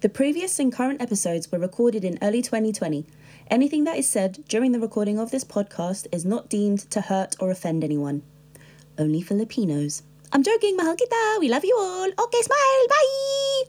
The 0.00 0.08
previous 0.08 0.58
and 0.58 0.72
current 0.72 1.02
episodes 1.02 1.52
were 1.52 1.58
recorded 1.58 2.06
in 2.06 2.18
early 2.22 2.40
2020. 2.40 3.04
Anything 3.50 3.84
that 3.84 3.98
is 3.98 4.08
said 4.08 4.42
during 4.48 4.72
the 4.72 4.80
recording 4.80 5.18
of 5.18 5.30
this 5.30 5.44
podcast 5.44 6.06
is 6.10 6.24
not 6.24 6.48
deemed 6.48 6.88
to 6.90 7.02
hurt 7.02 7.36
or 7.38 7.50
offend 7.50 7.84
anyone. 7.84 8.22
Only 8.96 9.20
Filipinos. 9.20 10.02
I'm 10.32 10.42
joking, 10.42 10.74
mahal 10.74 10.96
kita. 10.96 11.40
We 11.40 11.50
love 11.50 11.66
you 11.66 11.76
all. 11.76 12.08
Okay, 12.08 12.40
smile. 12.40 12.86
Bye. 12.88 13.64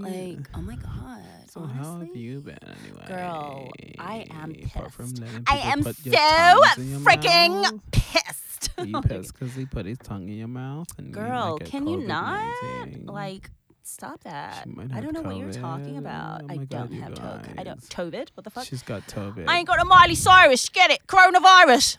Like, 0.00 0.48
oh 0.54 0.62
my 0.62 0.76
god. 0.76 1.20
So 1.50 1.64
how 1.64 1.98
have 1.98 2.16
you 2.16 2.40
been 2.40 2.56
anyway? 2.62 3.04
Girl, 3.06 3.68
I 3.98 4.24
am 4.30 4.54
pissed. 4.54 5.20
I 5.46 5.58
am 5.58 5.82
so 5.82 5.92
tongues 5.92 6.78
in 6.78 6.90
your 6.90 7.00
freaking 7.00 7.62
mouth? 7.62 7.80
pissed. 7.92 8.70
You 8.82 9.00
pissed 9.02 9.34
because 9.34 9.54
he 9.54 9.66
put 9.66 9.84
his 9.84 9.98
tongue 9.98 10.26
in 10.30 10.38
your 10.38 10.48
mouth 10.48 10.88
and 10.96 11.12
Girl, 11.12 11.50
might 11.50 11.58
get 11.58 11.68
can 11.68 11.86
you 11.86 11.98
not? 11.98 12.56
Like, 13.04 13.50
stop 13.90 14.22
that. 14.24 14.66
I 14.94 15.00
don't 15.00 15.12
know 15.12 15.22
what 15.22 15.36
you're 15.36 15.52
talking 15.52 15.98
about. 15.98 16.42
Oh 16.42 16.46
I 16.48 16.56
my 16.56 16.64
don't 16.64 16.92
have 16.92 17.12
COVID. 17.12 17.58
I 17.58 17.64
don't. 17.64 17.80
COVID? 17.80 18.28
What 18.34 18.44
the 18.44 18.50
fuck? 18.50 18.64
she's 18.64 18.82
got 18.82 19.06
COVID. 19.08 19.46
I 19.48 19.58
ain't 19.58 19.66
got 19.66 19.80
a 19.80 19.84
Miley 19.84 20.14
Cyrus. 20.14 20.68
Get 20.68 20.90
it? 20.90 21.06
Coronavirus. 21.06 21.96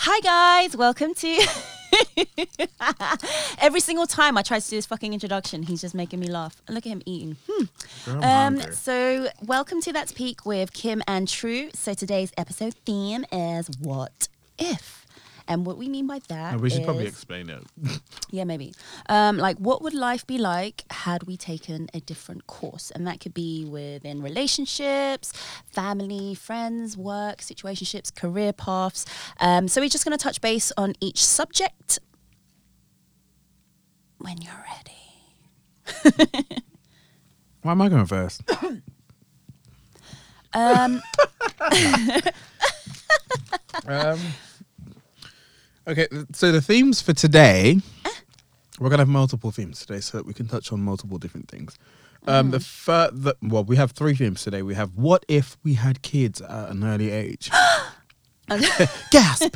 Hi 0.06 0.20
guys, 0.20 0.76
welcome 0.76 1.14
to. 1.14 1.40
Every 3.60 3.80
single 3.80 4.06
time 4.06 4.38
I 4.38 4.42
try 4.42 4.60
to 4.60 4.70
do 4.70 4.76
this 4.76 4.86
fucking 4.86 5.14
introduction, 5.14 5.64
he's 5.64 5.80
just 5.82 5.96
making 5.96 6.20
me 6.20 6.28
laugh. 6.28 6.62
And 6.68 6.76
look 6.76 6.86
at 6.86 6.90
him 6.90 7.02
eating. 7.06 7.38
Hmm. 7.50 7.66
Girl, 8.06 8.24
Um, 8.24 8.58
hungry. 8.58 8.74
so 8.76 9.28
welcome 9.46 9.80
to 9.82 9.94
That's 9.94 10.12
Peak 10.12 10.46
with 10.46 10.74
Kim 10.74 11.02
and 11.08 11.28
True. 11.28 11.70
So 11.74 11.94
today's 11.94 12.34
episode 12.38 12.74
theme 12.86 13.24
is 13.32 13.70
what 13.80 14.28
if? 14.60 15.03
And 15.48 15.66
what 15.66 15.78
we 15.78 15.90
mean 15.90 16.08
by 16.08 16.20
that 16.30 16.54
No, 16.54 16.60
we 16.60 16.70
should 16.70 16.84
probably 16.84 17.08
explain 17.08 17.50
it. 17.50 17.64
yeah, 18.32 18.44
maybe. 18.44 18.74
Um, 19.10 19.38
like, 19.38 19.58
what 19.58 19.82
would 19.82 19.94
life 19.94 20.26
be 20.26 20.38
like 20.38 20.86
had 20.92 21.24
we 21.24 21.38
taken 21.38 21.90
a 21.94 22.00
different 22.00 22.48
course? 22.48 22.92
And 22.92 23.06
that 23.08 23.20
could 23.20 23.34
be 23.34 23.66
within 23.66 24.22
relationships, 24.22 25.34
family, 25.72 26.34
friends, 26.34 26.96
work, 26.96 27.40
situationships, 27.40 28.14
career 28.14 28.54
paths. 28.54 29.06
Um, 29.40 29.68
so 29.68 29.82
we're 29.82 29.90
just 29.90 30.06
going 30.06 30.18
to 30.18 30.24
touch 30.24 30.40
base 30.42 30.72
on 30.78 30.94
each 31.02 31.24
subject 31.24 32.00
when 34.18 34.38
you're 34.42 34.64
ready. 34.76 34.94
Why 37.62 37.72
am 37.72 37.82
I 37.82 37.90
going 37.90 38.06
first? 38.06 38.44
Um, 40.56 41.02
um, 43.88 44.20
okay, 45.88 46.08
so 46.34 46.52
the 46.52 46.62
themes 46.62 47.02
for 47.02 47.14
today, 47.14 47.80
eh? 48.06 48.10
we're 48.80 48.90
gonna 48.90 49.02
have 49.02 49.10
multiple 49.10 49.52
themes 49.52 49.80
today, 49.86 50.00
so 50.00 50.18
that 50.18 50.26
we 50.26 50.34
can 50.34 50.48
touch 50.48 50.72
on 50.72 50.82
multiple 50.82 51.18
different 51.18 51.50
things. 51.50 51.78
Um, 52.26 52.52
the 52.52 52.60
mm. 52.60 52.66
fir- 52.66 53.12
the 53.12 53.36
well, 53.42 53.64
we 53.64 53.76
have 53.76 53.92
three 53.92 54.16
themes 54.16 54.44
today. 54.44 54.62
We 54.62 54.76
have 54.76 54.96
what 54.96 55.26
if 55.28 55.58
we 55.64 55.74
had 55.74 56.02
kids 56.02 56.42
at 56.42 56.70
an 56.70 56.84
early 56.84 57.12
age? 57.12 57.52
Gasp! 59.12 59.56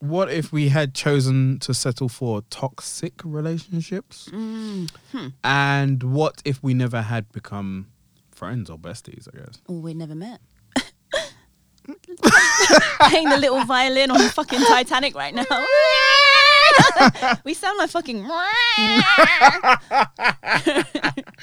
what 0.00 0.30
if 0.30 0.52
we 0.52 0.68
had 0.68 0.94
chosen 0.94 1.58
to 1.60 1.74
settle 1.74 2.08
for 2.08 2.42
toxic 2.50 3.14
relationships? 3.24 4.28
Mm-hmm. 4.32 5.28
And 5.42 6.02
what 6.02 6.42
if 6.44 6.62
we 6.62 6.74
never 6.74 7.02
had 7.02 7.30
become 7.32 7.88
friends 8.30 8.70
or 8.70 8.78
besties? 8.78 9.26
I 9.32 9.38
guess. 9.38 9.60
oh, 9.68 9.80
we 9.80 9.94
never 9.94 10.14
met. 10.14 10.40
Playing 13.00 13.28
the 13.30 13.36
little 13.36 13.64
violin 13.64 14.10
on 14.10 14.18
the 14.18 14.28
fucking 14.30 14.60
Titanic 14.60 15.14
right 15.14 15.34
now. 15.34 15.44
we 17.44 17.54
sound 17.54 17.78
like 17.78 17.90
fucking. 17.90 18.26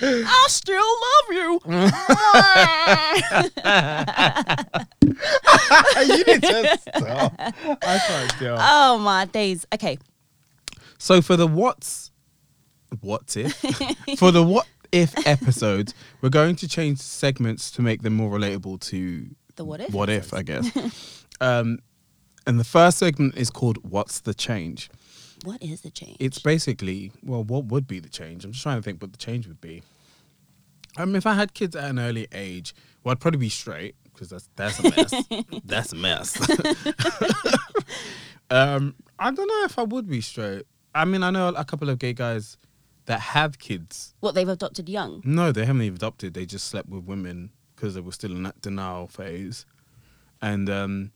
I 0.01 0.45
still 0.47 0.77
love 0.77 1.31
you. 1.31 1.59
you 6.15 6.23
need 6.25 6.41
to 6.41 6.77
stop. 6.77 7.33
I 7.39 7.99
can't 8.07 8.31
still. 8.31 8.57
oh 8.59 8.97
my 8.99 9.25
days. 9.25 9.65
Okay. 9.73 9.97
So 10.97 11.21
for 11.21 11.35
the 11.37 11.47
what's 11.47 12.11
what 13.01 13.35
if 13.35 13.53
for 14.17 14.31
the 14.31 14.43
what 14.43 14.67
if 14.91 15.13
episodes, 15.27 15.93
we're 16.21 16.29
going 16.29 16.55
to 16.57 16.67
change 16.67 16.99
segments 16.99 17.71
to 17.71 17.81
make 17.81 18.03
them 18.03 18.13
more 18.13 18.37
relatable 18.37 18.79
to 18.89 19.27
The 19.55 19.65
what 19.65 19.81
if 19.81 19.91
what 19.93 20.09
if 20.09 20.33
I 20.33 20.43
guess. 20.43 21.22
Um, 21.43 21.79
and 22.47 22.59
the 22.59 22.63
first 22.63 22.97
segment 22.97 23.35
is 23.35 23.49
called 23.49 23.77
"What's 23.83 24.21
the 24.21 24.33
change." 24.33 24.89
What 25.43 25.61
is 25.61 25.81
the 25.81 25.91
change? 25.91 26.17
It's 26.19 26.39
basically 26.39 27.11
well, 27.21 27.43
what 27.43 27.65
would 27.65 27.87
be 27.87 27.99
the 27.99 28.09
change? 28.09 28.45
I'm 28.45 28.51
just 28.51 28.63
trying 28.63 28.77
to 28.77 28.81
think 28.81 29.01
what 29.01 29.11
the 29.11 29.17
change 29.17 29.47
would 29.47 29.61
be. 29.61 29.83
Um, 30.97 31.15
if 31.15 31.25
I 31.25 31.33
had 31.33 31.53
kids 31.53 31.75
at 31.75 31.89
an 31.89 31.99
early 31.99 32.27
age, 32.31 32.73
well, 33.03 33.11
I'd 33.11 33.19
probably 33.19 33.39
be 33.39 33.49
straight 33.49 33.95
because 34.03 34.29
that's 34.29 34.49
that's 34.55 34.79
a 34.79 34.83
mess. 34.83 35.13
that's 35.65 35.91
a 35.91 35.95
mess. 35.95 36.49
um, 38.49 38.95
I 39.19 39.31
don't 39.31 39.47
know 39.47 39.63
if 39.65 39.77
I 39.77 39.83
would 39.83 40.07
be 40.07 40.21
straight. 40.21 40.63
I 40.95 41.05
mean, 41.05 41.23
I 41.23 41.31
know 41.31 41.49
a 41.49 41.65
couple 41.65 41.89
of 41.89 41.99
gay 41.99 42.13
guys 42.13 42.57
that 43.05 43.19
have 43.19 43.59
kids. 43.59 44.13
what 44.21 44.33
they've 44.35 44.47
adopted 44.47 44.87
young. 44.87 45.21
No, 45.25 45.51
they 45.51 45.65
haven't 45.65 45.81
even 45.81 45.95
adopted. 45.95 46.35
They 46.35 46.45
just 46.45 46.67
slept 46.67 46.87
with 46.87 47.03
women 47.03 47.51
because 47.75 47.95
they 47.95 48.01
were 48.01 48.11
still 48.13 48.31
in 48.31 48.43
that 48.43 48.61
denial 48.61 49.07
phase, 49.07 49.65
and 50.41 50.69
um, 50.69 51.11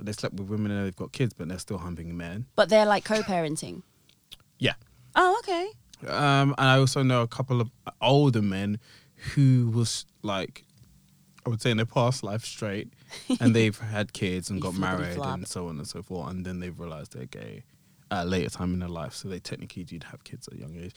they 0.00 0.12
slept 0.12 0.34
with 0.36 0.48
women 0.48 0.70
and 0.70 0.86
they've 0.86 0.96
got 0.96 1.12
kids, 1.12 1.34
but 1.34 1.48
they're 1.48 1.58
still 1.58 1.78
humping 1.78 2.16
men. 2.16 2.46
But 2.56 2.68
they're 2.68 2.86
like 2.86 3.04
co-parenting. 3.04 3.82
Yeah. 4.58 4.74
Oh, 5.14 5.36
okay. 5.40 5.68
Um, 6.08 6.54
and 6.58 6.68
I 6.68 6.78
also 6.78 7.02
know 7.02 7.22
a 7.22 7.28
couple 7.28 7.60
of 7.60 7.70
older 8.00 8.42
men 8.42 8.78
who 9.34 9.70
was 9.74 10.06
like, 10.22 10.64
I 11.44 11.50
would 11.50 11.60
say 11.60 11.70
in 11.70 11.76
their 11.76 11.86
past 11.86 12.22
life 12.22 12.44
straight, 12.44 12.92
and 13.40 13.54
they've 13.56 13.78
had 13.78 14.12
kids 14.12 14.50
and 14.50 14.60
got 14.60 14.74
married 14.74 15.18
and 15.18 15.46
so 15.46 15.68
on 15.68 15.78
and 15.78 15.86
so 15.86 16.02
forth, 16.02 16.30
and 16.30 16.44
then 16.44 16.60
they've 16.60 16.78
realized 16.78 17.14
they're 17.14 17.26
gay 17.26 17.64
at 18.10 18.24
a 18.24 18.28
later 18.28 18.50
time 18.50 18.74
in 18.74 18.80
their 18.80 18.88
life. 18.88 19.14
So 19.14 19.28
they 19.28 19.40
technically 19.40 19.84
did 19.84 20.04
have 20.04 20.24
kids 20.24 20.48
at 20.48 20.54
a 20.54 20.58
young 20.58 20.76
age. 20.76 20.94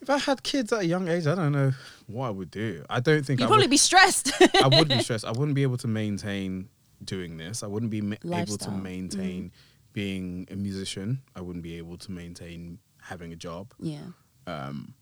If 0.00 0.10
I 0.10 0.18
had 0.18 0.44
kids 0.44 0.72
at 0.72 0.82
a 0.82 0.86
young 0.86 1.08
age, 1.08 1.26
I 1.26 1.34
don't 1.34 1.52
know 1.52 1.72
what 2.06 2.28
I 2.28 2.30
would 2.30 2.52
do. 2.52 2.84
I 2.88 3.00
don't 3.00 3.26
think 3.26 3.40
You'd 3.40 3.46
I 3.46 3.48
probably 3.48 3.64
would, 3.64 3.70
be 3.70 3.76
stressed. 3.76 4.30
I 4.62 4.68
would 4.68 4.88
be 4.88 4.98
stressed. 5.02 5.24
I 5.24 5.32
wouldn't 5.32 5.56
be 5.56 5.64
able 5.64 5.78
to 5.78 5.88
maintain 5.88 6.68
doing 7.04 7.36
this. 7.36 7.62
I 7.62 7.66
wouldn't 7.66 7.90
be 7.90 8.00
ma- 8.00 8.16
able 8.24 8.58
to. 8.58 8.70
Mm. 8.70 8.82
maintain 8.82 9.52
being 9.92 10.46
a 10.50 10.56
musician. 10.56 11.22
I 11.34 11.40
wouldn't 11.40 11.62
be 11.64 11.76
able 11.78 11.96
to 11.98 12.12
maintain 12.12 12.78
having 13.02 13.32
a 13.32 13.36
job. 13.36 13.72
yeah. 13.80 14.00
Um, 14.46 14.94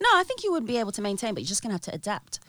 No, 0.00 0.08
I 0.14 0.24
think 0.24 0.44
you 0.44 0.52
would 0.52 0.66
be 0.66 0.78
able 0.78 0.92
to 0.92 1.02
maintain, 1.02 1.32
but 1.34 1.42
you're 1.42 1.48
just 1.48 1.62
gonna 1.62 1.74
have 1.74 1.80
to 1.82 1.94
adapt. 1.94 2.40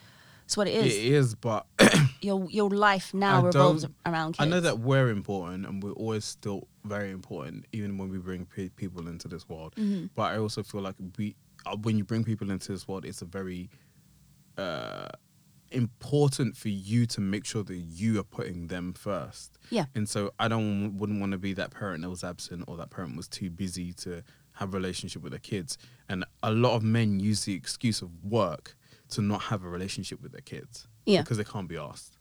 That's 0.44 0.58
what 0.58 0.68
it 0.68 0.76
is. 0.86 0.96
It 0.96 1.06
is, 1.06 1.36
but 1.36 1.66
Your 2.22 2.48
your 2.50 2.70
life 2.70 3.14
now 3.14 3.42
I 3.42 3.46
revolves 3.46 3.86
around 4.06 4.34
kids. 4.34 4.40
I 4.48 4.50
know 4.50 4.60
that 4.62 4.80
we're 4.80 5.10
important 5.10 5.66
and 5.68 5.84
we're 5.84 5.92
always 5.92 6.26
still 6.26 6.68
very 6.84 7.12
important, 7.12 7.66
even 7.74 7.98
when 7.98 8.10
we 8.10 8.18
bring 8.18 8.46
pe- 8.46 8.70
people 8.70 9.08
into 9.08 9.28
this 9.28 9.48
world. 9.48 9.76
Mm-hmm. 9.76 10.08
But 10.16 10.32
I 10.34 10.38
also 10.40 10.64
feel 10.64 10.82
like 10.82 10.96
we, 11.18 11.36
uh, 11.66 11.76
when 11.78 11.98
you 11.98 12.04
bring 12.04 12.24
people 12.24 12.50
into 12.50 12.72
this 12.72 12.88
world, 12.88 13.06
it's 13.06 13.22
a 13.22 13.26
very 13.26 13.70
uh, 14.58 15.10
important 15.72 16.56
for 16.58 16.70
you 16.70 17.06
to 17.08 17.22
make 17.22 17.46
sure 17.46 17.64
that 17.64 17.76
you 17.76 18.20
are 18.20 18.24
putting 18.24 18.68
them 18.68 18.94
first. 18.94 19.58
Yeah. 19.70 19.86
And 19.96 20.08
so 20.08 20.32
I 20.40 20.48
don't 20.48 20.98
wouldn't 20.98 21.20
want 21.20 21.32
to 21.34 21.38
be 21.38 21.54
that 21.54 21.72
parent 21.72 22.02
that 22.04 22.10
was 22.10 22.24
absent 22.24 22.66
or 22.68 22.78
that 22.78 22.90
parent 22.90 23.16
was 23.18 23.28
too 23.28 23.50
busy 23.50 23.94
to 23.94 24.24
have 24.54 24.74
a 24.74 24.78
relationship 24.78 25.22
with 25.22 25.32
their 25.32 25.40
kids. 25.40 25.78
And 26.10 26.26
a 26.44 26.52
lot 26.52 26.76
of 26.76 26.84
men 26.84 27.20
use 27.20 27.46
the 27.46 27.54
excuse 27.54 28.02
of 28.02 28.10
work 28.24 28.76
to 29.10 29.22
not 29.22 29.44
have 29.44 29.64
a 29.64 29.70
relationship 29.70 30.22
with 30.22 30.32
their 30.32 30.42
kids. 30.42 30.88
Yeah. 31.06 31.22
Because 31.22 31.38
they 31.38 31.44
can't 31.44 31.68
be 31.68 31.78
asked. 31.78 32.18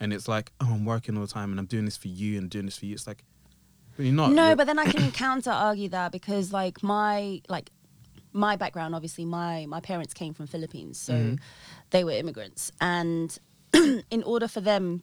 And 0.00 0.12
it's 0.12 0.28
like, 0.28 0.52
oh, 0.60 0.68
I'm 0.72 0.84
working 0.84 1.16
all 1.16 1.22
the 1.22 1.32
time 1.32 1.50
and 1.50 1.58
I'm 1.60 1.66
doing 1.66 1.84
this 1.84 1.96
for 1.96 2.08
you 2.08 2.38
and 2.38 2.50
doing 2.50 2.66
this 2.66 2.76
for 2.78 2.86
you. 2.86 2.94
It's 2.94 3.06
like, 3.06 3.24
but 3.96 4.04
you're 4.04 4.14
not. 4.14 4.32
No, 4.32 4.44
You're- 4.46 4.54
but 4.56 4.66
then 4.66 4.78
I 4.78 4.84
can 4.84 5.10
counter 5.24 5.50
argue 5.50 5.88
that 5.90 6.12
because 6.12 6.52
like 6.52 6.82
my 6.82 7.40
like 7.48 7.70
my 8.32 8.56
background, 8.56 8.94
obviously 8.94 9.24
my 9.24 9.64
my 9.66 9.80
parents 9.80 10.12
came 10.12 10.34
from 10.34 10.46
Philippines, 10.46 10.98
so 10.98 11.14
Mm-hmm. 11.14 11.34
They 11.90 12.04
were 12.04 12.12
immigrants, 12.12 12.72
and 12.80 13.36
in 13.74 14.22
order 14.24 14.48
for 14.48 14.60
them 14.60 15.02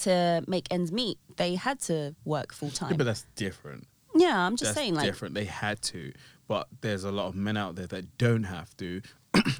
to 0.00 0.44
make 0.46 0.66
ends 0.70 0.92
meet, 0.92 1.18
they 1.36 1.54
had 1.56 1.80
to 1.80 2.14
work 2.24 2.52
full 2.52 2.68
Yeah, 2.68 2.74
time. 2.74 2.96
but 2.96 3.04
that's 3.04 3.24
different. 3.36 3.86
Yeah, 4.14 4.38
I'm 4.38 4.56
just 4.56 4.70
that's 4.70 4.78
saying 4.78 4.94
like 4.94 5.04
different. 5.06 5.34
They 5.34 5.44
had 5.44 5.80
to, 5.82 6.12
but 6.46 6.68
there's 6.80 7.04
a 7.04 7.10
lot 7.12 7.26
of 7.26 7.34
men 7.36 7.56
out 7.56 7.74
there 7.76 7.86
that 7.88 8.16
don't 8.18 8.44
have 8.44 8.76
to, 8.78 9.00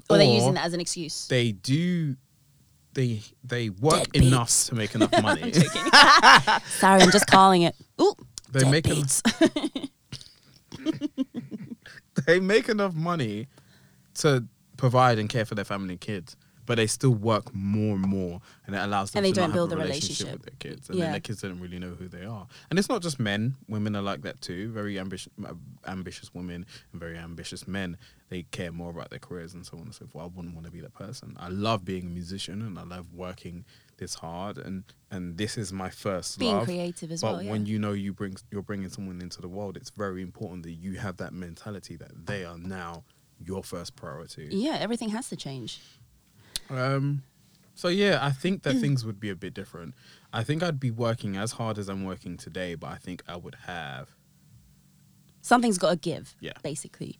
Or 0.09 0.17
they're 0.19 0.23
using 0.25 0.55
that 0.55 0.65
as 0.65 0.75
an 0.75 0.81
excuse. 0.81 1.27
they 1.29 1.53
do 1.53 2.17
they 2.95 3.21
they 3.45 3.69
work 3.71 4.17
enough 4.17 4.51
to 4.67 4.75
make 4.75 4.95
enough 4.95 5.13
money. 5.23 5.53
Sorry, 6.79 7.03
I'm 7.03 7.11
just 7.11 7.27
calling 7.27 7.63
it. 7.63 7.75
Ooh, 8.01 8.15
they 8.51 8.69
make 8.69 8.89
en- 8.89 9.05
they 12.27 12.41
make 12.41 12.69
enough 12.69 12.95
money 12.95 13.47
to 14.15 14.45
provide 14.79 15.19
and 15.19 15.29
care 15.29 15.45
for 15.45 15.55
their 15.55 15.65
family 15.67 15.93
and 15.95 16.01
kids, 16.01 16.37
but 16.65 16.77
they 16.77 16.87
still 16.87 17.15
work 17.15 17.55
more 17.55 17.95
and 17.97 18.03
more, 18.07 18.41
and 18.67 18.75
it 18.75 18.79
allows 18.79 19.11
them 19.11 19.19
And 19.21 19.25
they 19.27 19.33
to 19.33 19.41
don't 19.41 19.53
build 19.53 19.71
have 19.71 19.79
a 19.79 19.83
relationship, 19.83 20.27
relationship. 20.27 20.33
with 20.33 20.61
their 20.61 20.71
kids, 20.73 20.89
and 20.89 20.99
Yeah. 20.99 21.05
then 21.07 21.13
their 21.13 21.21
kids 21.21 21.41
don't 21.43 21.61
really 21.61 21.79
know 21.79 21.95
who 21.95 22.09
they 22.09 22.25
are. 22.27 22.47
And 22.71 22.79
it's 22.79 22.89
not 22.91 23.01
just 23.03 23.19
men; 23.19 23.57
women 23.69 23.97
are 23.97 24.03
like 24.03 24.21
that 24.23 24.41
too. 24.43 24.71
Very 24.73 24.99
ambitious, 24.99 25.33
uh, 25.45 25.55
ambitious 25.87 26.33
women 26.35 26.67
and 26.93 27.01
very 27.01 27.17
ambitious 27.19 27.67
men. 27.67 27.97
They 28.29 28.43
care 28.43 28.71
more 28.73 28.91
about 28.91 29.09
their 29.09 29.19
careers 29.19 29.55
and 29.55 29.65
so 29.65 29.79
on 29.79 29.85
and 29.85 29.95
so 29.95 30.07
forth. 30.07 30.25
I 30.25 30.29
wouldn't 30.37 30.55
want 30.55 30.67
to 30.67 30.73
be 30.73 30.81
that 30.81 30.93
person. 30.93 31.35
I 31.39 31.49
love 31.49 31.87
being 31.87 32.05
a 32.07 32.11
musician 32.11 32.61
and 32.61 32.79
I 32.79 32.83
love 32.83 33.15
working 33.15 33.65
this 33.97 34.15
hard, 34.17 34.59
and 34.59 34.85
and 35.11 35.39
this 35.39 35.57
is 35.57 35.73
my 35.73 35.89
first 35.89 36.39
Being 36.39 36.57
love. 36.57 36.65
creative 36.67 37.11
as 37.11 37.23
but 37.23 37.33
well. 37.33 37.43
Yeah. 37.43 37.51
when 37.51 37.65
you 37.65 37.79
know 37.79 37.93
you 37.93 38.13
bring 38.13 38.37
you're 38.51 38.63
bringing 38.63 38.91
someone 38.91 39.23
into 39.23 39.41
the 39.41 39.49
world, 39.49 39.77
it's 39.79 39.91
very 39.91 40.21
important 40.21 40.65
that 40.65 40.73
you 40.73 40.99
have 40.99 41.17
that 41.17 41.33
mentality 41.33 41.97
that 41.97 42.27
they 42.27 42.45
are 42.45 42.59
now 42.59 43.05
your 43.45 43.63
first 43.63 43.97
priority. 43.97 44.49
yeah, 44.51 44.77
everything 44.81 45.11
has 45.11 45.29
to 45.31 45.37
change. 45.37 45.81
Um, 46.71 47.23
so 47.75 47.89
yeah, 47.89 48.19
I 48.21 48.31
think 48.31 48.63
that 48.65 48.75
things 48.77 49.05
would 49.05 49.21
be 49.21 49.31
a 49.31 49.37
bit 49.37 49.55
different. 49.55 49.95
I 50.33 50.43
think 50.45 50.63
I'd 50.63 50.81
be 50.81 50.91
working 50.91 51.37
as 51.37 51.53
hard 51.53 51.79
as 51.79 51.89
I'm 51.89 52.05
working 52.05 52.37
today, 52.37 52.75
but 52.75 52.89
I 52.89 52.97
think 52.97 53.23
I 53.29 53.37
would 53.37 53.55
have. 53.67 54.09
Something's 55.41 55.79
got 55.79 55.91
to 55.91 55.97
give. 55.97 56.35
Yeah. 56.41 56.53
Basically, 56.63 57.17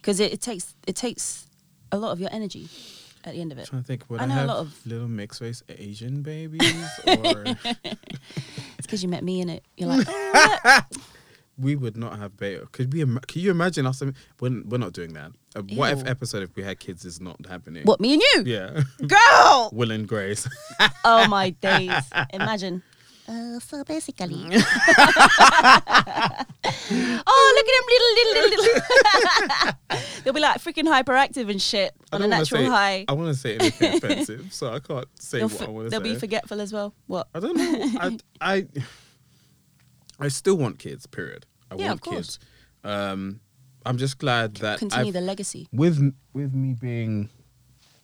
because 0.00 0.20
it, 0.20 0.32
it 0.32 0.40
takes 0.40 0.74
it 0.86 0.94
takes 0.94 1.46
a 1.90 1.98
lot 1.98 2.12
of 2.12 2.20
your 2.20 2.28
energy 2.32 2.68
at 3.24 3.32
the 3.32 3.40
end 3.40 3.50
of 3.52 3.58
it. 3.58 3.66
trying 3.66 3.82
to 3.82 3.86
think, 3.86 4.04
would 4.10 4.20
I 4.20 4.24
I, 4.24 4.26
know 4.26 4.44
a 4.44 4.46
lot 4.46 4.56
of- 4.58 4.86
little 4.86 5.08
mixed 5.08 5.40
race 5.40 5.62
Asian 5.68 6.22
babies, 6.22 6.60
or 7.06 7.44
It's 7.84 8.82
because 8.82 9.02
you 9.02 9.08
met 9.08 9.24
me 9.24 9.40
in 9.40 9.48
it. 9.48 9.64
You're 9.76 9.88
like, 9.88 10.06
oh. 10.10 10.80
We 11.58 11.74
would 11.76 11.96
not 11.96 12.18
have 12.18 12.36
beta? 12.36 12.66
Could 12.72 12.92
we? 12.92 13.00
Im- 13.02 13.18
Can 13.26 13.42
you 13.42 13.50
imagine 13.50 13.86
us? 13.86 14.02
We're, 14.40 14.62
we're 14.64 14.78
not 14.78 14.92
doing 14.92 15.12
that. 15.14 15.32
Uh, 15.56 15.62
what 15.74 15.92
if 15.92 16.06
episode 16.06 16.42
if 16.42 16.54
we 16.56 16.62
had 16.64 16.78
kids 16.80 17.04
is 17.04 17.20
not 17.20 17.36
happening? 17.46 17.84
what 17.84 18.00
me 18.00 18.14
and 18.14 18.22
you, 18.22 18.42
Yeah, 18.52 18.82
girl? 19.06 19.70
Will 19.72 19.90
and 19.90 20.06
Grace. 20.08 20.48
Oh 21.04 21.26
my 21.28 21.50
days! 21.50 21.92
Imagine. 22.32 22.82
Uh, 23.28 23.58
so 23.60 23.84
basically, 23.84 24.34
oh 24.36 24.48
look 27.56 27.68
at 27.68 27.74
them 27.74 27.84
little 27.88 28.12
little 28.14 28.50
little. 28.50 28.64
little. 28.64 28.82
They'll 30.24 30.32
be 30.34 30.40
like 30.40 30.60
freaking 30.60 30.84
hyperactive 30.88 31.48
and 31.50 31.60
shit 31.60 31.92
on 32.12 32.22
a 32.22 32.26
natural 32.26 32.62
say- 32.64 32.68
high. 32.68 33.04
I 33.08 33.12
want 33.12 33.34
to 33.34 33.40
say 33.40 33.56
anything 33.56 33.94
offensive, 33.96 34.52
so 34.52 34.72
I 34.72 34.78
can't 34.80 35.06
say 35.20 35.38
They'll, 35.38 35.48
what 35.48 35.62
f- 35.62 35.68
I 35.68 35.70
want 35.70 35.86
to 35.86 35.90
say. 35.90 35.98
they'll 35.98 36.12
be 36.14 36.18
forgetful 36.18 36.60
as 36.60 36.72
well. 36.72 36.94
What? 37.06 37.28
I 37.34 37.40
don't 37.40 37.56
know. 37.56 37.90
I, 38.00 38.18
I 38.40 38.66
I 40.20 40.28
still 40.28 40.56
want 40.56 40.78
kids. 40.78 41.06
Period. 41.06 41.46
I 41.70 41.76
Yeah, 41.76 41.86
want 41.88 41.94
of 41.94 42.00
course. 42.02 42.38
kids. 42.38 42.38
Um, 42.84 43.40
I'm 43.86 43.98
just 43.98 44.18
glad 44.18 44.56
that 44.56 44.78
Continue 44.78 45.08
I've, 45.08 45.12
the 45.14 45.20
legacy. 45.20 45.68
with 45.72 46.14
with 46.32 46.54
me 46.54 46.74
being 46.80 47.28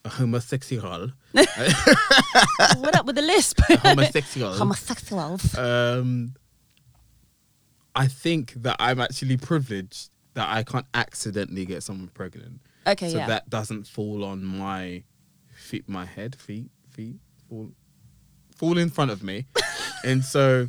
a 0.05 0.09
homosexual, 0.09 1.13
what 1.33 2.97
up 2.97 3.05
with 3.07 3.17
the 3.17 3.23
lisp? 3.23 3.61
homosexual. 3.61 4.53
Homosexuals. 4.59 5.57
um, 5.59 6.35
I 7.95 8.07
think 8.07 8.55
that 8.63 8.77
I'm 8.79 9.01
actually 9.01 9.37
privileged 9.37 10.11
that 10.35 10.49
I 10.49 10.63
can't 10.63 10.87
accidentally 10.95 11.67
get 11.67 11.83
someone 11.83 12.09
pregnant. 12.09 12.61
Okay, 12.87 13.11
so 13.11 13.19
yeah. 13.19 13.27
that 13.27 13.51
doesn't 13.51 13.87
fall 13.87 14.25
on 14.25 14.43
my 14.45 15.03
feet, 15.55 15.87
my 15.89 16.05
head, 16.07 16.35
feet, 16.35 16.71
feet, 16.91 17.17
fall, 17.49 17.71
fall 18.57 18.79
in 18.79 18.89
front 18.89 19.11
of 19.11 19.23
me, 19.23 19.47
and 20.05 20.25
so 20.25 20.69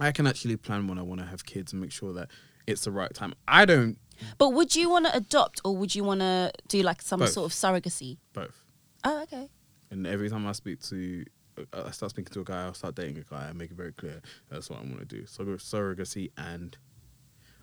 I 0.00 0.12
can 0.12 0.26
actually 0.26 0.56
plan 0.56 0.86
when 0.86 0.98
I 0.98 1.02
want 1.02 1.20
to 1.20 1.26
have 1.26 1.44
kids 1.44 1.72
and 1.72 1.80
make 1.82 1.92
sure 1.92 2.12
that 2.12 2.28
it's 2.66 2.84
the 2.84 2.90
right 2.90 3.12
time. 3.12 3.34
I 3.46 3.64
don't 3.64 3.96
But 4.38 4.50
would 4.50 4.76
you 4.76 4.90
want 4.90 5.06
to 5.06 5.16
adopt 5.16 5.60
or 5.64 5.76
would 5.76 5.94
you 5.94 6.04
want 6.04 6.20
to 6.20 6.52
do 6.68 6.82
like 6.82 7.02
some 7.02 7.20
Both. 7.20 7.30
sort 7.32 7.46
of 7.46 7.52
surrogacy? 7.52 8.18
both, 8.32 8.62
Oh, 9.04 9.22
okay. 9.22 9.48
and 9.90 10.06
every 10.06 10.28
time 10.30 10.46
I 10.46 10.52
speak 10.52 10.80
to. 10.90 11.24
uh, 11.72 11.84
I 11.86 11.90
start 11.90 12.10
speaking 12.10 12.32
to 12.34 12.40
a 12.40 12.44
guy. 12.44 12.64
I'll 12.64 12.74
start 12.74 12.94
dating 12.94 13.18
a 13.18 13.22
guy. 13.22 13.48
I 13.48 13.52
make 13.52 13.70
it 13.70 13.76
very 13.76 13.92
clear 13.92 14.20
that's 14.48 14.70
what 14.70 14.78
I 14.80 14.82
want 14.82 14.98
to 15.00 15.04
do. 15.04 15.26
So 15.26 15.44
surrogacy 15.44 16.30
and 16.36 16.76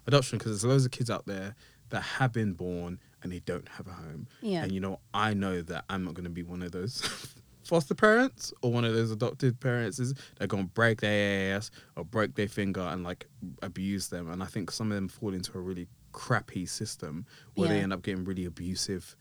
adoption, 0.07 0.37
because 0.37 0.51
there's 0.51 0.65
loads 0.69 0.85
of 0.85 0.91
kids 0.91 1.09
out 1.09 1.25
there 1.25 1.55
that 1.89 2.01
have 2.01 2.33
been 2.33 2.53
born 2.53 2.99
and 3.21 3.31
they 3.31 3.39
don't 3.39 3.67
have 3.69 3.87
a 3.87 3.91
home. 3.91 4.27
Yeah. 4.41 4.63
And 4.63 4.71
you 4.71 4.79
know, 4.79 4.99
I 5.13 5.33
know 5.33 5.61
that 5.61 5.85
I'm 5.89 6.03
not 6.03 6.13
going 6.15 6.23
to 6.25 6.29
be 6.29 6.43
one 6.43 6.61
of 6.63 6.71
those 6.71 7.01
foster 7.65 7.95
parents 7.95 8.53
or 8.61 8.71
one 8.71 8.85
of 8.85 8.93
those 8.93 9.11
adopted 9.11 9.59
parents 9.59 9.99
is 9.99 10.13
they're 10.37 10.47
to 10.47 10.63
break 10.63 11.01
their 11.01 11.55
ass 11.55 11.71
or 11.95 12.05
break 12.05 12.35
their 12.35 12.47
finger 12.47 12.81
and 12.81 13.03
like 13.03 13.27
abuse 13.61 14.09
them. 14.09 14.29
And 14.29 14.43
I 14.43 14.45
think 14.45 14.71
some 14.71 14.91
of 14.91 14.95
them 14.95 15.07
fall 15.07 15.33
into 15.33 15.57
a 15.57 15.61
really 15.61 15.87
crappy 16.11 16.65
system 16.65 17.25
where 17.55 17.67
they 17.69 17.79
end 17.79 17.91
up 17.91 18.01
getting 18.01 18.23
really 18.23 18.45
abusive 18.45 19.15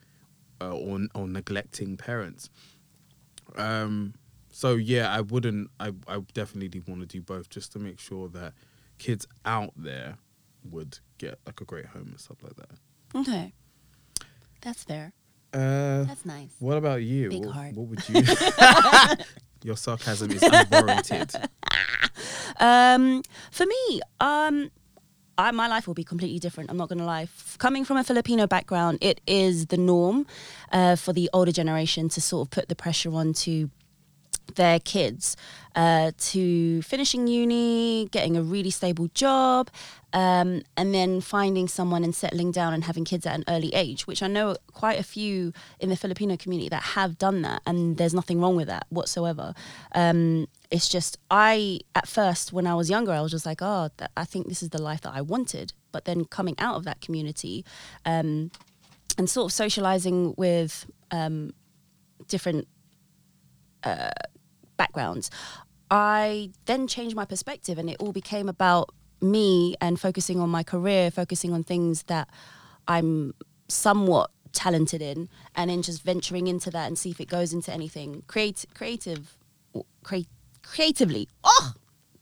uh, 0.60 0.72
or, 0.72 1.00
or 1.14 1.26
neglecting 1.26 1.96
parents. 1.96 2.50
Um, 3.56 4.14
so 4.50 4.74
yeah, 4.74 5.12
I 5.12 5.20
wouldn't. 5.20 5.70
I 5.80 5.92
I 6.06 6.20
definitely 6.32 6.80
want 6.86 7.00
to 7.00 7.06
do 7.06 7.20
both 7.20 7.48
just 7.48 7.72
to 7.72 7.78
make 7.78 7.98
sure 7.98 8.28
that 8.28 8.52
kids 8.98 9.26
out 9.44 9.72
there 9.76 10.16
would 10.70 10.98
get 11.18 11.38
like 11.46 11.60
a 11.60 11.64
great 11.64 11.86
home 11.86 12.08
and 12.08 12.20
stuff 12.20 12.38
like 12.42 12.56
that. 12.56 12.70
Okay. 13.14 13.52
That's 14.60 14.84
fair. 14.84 15.12
Uh, 15.54 16.04
That's 16.04 16.24
nice. 16.26 16.48
what 16.58 16.76
about 16.76 17.02
you? 17.02 17.28
Big 17.30 17.44
what, 17.44 17.54
heart. 17.54 17.74
what 17.74 17.86
would 17.88 18.08
you? 18.08 18.22
Your 19.64 19.76
sarcasm 19.76 20.30
is 20.32 20.42
unwarranted. 20.42 21.32
Um, 22.60 23.22
for 23.50 23.66
me, 23.66 24.00
um, 24.20 24.70
I, 25.36 25.50
my 25.50 25.66
life 25.66 25.86
will 25.88 25.94
be 25.94 26.04
completely 26.04 26.38
different. 26.38 26.70
I'm 26.70 26.76
not 26.76 26.88
going 26.88 27.00
to 27.00 27.04
lie. 27.04 27.22
F- 27.22 27.56
Coming 27.58 27.84
from 27.84 27.96
a 27.96 28.04
Filipino 28.04 28.46
background, 28.46 28.98
it 29.00 29.20
is 29.26 29.66
the 29.66 29.76
norm 29.76 30.26
uh, 30.70 30.94
for 30.94 31.12
the 31.12 31.28
older 31.32 31.50
generation 31.50 32.08
to 32.10 32.20
sort 32.20 32.46
of 32.46 32.50
put 32.50 32.68
the 32.68 32.76
pressure 32.76 33.12
on 33.12 33.32
to 33.34 33.70
their 34.54 34.78
kids 34.78 35.36
uh, 35.74 36.12
to 36.18 36.82
finishing 36.82 37.26
uni, 37.26 38.08
getting 38.10 38.36
a 38.36 38.42
really 38.42 38.70
stable 38.70 39.08
job, 39.14 39.70
um, 40.12 40.62
and 40.76 40.94
then 40.94 41.20
finding 41.20 41.66
someone 41.66 42.04
and 42.04 42.14
settling 42.14 42.52
down 42.52 42.72
and 42.72 42.84
having 42.84 43.04
kids 43.04 43.26
at 43.26 43.34
an 43.34 43.44
early 43.48 43.74
age, 43.74 44.06
which 44.06 44.22
I 44.22 44.28
know 44.28 44.56
quite 44.72 45.00
a 45.00 45.02
few 45.02 45.52
in 45.80 45.88
the 45.88 45.96
Filipino 45.96 46.36
community 46.36 46.68
that 46.68 46.82
have 46.82 47.18
done 47.18 47.42
that, 47.42 47.62
and 47.66 47.96
there's 47.96 48.14
nothing 48.14 48.40
wrong 48.40 48.54
with 48.54 48.68
that 48.68 48.86
whatsoever. 48.90 49.54
Um, 49.92 50.46
it's 50.70 50.88
just, 50.88 51.18
I, 51.30 51.80
at 51.94 52.06
first, 52.06 52.52
when 52.52 52.66
I 52.66 52.74
was 52.74 52.88
younger, 52.88 53.12
I 53.12 53.20
was 53.20 53.32
just 53.32 53.46
like, 53.46 53.58
oh, 53.60 53.90
th- 53.98 54.10
I 54.16 54.24
think 54.24 54.48
this 54.48 54.62
is 54.62 54.68
the 54.70 54.80
life 54.80 55.00
that 55.02 55.14
I 55.14 55.20
wanted. 55.20 55.72
But 55.90 56.04
then 56.04 56.24
coming 56.24 56.54
out 56.58 56.76
of 56.76 56.84
that 56.84 57.00
community 57.00 57.64
um, 58.04 58.50
and 59.18 59.28
sort 59.28 59.46
of 59.46 59.52
socializing 59.52 60.34
with 60.36 60.86
um, 61.10 61.52
different 62.28 62.66
backgrounds, 64.76 65.30
I 65.90 66.50
then 66.66 66.86
changed 66.86 67.14
my 67.14 67.24
perspective 67.24 67.78
and 67.78 67.88
it 67.88 67.96
all 68.00 68.12
became 68.12 68.48
about 68.48 68.90
me 69.20 69.74
and 69.80 69.98
focusing 69.98 70.40
on 70.40 70.50
my 70.50 70.62
career, 70.62 71.10
focusing 71.10 71.52
on 71.52 71.64
things 71.64 72.04
that 72.04 72.28
I'm 72.86 73.34
somewhat 73.68 74.30
talented 74.52 75.02
in, 75.02 75.28
and 75.56 75.70
then 75.70 75.82
just 75.82 76.02
venturing 76.02 76.46
into 76.46 76.70
that 76.70 76.86
and 76.86 76.98
see 76.98 77.10
if 77.10 77.20
it 77.20 77.28
goes 77.28 77.52
into 77.52 77.72
anything 77.72 78.22
create, 78.26 78.64
creative, 78.74 79.36
create, 80.02 80.28
creatively. 80.62 81.28
Oh, 81.42 81.72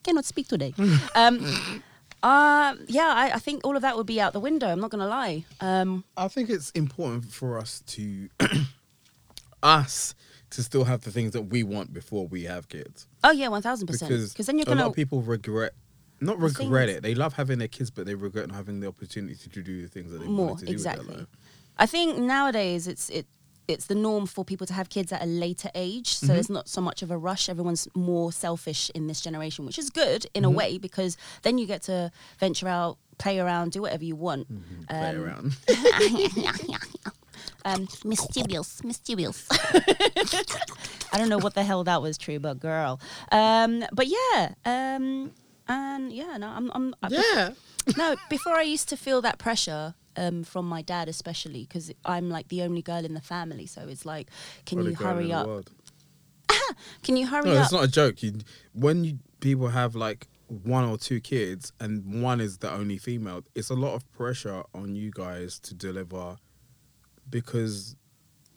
cannot 0.02 0.24
speak 0.24 0.48
today. 0.48 0.74
um, 1.14 1.82
uh, 2.22 2.74
yeah, 2.86 3.12
I, 3.14 3.32
I 3.34 3.38
think 3.38 3.64
all 3.64 3.76
of 3.76 3.82
that 3.82 3.96
would 3.96 4.06
be 4.06 4.20
out 4.20 4.32
the 4.32 4.40
window. 4.40 4.68
I'm 4.68 4.80
not 4.80 4.90
gonna 4.90 5.08
lie. 5.08 5.44
Um, 5.60 6.04
I 6.16 6.28
think 6.28 6.50
it's 6.50 6.70
important 6.70 7.32
for 7.32 7.58
us 7.58 7.80
to 7.88 8.28
us 9.62 10.14
to 10.52 10.62
still 10.62 10.84
have 10.84 11.02
the 11.02 11.10
things 11.10 11.32
that 11.32 11.42
we 11.42 11.62
want 11.62 11.92
before 11.92 12.26
we 12.26 12.44
have 12.44 12.68
kids. 12.68 13.06
oh 13.24 13.32
yeah, 13.32 13.48
one 13.48 13.62
thousand 13.62 13.86
percent. 13.86 14.10
Because 14.10 14.46
then 14.46 14.58
you're 14.58 14.64
gonna 14.64 14.82
a 14.82 14.84
lot 14.84 14.90
of 14.90 14.96
people 14.96 15.22
regret 15.22 15.72
not 16.20 16.38
regret 16.38 16.88
things- 16.88 16.98
it. 16.98 17.02
They 17.02 17.14
love 17.14 17.34
having 17.34 17.58
their 17.58 17.68
kids, 17.68 17.90
but 17.90 18.06
they 18.06 18.14
regret 18.14 18.48
not 18.48 18.56
having 18.56 18.80
the 18.80 18.86
opportunity 18.88 19.48
to 19.48 19.62
do 19.62 19.82
the 19.82 19.88
things 19.88 20.12
that 20.12 20.18
they 20.18 20.26
more 20.26 20.48
wanted 20.48 20.60
to 20.60 20.66
do 20.66 20.72
with 20.74 20.84
their 20.84 20.92
exactly. 20.92 21.16
life. 21.16 21.26
I 21.78 21.86
think 21.86 22.18
nowadays 22.18 22.86
it's 22.86 23.10
it 23.10 23.26
it's 23.68 23.86
the 23.86 23.94
norm 23.94 24.26
for 24.26 24.44
people 24.44 24.66
to 24.66 24.74
have 24.74 24.88
kids 24.88 25.12
at 25.12 25.22
a 25.22 25.26
later 25.26 25.70
age, 25.74 26.14
so 26.14 26.26
mm-hmm. 26.26 26.34
there's 26.34 26.50
not 26.50 26.68
so 26.68 26.80
much 26.80 27.02
of 27.02 27.10
a 27.10 27.18
rush. 27.18 27.48
Everyone's 27.48 27.88
more 27.94 28.32
selfish 28.32 28.90
in 28.94 29.06
this 29.06 29.20
generation, 29.20 29.64
which 29.64 29.78
is 29.78 29.88
good 29.90 30.26
in 30.34 30.44
a 30.44 30.48
mm-hmm. 30.48 30.56
way 30.56 30.78
because 30.78 31.16
then 31.42 31.58
you 31.58 31.66
get 31.66 31.82
to 31.82 32.10
venture 32.38 32.68
out, 32.68 32.98
play 33.18 33.38
around, 33.38 33.72
do 33.72 33.82
whatever 33.82 34.04
you 34.04 34.16
want. 34.16 34.52
Mm-hmm. 34.52 34.84
Play 34.84 35.08
Um, 35.08 35.22
around. 35.24 37.12
um, 37.64 37.88
mysterious, 38.04 38.82
mysterious. 38.84 39.46
I 41.12 41.18
don't 41.18 41.28
know 41.28 41.38
what 41.38 41.54
the 41.54 41.62
hell 41.64 41.84
that 41.84 42.00
was 42.02 42.16
true, 42.18 42.38
but 42.38 42.58
girl. 42.60 43.00
Um, 43.30 43.84
but 43.92 44.06
yeah, 44.08 44.54
um, 44.64 45.32
and 45.68 46.12
yeah, 46.12 46.36
no, 46.38 46.48
I'm, 46.48 46.70
I'm 46.74 46.94
I- 47.02 47.08
yeah. 47.10 47.50
no, 47.96 48.16
before 48.30 48.54
I 48.54 48.62
used 48.62 48.88
to 48.90 48.96
feel 48.96 49.20
that 49.22 49.38
pressure 49.38 49.94
um, 50.16 50.44
from 50.44 50.66
my 50.68 50.82
dad, 50.82 51.08
especially 51.08 51.62
because 51.64 51.92
I'm 52.04 52.30
like 52.30 52.48
the 52.48 52.62
only 52.62 52.82
girl 52.82 53.04
in 53.04 53.14
the 53.14 53.20
family. 53.20 53.66
So 53.66 53.82
it's 53.88 54.04
like, 54.06 54.28
can 54.66 54.76
Probably 54.78 54.92
you 54.92 54.96
girl 54.96 55.08
in 55.10 55.14
hurry 55.16 55.26
the 55.28 55.34
up? 55.34 55.46
world. 55.46 55.70
Can 57.02 57.16
you 57.16 57.26
hurry 57.26 57.50
No, 57.50 57.56
up? 57.56 57.62
it's 57.62 57.72
not 57.72 57.84
a 57.84 57.88
joke. 57.88 58.22
You, 58.22 58.34
when 58.74 59.04
you, 59.04 59.18
people 59.40 59.68
have 59.68 59.94
like 59.94 60.28
one 60.48 60.84
or 60.84 60.98
two 60.98 61.18
kids 61.20 61.72
and 61.80 62.22
one 62.22 62.40
is 62.40 62.58
the 62.58 62.70
only 62.70 62.98
female, 62.98 63.42
it's 63.54 63.70
a 63.70 63.74
lot 63.74 63.94
of 63.94 64.10
pressure 64.12 64.62
on 64.74 64.94
you 64.94 65.10
guys 65.10 65.58
to 65.60 65.74
deliver 65.74 66.36
because 67.32 67.96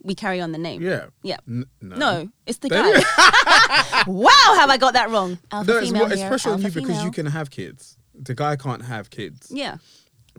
we 0.04 0.14
carry 0.14 0.40
on 0.40 0.52
the 0.52 0.60
name. 0.60 0.84
yeah, 0.84 1.06
Yeah. 1.24 1.38
N- 1.48 1.66
no, 1.82 1.96
No, 1.96 2.30
it's 2.46 2.60
the 2.60 2.70
guy. 2.70 2.92
wow, 4.08 4.56
have 4.60 4.70
I 4.70 4.78
got 4.78 4.94
that 4.94 5.10
wrong? 5.10 5.40
Alpha 5.52 5.72
No, 5.72 5.78
it's, 5.80 5.88
female 5.88 6.04
more- 6.04 6.14
it's 6.14 6.24
pressure 6.24 6.52
on 6.52 6.60
you 6.60 6.66
alpha 6.68 6.80
because 6.82 7.04
you 7.04 7.10
can 7.12 7.26
have 7.26 7.50
kids. 7.50 7.98
The 8.14 8.36
guy 8.36 8.56
can't 8.56 8.84
have 8.86 9.10
kids. 9.10 9.52
Yeah, 9.52 9.78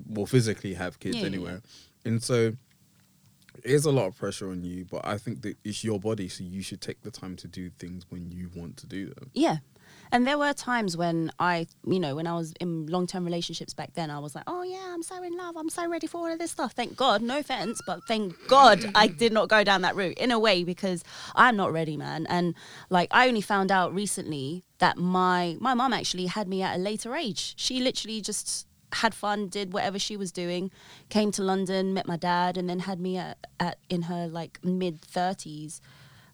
well 0.09 0.27
physically 0.27 0.75
have 0.75 1.01
kids 1.01 1.17
Yeah, 1.17 1.23
yeah, 1.23 1.27
anyway 1.29 1.57
and 2.05 2.23
so 2.23 2.53
it 3.65 3.71
is 3.71 3.87
a 3.87 3.91
lot 3.91 4.07
of 4.07 4.15
pressure 4.17 4.51
on 4.51 4.63
you 4.63 4.85
but 4.85 5.01
i 5.07 5.17
think 5.17 5.41
that 5.41 5.57
it's 5.65 5.83
your 5.83 5.99
body 5.99 6.29
so 6.29 6.45
you 6.45 6.61
should 6.61 6.83
take 6.83 7.01
the 7.01 7.11
time 7.11 7.35
to 7.37 7.49
do 7.49 7.71
things 7.71 8.05
when 8.11 8.31
you 8.31 8.51
want 8.55 8.77
to 8.77 8.87
do 8.87 9.07
them 9.07 9.31
yeah. 9.33 9.57
And 10.13 10.27
there 10.27 10.39
were 10.39 10.53
times 10.53 10.97
when 10.97 11.31
I, 11.39 11.67
you 11.87 11.99
know, 12.01 12.17
when 12.17 12.27
I 12.27 12.35
was 12.35 12.53
in 12.61 12.87
long 12.87 13.07
term 13.07 13.25
relationships 13.25 13.75
back 13.75 13.95
then, 13.95 14.11
I 14.11 14.19
was 14.19 14.35
like, 14.35 14.45
oh 14.47 14.63
yeah, 14.63 14.93
I'm 14.93 15.03
so 15.03 15.23
in 15.23 15.37
love. 15.37 15.57
I'm 15.57 15.71
so 15.71 15.89
ready 15.89 16.07
for 16.07 16.19
all 16.19 16.33
of 16.33 16.39
this 16.39 16.51
stuff. 16.51 16.73
Thank 16.73 16.97
God. 16.97 17.23
No 17.23 17.39
offense, 17.39 17.81
but 17.87 18.01
thank 18.07 18.35
God 18.49 18.85
I 18.95 19.07
did 19.07 19.33
not 19.33 19.49
go 19.49 19.65
down 19.65 19.83
that 19.83 19.97
route 19.97 20.19
in 20.19 20.31
a 20.31 20.39
way 20.39 20.65
because 20.65 21.03
I'm 21.35 21.57
not 21.57 21.73
ready, 21.73 21.97
man. 21.97 22.27
And 22.29 22.55
like, 22.91 23.09
I 23.11 23.29
only 23.29 23.41
found 23.41 23.71
out 23.71 23.95
recently 23.95 24.65
that 24.79 24.97
my, 24.97 25.57
my 25.61 25.75
mom 25.75 25.93
actually 25.93 26.27
had 26.27 26.49
me 26.49 26.63
at 26.63 26.77
a 26.77 26.79
later 26.79 27.15
age. 27.15 27.55
She 27.57 27.81
literally 27.81 28.21
just 28.21 28.67
had 28.93 29.15
fun, 29.15 29.49
did 29.49 29.73
whatever 29.73 29.99
she 29.99 30.17
was 30.17 30.33
doing, 30.33 30.71
came 31.09 31.33
to 31.33 31.43
London, 31.43 31.95
met 31.95 32.07
my 32.07 32.17
dad, 32.17 32.57
and 32.57 32.69
then 32.69 32.81
had 32.81 33.01
me 33.01 33.17
at, 33.17 33.39
at 33.59 33.79
in 33.89 34.03
her 34.03 34.27
like 34.27 34.59
mid 34.65 35.03
30s. 35.03 35.81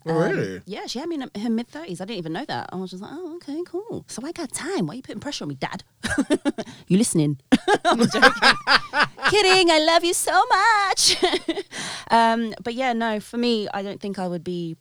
Oh, 0.07 0.15
really? 0.15 0.63
Yeah, 0.67 0.87
she 0.87 0.99
had 0.99 1.09
me 1.09 1.17
in 1.17 1.43
her 1.43 1.51
mid 1.51 1.69
30s. 1.69 2.01
I 2.01 2.05
didn't 2.05 2.19
even 2.19 2.33
know 2.33 2.45
that. 2.47 2.71
I 2.73 2.77
was 2.77 2.91
just 2.91 3.03
like, 3.03 3.13
oh, 3.15 3.37
okay, 3.37 3.63
cool. 3.67 4.05
So 4.09 4.23
I 4.25 4.33
got 4.33 4.53
time. 4.53 4.87
Why 4.87 4.95
are 4.95 4.97
you 4.97 5.03
putting 5.03 5.21
pressure 5.21 5.45
on 5.45 5.49
me, 5.49 5.55
dad? 5.55 5.85
you 6.89 6.99
listening? 6.99 7.41
I'm 7.85 7.99
joking. 7.99 8.31
Kidding. 9.31 9.71
I 9.71 9.85
love 9.87 10.05
you 10.05 10.15
so 10.15 10.43
much. 10.47 11.23
um, 12.11 12.55
but 12.63 12.75
yeah, 12.75 12.93
no, 12.93 13.21
for 13.21 13.37
me, 13.37 13.69
I 13.73 13.83
don't 13.83 14.01
think 14.01 14.19
I 14.19 14.27
would 14.29 14.45
be 14.45 14.77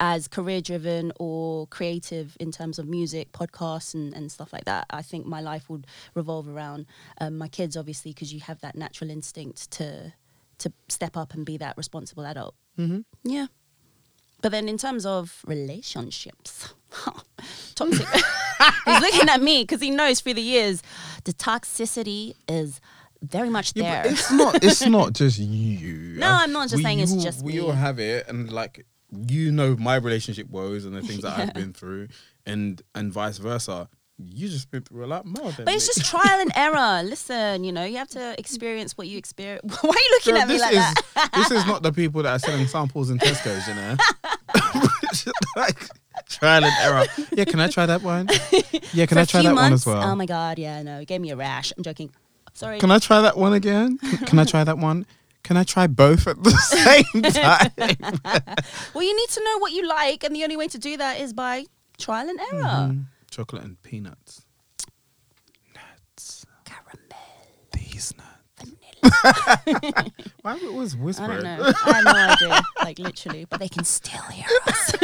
as 0.00 0.28
career 0.28 0.60
driven 0.60 1.12
or 1.18 1.66
creative 1.68 2.36
in 2.40 2.50
terms 2.50 2.78
of 2.78 2.86
music, 2.86 3.32
podcasts, 3.32 3.94
and, 3.94 4.14
and 4.14 4.30
stuff 4.30 4.52
like 4.52 4.64
that. 4.64 4.86
I 4.90 5.02
think 5.02 5.26
my 5.26 5.40
life 5.40 5.68
would 5.68 5.86
revolve 6.14 6.48
around 6.48 6.86
um, 7.20 7.38
my 7.38 7.48
kids, 7.48 7.76
obviously, 7.76 8.12
because 8.12 8.32
you 8.32 8.40
have 8.40 8.60
that 8.60 8.74
natural 8.74 9.10
instinct 9.10 9.70
to 9.72 10.12
to 10.56 10.72
step 10.88 11.16
up 11.16 11.34
and 11.34 11.44
be 11.44 11.56
that 11.56 11.76
responsible 11.76 12.24
adult. 12.24 12.54
mm-hmm. 12.78 13.00
Yeah. 13.24 13.46
But 14.44 14.52
then 14.52 14.68
in 14.68 14.76
terms 14.76 15.06
of 15.06 15.42
relationships, 15.46 16.74
toxic. 17.74 18.06
He's 18.84 19.00
looking 19.00 19.28
at 19.30 19.40
me 19.40 19.62
because 19.62 19.80
he 19.80 19.90
knows 19.90 20.20
through 20.20 20.34
the 20.34 20.42
years 20.42 20.82
the 21.24 21.32
toxicity 21.32 22.34
is 22.46 22.78
very 23.22 23.48
much 23.48 23.72
yeah, 23.74 24.02
there. 24.02 24.12
it's 24.12 24.30
not 24.30 24.62
it's 24.62 24.86
not 24.98 25.14
just 25.14 25.38
you 25.38 26.18
No, 26.18 26.28
I'm 26.28 26.52
not 26.52 26.68
just 26.68 26.82
saying 26.82 26.98
it's 27.00 27.14
just 27.14 27.42
we 27.42 27.54
me. 27.54 27.60
all 27.60 27.72
have 27.72 27.98
it 27.98 28.28
and 28.28 28.52
like 28.52 28.84
you 29.10 29.50
know 29.50 29.76
my 29.76 29.94
relationship 29.96 30.50
woes 30.50 30.84
and 30.84 30.94
the 30.94 31.00
things 31.00 31.22
that 31.22 31.38
Yeah. 31.38 31.44
i've 31.44 31.54
been 31.54 31.72
through 31.72 32.08
and 32.44 32.82
and 32.94 33.10
vice 33.10 33.38
versa 33.38 33.88
you 34.18 34.48
just 34.48 34.70
been 34.70 34.82
through 34.82 35.04
a 35.04 35.06
lot 35.08 35.26
more 35.26 35.50
than 35.52 35.64
but 35.64 35.74
it's 35.74 35.88
me. 35.88 35.92
just 35.94 36.10
trial 36.10 36.40
and 36.40 36.52
error. 36.56 37.02
Listen, 37.02 37.64
you 37.64 37.72
know, 37.72 37.84
you 37.84 37.96
have 37.96 38.08
to 38.10 38.38
experience 38.38 38.96
what 38.96 39.08
you 39.08 39.18
experience. 39.18 39.62
Why 39.82 39.90
are 39.90 39.92
you 39.92 40.08
looking 40.12 40.34
Girl, 40.34 40.42
at 40.42 40.48
me 40.48 40.60
like 40.60 40.72
is 40.72 40.78
that? 40.78 41.30
this 41.34 41.50
is 41.50 41.66
not 41.66 41.82
the 41.82 41.92
people 41.92 42.22
that 42.22 42.32
are 42.32 42.38
selling 42.38 42.66
samples 42.66 43.10
in 43.10 43.18
Tesco's, 43.18 43.66
you 43.66 43.74
know. 43.74 43.96
Like 45.56 45.78
trial 46.28 46.64
and 46.64 46.74
error. 46.82 47.06
Yeah, 47.32 47.44
can 47.44 47.60
I 47.60 47.68
try 47.68 47.86
that 47.86 48.02
one? 48.02 48.28
Yeah, 48.92 49.06
can 49.06 49.18
I 49.18 49.24
try 49.24 49.42
that 49.42 49.54
one 49.54 49.72
as 49.72 49.86
well? 49.86 50.02
Oh 50.02 50.14
my 50.14 50.26
god, 50.26 50.58
yeah, 50.58 50.82
no, 50.82 51.00
it 51.00 51.08
gave 51.08 51.20
me 51.20 51.30
a 51.30 51.36
rash. 51.36 51.72
I'm 51.76 51.82
joking. 51.82 52.10
Sorry. 52.52 52.78
Can 52.78 52.90
I 52.90 52.98
try 52.98 53.20
that 53.20 53.36
one 53.36 53.52
again? 53.52 53.98
Can, 53.98 54.18
can 54.26 54.38
I 54.38 54.44
try 54.44 54.62
that 54.64 54.78
one? 54.78 55.06
Can 55.42 55.56
I 55.56 55.64
try 55.64 55.86
both 55.86 56.26
at 56.26 56.42
the 56.42 56.50
same 56.50 57.22
time? 57.22 57.72
well, 58.94 59.04
you 59.04 59.16
need 59.16 59.28
to 59.30 59.44
know 59.44 59.58
what 59.58 59.72
you 59.72 59.86
like, 59.86 60.24
and 60.24 60.34
the 60.34 60.42
only 60.44 60.56
way 60.56 60.68
to 60.68 60.78
do 60.78 60.96
that 60.96 61.20
is 61.20 61.32
by 61.32 61.66
trial 61.98 62.28
and 62.28 62.38
error. 62.52 62.62
Mm, 62.62 63.04
chocolate 63.34 63.64
and 63.64 63.82
peanuts. 63.82 64.44
Nuts. 65.74 66.46
Caramel, 66.64 67.48
These 67.72 68.14
nuts. 68.16 68.70
vanilla. 69.02 70.10
Why 70.42 70.56
it 70.56 70.72
was 70.72 70.94
I 70.94 70.98
whispering? 70.98 71.42
don't 71.42 71.44
know. 71.58 71.72
I 71.84 71.92
have 71.92 72.04
no 72.04 72.12
idea, 72.50 72.62
like 72.82 72.98
literally, 72.98 73.44
but 73.46 73.58
they 73.60 73.68
can 73.68 73.84
still 73.84 74.22
hear 74.22 74.46
us. 74.68 74.94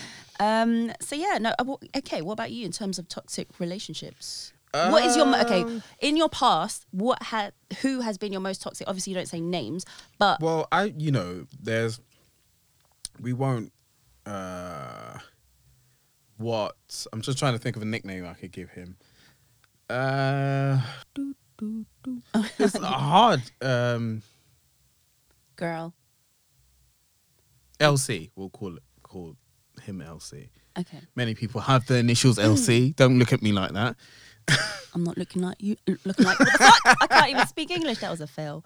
um. 0.40 0.92
So 1.00 1.16
yeah, 1.16 1.38
no. 1.40 1.52
uh, 1.58 1.76
Okay. 1.96 2.22
What 2.22 2.34
about 2.34 2.50
you 2.52 2.64
in 2.64 2.72
terms 2.72 2.98
of 2.98 3.08
toxic 3.08 3.48
relationships? 3.58 4.52
what 4.72 5.04
is 5.06 5.16
your 5.16 5.26
okay 5.40 5.62
Um, 5.62 5.82
in 6.00 6.16
your 6.18 6.28
past? 6.28 6.84
What 6.90 7.22
had 7.22 7.52
who 7.80 8.00
has 8.02 8.18
been 8.18 8.30
your 8.32 8.42
most 8.42 8.60
toxic? 8.62 8.86
Obviously, 8.88 9.12
you 9.12 9.14
don't 9.16 9.28
say 9.28 9.40
names, 9.40 9.84
but 10.18 10.40
Well, 10.40 10.68
I 10.70 10.94
you 10.96 11.10
know, 11.10 11.46
there's 11.62 11.98
we 13.20 13.32
won't 13.32 13.72
uh 14.26 15.18
what 16.38 16.76
I'm 17.12 17.20
just 17.22 17.38
trying 17.38 17.52
to 17.54 17.58
think 17.58 17.76
of 17.76 17.82
a 17.82 17.86
nickname 17.86 18.26
I 18.26 18.34
could 18.34 18.52
give 18.52 18.70
him. 18.70 18.96
Uh 19.88 20.80
it's 22.58 22.76
hard. 22.82 23.42
Um 23.62 24.22
girl. 25.56 25.94
LC, 27.80 28.30
we'll 28.36 28.50
call 28.50 28.76
it 28.76 28.82
call 29.02 29.36
him 29.82 29.98
LC. 30.04 30.48
Okay, 30.78 31.00
Many 31.14 31.34
people 31.34 31.60
have 31.62 31.86
the 31.86 31.96
initials 31.96 32.36
LC. 32.38 32.94
Don't 32.96 33.18
look 33.18 33.32
at 33.32 33.40
me 33.42 33.52
like 33.52 33.72
that. 33.72 33.96
I'm 34.94 35.04
not 35.04 35.16
looking 35.16 35.42
like 35.42 35.56
you. 35.62 35.76
Looking 35.86 36.24
like 36.26 36.38
what 36.38 36.48
the 36.52 36.58
fuck? 36.58 36.96
I 37.02 37.06
can't 37.06 37.30
even 37.30 37.46
speak 37.46 37.70
English. 37.70 37.98
That 37.98 38.10
was 38.10 38.20
a 38.20 38.26
fail. 38.26 38.64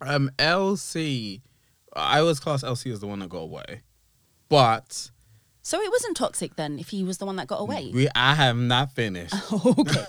Um 0.00 0.30
LC 0.38 1.42
I 1.94 2.20
always 2.20 2.38
class 2.40 2.62
LC 2.62 2.92
as 2.92 3.00
the 3.00 3.06
one 3.06 3.18
that 3.18 3.28
got 3.28 3.38
away. 3.38 3.82
But 4.48 5.10
So 5.62 5.80
it 5.80 5.90
wasn't 5.90 6.16
toxic 6.16 6.56
then. 6.56 6.78
If 6.78 6.88
he 6.88 7.04
was 7.04 7.18
the 7.18 7.26
one 7.26 7.36
that 7.36 7.46
got 7.46 7.60
away. 7.60 7.90
we 7.92 8.08
I 8.14 8.34
have 8.34 8.56
not 8.56 8.92
finished. 8.92 9.34
okay. 9.52 10.06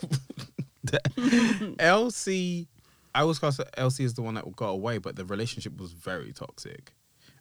LC, 0.88 2.68
I 3.14 3.24
was 3.24 3.40
class 3.40 3.60
LC 3.78 4.02
is 4.02 4.14
the 4.14 4.22
one 4.22 4.36
that 4.36 4.56
got 4.56 4.70
away, 4.70 4.98
but 4.98 5.16
the 5.16 5.26
relationship 5.26 5.80
was 5.80 5.92
very 5.92 6.32
toxic. 6.34 6.94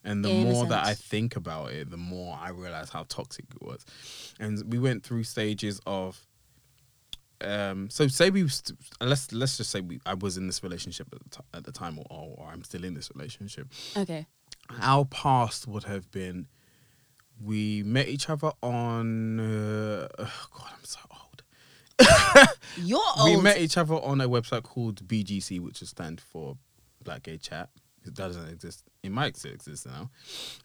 And 0.04 0.24
the 0.24 0.30
In 0.30 0.44
more 0.44 0.66
that 0.66 0.86
I 0.86 0.94
think 0.94 1.36
about 1.36 1.72
it, 1.72 1.90
the 1.90 1.96
more 1.96 2.38
I 2.40 2.50
realize 2.50 2.88
how 2.88 3.04
toxic 3.08 3.44
it 3.54 3.62
was. 3.62 3.84
And 4.38 4.62
we 4.72 4.78
went 4.78 5.04
through 5.04 5.24
stages 5.24 5.80
of. 5.86 6.26
Um, 7.42 7.88
so 7.88 8.06
say 8.06 8.28
we 8.28 8.46
st- 8.48 8.78
let's 9.00 9.32
let's 9.32 9.56
just 9.56 9.70
say 9.70 9.80
we 9.80 9.98
I 10.04 10.12
was 10.12 10.36
in 10.36 10.46
this 10.46 10.62
relationship 10.62 11.08
at 11.10 11.20
the, 11.22 11.30
t- 11.30 11.44
at 11.54 11.64
the 11.64 11.72
time 11.72 11.98
or, 11.98 12.04
or 12.10 12.48
I'm 12.52 12.62
still 12.64 12.84
in 12.84 12.92
this 12.92 13.10
relationship. 13.14 13.68
Okay. 13.96 14.26
Our 14.82 15.06
past 15.06 15.66
would 15.66 15.84
have 15.84 16.10
been 16.10 16.48
we 17.42 17.82
met 17.84 18.08
each 18.08 18.28
other 18.28 18.52
on 18.62 19.40
uh, 19.40 20.08
oh 20.18 20.46
God 20.52 20.70
I'm 20.76 20.84
so 20.84 21.00
old. 21.10 21.42
You're 22.76 23.00
old. 23.18 23.36
We 23.36 23.42
met 23.42 23.58
each 23.58 23.76
other 23.76 23.94
on 23.94 24.20
a 24.20 24.28
website 24.28 24.62
called 24.62 25.06
BGC, 25.06 25.60
which 25.60 25.82
is 25.82 25.90
stand 25.90 26.20
for 26.20 26.56
Black 27.02 27.24
Gay 27.24 27.38
Chat. 27.38 27.70
It 28.04 28.14
doesn't 28.14 28.48
exist. 28.48 28.84
It 29.02 29.12
might 29.12 29.36
still 29.36 29.52
exist 29.52 29.86
now. 29.86 30.10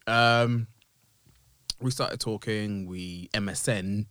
Um, 0.08 0.68
we 1.82 1.92
started 1.92 2.20
talking. 2.20 2.86
We 2.88 3.30
MSN 3.34 4.06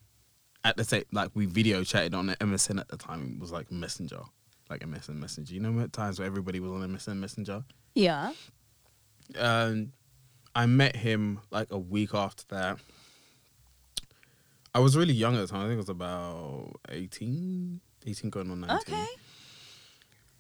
at 0.65 0.77
the 0.77 0.85
same 0.85 1.05
like 1.13 1.31
we 1.35 1.47
video 1.47 1.85
chatted 1.85 2.15
on 2.15 2.27
the 2.27 2.37
MSN 2.37 2.81
at 2.81 2.89
the 2.89 2.97
time. 2.97 3.35
It 3.37 3.41
was 3.41 3.53
like 3.53 3.71
Messenger, 3.71 4.21
like 4.69 4.81
MSN 4.81 5.17
Messenger. 5.17 5.55
You 5.55 5.61
know, 5.61 5.81
at 5.81 5.93
times 5.93 6.19
where 6.19 6.27
everybody 6.27 6.61
was 6.61 6.73
on 6.73 6.81
MSN 6.89 7.17
Messenger. 7.17 7.65
yeah. 7.95 8.33
Um, 9.39 9.93
I 10.55 10.67
met 10.67 10.97
him 10.97 11.41
like 11.51 11.69
a 11.71 11.79
week 11.79 12.15
after 12.15 12.45
that. 12.49 12.79
I 14.75 14.79
was 14.81 14.97
really 14.97 15.15
young 15.15 15.35
at 15.37 15.41
the 15.41 15.47
time. 15.47 15.61
I 15.61 15.69
think 15.69 15.75
I 15.75 15.77
was 15.79 15.89
about 15.89 16.81
18, 16.89 17.81
18 18.07 18.31
going 18.31 18.51
on 18.51 18.61
19. 18.61 18.77
Okay. 18.95 19.07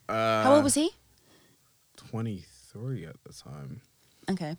Uh, 0.08 0.42
How 0.44 0.54
old 0.54 0.64
was 0.64 0.74
he? 0.74 0.90
23 1.96 3.06
at 3.06 3.16
the 3.24 3.32
time. 3.32 3.80
Okay. 4.30 4.56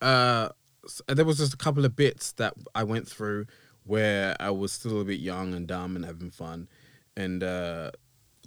Uh, 0.00 0.48
s- 0.84 1.02
there 1.08 1.24
was 1.24 1.38
just 1.38 1.54
a 1.54 1.56
couple 1.56 1.84
of 1.84 1.96
bits 1.96 2.32
that 2.32 2.54
I 2.74 2.84
went 2.84 3.08
through 3.08 3.46
where 3.84 4.36
I 4.40 4.50
was 4.50 4.72
still 4.72 5.00
a 5.00 5.04
bit 5.04 5.20
young 5.20 5.54
and 5.54 5.66
dumb 5.66 5.96
and 5.96 6.04
having 6.04 6.30
fun. 6.30 6.68
And 7.16 7.42
uh, 7.42 7.92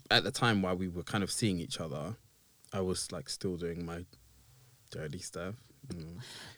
at 0.10 0.24
the 0.24 0.32
time 0.32 0.62
while 0.62 0.76
we 0.76 0.88
were 0.88 1.04
kind 1.04 1.24
of 1.24 1.32
seeing 1.32 1.60
each 1.60 1.80
other, 1.80 2.16
I 2.74 2.82
was 2.82 3.12
like 3.12 3.30
still 3.30 3.58
doing 3.58 3.86
my 3.86 4.06
dirty 4.92 5.20
stuff. 5.20 5.56
You 5.94 6.00
know, 6.00 6.12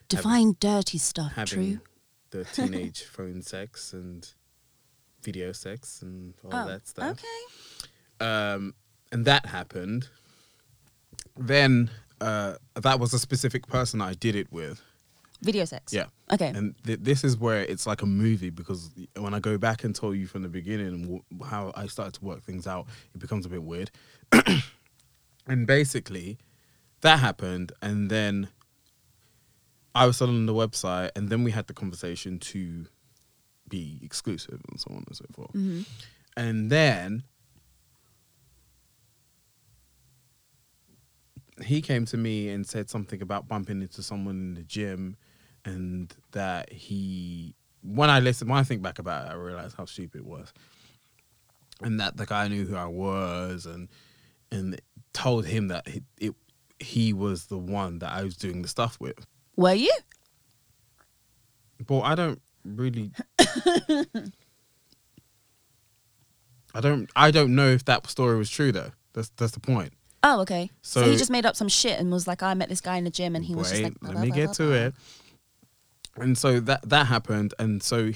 Define 0.10 0.56
dirty 0.60 0.98
stuff. 0.98 1.32
having 1.34 1.78
True. 1.78 1.80
the 2.32 2.44
teenage 2.54 3.04
phone 3.04 3.42
sex 3.42 3.94
and 3.94 4.28
video 5.22 5.52
sex 5.54 6.02
and 6.02 6.34
all 6.44 6.52
Oh, 6.54 6.68
that 6.68 6.88
stuff. 6.88 7.12
Okay. 8.20 8.28
Um, 8.28 8.74
and 9.12 9.26
that 9.26 9.46
happened. 9.46 10.10
then 11.38 11.90
uh, 12.22 12.56
that 12.76 13.00
was 13.00 13.14
a 13.14 13.20
specific 13.20 13.68
person 13.68 14.02
I 14.02 14.14
did 14.14 14.36
it 14.36 14.52
with. 14.52 14.82
Video 15.42 15.66
sex. 15.66 15.92
Yeah. 15.94 16.06
Okay. 16.32 16.48
And 16.50 16.74
th- 16.86 17.00
this 17.02 17.24
is 17.26 17.38
where 17.38 17.62
it's 17.64 17.86
like 17.86 18.02
a 18.02 18.06
movie 18.06 18.50
because 18.50 18.92
when 19.18 19.34
I 19.34 19.40
go 19.40 19.58
back 19.58 19.84
and 19.84 19.94
tell 19.94 20.14
you 20.16 20.26
from 20.26 20.42
the 20.42 20.48
beginning 20.48 21.02
w- 21.02 21.24
how 21.46 21.74
I 21.76 21.88
started 21.88 22.14
to 22.16 22.24
work 22.26 22.44
things 22.44 22.66
out, 22.66 22.88
it 23.14 23.20
becomes 23.20 23.46
a 23.46 23.50
bit 23.50 23.62
weird. 23.64 23.92
and 25.48 25.68
basically, 25.68 26.38
that 27.04 27.20
happened, 27.20 27.72
and 27.82 28.10
then 28.10 28.50
I 29.96 30.08
was 30.08 30.18
selling 30.18 30.36
on 30.36 30.46
the 30.46 30.54
website, 30.54 31.12
and 31.16 31.30
then 31.30 31.44
we 31.44 31.52
had 31.52 31.68
the 31.68 31.74
conversation 31.74 32.40
to 32.40 32.88
be 33.70 34.00
exclusive 34.02 34.60
and 34.70 34.80
so 34.80 34.92
on 34.92 35.04
and 35.08 35.16
so 35.16 35.26
forth. 35.34 35.54
Mm-hmm. 35.54 35.82
And 36.36 36.70
then 36.70 37.24
he 41.64 41.82
came 41.82 42.06
to 42.06 42.18
me 42.18 42.50
and 42.50 42.66
said 42.66 42.90
something 42.90 43.22
about 43.22 43.48
bumping 43.48 43.82
into 43.82 44.02
someone 44.02 44.36
in 44.36 44.54
the 44.56 44.64
gym 44.64 45.16
and 45.66 46.14
that 46.32 46.72
he 46.72 47.56
when 47.82 48.10
I 48.10 48.20
listened 48.20 48.50
when 48.50 48.60
I 48.60 48.64
think 48.64 48.82
back 48.82 48.98
about 48.98 49.28
it 49.28 49.32
I 49.32 49.36
realized 49.36 49.78
how 49.78 49.86
stupid 49.86 50.20
it 50.20 50.26
was 50.26 50.52
and 51.82 52.00
that 52.00 52.18
the 52.18 52.26
guy 52.26 52.48
knew 52.48 52.66
who 52.66 52.76
I 52.76 52.88
was 52.88 53.66
and 53.66 53.88
and 54.52 54.82
told 55.14 55.46
him 55.46 55.68
that 55.70 55.88
he, 55.88 56.02
it 56.20 56.36
he 56.84 57.14
was 57.14 57.48
the 57.48 57.58
one 57.58 58.00
that 58.00 58.12
I 58.12 58.24
was 58.24 58.36
doing 58.38 58.62
the 58.62 58.68
stuff 58.68 58.98
with 59.00 59.26
Were 59.56 59.74
you? 59.74 59.92
but 61.86 62.02
I 62.02 62.16
don't 62.16 62.42
really 62.64 63.12
I 66.76 66.82
don't 66.82 67.10
I 67.16 67.32
don't 67.32 67.56
know 67.56 67.68
if 67.70 67.86
that 67.86 68.08
story 68.10 68.38
was 68.38 68.50
true 68.50 68.72
though 68.72 68.92
that's 69.14 69.30
that's 69.38 69.52
the 69.54 69.60
point 69.60 69.94
Oh, 70.26 70.40
okay. 70.44 70.70
So, 70.82 71.02
So- 71.02 71.12
he 71.12 71.18
just 71.18 71.30
made 71.30 71.46
up 71.46 71.58
some 71.58 71.68
shit 71.68 72.00
and 72.00 72.10
was 72.10 72.28
like, 72.28 72.42
I 72.42 72.54
met 72.54 72.70
this 72.70 72.80
guy 72.80 72.96
in 72.96 73.04
the 73.04 73.10
gym 73.10 73.36
and 73.36 73.44
he 73.44 73.56
was 73.56 73.70
just 73.72 73.84
like, 73.84 73.94
let 74.02 74.18
me 74.20 74.32
get 74.32 74.54
to 74.54 74.72
it. 74.72 74.96
And 76.16 76.38
so 76.38 76.62
that 76.62 76.88
that 76.90 77.08
happened, 77.08 77.54
and 77.60 77.84
so 77.84 78.12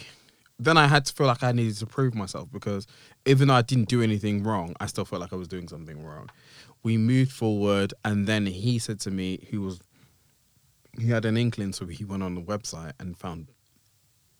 then 0.58 0.78
I 0.78 0.88
had 0.88 1.04
to 1.06 1.14
feel 1.14 1.28
like 1.28 1.44
I 1.44 1.52
needed 1.52 1.76
to 1.80 1.86
prove 1.86 2.16
myself 2.16 2.50
because 2.50 2.88
even 3.26 3.50
though 3.50 3.56
I 3.56 3.62
didn't 3.62 3.90
do 3.90 4.02
anything 4.02 4.42
wrong, 4.44 4.74
I 4.80 4.86
still 4.86 5.04
felt 5.04 5.20
like 5.20 5.34
I 5.34 5.36
was 5.36 5.48
doing 5.50 5.68
something 5.68 6.02
wrong. 6.02 6.30
We 6.88 6.98
moved 6.98 7.32
forward, 7.32 7.94
and 8.06 8.27
then 8.27 8.46
he 8.46 8.79
said 8.79 9.00
to 9.01 9.12
me, 9.12 9.39
he 9.50 9.58
was 9.58 9.79
he 11.00 11.10
had 11.10 11.25
an 11.25 11.38
inkling, 11.38 11.74
so 11.74 11.86
he 11.86 12.03
went 12.03 12.24
on 12.24 12.34
the 12.36 12.41
website 12.41 12.94
and 13.00 13.17
found 13.17 13.50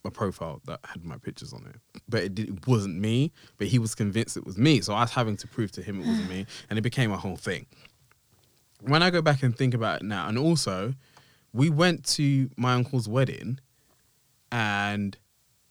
a 0.06 0.12
profile 0.12 0.62
that 0.66 0.80
had 0.86 1.04
my 1.04 1.18
pictures 1.18 1.54
on 1.54 1.66
it, 1.68 2.02
but 2.08 2.24
it, 2.24 2.36
did, 2.36 2.50
it 2.50 2.68
wasn't 2.68 2.98
me. 3.00 3.32
But 3.58 3.68
he 3.68 3.80
was 3.80 3.94
convinced 3.94 4.38
it 4.38 4.46
was 4.46 4.58
me, 4.58 4.82
so 4.82 4.94
I 4.94 5.02
was 5.02 5.12
having 5.12 5.38
to 5.38 5.48
prove 5.48 5.72
to 5.74 5.82
him 5.82 6.02
it 6.02 6.08
wasn't 6.08 6.30
me, 6.30 6.46
and 6.70 6.80
it 6.80 6.82
became 6.82 7.12
a 7.12 7.18
whole 7.18 7.36
thing 7.36 7.66
when 8.82 9.04
I 9.04 9.10
go 9.10 9.22
back 9.22 9.44
and 9.44 9.56
think 9.56 9.74
about 9.74 10.02
it 10.02 10.06
now, 10.06 10.28
and 10.28 10.38
also, 10.38 10.94
we 11.54 11.70
went 11.70 12.06
to 12.16 12.50
my 12.58 12.74
uncle's 12.74 13.08
wedding, 13.08 13.60
and 14.52 15.18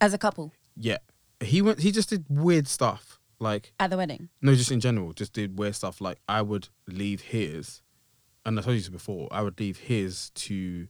As 0.01 0.13
a 0.13 0.19
couple 0.19 0.53
yeah, 0.77 0.99
he 1.41 1.63
went. 1.63 1.81
He 1.81 1.91
just 1.91 2.11
did 2.11 2.27
weird 2.29 2.69
stuff. 2.69 3.19
Like 3.39 3.73
at 3.79 3.91
the 3.91 3.97
wedding. 3.97 4.29
no, 4.41 4.55
just 4.55 4.73
in 4.73 4.81
general, 4.81 5.13
just 5.13 5.33
did 5.33 5.59
weird 5.59 5.75
stuff. 5.75 6.01
Like 6.01 6.19
I 6.29 6.43
would 6.43 6.69
leave 6.87 7.21
his, 7.21 7.83
and 8.45 8.59
I 8.59 8.63
told 8.63 8.75
you 8.75 8.81
this 8.81 8.89
before. 8.89 9.29
I 9.31 9.43
would 9.43 9.61
leave 9.61 9.77
his 9.77 10.31
to 10.31 10.89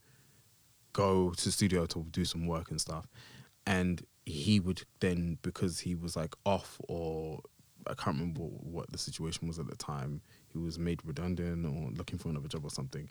go 0.93 1.31
to 1.31 1.45
the 1.45 1.51
studio 1.51 1.87
to 1.87 2.07
do 2.11 2.25
some 2.25 2.47
work 2.47 2.71
and 2.71 2.81
stuff, 2.81 3.07
and 3.67 4.03
he 4.25 4.61
would 4.61 4.83
then 5.01 5.39
because 5.43 5.81
he 5.81 5.95
was 5.95 6.17
like 6.17 6.35
off 6.45 6.81
or 6.89 7.41
I 7.89 7.95
can't 7.95 8.17
remember 8.17 8.41
what 8.41 8.91
the 8.91 8.99
situation 8.99 9.47
was 9.47 9.59
at 9.59 9.69
the 9.69 9.77
time. 9.77 10.21
He 10.49 10.59
was 10.59 10.79
made 10.79 11.05
redundant 11.05 11.65
or 11.65 11.91
looking 11.97 12.19
for 12.19 12.29
another 12.29 12.49
job 12.49 12.65
or 12.65 12.71
something. 12.71 13.09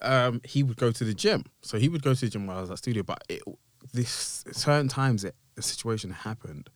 Um, 0.00 0.40
he 0.44 0.62
would 0.62 0.76
go 0.76 0.90
to 0.90 1.04
the 1.04 1.14
gym, 1.14 1.44
so 1.62 1.78
he 1.78 1.88
would 1.88 2.02
go 2.02 2.14
to 2.14 2.20
the 2.20 2.28
gym 2.28 2.46
while 2.46 2.58
I 2.58 2.60
was 2.60 2.70
at 2.70 2.78
studio. 2.78 3.02
But 3.04 3.22
it, 3.28 3.42
this 3.92 4.44
certain 4.50 4.88
times, 4.88 5.22
it, 5.24 5.36
a 5.56 5.62
situation 5.62 6.10
happened 6.10 6.70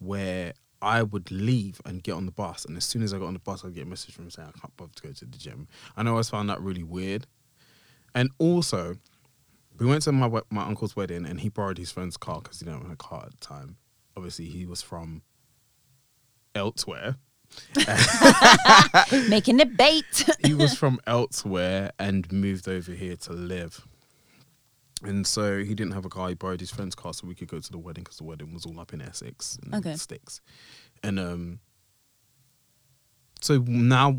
where 0.00 0.54
I 0.82 1.02
would 1.02 1.30
leave 1.30 1.80
and 1.84 2.02
get 2.02 2.12
on 2.12 2.26
the 2.26 2.32
bus, 2.32 2.64
and 2.64 2.76
as 2.76 2.84
soon 2.84 3.02
as 3.02 3.14
I 3.14 3.18
got 3.18 3.26
on 3.26 3.34
the 3.34 3.40
bus, 3.40 3.64
I'd 3.64 3.74
get 3.74 3.84
a 3.84 3.88
message 3.88 4.14
from 4.14 4.24
him 4.24 4.30
saying 4.30 4.48
I 4.48 4.58
can't 4.58 4.76
bother 4.76 4.92
to 4.94 5.02
go 5.02 5.12
to 5.12 5.24
the 5.24 5.38
gym. 5.38 5.68
And 5.96 6.08
I 6.08 6.10
always 6.10 6.30
found 6.30 6.48
that 6.50 6.60
really 6.60 6.82
weird. 6.82 7.26
And 8.14 8.30
also, 8.38 8.96
we 9.78 9.86
went 9.86 10.02
to 10.02 10.12
my 10.12 10.28
my 10.50 10.64
uncle's 10.64 10.96
wedding, 10.96 11.26
and 11.26 11.40
he 11.40 11.48
borrowed 11.48 11.78
his 11.78 11.92
friend's 11.92 12.16
car 12.16 12.40
because 12.40 12.60
he 12.60 12.66
didn't 12.66 12.82
have 12.82 12.90
a 12.90 12.96
car 12.96 13.24
at 13.26 13.32
the 13.32 13.46
time. 13.46 13.76
Obviously, 14.16 14.46
he 14.46 14.66
was 14.66 14.82
from 14.82 15.22
elsewhere. 16.54 17.16
Making 19.28 19.60
it 19.60 19.76
bait. 19.76 20.24
he 20.44 20.54
was 20.54 20.74
from 20.74 21.00
elsewhere 21.06 21.90
and 21.98 22.30
moved 22.32 22.68
over 22.68 22.92
here 22.92 23.16
to 23.16 23.32
live. 23.32 23.86
And 25.02 25.26
so 25.26 25.58
he 25.64 25.74
didn't 25.74 25.92
have 25.92 26.04
a 26.04 26.08
car. 26.10 26.28
He 26.28 26.34
borrowed 26.34 26.60
his 26.60 26.70
friend's 26.70 26.94
car 26.94 27.14
so 27.14 27.26
we 27.26 27.34
could 27.34 27.48
go 27.48 27.58
to 27.58 27.70
the 27.72 27.78
wedding 27.78 28.04
because 28.04 28.18
the 28.18 28.24
wedding 28.24 28.52
was 28.52 28.66
all 28.66 28.78
up 28.78 28.92
in 28.92 29.00
Essex 29.00 29.58
and 29.62 29.74
Okay. 29.74 29.96
sticks. 29.96 30.40
And 31.02 31.18
um, 31.18 31.60
so 33.40 33.58
now, 33.66 34.18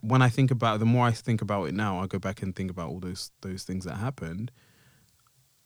when 0.00 0.22
I 0.22 0.28
think 0.28 0.50
about, 0.52 0.76
it, 0.76 0.78
the 0.78 0.86
more 0.86 1.04
I 1.06 1.10
think 1.10 1.42
about 1.42 1.64
it 1.64 1.74
now, 1.74 1.98
I 2.00 2.06
go 2.06 2.18
back 2.20 2.42
and 2.42 2.54
think 2.54 2.70
about 2.70 2.88
all 2.90 3.00
those 3.00 3.32
those 3.40 3.64
things 3.64 3.84
that 3.84 3.96
happened. 3.96 4.52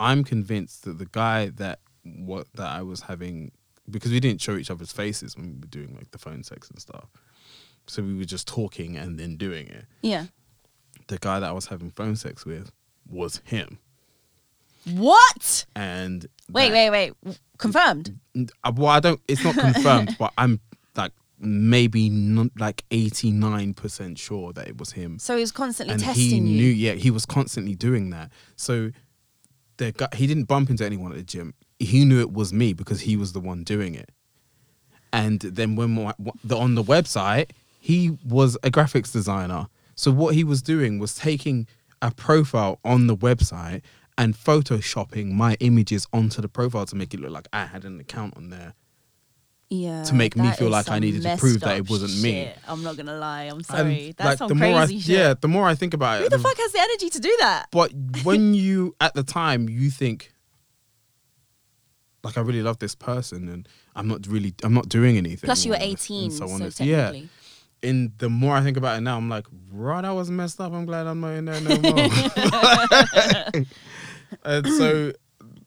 I'm 0.00 0.24
convinced 0.24 0.84
that 0.84 0.98
the 0.98 1.06
guy 1.06 1.50
that 1.56 1.80
what 2.04 2.46
that 2.54 2.70
I 2.70 2.82
was 2.82 3.02
having 3.02 3.52
because 3.90 4.10
we 4.10 4.20
didn't 4.20 4.40
show 4.40 4.56
each 4.56 4.70
other's 4.70 4.92
faces 4.92 5.36
when 5.36 5.48
we 5.48 5.52
were 5.60 5.66
doing 5.66 5.94
like 5.94 6.10
the 6.12 6.18
phone 6.18 6.42
sex 6.42 6.70
and 6.70 6.80
stuff. 6.80 7.10
So 7.86 8.02
we 8.02 8.16
were 8.16 8.24
just 8.24 8.48
talking 8.48 8.96
and 8.96 9.18
then 9.18 9.36
doing 9.36 9.68
it. 9.68 9.84
yeah. 10.00 10.26
The 11.08 11.18
guy 11.18 11.40
that 11.40 11.48
I 11.48 11.52
was 11.52 11.66
having 11.66 11.90
phone 11.90 12.14
sex 12.16 12.46
with 12.46 12.70
was 13.06 13.42
him. 13.44 13.78
What? 14.90 15.66
And 15.76 16.26
Wait, 16.50 16.70
that- 16.70 16.92
wait, 16.92 17.12
wait. 17.24 17.36
Confirmed. 17.58 18.18
Uh, 18.64 18.72
Well, 18.74 18.88
I 18.88 19.00
don't. 19.00 19.20
It's 19.28 19.44
not 19.44 19.54
confirmed, 19.56 20.16
but 20.18 20.32
I'm 20.36 20.60
like 20.96 21.12
maybe 21.38 22.08
not 22.08 22.48
like 22.58 22.84
eighty 22.90 23.30
nine 23.30 23.72
percent 23.74 24.18
sure 24.18 24.52
that 24.54 24.66
it 24.66 24.78
was 24.78 24.92
him. 24.92 25.18
So 25.20 25.36
he 25.36 25.40
was 25.42 25.52
constantly 25.52 25.94
and 25.94 26.02
testing 26.02 26.24
he 26.46 26.52
you. 26.52 26.56
knew. 26.62 26.70
Yeah, 26.72 26.94
he 26.94 27.10
was 27.10 27.24
constantly 27.24 27.74
doing 27.76 28.10
that. 28.10 28.32
So 28.56 28.90
the 29.76 29.92
guy, 29.92 30.08
he 30.14 30.26
didn't 30.26 30.44
bump 30.44 30.70
into 30.70 30.84
anyone 30.84 31.12
at 31.12 31.18
the 31.18 31.24
gym. 31.24 31.54
He 31.78 32.04
knew 32.04 32.20
it 32.20 32.32
was 32.32 32.52
me 32.52 32.72
because 32.72 33.00
he 33.02 33.16
was 33.16 33.32
the 33.32 33.40
one 33.40 33.62
doing 33.64 33.94
it. 33.94 34.10
And 35.12 35.40
then 35.40 35.76
when 35.76 35.90
my, 35.90 36.14
the, 36.42 36.56
on 36.56 36.74
the 36.74 36.82
website, 36.82 37.50
he 37.80 38.16
was 38.24 38.56
a 38.62 38.70
graphics 38.70 39.12
designer. 39.12 39.66
So 39.94 40.10
what 40.10 40.34
he 40.34 40.42
was 40.44 40.62
doing 40.62 40.98
was 40.98 41.14
taking 41.14 41.66
a 42.00 42.10
profile 42.10 42.78
on 42.84 43.06
the 43.08 43.16
website 43.16 43.82
and 44.18 44.34
photoshopping 44.34 45.32
my 45.32 45.56
images 45.60 46.06
onto 46.12 46.42
the 46.42 46.48
profile 46.48 46.86
to 46.86 46.96
make 46.96 47.14
it 47.14 47.20
look 47.20 47.30
like 47.30 47.48
I 47.52 47.64
had 47.66 47.84
an 47.84 47.98
account 48.00 48.36
on 48.36 48.50
there. 48.50 48.74
yeah, 49.70 50.04
to 50.04 50.14
make 50.14 50.36
me 50.36 50.50
feel 50.52 50.68
like 50.68 50.90
I 50.90 50.98
needed 50.98 51.22
to 51.22 51.36
prove 51.38 51.60
that 51.60 51.78
it 51.78 51.88
wasn't 51.88 52.22
me. 52.22 52.50
I'm 52.68 52.82
not 52.82 52.96
gonna 52.96 53.16
lie. 53.16 53.44
I'm 53.44 53.56
And, 53.56 53.66
sorry. 53.66 54.14
That's 54.16 54.28
like, 54.28 54.38
some 54.38 54.48
the 54.48 54.54
more 54.54 54.74
I, 54.78 54.86
crazy 54.86 55.00
shit. 55.00 55.16
Yeah, 55.18 55.34
the 55.40 55.48
more 55.48 55.66
I 55.66 55.74
think 55.74 55.94
about 55.94 56.18
Who 56.20 56.26
it, 56.26 56.30
the 56.30 56.36
the- 56.36 56.42
fuck 56.42 56.56
has 56.58 56.72
the 56.72 56.80
energy 56.80 57.08
to 57.10 57.18
do 57.20 57.34
that? 57.40 57.68
But 57.70 57.92
when 58.24 58.52
you 58.54 58.94
at 59.00 59.14
the 59.14 59.22
time 59.22 59.68
you 59.68 59.88
think 59.90 60.32
like 62.22 62.36
I 62.38 62.40
really 62.42 62.62
love 62.62 62.78
this 62.78 62.94
person 62.94 63.48
and 63.48 63.68
I'm 63.96 64.06
not 64.08 64.26
really 64.26 64.54
I'm 64.62 64.74
not 64.74 64.88
doing 64.88 65.16
anything. 65.16 65.48
Plus, 65.48 65.64
you 65.64 65.70
were 65.72 65.78
18, 65.80 66.30
so, 66.30 66.48
on. 66.48 66.60
Technically. 66.60 66.86
yeah. 66.88 67.22
And 67.84 68.12
the 68.18 68.28
more 68.28 68.54
I 68.54 68.60
think 68.62 68.76
about 68.76 68.98
it 68.98 69.00
now, 69.00 69.16
I'm 69.16 69.28
like, 69.28 69.44
right, 69.72 70.04
I 70.04 70.12
was 70.12 70.30
messed 70.30 70.60
up. 70.60 70.72
I'm 70.72 70.86
glad 70.86 71.08
I'm 71.08 71.18
not 71.20 71.30
in 71.30 71.46
there 71.46 71.60
no 71.60 71.76
more. 71.80 72.08
and 74.44 74.66
so 74.66 75.12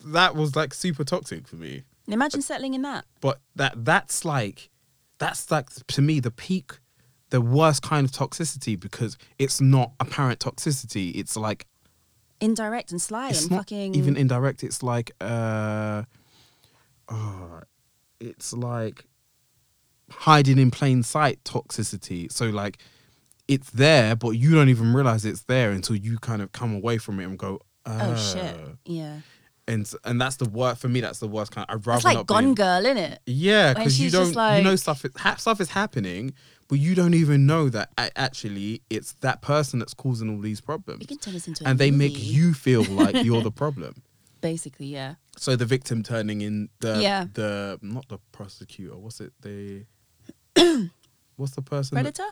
that 0.06 0.36
was 0.36 0.56
like 0.56 0.73
super 0.73 1.04
toxic 1.04 1.47
for 1.47 1.56
me. 1.56 1.84
Imagine 2.08 2.41
settling 2.41 2.73
in 2.73 2.82
that. 2.84 3.06
But 3.21 3.39
that 3.56 3.86
that's 3.86 4.25
like 4.25 4.69
that's 5.17 5.49
like 5.51 5.69
to 5.88 6.01
me 6.01 6.19
the 6.19 6.32
peak, 6.32 6.73
the 7.30 7.41
worst 7.41 7.82
kind 7.82 8.06
of 8.06 8.12
toxicity 8.12 8.80
because 8.80 9.17
it's 9.39 9.60
not 9.60 9.91
apparent 9.99 10.39
toxicity. 10.39 11.15
It's 11.15 11.36
like 11.36 11.65
Indirect 12.41 12.91
and 12.91 13.01
sly 13.01 13.30
and 13.30 13.49
fucking. 13.49 13.95
even 13.95 14.17
indirect. 14.17 14.63
It's 14.63 14.84
like 14.84 15.12
uh, 15.21 16.04
oh, 17.10 17.62
it's 18.19 18.51
like 18.54 19.06
hiding 20.12 20.60
in 20.60 20.69
plain 20.69 21.01
sight 21.01 21.43
toxicity. 21.43 22.32
So 22.32 22.47
like 22.47 22.78
it's 23.47 23.69
there, 23.71 24.15
but 24.15 24.32
you 24.32 24.54
don't 24.54 24.69
even 24.69 24.93
realize 24.93 25.23
it's 25.25 25.43
there 25.43 25.71
until 25.71 25.95
you 25.95 26.17
kind 26.19 26.41
of 26.41 26.51
come 26.51 26.75
away 26.75 26.97
from 26.97 27.19
it 27.19 27.25
and 27.25 27.38
go, 27.38 27.62
oh 27.86 28.15
shit. 28.15 28.56
"Uh." 28.56 28.69
Yeah. 28.86 29.19
And 29.67 29.91
and 30.04 30.21
that's 30.21 30.36
the 30.36 30.48
worst 30.48 30.80
for 30.82 30.88
me. 30.89 31.02
That's 31.02 31.19
the 31.19 31.28
worst 31.28 31.52
kind. 31.52 31.65
I'd 31.69 31.86
rather 31.88 31.98
It's 31.98 32.06
like 32.06 32.17
not 32.17 32.28
Gone 32.28 32.50
be, 32.50 32.56
Girl, 32.56 32.84
innit? 32.84 33.17
Yeah, 33.26 33.74
because 33.74 34.00
you 34.00 34.12
don't 34.12 34.36
like- 34.36 34.60
you 34.60 34.63
know 34.63 34.76
stuff 34.76 35.04
is 35.06 35.12
ha- 35.17 35.36
stuff 35.38 35.60
is 35.60 35.69
happening, 35.71 36.34
but 36.67 36.76
you 36.78 36.93
don't 36.93 37.15
even 37.15 37.48
know 37.48 37.69
that 37.69 37.89
actually 38.15 38.84
it's 38.91 39.13
that 39.21 39.41
person 39.41 39.80
that's 39.80 39.95
causing 39.95 40.30
all 40.30 40.39
these 40.39 40.62
problems, 40.62 41.02
You 41.02 41.08
can 41.08 41.17
turn 41.17 41.34
this 41.34 41.48
into 41.48 41.63
a 41.65 41.67
and 41.67 41.80
they 41.80 41.89
make 41.89 42.13
you 42.15 42.54
feel 42.54 42.84
like 43.04 43.24
you're 43.26 43.41
the 43.41 43.50
problem. 43.52 44.04
Basically, 44.39 44.86
yeah. 44.86 45.15
So 45.36 45.56
the 45.56 45.65
victim 45.65 46.04
turning 46.04 46.41
in 46.41 46.69
the 46.82 47.00
Yeah. 47.02 47.26
the 47.34 47.80
not 47.82 48.08
the 48.08 48.19
prosecutor. 48.34 48.95
What's 48.98 49.19
it? 49.19 49.34
The 49.41 49.86
what's 51.38 51.56
the 51.56 51.62
person? 51.63 51.95
that- 51.95 52.04
Predator? 52.04 52.30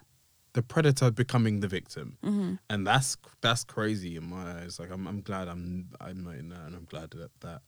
The 0.53 0.61
predator 0.61 1.09
becoming 1.11 1.59
the 1.61 1.67
victim, 1.67 2.17
Mm-hmm. 2.23 2.53
and 2.69 2.85
that's 2.87 3.17
that's 3.41 3.63
crazy 3.63 4.15
in 4.17 4.29
my 4.29 4.61
eyes. 4.61 4.79
Like 4.79 4.91
I'm 4.91 5.07
I'm 5.07 5.21
glad 5.21 5.47
I'm 5.47 5.89
I'm 5.99 6.23
not 6.23 6.35
in 6.35 6.49
that, 6.49 6.61
and 6.67 6.75
I'm 6.75 6.85
glad 6.85 7.11
that 7.11 7.31
that 7.41 7.61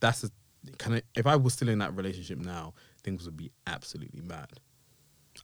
that's 0.00 0.24
a 0.24 0.30
kind 0.78 0.96
of 0.96 1.02
if 1.14 1.26
I 1.26 1.36
was 1.36 1.52
still 1.54 1.68
in 1.68 1.78
that 1.80 1.94
relationship 1.96 2.38
now, 2.38 2.74
things 3.02 3.24
would 3.26 3.36
be 3.36 3.50
absolutely 3.66 4.20
mad. 4.22 4.48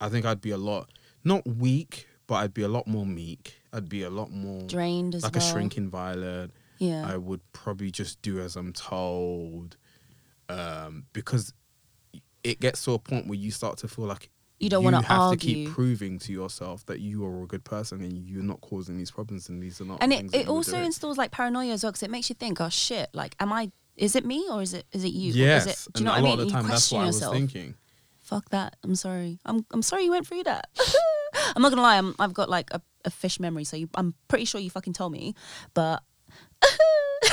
I 0.01 0.09
think 0.09 0.25
I'd 0.25 0.41
be 0.41 0.51
a 0.51 0.57
lot 0.57 0.89
not 1.23 1.45
weak, 1.47 2.07
but 2.27 2.35
I'd 2.35 2.53
be 2.53 2.63
a 2.63 2.67
lot 2.69 2.87
more 2.87 3.05
meek. 3.05 3.55
I'd 3.73 3.89
be 3.89 4.03
a 4.03 4.09
lot 4.09 4.31
more 4.31 4.61
Drained 4.63 5.13
as 5.15 5.23
like 5.23 5.35
well. 5.35 5.43
a 5.43 5.51
shrinking 5.51 5.89
violet. 5.89 6.51
Yeah. 6.79 7.05
I 7.05 7.17
would 7.17 7.41
probably 7.51 7.91
just 7.91 8.21
do 8.21 8.39
as 8.39 8.55
I'm 8.55 8.71
told, 8.71 9.75
um, 10.47 11.05
because 11.13 11.53
it 12.43 12.59
gets 12.61 12.83
to 12.85 12.93
a 12.93 12.99
point 12.99 13.27
where 13.27 13.37
you 13.37 13.51
start 13.51 13.77
to 13.79 13.87
feel 13.89 14.05
like 14.05 14.29
You 14.59 14.69
don't 14.69 14.83
wanna 14.83 14.97
argue. 14.97 15.13
You 15.15 15.21
have 15.21 15.31
to 15.31 15.37
keep 15.45 15.69
proving 15.71 16.19
to 16.19 16.33
yourself 16.33 16.85
that 16.87 16.99
you 16.99 17.25
are 17.25 17.43
a 17.43 17.47
good 17.47 17.63
person 17.63 18.01
and 18.01 18.17
you're 18.17 18.43
not 18.43 18.61
causing 18.61 18.97
these 18.97 19.11
problems 19.11 19.49
and 19.49 19.61
these 19.63 19.79
are 19.81 19.85
not. 19.85 20.03
and 20.03 20.11
it, 20.13 20.33
it 20.33 20.47
also 20.47 20.77
installs 20.77 21.17
like 21.17 21.31
paranoia 21.31 21.71
as 21.73 21.83
well 21.83 21.91
because 21.91 22.03
it 22.03 22.11
makes 22.11 22.29
you 22.29 22.35
think, 22.35 22.59
oh 22.59 22.69
shit, 22.69 23.09
like, 23.13 23.35
am 23.39 23.53
I? 23.53 23.71
Is 23.95 24.15
it 24.15 24.25
me 24.25 24.45
or 24.49 24.61
is 24.61 24.73
it 24.73 24.85
is 24.91 25.03
it 25.03 25.13
you? 25.13 25.33
Yes, 25.33 25.65
Is 25.65 25.87
it, 25.87 25.93
do 25.93 25.99
you 25.99 26.05
know 26.05 26.11
a 26.11 26.15
what 26.15 26.19
I 26.19 26.23
mean? 26.23 26.31
of 26.33 26.39
the 26.39 26.45
You 26.45 26.51
time 26.51 26.63
that's 26.67 26.71
question 26.89 26.97
what 26.97 27.03
I 27.03 27.07
was 27.07 27.15
yourself. 27.17 27.33
thinking. 27.35 27.75
Fuck 28.21 28.49
that. 28.49 28.75
I'm 28.83 28.95
sorry. 28.95 29.39
I'm 29.45 29.65
I'm 29.71 29.81
sorry 29.81 30.03
you 30.05 30.11
went 30.11 30.27
through 30.27 30.43
that. 30.43 30.67
I'm 31.55 31.61
not 31.61 31.69
gonna 31.69 31.81
lie. 31.81 31.97
I'm, 31.97 32.15
I've 32.19 32.33
got 32.33 32.49
like 32.49 32.69
a, 32.71 32.81
a 33.05 33.09
fish 33.09 33.39
memory, 33.39 33.63
so 33.63 33.75
you, 33.77 33.89
I'm 33.95 34.13
pretty 34.27 34.45
sure 34.45 34.59
you 34.61 34.69
fucking 34.69 34.93
told 34.93 35.11
me, 35.13 35.35
but 35.73 36.01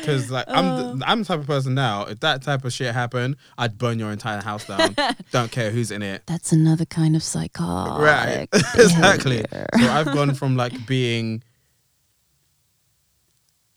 Because 0.00 0.30
like 0.30 0.46
I'm 0.48 0.98
the, 0.98 1.08
I'm 1.08 1.20
the 1.20 1.24
type 1.26 1.40
of 1.40 1.46
person 1.46 1.74
now. 1.74 2.04
If 2.04 2.20
that 2.20 2.42
type 2.42 2.64
of 2.64 2.72
shit 2.72 2.94
happened, 2.94 3.36
I'd 3.56 3.76
burn 3.78 3.98
your 3.98 4.10
entire 4.10 4.40
house 4.40 4.66
down. 4.66 4.96
Don't 5.30 5.50
care 5.50 5.70
who's 5.70 5.90
in 5.90 6.02
it. 6.02 6.22
that's 6.26 6.52
another 6.52 6.84
kind 6.84 7.14
of 7.14 7.22
psychotic. 7.22 8.02
Right. 8.02 8.48
exactly. 8.74 9.44
So 9.50 9.88
I've 9.88 10.06
gone 10.06 10.34
from 10.34 10.56
like 10.56 10.86
being 10.86 11.42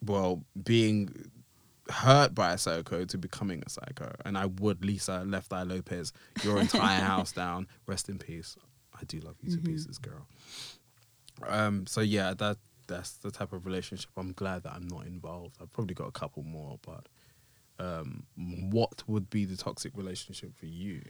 well, 0.03 0.43
being 0.63 1.13
hurt 1.89 2.33
by 2.33 2.53
a 2.53 2.57
psycho 2.57 3.05
to 3.05 3.17
becoming 3.17 3.63
a 3.65 3.69
psycho. 3.69 4.13
And 4.25 4.37
I 4.37 4.45
would 4.45 4.83
Lisa 4.85 5.23
Left 5.25 5.51
Eye 5.51 5.63
Lopez 5.63 6.13
your 6.43 6.59
entire 6.59 7.01
house 7.01 7.31
down. 7.33 7.67
Rest 7.85 8.09
in 8.09 8.17
peace. 8.17 8.55
I 8.99 9.03
do 9.05 9.19
love 9.19 9.35
you 9.41 9.55
to 9.55 9.61
pieces, 9.61 9.97
girl. 9.97 10.25
Um 11.47 11.85
so 11.87 12.01
yeah, 12.01 12.33
that 12.35 12.57
that's 12.91 13.11
the 13.13 13.31
type 13.31 13.53
of 13.53 13.65
relationship 13.65 14.09
I'm 14.17 14.33
glad 14.33 14.63
that 14.63 14.73
I'm 14.73 14.87
not 14.87 15.05
involved. 15.05 15.57
I've 15.61 15.71
probably 15.73 15.95
got 15.95 16.07
a 16.07 16.11
couple 16.11 16.43
more, 16.43 16.77
but 16.85 17.07
um 17.79 18.23
what 18.35 19.03
would 19.07 19.29
be 19.29 19.45
the 19.45 19.57
toxic 19.57 19.91
relationship 19.95 20.55
for 20.55 20.67
you 20.67 21.01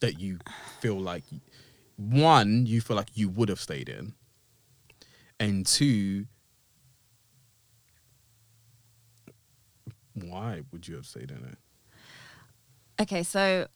that 0.00 0.20
you 0.20 0.38
feel 0.80 1.00
like 1.00 1.24
one 1.96 2.64
you 2.66 2.80
feel 2.80 2.96
like 2.96 3.08
you 3.14 3.28
would 3.28 3.48
have 3.48 3.58
stayed 3.60 3.88
in 3.88 4.14
and 5.40 5.66
two 5.66 6.26
why 10.14 10.60
would 10.70 10.86
you 10.86 10.94
have 10.94 11.06
stayed 11.06 11.30
in 11.30 11.38
it 11.38 11.58
Okay, 13.00 13.22
so 13.22 13.66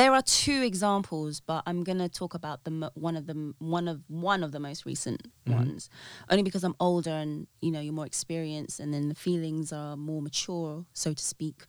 there 0.00 0.14
are 0.14 0.22
two 0.22 0.62
examples, 0.62 1.40
but 1.40 1.62
I'm 1.66 1.84
gonna 1.84 2.08
talk 2.08 2.32
about 2.32 2.64
the 2.64 2.90
one 2.94 3.16
of 3.16 3.26
them, 3.26 3.54
one 3.58 3.86
of 3.86 4.00
one 4.08 4.42
of 4.42 4.50
the 4.50 4.58
most 4.58 4.86
recent 4.86 5.28
ones, 5.46 5.90
only 6.30 6.42
because 6.42 6.64
I'm 6.64 6.74
older 6.80 7.10
and 7.10 7.46
you 7.60 7.70
know 7.70 7.80
you're 7.80 7.92
more 7.92 8.06
experienced, 8.06 8.80
and 8.80 8.94
then 8.94 9.10
the 9.10 9.14
feelings 9.14 9.74
are 9.74 9.98
more 9.98 10.22
mature, 10.22 10.86
so 10.94 11.12
to 11.12 11.22
speak, 11.22 11.64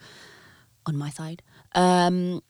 on 0.85 0.95
my 0.95 1.09
side. 1.09 1.43
Um, 1.75 2.41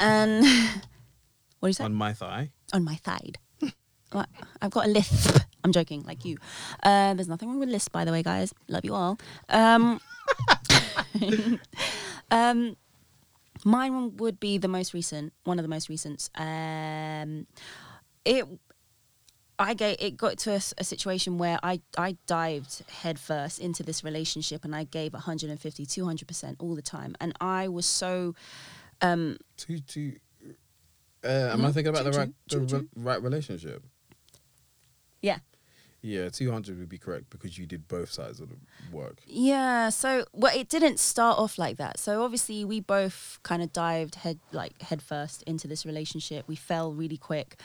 and 0.00 0.42
what 1.60 1.66
do 1.66 1.68
you 1.68 1.72
say? 1.74 1.84
on 1.84 1.92
my 1.92 2.14
thigh 2.14 2.50
on 2.72 2.82
my 2.82 2.94
thigh. 2.94 3.32
I've 4.62 4.70
got 4.70 4.86
a 4.86 4.88
lisp. 4.88 5.38
I'm 5.64 5.72
joking, 5.72 6.02
like 6.04 6.24
you. 6.24 6.38
Uh, 6.82 7.12
there's 7.12 7.28
nothing 7.28 7.50
wrong 7.50 7.60
with 7.60 7.68
lisp, 7.68 7.92
by 7.92 8.06
the 8.06 8.12
way, 8.12 8.22
guys. 8.22 8.54
Love 8.68 8.86
you 8.86 8.94
all. 8.94 9.18
Um, 9.50 10.00
um, 12.30 12.76
mine 13.66 14.16
would 14.16 14.38
be 14.38 14.58
the 14.58 14.68
most 14.68 14.94
recent, 14.94 15.32
one 15.44 15.58
of 15.58 15.64
the 15.64 15.68
most 15.68 15.88
recent. 15.88 16.30
Um, 16.36 17.46
it, 18.24 18.46
I 19.58 19.74
gave, 19.74 19.96
it 19.98 20.16
got 20.16 20.38
to 20.38 20.52
a 20.52 20.84
situation 20.84 21.36
where 21.36 21.58
I, 21.62 21.80
I 21.98 22.16
dived 22.26 22.84
headfirst 22.88 23.58
into 23.58 23.82
this 23.82 24.04
relationship 24.04 24.64
and 24.64 24.74
I 24.74 24.84
gave 24.84 25.14
150, 25.14 25.84
200% 25.84 26.56
all 26.60 26.76
the 26.76 26.82
time. 26.82 27.16
And 27.20 27.32
I 27.40 27.66
was 27.66 27.86
so, 27.86 28.34
um, 29.02 29.36
two 29.56 29.80
uh, 31.24 31.28
am 31.28 31.64
i 31.64 31.72
thinking 31.72 31.88
about 31.88 32.04
the 32.04 32.12
Choo-choo, 32.12 32.18
right 32.20 32.32
the 32.48 32.60
choo-choo. 32.60 32.88
right 32.94 33.20
relationship 33.20 33.82
yeah. 35.22 35.38
Yeah 36.06 36.28
200 36.28 36.78
would 36.78 36.88
be 36.88 36.98
correct 36.98 37.28
because 37.30 37.58
you 37.58 37.66
did 37.66 37.88
both 37.88 38.10
sides 38.10 38.40
of 38.40 38.48
the 38.48 38.56
work 38.92 39.18
Yeah, 39.26 39.90
so 39.90 40.24
well, 40.32 40.56
it 40.56 40.68
didn't 40.68 41.00
start 41.00 41.38
off 41.38 41.58
like 41.58 41.76
that. 41.78 41.98
So 41.98 42.22
obviously, 42.22 42.64
we 42.64 42.80
both 42.80 43.38
kind 43.42 43.62
of 43.62 43.72
dived 43.72 44.16
head 44.16 44.38
like 44.52 44.80
head 44.82 45.02
first 45.02 45.42
into 45.42 45.66
this 45.66 45.84
relationship. 45.84 46.46
We 46.46 46.56
fell 46.56 46.92
really 46.92 47.16
quick, 47.16 47.60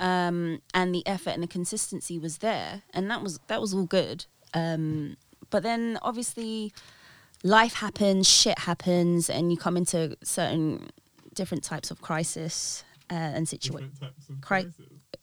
um, 0.00 0.60
and 0.74 0.94
the 0.94 1.06
effort 1.06 1.30
and 1.30 1.42
the 1.42 1.48
consistency 1.48 2.18
was 2.18 2.38
there, 2.38 2.82
and 2.92 3.10
that 3.10 3.22
was 3.22 3.38
that 3.46 3.60
was 3.60 3.72
all 3.72 3.86
good. 3.86 4.26
Um, 4.52 5.16
but 5.50 5.62
then 5.62 5.98
obviously, 6.02 6.72
life 7.42 7.74
happens, 7.74 8.28
shit 8.28 8.60
happens, 8.60 9.30
and 9.30 9.52
you 9.52 9.56
come 9.56 9.76
into 9.76 10.16
certain 10.22 10.90
different 11.34 11.64
types 11.64 11.90
of 11.90 12.00
crisis 12.00 12.84
uh, 13.10 13.14
and 13.14 13.48
situation. 13.48 13.92
Cri- 14.40 14.72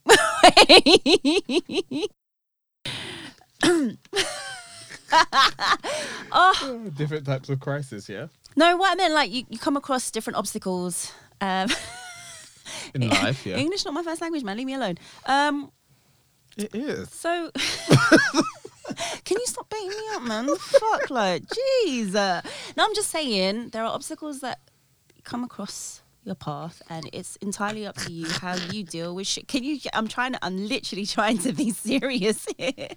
different 6.96 7.26
types 7.26 7.50
of 7.50 7.60
crisis 7.60 8.10
yeah 8.10 8.28
no, 8.58 8.76
what 8.76 8.92
I 8.92 8.96
meant 8.96 9.14
like 9.14 9.32
you, 9.32 9.46
you 9.50 9.60
come 9.60 9.78
across 9.78 10.10
different 10.10 10.36
obstacles. 10.36 11.14
Um, 11.40 11.70
in 12.96 13.08
life 13.08 13.46
yeah 13.46 13.56
English 13.56 13.86
not 13.86 13.94
my 13.94 14.02
first 14.02 14.20
language, 14.20 14.44
man. 14.44 14.58
Leave 14.58 14.66
me 14.66 14.74
alone. 14.74 14.98
Um, 15.28 15.72
it 16.58 16.74
is 16.74 17.08
so 17.12 17.52
can 19.24 19.38
you 19.38 19.46
stop 19.46 19.70
beating 19.70 19.90
me 19.90 20.04
up, 20.14 20.24
man? 20.24 20.50
Fuck, 20.56 21.12
like, 21.12 21.44
jeez. 21.46 22.16
Uh, 22.16 22.42
no, 22.76 22.86
I'm 22.86 22.96
just 22.96 23.12
saying 23.12 23.70
there 23.70 23.84
are 23.84 23.94
obstacles 23.94 24.40
that 24.40 24.60
come 25.24 25.44
across 25.44 26.02
your 26.28 26.36
path, 26.36 26.82
and 26.90 27.10
it's 27.14 27.38
entirely 27.38 27.88
up 27.88 27.96
to 27.96 28.12
you 28.12 28.28
how 28.30 28.56
you 28.56 28.84
deal 28.84 29.16
with 29.16 29.26
shit. 29.26 29.48
Can 29.48 29.64
you? 29.64 29.80
I'm 29.94 30.08
trying 30.08 30.34
to. 30.34 30.46
I'm 30.46 30.68
literally 30.68 31.06
trying 31.18 31.40
to 31.40 31.54
be 31.54 31.72
serious 31.72 32.46
here. 32.58 32.90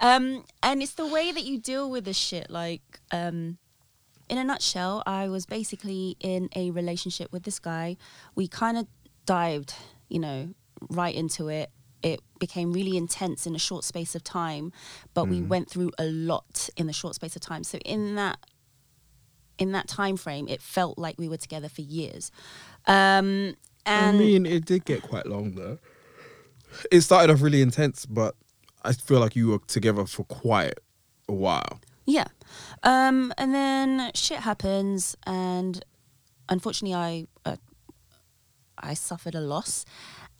Um, 0.00 0.44
and 0.62 0.82
it's 0.82 0.94
the 0.94 1.06
way 1.06 1.32
that 1.32 1.44
you 1.44 1.58
deal 1.58 1.90
with 1.90 2.04
this 2.04 2.18
shit. 2.18 2.50
Like, 2.50 2.82
um, 3.10 3.56
in 4.28 4.36
a 4.36 4.44
nutshell, 4.44 5.02
I 5.06 5.28
was 5.28 5.46
basically 5.46 6.16
in 6.20 6.50
a 6.54 6.70
relationship 6.72 7.32
with 7.32 7.44
this 7.44 7.58
guy. 7.58 7.96
We 8.34 8.48
kind 8.48 8.76
of 8.76 8.86
dived, 9.24 9.74
you 10.08 10.18
know, 10.18 10.50
right 10.90 11.14
into 11.14 11.48
it. 11.48 11.70
It 12.02 12.20
became 12.38 12.72
really 12.72 12.96
intense 12.96 13.46
in 13.46 13.54
a 13.54 13.58
short 13.58 13.82
space 13.82 14.14
of 14.14 14.22
time, 14.22 14.70
but 15.14 15.28
we 15.28 15.40
went 15.40 15.70
through 15.70 15.92
a 15.98 16.04
lot 16.04 16.68
in 16.76 16.86
the 16.86 16.92
short 16.92 17.14
space 17.14 17.34
of 17.34 17.42
time. 17.42 17.64
So 17.64 17.78
in 17.78 18.14
that 18.16 18.38
in 19.58 19.72
that 19.72 19.88
time 19.88 20.16
frame, 20.16 20.48
it 20.48 20.62
felt 20.62 20.98
like 20.98 21.18
we 21.18 21.28
were 21.28 21.36
together 21.36 21.68
for 21.68 21.82
years. 21.82 22.30
Um, 22.86 23.56
I 23.84 24.12
mean, 24.12 24.46
it 24.46 24.64
did 24.64 24.84
get 24.84 25.02
quite 25.02 25.26
long 25.26 25.54
though. 25.54 25.78
It 26.90 27.00
started 27.02 27.32
off 27.32 27.40
really 27.40 27.62
intense, 27.62 28.04
but 28.04 28.34
I 28.82 28.92
feel 28.92 29.20
like 29.20 29.36
you 29.36 29.48
were 29.48 29.58
together 29.66 30.04
for 30.06 30.24
quite 30.24 30.74
a 31.28 31.32
while. 31.32 31.80
Yeah. 32.04 32.26
Um, 32.82 33.32
and 33.38 33.54
then 33.54 34.10
shit 34.14 34.38
happens, 34.38 35.16
and 35.26 35.84
unfortunately, 36.48 36.94
I 36.94 37.26
uh, 37.44 37.56
I 38.78 38.94
suffered 38.94 39.34
a 39.34 39.40
loss, 39.40 39.84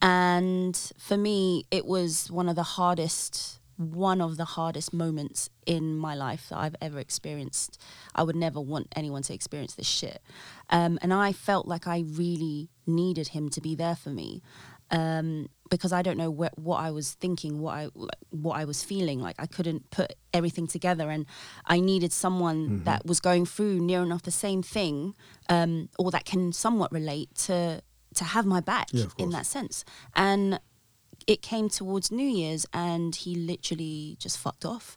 and 0.00 0.76
for 0.98 1.16
me, 1.16 1.64
it 1.70 1.87
was 1.87 2.31
one 2.31 2.48
of 2.48 2.57
the 2.57 2.62
hardest 2.62 3.61
one 3.77 4.21
of 4.21 4.37
the 4.37 4.45
hardest 4.45 4.93
moments 4.93 5.51
in 5.67 5.97
my 5.97 6.15
life 6.15 6.49
that 6.49 6.59
I've 6.59 6.77
ever 6.81 6.99
experienced. 6.99 7.81
I 8.15 8.23
would 8.23 8.37
never 8.37 8.61
want 8.61 8.89
anyone 8.97 9.23
to 9.25 9.35
experience 9.35 9.75
this 9.75 9.87
shit, 9.87 10.23
um, 10.71 10.99
and 11.03 11.12
I 11.12 11.33
felt 11.33 11.67
like 11.67 11.87
I 11.87 12.05
really 12.07 12.69
needed 12.87 13.29
him 13.29 13.49
to 13.51 13.61
be 13.61 13.75
there 13.75 13.97
for 13.97 14.11
me. 14.11 14.43
Um, 14.89 15.49
because 15.69 15.93
I 15.93 16.01
don't 16.03 16.17
know 16.17 16.31
what, 16.31 16.57
what 16.57 16.77
I 16.77 16.93
was 16.93 17.15
thinking, 17.15 17.59
what 17.61 17.75
I 17.75 17.89
what 18.31 18.57
I 18.57 18.65
was 18.65 18.85
feeling. 18.85 19.21
Like 19.21 19.35
I 19.39 19.47
couldn't 19.47 19.91
put 19.91 20.15
everything 20.33 20.69
together, 20.69 21.11
and 21.11 21.27
I 21.65 21.81
needed 21.81 22.12
someone 22.12 22.85
that 22.85 23.05
was 23.05 23.19
going 23.19 23.47
through 23.47 23.81
near 23.81 24.03
enough 24.03 24.23
the 24.23 24.31
same 24.31 24.62
thing, 24.62 25.17
um, 25.49 25.89
or 25.99 26.12
that 26.12 26.25
can 26.25 26.53
somewhat 26.53 26.93
relate 26.93 27.35
to 27.47 27.83
to 28.15 28.25
have 28.25 28.47
my 28.47 28.61
back 28.61 28.89
Yeah, 28.93 29.07
in 29.19 29.31
that 29.31 29.45
sense. 29.47 29.85
And 30.15 30.61
it 31.27 31.43
came 31.43 31.69
towards 31.69 32.11
New 32.11 32.29
Year's, 32.29 32.67
and 32.73 33.15
he 33.15 33.35
literally 33.35 34.17
just 34.19 34.39
fucked 34.39 34.65
off. 34.65 34.97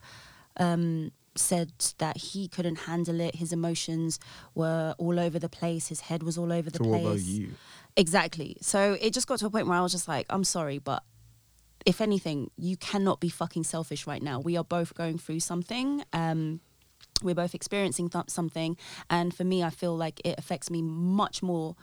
Um, 0.58 1.12
said 1.36 1.72
that 2.00 2.18
he 2.18 2.48
couldn't 2.48 2.80
handle 2.80 3.22
it. 3.22 3.36
His 3.36 3.54
emotions 3.54 4.20
were 4.56 4.94
all 4.98 5.20
over 5.20 5.40
the 5.40 5.48
place. 5.48 5.88
His 5.88 6.02
head 6.02 6.22
was 6.22 6.38
all 6.38 6.52
over 6.52 6.70
the 6.70 6.78
So 6.78 6.84
place 6.84 7.04
what 7.04 7.12
about 7.12 7.22
you? 7.22 7.52
Exactly. 7.96 8.58
So 8.62 8.98
it 9.00 9.14
just 9.14 9.28
got 9.28 9.40
to 9.40 9.46
a 9.46 9.50
point 9.50 9.68
where 9.68 9.78
I 9.78 9.82
was 9.82 9.92
just 9.94 10.08
like, 10.08 10.26
I'm 10.30 10.44
sorry, 10.44 10.80
but 10.80 11.04
if 11.86 12.02
anything, 12.02 12.52
you 12.58 12.78
cannot 12.78 13.20
be 13.20 13.30
fucking 13.30 13.64
selfish 13.64 14.06
right 14.06 14.22
now. 14.22 14.40
We 14.40 14.58
are 14.58 14.64
both 14.64 14.94
going 14.96 15.18
through 15.18 15.40
something. 15.40 16.04
Um, 16.12 16.60
we're 17.22 17.36
both 17.36 17.56
experiencing 17.56 18.10
th- 18.10 18.30
something, 18.30 18.78
and 19.10 19.34
for 19.34 19.44
me, 19.44 19.64
I 19.64 19.70
feel 19.70 19.96
like 19.96 20.22
it 20.24 20.36
affects 20.38 20.70
me 20.70 20.82
much 20.82 21.42
more 21.44 21.76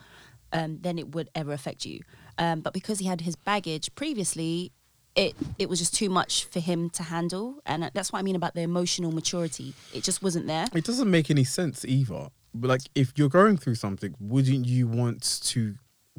um, 0.52 0.78
than 0.80 0.98
it 0.98 1.14
would 1.14 1.28
ever 1.34 1.52
affect 1.52 1.84
you. 1.84 2.00
Um, 2.38 2.60
but 2.60 2.72
because 2.72 2.98
he 2.98 3.06
had 3.06 3.22
his 3.22 3.36
baggage 3.36 3.94
previously, 3.94 4.72
it 5.14 5.34
it 5.58 5.68
was 5.68 5.78
just 5.78 5.94
too 5.94 6.10
much 6.10 6.44
for 6.44 6.60
him 6.60 6.90
to 6.90 7.02
handle, 7.04 7.60
and 7.64 7.90
that's 7.94 8.12
what 8.12 8.18
I 8.18 8.22
mean 8.22 8.36
about 8.36 8.54
the 8.54 8.60
emotional 8.62 9.12
maturity. 9.12 9.72
It 9.94 10.04
just 10.04 10.22
wasn't 10.22 10.46
there. 10.46 10.66
It 10.74 10.84
doesn't 10.84 11.10
make 11.10 11.30
any 11.30 11.44
sense 11.44 11.84
either. 11.84 12.28
But 12.54 12.68
like, 12.68 12.82
if 12.94 13.12
you're 13.16 13.28
going 13.30 13.56
through 13.56 13.74
something, 13.76 14.14
wouldn't 14.20 14.66
you 14.66 14.86
want 14.86 15.40
to 15.44 15.74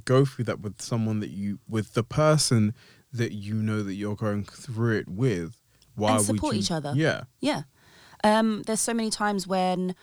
go 0.06 0.25
through 0.25 0.45
that 0.45 0.60
with 0.62 0.82
someone 0.82 1.19
that 1.19 1.30
you, 1.32 1.60
with 1.67 1.93
the 1.93 2.03
person 2.03 2.73
that 3.12 3.32
you 3.32 3.56
know 3.56 3.82
that 3.84 3.95
you're 3.95 4.15
going 4.15 4.43
through 4.43 4.97
it 4.97 5.08
with? 5.08 5.62
Why 5.95 6.15
And 6.17 6.25
support 6.25 6.53
you- 6.56 6.60
each 6.62 6.71
other. 6.71 6.93
Yeah. 6.95 7.23
Yeah. 7.41 7.63
Um, 8.23 8.63
there's 8.67 8.82
so 8.82 8.93
many 8.93 9.10
times 9.10 9.47
when 9.47 9.95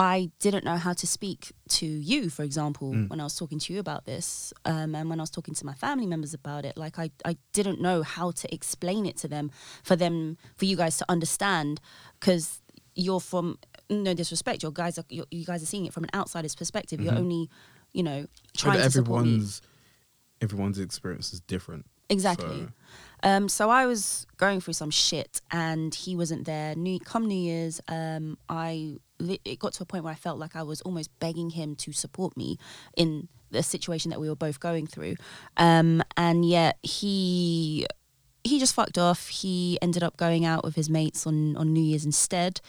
I 0.00 0.30
didn't 0.38 0.64
know 0.64 0.76
how 0.76 0.92
to 0.92 1.06
speak 1.08 1.50
to 1.70 1.84
you, 1.86 2.30
for 2.30 2.44
example, 2.44 2.92
when 3.08 3.20
I 3.20 3.24
was 3.24 3.34
talking 3.36 3.58
to 3.58 3.72
you 3.72 3.80
about 3.80 4.04
this, 4.04 4.52
um, 4.64 4.94
and 4.94 5.10
when 5.10 5.18
I 5.18 5.22
was 5.24 5.30
talking 5.30 5.54
to 5.54 5.66
my 5.66 5.74
family 5.74 6.06
members 6.06 6.32
about 6.34 6.64
it. 6.64 6.76
Like 6.76 7.00
I, 7.00 7.10
I 7.24 7.36
didn't 7.52 7.80
know 7.80 8.02
how 8.04 8.30
to 8.30 8.54
explain 8.54 9.06
it 9.06 9.16
to 9.18 9.28
them 9.28 9.50
for 9.82 9.96
them, 9.96 10.38
for 10.54 10.66
you 10.66 10.76
guys 10.76 10.98
to 10.98 11.04
understand, 11.08 11.80
because 12.20 12.60
you're 12.94 13.18
from 13.20 13.58
no 13.90 14.14
disrespect, 14.14 14.62
your 14.62 14.70
guys 14.72 14.98
are 14.98 15.04
you 15.08 15.24
you 15.32 15.44
guys 15.44 15.62
are 15.64 15.66
seeing 15.66 15.86
it 15.86 15.92
from 15.92 16.04
an 16.04 16.10
outsider's 16.14 16.54
perspective. 16.54 17.00
You're 17.00 17.14
only, 17.18 17.50
you 17.92 18.04
know, 18.04 18.26
trying 18.56 18.76
to 18.78 18.84
everyone's 19.00 19.62
everyone's 20.40 20.78
experience 20.78 21.32
is 21.32 21.40
different. 21.40 21.86
Exactly. 22.08 22.60
So- 22.66 22.68
Um, 23.24 23.48
so 23.48 23.68
I 23.68 23.84
was 23.86 24.26
going 24.36 24.60
through 24.60 24.74
some 24.74 24.90
shit, 24.92 25.40
and 25.50 25.92
he 25.92 26.14
wasn't 26.14 26.44
there. 26.46 26.76
New 26.76 27.00
come 27.00 27.26
New 27.26 27.34
Year's, 27.50 27.80
um, 27.88 28.38
I 28.48 28.98
it 29.20 29.58
got 29.58 29.72
to 29.74 29.82
a 29.82 29.86
point 29.86 30.04
where 30.04 30.12
I 30.12 30.16
felt 30.16 30.38
like 30.38 30.56
I 30.56 30.62
was 30.62 30.80
almost 30.82 31.10
begging 31.18 31.50
him 31.50 31.74
to 31.76 31.92
support 31.92 32.36
me 32.36 32.58
in 32.96 33.28
the 33.50 33.62
situation 33.62 34.10
that 34.10 34.20
we 34.20 34.28
were 34.28 34.36
both 34.36 34.60
going 34.60 34.86
through, 34.86 35.16
um, 35.56 36.02
and 36.16 36.44
yet 36.44 36.78
he 36.82 37.86
he 38.44 38.58
just 38.58 38.74
fucked 38.74 38.98
off. 38.98 39.28
He 39.28 39.78
ended 39.82 40.02
up 40.02 40.16
going 40.16 40.44
out 40.44 40.64
with 40.64 40.74
his 40.74 40.88
mates 40.88 41.26
on, 41.26 41.56
on 41.56 41.72
New 41.72 41.82
Year's 41.82 42.04
instead. 42.04 42.60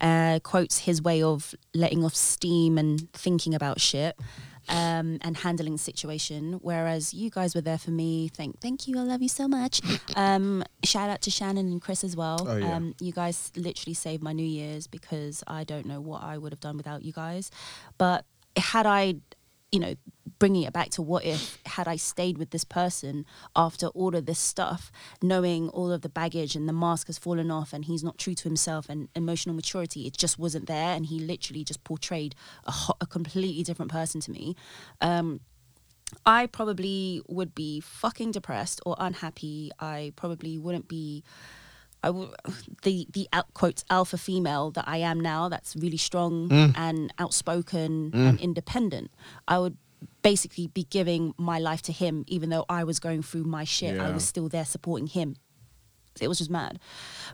Uh, 0.00 0.38
quotes 0.42 0.78
his 0.80 1.00
way 1.00 1.22
of 1.22 1.54
letting 1.72 2.04
off 2.04 2.14
steam 2.14 2.76
and 2.78 3.12
thinking 3.12 3.54
about 3.54 3.80
shit 3.80 4.16
um, 4.68 5.18
and 5.22 5.36
handling 5.36 5.72
the 5.72 5.78
situation. 5.78 6.58
Whereas 6.62 7.12
you 7.14 7.30
guys 7.30 7.54
were 7.54 7.60
there 7.60 7.78
for 7.78 7.90
me. 7.90 8.28
Thank 8.28 8.60
thank 8.60 8.86
you. 8.86 8.98
I 8.98 9.02
love 9.02 9.22
you 9.22 9.28
so 9.28 9.48
much. 9.48 9.80
Um, 10.16 10.62
shout 10.84 11.10
out 11.10 11.22
to 11.22 11.30
Shannon 11.30 11.66
and 11.72 11.82
Chris 11.82 12.04
as 12.04 12.14
well. 12.14 12.46
Oh, 12.48 12.56
yeah. 12.56 12.76
um, 12.76 12.94
you 13.00 13.10
guys 13.10 13.50
literally 13.56 13.94
saved 13.94 14.22
my 14.22 14.32
New 14.32 14.46
Year's 14.46 14.86
because 14.86 15.42
I 15.46 15.64
don't 15.64 15.86
know 15.86 16.00
what 16.00 16.22
I 16.22 16.38
would 16.38 16.52
have 16.52 16.60
done 16.60 16.76
without 16.76 17.02
you 17.04 17.12
guys. 17.12 17.50
But 17.98 18.24
had 18.56 18.86
I 18.86 19.16
you 19.74 19.80
know, 19.80 19.96
bringing 20.38 20.62
it 20.62 20.72
back 20.72 20.90
to 20.90 21.02
what 21.02 21.24
if 21.24 21.58
had 21.66 21.88
I 21.88 21.96
stayed 21.96 22.38
with 22.38 22.50
this 22.50 22.62
person 22.62 23.26
after 23.56 23.88
all 23.88 24.14
of 24.14 24.26
this 24.26 24.38
stuff, 24.38 24.92
knowing 25.20 25.68
all 25.70 25.90
of 25.90 26.02
the 26.02 26.08
baggage 26.08 26.54
and 26.54 26.68
the 26.68 26.72
mask 26.72 27.08
has 27.08 27.18
fallen 27.18 27.50
off 27.50 27.72
and 27.72 27.84
he's 27.84 28.04
not 28.04 28.16
true 28.16 28.34
to 28.34 28.44
himself 28.44 28.88
and 28.88 29.08
emotional 29.16 29.52
maturity, 29.56 30.06
it 30.06 30.16
just 30.16 30.38
wasn't 30.38 30.66
there. 30.66 30.94
And 30.94 31.06
he 31.06 31.18
literally 31.18 31.64
just 31.64 31.82
portrayed 31.82 32.36
a, 32.66 32.70
ho- 32.70 32.96
a 33.00 33.06
completely 33.06 33.64
different 33.64 33.90
person 33.90 34.20
to 34.20 34.30
me. 34.30 34.54
Um, 35.00 35.40
I 36.24 36.46
probably 36.46 37.20
would 37.26 37.52
be 37.56 37.80
fucking 37.80 38.30
depressed 38.30 38.80
or 38.86 38.94
unhappy. 39.00 39.72
I 39.80 40.12
probably 40.14 40.56
wouldn't 40.56 40.86
be. 40.86 41.24
I 42.04 42.08
w- 42.08 42.30
the 42.82 43.06
the 43.12 43.28
quotes 43.54 43.84
alpha 43.88 44.18
female 44.18 44.70
that 44.72 44.86
I 44.86 44.98
am 44.98 45.18
now. 45.20 45.48
That's 45.48 45.74
really 45.74 45.96
strong 45.96 46.50
mm. 46.50 46.74
and 46.76 47.12
outspoken 47.18 48.10
and 48.12 48.38
mm. 48.38 48.40
independent. 48.40 49.10
I 49.48 49.58
would 49.58 49.78
basically 50.22 50.66
be 50.66 50.84
giving 50.84 51.34
my 51.38 51.58
life 51.58 51.80
to 51.82 51.92
him, 51.92 52.24
even 52.28 52.50
though 52.50 52.66
I 52.68 52.84
was 52.84 52.98
going 53.00 53.22
through 53.22 53.44
my 53.44 53.64
shit. 53.64 53.98
I 53.98 54.10
was 54.10 54.24
still 54.24 54.48
there 54.48 54.66
supporting 54.66 55.06
him. 55.06 55.36
It 56.20 56.28
was 56.28 56.38
just 56.38 56.50
mad. 56.50 56.78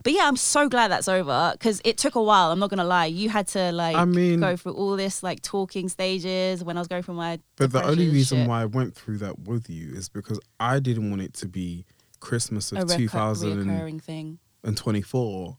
But 0.03 0.13
yeah, 0.13 0.23
I'm 0.23 0.37
so 0.37 0.67
glad 0.67 0.89
that's 0.89 1.07
over 1.07 1.51
because 1.53 1.81
it 1.83 1.97
took 1.97 2.15
a 2.15 2.23
while. 2.23 2.51
I'm 2.51 2.57
not 2.57 2.69
gonna 2.69 2.85
lie. 2.85 3.05
You 3.05 3.29
had 3.29 3.47
to 3.49 3.71
like 3.73 3.95
I 3.95 4.05
mean- 4.05 4.39
go 4.39 4.55
through 4.55 4.73
all 4.73 4.95
this 4.95 5.21
like 5.21 5.41
talking 5.41 5.89
stages 5.89 6.63
when 6.63 6.77
I 6.77 6.79
was 6.81 6.87
going 6.87 7.03
through 7.03 7.15
my. 7.15 7.39
But 7.57 7.73
the 7.73 7.83
only 7.83 8.09
reason 8.09 8.39
shit. 8.39 8.49
why 8.49 8.61
I 8.61 8.65
went 8.65 8.95
through 8.95 9.17
that 9.17 9.39
with 9.39 9.69
you 9.69 9.93
is 9.93 10.07
because 10.07 10.39
I 10.59 10.79
didn't 10.79 11.09
want 11.09 11.21
it 11.21 11.33
to 11.35 11.47
be 11.47 11.85
Christmas 12.21 12.71
of 12.71 12.77
recur- 12.89 12.97
2024 12.97 13.65
reoccurring 13.65 14.01
thing. 14.01 14.39
And 14.63 14.77
twenty 14.77 15.01
four, 15.01 15.57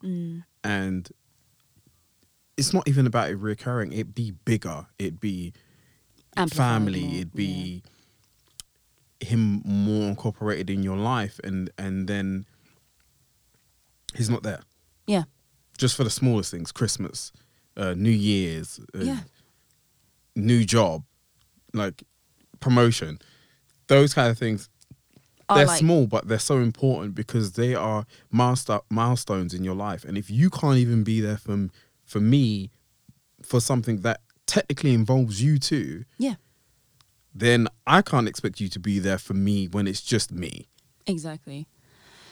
and 0.65 1.09
it's 2.57 2.73
not 2.73 2.87
even 2.89 3.07
about 3.07 3.31
it 3.31 3.37
recurring. 3.37 3.93
It'd 3.93 4.15
be 4.15 4.33
bigger. 4.45 4.87
It'd 4.99 5.21
be 5.21 5.53
Amplified 6.37 6.57
family. 6.57 7.01
more, 7.05 7.15
It'd 7.15 7.35
be 7.35 7.83
him 9.21 9.63
more 9.65 10.09
incorporated 10.09 10.71
in 10.71 10.83
your 10.83 10.97
life, 10.97 11.41
and 11.45 11.71
and 11.79 12.09
then 12.09 12.47
he's 14.15 14.31
not 14.31 14.43
there. 14.43 14.61
Yeah. 15.07 15.25
Just 15.79 15.97
for 15.97 16.05
the 16.05 16.11
smallest 16.11 16.51
things, 16.51 16.71
Christmas, 16.73 17.33
uh, 17.77 17.95
New 17.95 18.11
Year's, 18.11 18.79
uh, 18.95 18.99
Yeah. 19.01 19.21
new 20.37 20.65
job, 20.65 21.05
like 21.73 22.03
promotion, 22.61 23.19
those 23.89 24.15
kind 24.15 24.31
of 24.31 24.39
things. 24.39 24.69
Are 25.53 25.59
they're 25.59 25.67
like- 25.67 25.79
small, 25.79 26.07
but 26.07 26.29
they're 26.29 26.39
so 26.39 26.59
important 26.59 27.15
because 27.15 27.53
they 27.53 27.75
are 27.75 28.07
milestone 28.31 28.81
milestones 28.91 29.55
in 29.55 29.65
your 29.65 29.75
life. 29.75 30.05
And 30.05 30.17
if 30.19 30.31
you 30.31 30.51
can't 30.51 30.79
even 30.79 31.05
be 31.05 31.21
there 31.21 31.37
for 31.39 31.69
for 32.05 32.21
me 32.21 32.71
for 33.43 33.61
something 33.61 34.01
that 34.03 34.21
technically 34.47 34.93
involves 34.95 35.43
you 35.43 35.59
too, 35.59 36.05
Yeah. 36.19 36.35
then 37.35 37.69
I 37.87 38.03
can't 38.03 38.29
expect 38.29 38.61
you 38.61 38.69
to 38.69 38.79
be 38.79 38.99
there 38.99 39.19
for 39.19 39.35
me 39.35 39.67
when 39.69 39.87
it's 39.87 40.01
just 40.03 40.31
me. 40.31 40.69
Exactly. 41.07 41.67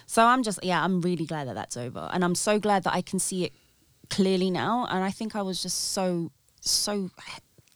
So 0.07 0.25
I'm 0.27 0.43
just, 0.43 0.59
yeah, 0.63 0.85
I'm 0.85 1.01
really 1.01 1.25
glad 1.25 1.47
that 1.49 1.55
that's 1.55 1.77
over. 1.77 2.11
And 2.13 2.25
I'm 2.25 2.35
so 2.35 2.59
glad 2.59 2.83
that 2.85 2.93
I 2.93 3.01
can 3.01 3.19
see 3.19 3.45
it 3.45 3.53
clearly 4.11 4.51
now. 4.51 4.87
And 4.91 5.03
I 5.05 5.11
think 5.11 5.35
I 5.37 5.43
was 5.43 5.63
just 5.63 5.93
so, 5.93 6.33
so 6.61 7.11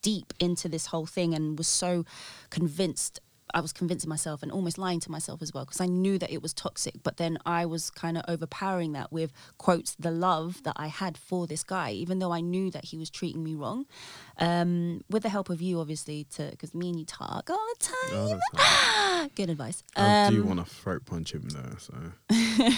deep 0.01 0.33
into 0.39 0.69
this 0.69 0.87
whole 0.87 1.05
thing 1.05 1.33
and 1.33 1.57
was 1.57 1.67
so 1.67 2.05
convinced. 2.49 3.19
I 3.55 3.61
was 3.61 3.71
convincing 3.73 4.09
myself 4.09 4.43
and 4.43 4.51
almost 4.51 4.77
lying 4.77 4.99
to 4.99 5.09
myself 5.09 5.41
as 5.41 5.53
well 5.53 5.63
because 5.65 5.79
I 5.81 5.85
knew 5.87 6.17
that 6.19 6.29
it 6.31 6.41
was 6.41 6.53
toxic. 6.53 6.95
But 7.01 7.15
then 7.17 7.37
I 7.45 7.65
was 7.65 7.89
kind 7.89 8.17
of 8.17 8.23
overpowering 8.27 8.91
that 8.93 9.11
with 9.11 9.31
quotes 9.57 9.95
the 9.95 10.11
love 10.11 10.61
that 10.63 10.73
I 10.75 10.87
had 10.87 11.17
for 11.17 11.47
this 11.47 11.63
guy, 11.63 11.91
even 11.91 12.19
though 12.19 12.33
I 12.33 12.41
knew 12.41 12.69
that 12.71 12.85
he 12.85 12.97
was 12.97 13.09
treating 13.09 13.43
me 13.43 13.55
wrong. 13.55 13.85
Um, 14.37 15.01
with 15.09 15.23
the 15.23 15.29
help 15.29 15.49
of 15.49 15.61
you, 15.61 15.79
obviously, 15.79 16.25
to 16.35 16.49
because 16.51 16.75
me 16.75 16.89
and 16.89 16.99
you 16.99 17.05
talk 17.05 17.49
all 17.49 17.67
the 17.79 17.85
time. 17.85 18.39
Oh. 18.57 19.27
Good 19.35 19.49
advice. 19.49 19.81
I 19.95 20.29
do 20.29 20.41
Um, 20.41 20.47
want 20.49 20.59
to 20.59 20.65
throat 20.75 21.05
punch 21.05 21.33
him 21.33 21.47
though. 21.49 21.75
So 21.79 21.93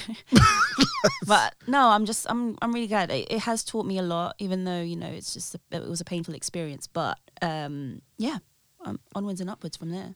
but 1.25 1.55
no, 1.67 1.89
I'm 1.89 2.05
just 2.05 2.25
I'm 2.29 2.57
I'm 2.61 2.71
really 2.71 2.87
glad. 2.87 3.11
It, 3.11 3.31
it 3.31 3.39
has 3.39 3.63
taught 3.63 3.85
me 3.85 3.97
a 3.97 4.03
lot, 4.03 4.35
even 4.39 4.63
though 4.63 4.81
you 4.81 4.95
know 4.95 5.07
it's 5.07 5.33
just 5.33 5.55
a, 5.55 5.59
it 5.71 5.87
was 5.89 6.01
a 6.01 6.05
painful 6.05 6.35
experience. 6.35 6.87
But 6.87 7.17
um, 7.41 8.01
yeah, 8.17 8.37
um, 8.85 8.99
onwards 9.15 9.41
and 9.41 9.49
upwards 9.49 9.77
from 9.77 9.89
there. 9.89 10.15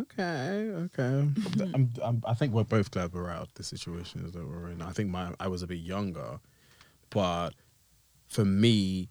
Okay, 0.00 0.70
okay. 0.74 1.28
I'm, 1.74 1.92
I'm, 2.02 2.22
I 2.26 2.34
think 2.34 2.52
we're 2.52 2.64
both 2.64 2.90
glad 2.90 3.12
we're 3.12 3.30
out 3.30 3.42
of 3.42 3.54
the 3.54 3.62
situations 3.62 4.32
that 4.32 4.46
we're 4.48 4.70
in. 4.70 4.82
I 4.82 4.90
think 4.90 5.10
my 5.10 5.32
I 5.38 5.48
was 5.48 5.62
a 5.62 5.66
bit 5.66 5.78
younger, 5.80 6.40
but 7.10 7.50
for 8.28 8.44
me, 8.44 9.08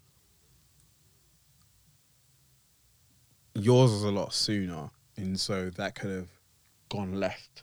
yours 3.54 3.90
was 3.90 4.04
a 4.04 4.10
lot 4.10 4.32
sooner, 4.32 4.90
and 5.16 5.38
so 5.38 5.70
that 5.70 5.94
could 5.94 6.10
have 6.10 6.28
gone 6.88 7.14
left. 7.18 7.62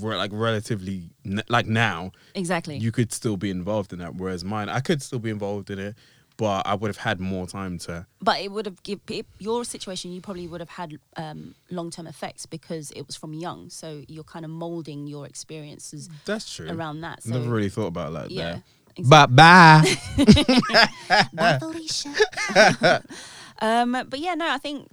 Re- 0.00 0.16
like 0.16 0.30
relatively, 0.32 1.10
n- 1.24 1.42
like 1.48 1.66
now, 1.66 2.12
Exactly. 2.34 2.78
you 2.78 2.90
could 2.92 3.12
still 3.12 3.36
be 3.36 3.50
involved 3.50 3.92
in 3.92 3.98
that. 3.98 4.14
Whereas 4.14 4.42
mine, 4.42 4.68
I 4.70 4.80
could 4.80 5.02
still 5.02 5.18
be 5.18 5.28
involved 5.30 5.70
in 5.70 5.78
it, 5.78 5.96
but 6.36 6.66
I 6.66 6.74
would 6.74 6.88
have 6.88 6.98
had 6.98 7.20
more 7.20 7.46
time 7.46 7.78
to. 7.78 8.06
but 8.20 8.40
it 8.40 8.50
would 8.52 8.66
have 8.66 8.82
give 8.82 9.00
it, 9.08 9.26
your 9.38 9.64
situation. 9.64 10.12
You 10.12 10.20
probably 10.20 10.46
would 10.46 10.60
have 10.60 10.70
had 10.70 10.98
um, 11.16 11.54
long 11.70 11.90
term 11.90 12.06
effects 12.06 12.46
because 12.46 12.90
it 12.92 13.06
was 13.06 13.16
from 13.16 13.32
young. 13.32 13.70
So 13.70 14.02
you're 14.08 14.24
kind 14.24 14.44
of 14.44 14.50
molding 14.50 15.06
your 15.06 15.26
experiences 15.26 16.08
That's 16.24 16.54
true. 16.54 16.70
around 16.70 17.00
that. 17.00 17.22
So 17.22 17.30
Never 17.32 17.50
really 17.50 17.68
thought 17.70 17.86
about 17.86 18.08
it 18.08 18.12
like 18.12 18.30
yeah. 18.30 18.58
that. 18.96 19.08
Bye 19.08 19.26
bye. 19.26 19.96
Bye, 21.34 21.58
Felicia. 21.58 22.14
um, 23.60 23.92
but 24.08 24.18
yeah, 24.18 24.34
no, 24.34 24.48
I 24.48 24.58
think 24.58 24.88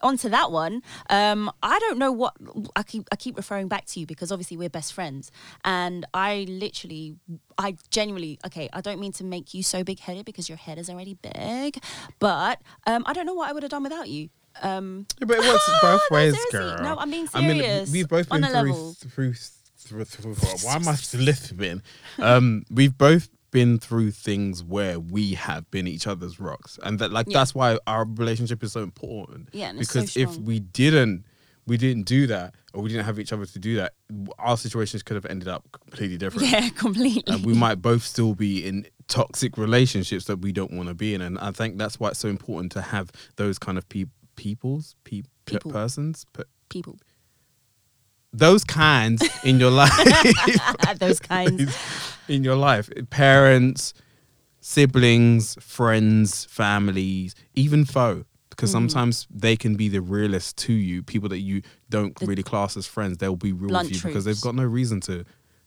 onto 0.00 0.28
that 0.28 0.50
one. 0.50 0.82
Um, 1.10 1.50
I 1.62 1.78
don't 1.78 1.98
know 1.98 2.12
what 2.12 2.34
I 2.74 2.82
keep. 2.82 3.08
I 3.12 3.16
keep 3.16 3.36
referring 3.36 3.68
back 3.68 3.86
to 3.86 4.00
you 4.00 4.06
because 4.06 4.30
obviously 4.32 4.56
we're 4.56 4.68
best 4.68 4.92
friends, 4.92 5.30
and 5.64 6.04
I 6.14 6.46
literally, 6.48 7.16
I 7.58 7.76
genuinely. 7.90 8.38
Okay, 8.46 8.68
I 8.72 8.80
don't 8.80 9.00
mean 9.00 9.12
to 9.12 9.24
make 9.24 9.54
you 9.54 9.62
so 9.62 9.84
big 9.84 10.00
headed 10.00 10.24
because 10.24 10.48
your 10.48 10.58
head 10.58 10.78
is 10.78 10.90
already 10.90 11.14
big, 11.14 11.82
but 12.18 12.60
um, 12.86 13.02
I 13.06 13.12
don't 13.12 13.26
know 13.26 13.34
what 13.34 13.48
I 13.48 13.52
would 13.52 13.62
have 13.62 13.70
done 13.70 13.82
without 13.82 14.08
you. 14.08 14.28
Um, 14.62 15.06
Yeah, 15.20 15.26
but 15.26 15.38
it 15.38 15.46
works 15.46 15.70
both 15.82 16.00
no, 16.10 16.14
ways, 16.16 16.34
seriously. 16.50 16.76
girl. 16.76 16.82
No, 16.82 16.96
I'm 16.98 17.10
being 17.10 17.28
I 17.34 17.40
mean, 17.46 17.84
we've 17.92 18.08
both 18.08 18.28
been 18.28 18.42
through, 18.42 18.92
through, 18.94 19.34
through, 19.34 20.04
through, 20.04 20.34
through. 20.34 20.68
Why 20.68 20.76
am 20.76 20.88
I 20.88 20.96
lisping? 21.14 21.82
Um, 22.18 22.64
we've 22.70 22.96
both 22.96 23.28
been 23.58 23.78
through 23.78 24.10
things 24.10 24.62
where 24.62 24.98
we 25.00 25.24
have 25.34 25.62
been 25.70 25.86
each 25.86 26.06
other's 26.06 26.38
rocks, 26.38 26.78
and 26.84 26.98
that 27.00 27.10
like 27.12 27.26
Yeah. 27.28 27.38
that's 27.38 27.54
why 27.54 27.78
our 27.86 28.04
relationship 28.04 28.62
is 28.62 28.72
so 28.72 28.82
important. 28.82 29.48
Yeah, 29.52 29.72
it's 29.76 29.90
so 29.90 30.00
because 30.00 30.16
if 30.16 30.36
we 30.36 30.60
didn't, 30.60 31.24
we 31.66 31.76
didn't 31.76 32.04
do 32.16 32.26
that, 32.26 32.54
or 32.74 32.82
we 32.82 32.88
didn't 32.90 33.06
have 33.06 33.18
each 33.18 33.32
other 33.32 33.46
to 33.46 33.58
do 33.58 33.76
that, 33.76 33.94
our 34.38 34.56
situations 34.56 35.02
could 35.02 35.14
have 35.20 35.26
ended 35.26 35.48
up 35.48 35.62
completely 35.72 36.18
different. 36.18 36.48
yeah, 36.50 36.68
completely. 36.84 37.24
and 37.32 37.44
we 37.46 37.54
might 37.54 37.80
both 37.82 38.02
still 38.02 38.34
be 38.34 38.64
in 38.66 38.86
toxic 39.08 39.56
relationships 39.56 40.24
that 40.26 40.38
we 40.40 40.52
don't 40.52 40.72
want 40.72 40.88
to 40.88 40.94
be 40.94 41.14
in 41.14 41.20
and 41.20 41.38
i 41.38 41.52
think 41.52 41.78
that's 41.78 42.00
why 42.00 42.08
it's 42.08 42.18
so 42.18 42.28
important 42.28 42.72
to 42.72 42.80
have 42.82 43.06
those 43.36 43.56
kind 43.56 43.78
of 43.78 43.88
pe- 43.88 44.10
peoples 44.34 44.96
pe- 45.04 45.22
pe- 45.46 45.54
People. 45.54 45.70
persons 45.70 46.26
pe- 46.32 46.42
People, 46.68 46.96
those 48.38 48.64
kinds 48.64 49.22
in 49.44 49.58
your 49.58 49.70
life. 49.70 49.92
Those 50.98 51.20
kinds. 51.20 51.76
in 52.28 52.44
your 52.44 52.56
life. 52.56 52.90
Parents 53.10 53.94
siblings 54.60 55.56
friends 55.60 56.44
families 56.46 57.34
even 57.54 57.84
foe. 57.84 58.24
Because 58.50 58.70
mm. 58.70 58.72
sometimes 58.72 59.26
they 59.30 59.54
can 59.54 59.76
be 59.76 59.88
the 59.88 60.00
realest 60.00 60.56
to 60.56 60.72
you. 60.72 61.02
People 61.02 61.28
that 61.28 61.40
you 61.40 61.62
don't 61.90 62.18
The- 62.18 62.26
really 62.26 62.42
class 62.42 62.76
as 62.76 62.86
friends 62.86 63.18
they'll 63.18 63.36
be 63.36 63.52
real 63.52 63.70
with 63.70 63.92
you 63.92 64.00
because 64.02 64.24
they've 64.24 64.40
got 64.40 64.54
no 64.54 64.64
reason 64.64 65.00
to 65.02 65.24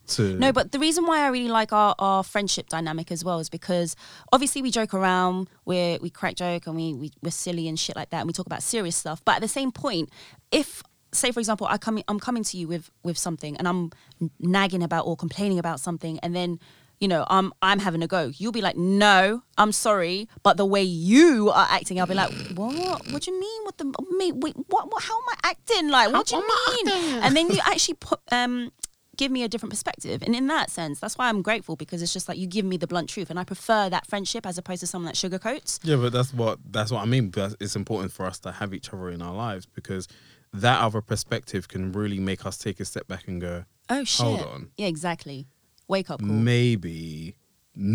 to 0.10 0.38
No, 0.38 0.51
but 0.51 0.71
the 0.71 0.79
reason 0.79 1.05
why 1.05 1.19
I 1.19 1.27
really 1.27 1.49
like 1.49 1.71
our, 1.71 1.95
our 1.99 2.23
friendship 2.23 2.67
dynamic 2.67 3.12
as 3.12 3.23
well 3.23 3.39
is 3.39 3.47
because 3.47 3.95
obviously 4.32 4.62
we 4.62 4.71
joke 4.71 4.93
around, 4.93 5.49
we 5.65 5.99
we 6.01 6.10
crack 6.10 6.36
joke 6.36 6.65
and 6.67 6.75
we, 6.75 6.93
we 6.95 7.12
we're 7.21 7.32
silly 7.32 7.67
and 7.67 7.79
shit 7.79 7.95
like 7.95 8.10
that, 8.10 8.21
and 8.21 8.27
we 8.27 8.34
talk 8.34 8.47
about 8.47 8.63
serious 8.63 8.95
stuff. 8.95 9.21
But 9.23 9.36
at 9.36 9.41
the 9.41 9.47
same 9.47 9.71
point, 9.71 10.10
if 10.51 10.84
say 11.11 11.31
for 11.31 11.39
example, 11.39 11.67
I 11.69 11.77
come 11.77 12.01
I'm 12.07 12.19
coming 12.19 12.43
to 12.43 12.57
you 12.57 12.67
with 12.67 12.89
with 13.03 13.17
something 13.17 13.57
and 13.57 13.67
I'm 13.67 13.91
nagging 14.39 14.83
about 14.83 15.05
or 15.05 15.15
complaining 15.15 15.59
about 15.59 15.79
something, 15.79 16.19
and 16.19 16.35
then 16.35 16.59
you 16.99 17.07
know 17.07 17.25
I'm 17.29 17.53
I'm 17.61 17.79
having 17.79 18.03
a 18.03 18.07
go, 18.07 18.31
you'll 18.35 18.51
be 18.51 18.61
like, 18.61 18.77
no, 18.77 19.43
I'm 19.57 19.71
sorry, 19.71 20.27
but 20.43 20.57
the 20.57 20.65
way 20.65 20.83
you 20.83 21.49
are 21.49 21.67
acting, 21.69 21.99
I'll 21.99 22.07
be 22.07 22.13
like, 22.13 22.31
what? 22.55 23.11
What 23.11 23.23
do 23.23 23.31
you 23.31 23.39
mean? 23.39 23.63
What 23.63 23.77
the 23.77 23.85
me 24.17 24.31
Wait, 24.31 24.55
what? 24.67 24.91
what 24.91 25.03
how 25.03 25.17
am 25.17 25.23
I 25.29 25.49
acting? 25.49 25.89
Like, 25.89 26.11
what 26.11 26.27
do 26.27 26.35
you 26.35 26.85
mean? 26.85 27.23
And 27.23 27.35
then 27.35 27.49
you 27.49 27.59
actually 27.65 27.95
put 27.95 28.19
um 28.31 28.71
give 29.19 29.31
me 29.33 29.43
a 29.43 29.49
different 29.49 29.69
perspective. 29.71 30.23
And 30.23 30.33
in 30.33 30.47
that 30.47 30.71
sense, 30.71 31.01
that's 31.01 31.17
why 31.17 31.27
I'm 31.27 31.41
grateful 31.41 31.75
because 31.75 32.01
it's 32.01 32.13
just 32.13 32.29
like 32.29 32.37
you 32.37 32.47
give 32.47 32.63
me 32.63 32.77
the 32.77 32.87
blunt 32.87 33.09
truth. 33.09 33.29
And 33.29 33.37
I 33.37 33.43
prefer 33.43 33.89
that 33.89 34.07
friendship 34.07 34.45
as 34.45 34.57
opposed 34.57 34.79
to 34.79 34.87
someone 34.87 35.07
that 35.07 35.15
sugarcoats. 35.15 35.79
Yeah, 35.83 35.97
but 35.97 36.13
that's 36.13 36.33
what 36.33 36.59
that's 36.71 36.89
what 36.89 37.01
I 37.01 37.05
mean. 37.05 37.29
But 37.29 37.55
it's 37.59 37.75
important 37.75 38.13
for 38.13 38.25
us 38.25 38.39
to 38.39 38.53
have 38.53 38.73
each 38.73 38.93
other 38.93 39.09
in 39.09 39.21
our 39.21 39.35
lives 39.35 39.65
because 39.65 40.07
that 40.53 40.81
other 40.81 41.01
perspective 41.01 41.67
can 41.67 41.91
really 41.91 42.19
make 42.19 42.45
us 42.45 42.57
take 42.57 42.79
a 42.79 42.85
step 42.85 43.07
back 43.07 43.27
and 43.27 43.39
go, 43.41 43.65
Oh, 43.89 44.03
shit. 44.03 44.25
Hold 44.25 44.41
on. 44.41 44.69
Yeah, 44.77 44.88
exactly. 44.88 45.47
Wake 45.88 46.09
up 46.09 46.19
call. 46.19 46.29
maybe, 46.29 47.35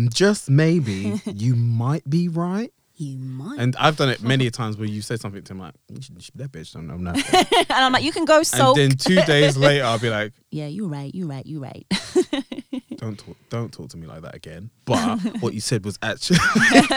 just 0.09 0.49
maybe, 0.49 1.21
you 1.25 1.55
might 1.55 2.09
be 2.09 2.27
right. 2.27 2.71
you 2.97 3.17
might. 3.17 3.59
And 3.59 3.75
I've 3.77 3.97
done 3.97 4.09
it 4.09 4.21
many 4.21 4.47
a 4.47 4.51
times 4.51 4.77
where 4.77 4.87
you 4.87 5.01
say 5.01 5.15
something 5.17 5.43
to 5.43 5.53
me 5.53 5.61
like, 5.61 5.73
"You 5.89 6.01
should- 6.01 6.15
you 6.15 6.21
should- 6.21 6.35
that 6.35 6.51
bitch 6.51 6.73
don't 6.73 6.87
know 6.87 6.95
nothing. 6.97 7.45
and 7.53 7.65
I'm 7.71 7.91
like, 7.91 8.03
you 8.03 8.11
can 8.13 8.23
go 8.25 8.37
and 8.37 8.45
then 8.77 8.91
two 8.91 9.21
days 9.23 9.55
later, 9.57 9.83
I'll 9.85 9.99
be 9.99 10.09
like, 10.09 10.33
yeah, 10.51 10.67
you're 10.67 10.87
right. 10.87 11.13
You're 11.13 11.27
right. 11.27 11.45
You're 11.45 11.61
right. 11.61 11.85
don't 12.97 13.17
talk, 13.19 13.35
don't 13.49 13.71
talk 13.73 13.89
to 13.89 13.97
me 13.97 14.07
like 14.07 14.21
that 14.21 14.33
again. 14.35 14.69
But 14.85 15.19
what 15.41 15.53
you 15.53 15.59
said 15.61 15.83
was 15.85 15.97
actually 16.01 16.39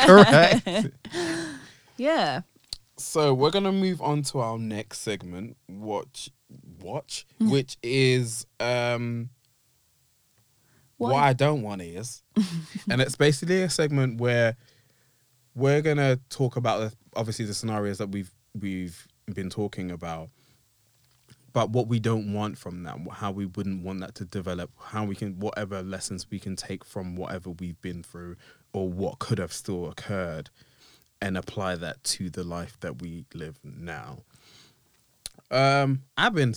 correct. 0.06 0.68
yeah. 1.96 2.42
So 2.98 3.32
we're 3.32 3.50
gonna 3.50 3.72
move 3.72 4.02
on 4.02 4.22
to 4.24 4.40
our 4.40 4.58
next 4.58 4.98
segment, 5.00 5.56
watch, 5.68 6.30
watch, 6.80 7.26
which 7.40 7.76
is 7.82 8.44
um, 8.58 9.30
What? 10.96 11.12
what 11.12 11.22
I 11.22 11.32
don't 11.32 11.62
want 11.62 11.80
is, 11.82 12.22
and 12.90 13.00
it's 13.00 13.14
basically 13.14 13.62
a 13.62 13.70
segment 13.70 14.20
where 14.20 14.56
we're 15.54 15.80
gonna 15.80 16.18
talk 16.28 16.56
about 16.56 16.80
the, 16.80 16.92
obviously 17.14 17.44
the 17.44 17.54
scenarios 17.54 17.98
that 17.98 18.10
we've 18.10 18.32
we've 18.58 19.06
been 19.32 19.48
talking 19.48 19.92
about, 19.92 20.30
but 21.52 21.70
what 21.70 21.86
we 21.86 22.00
don't 22.00 22.32
want 22.32 22.58
from 22.58 22.82
that, 22.82 22.98
how 23.12 23.30
we 23.30 23.46
wouldn't 23.46 23.84
want 23.84 24.00
that 24.00 24.16
to 24.16 24.24
develop, 24.24 24.70
how 24.80 25.04
we 25.04 25.14
can 25.14 25.38
whatever 25.38 25.82
lessons 25.82 26.26
we 26.30 26.40
can 26.40 26.56
take 26.56 26.84
from 26.84 27.14
whatever 27.14 27.50
we've 27.50 27.80
been 27.80 28.02
through, 28.02 28.34
or 28.72 28.88
what 28.88 29.20
could 29.20 29.38
have 29.38 29.52
still 29.52 29.88
occurred, 29.88 30.50
and 31.20 31.36
apply 31.36 31.76
that 31.76 32.02
to 32.04 32.30
the 32.30 32.44
life 32.44 32.78
that 32.80 33.02
we 33.02 33.24
live 33.34 33.58
now. 33.64 34.18
Um, 35.50 36.02
I've 36.16 36.34
been 36.34 36.54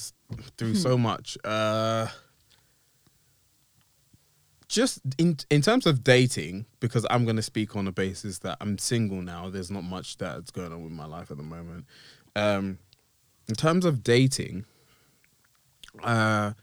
through 0.58 0.76
so 0.76 0.98
much. 0.98 1.38
Uh, 1.44 2.08
just 4.68 5.02
in 5.18 5.38
in 5.50 5.62
terms 5.62 5.86
of 5.86 6.04
dating, 6.04 6.66
because 6.80 7.06
I'm 7.10 7.26
going 7.26 7.36
to 7.36 7.42
speak 7.42 7.76
on 7.76 7.86
the 7.86 7.92
basis 7.92 8.40
that 8.40 8.58
I'm 8.62 8.78
single 8.78 9.22
now. 9.22 9.50
There's 9.50 9.70
not 9.70 9.84
much 9.84 10.18
that's 10.18 10.50
going 10.52 10.72
on 10.72 10.84
with 10.84 10.94
my 10.94 11.06
life 11.06 11.30
at 11.30 11.38
the 11.38 11.44
moment. 11.44 11.86
Um, 12.36 12.80
in 13.50 13.56
terms 13.56 13.84
of 13.84 14.02
dating, 14.02 14.66
uh, 16.02 16.54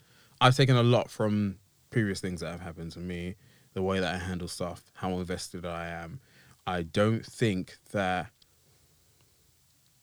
I've 0.40 0.56
taken 0.56 0.76
a 0.76 0.82
lot 0.82 1.10
from 1.10 1.58
previous 1.90 2.20
things 2.20 2.40
that 2.40 2.50
have 2.50 2.62
happened 2.62 2.92
to 2.92 2.98
me, 2.98 3.34
the 3.74 3.82
way 3.82 4.00
that 4.00 4.14
I 4.14 4.18
handle 4.18 4.48
stuff, 4.48 4.82
how 4.94 5.10
invested 5.18 5.66
I 5.66 5.88
am. 5.88 6.20
I 6.68 6.82
don't 6.82 7.24
think 7.24 7.78
that. 7.92 8.30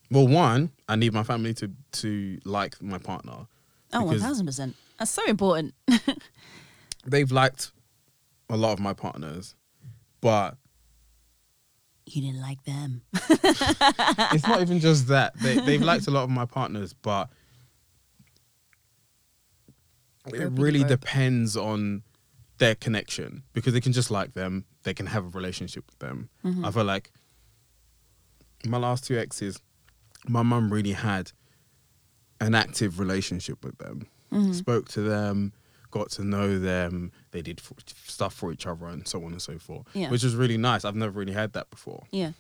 Well, 0.10 0.28
one, 0.28 0.72
I 0.90 0.96
need 0.96 1.14
my 1.14 1.22
family 1.22 1.54
to 1.56 1.72
to 2.02 2.40
like 2.44 2.82
my 2.82 2.98
partner. 2.98 3.46
Oh, 3.94 4.06
1000%. 4.06 4.74
That's 4.98 5.12
so 5.12 5.24
important. 5.26 5.76
They've 7.06 7.32
liked 7.32 7.72
a 8.50 8.58
lot 8.58 8.74
of 8.74 8.80
my 8.80 8.94
partners, 8.94 9.54
but 10.22 10.58
you 12.08 12.24
didn't 12.24 12.42
like 12.42 12.64
them. 12.64 13.04
it's 13.14 14.48
not 14.48 14.62
even 14.62 14.80
just 14.80 15.08
that. 15.10 15.38
They 15.40 15.60
they've 15.60 15.82
liked 15.82 16.08
a 16.08 16.12
lot 16.12 16.24
of 16.24 16.32
my 16.32 16.46
partners, 16.46 16.94
but 16.94 17.30
it 20.28 20.50
really 20.54 20.84
depends 20.84 21.56
on 21.56 22.02
their 22.58 22.74
connection 22.74 23.44
because 23.54 23.74
they 23.74 23.82
can 23.82 23.92
just 23.92 24.10
like 24.10 24.34
them, 24.34 24.66
they 24.86 24.94
can 24.94 25.08
have 25.08 25.26
a 25.26 25.30
relationship 25.30 25.84
with 25.88 26.00
them. 26.00 26.30
Mm-hmm. 26.46 26.64
I 26.64 26.72
feel 26.72 26.86
like 26.86 27.12
my 28.66 28.78
last 28.78 29.06
two 29.06 29.18
exes, 29.18 29.60
my 30.28 30.42
mum 30.44 30.72
really 30.72 30.94
had 30.94 31.32
an 32.40 32.56
active 32.56 33.00
relationship 33.00 33.64
with 33.64 33.78
them. 33.78 34.08
Mm-hmm. 34.32 34.54
Spoke 34.54 34.88
to 34.90 35.02
them, 35.02 35.54
got 35.92 36.10
to 36.12 36.24
know 36.24 36.58
them. 36.60 37.12
They 37.32 37.42
did 37.42 37.60
f- 37.60 37.74
stuff 38.06 38.34
for 38.34 38.52
each 38.52 38.66
other 38.66 38.86
and 38.88 39.08
so 39.08 39.24
on 39.26 39.32
and 39.34 39.42
so 39.42 39.58
forth, 39.60 39.88
Yeah. 39.94 40.10
which 40.10 40.24
was 40.24 40.36
really 40.36 40.58
nice. 40.58 40.86
I've 40.86 40.96
never 40.96 41.12
really 41.20 41.34
had 41.34 41.54
that 41.54 41.70
before. 41.70 42.04
Yeah. 42.12 42.32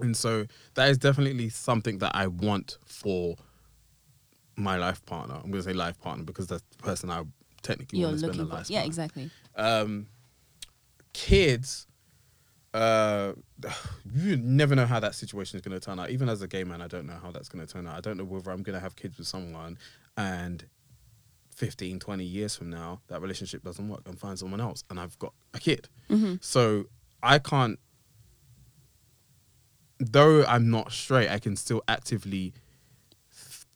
And 0.00 0.16
so 0.16 0.46
that 0.74 0.88
is 0.90 0.98
definitely 0.98 1.48
something 1.48 1.98
that 1.98 2.12
I 2.14 2.26
want 2.28 2.78
for 2.86 3.36
my 4.56 4.76
life 4.76 5.04
partner. 5.06 5.34
I'm 5.36 5.50
going 5.50 5.62
to 5.62 5.62
say 5.62 5.72
life 5.72 5.98
partner 6.00 6.24
because 6.24 6.46
that's 6.46 6.62
the 6.76 6.82
person 6.82 7.10
I 7.10 7.22
technically 7.62 7.98
You're 8.00 8.08
want 8.10 8.20
to 8.20 8.26
spend 8.32 8.40
a 8.40 8.44
life 8.44 8.70
Yeah, 8.70 8.80
with. 8.80 8.86
exactly. 8.88 9.30
Um, 9.56 10.06
kids, 11.18 11.88
uh, 12.74 13.32
you 14.14 14.36
never 14.36 14.76
know 14.76 14.86
how 14.86 15.00
that 15.00 15.14
situation 15.14 15.56
is 15.56 15.62
going 15.62 15.78
to 15.78 15.84
turn 15.84 15.98
out. 15.98 16.10
Even 16.10 16.28
as 16.28 16.42
a 16.42 16.48
gay 16.48 16.62
man, 16.64 16.80
I 16.80 16.86
don't 16.86 17.06
know 17.06 17.18
how 17.20 17.32
that's 17.32 17.48
going 17.48 17.66
to 17.66 17.72
turn 17.72 17.86
out. 17.86 17.96
I 17.96 18.00
don't 18.00 18.16
know 18.16 18.24
whether 18.24 18.50
I'm 18.50 18.62
going 18.62 18.74
to 18.74 18.80
have 18.80 18.94
kids 18.94 19.18
with 19.18 19.26
someone 19.26 19.78
and 20.16 20.64
15, 21.56 21.98
20 21.98 22.24
years 22.24 22.54
from 22.54 22.70
now, 22.70 23.00
that 23.08 23.20
relationship 23.20 23.64
doesn't 23.64 23.88
work 23.88 24.02
and 24.06 24.16
find 24.16 24.38
someone 24.38 24.60
else 24.60 24.84
and 24.90 25.00
I've 25.00 25.18
got 25.18 25.34
a 25.54 25.58
kid. 25.58 25.88
Mm-hmm. 26.08 26.36
So 26.40 26.84
I 27.20 27.40
can't, 27.40 27.80
though 29.98 30.44
I'm 30.44 30.70
not 30.70 30.92
straight, 30.92 31.28
I 31.28 31.40
can 31.40 31.56
still 31.56 31.82
actively 31.88 32.54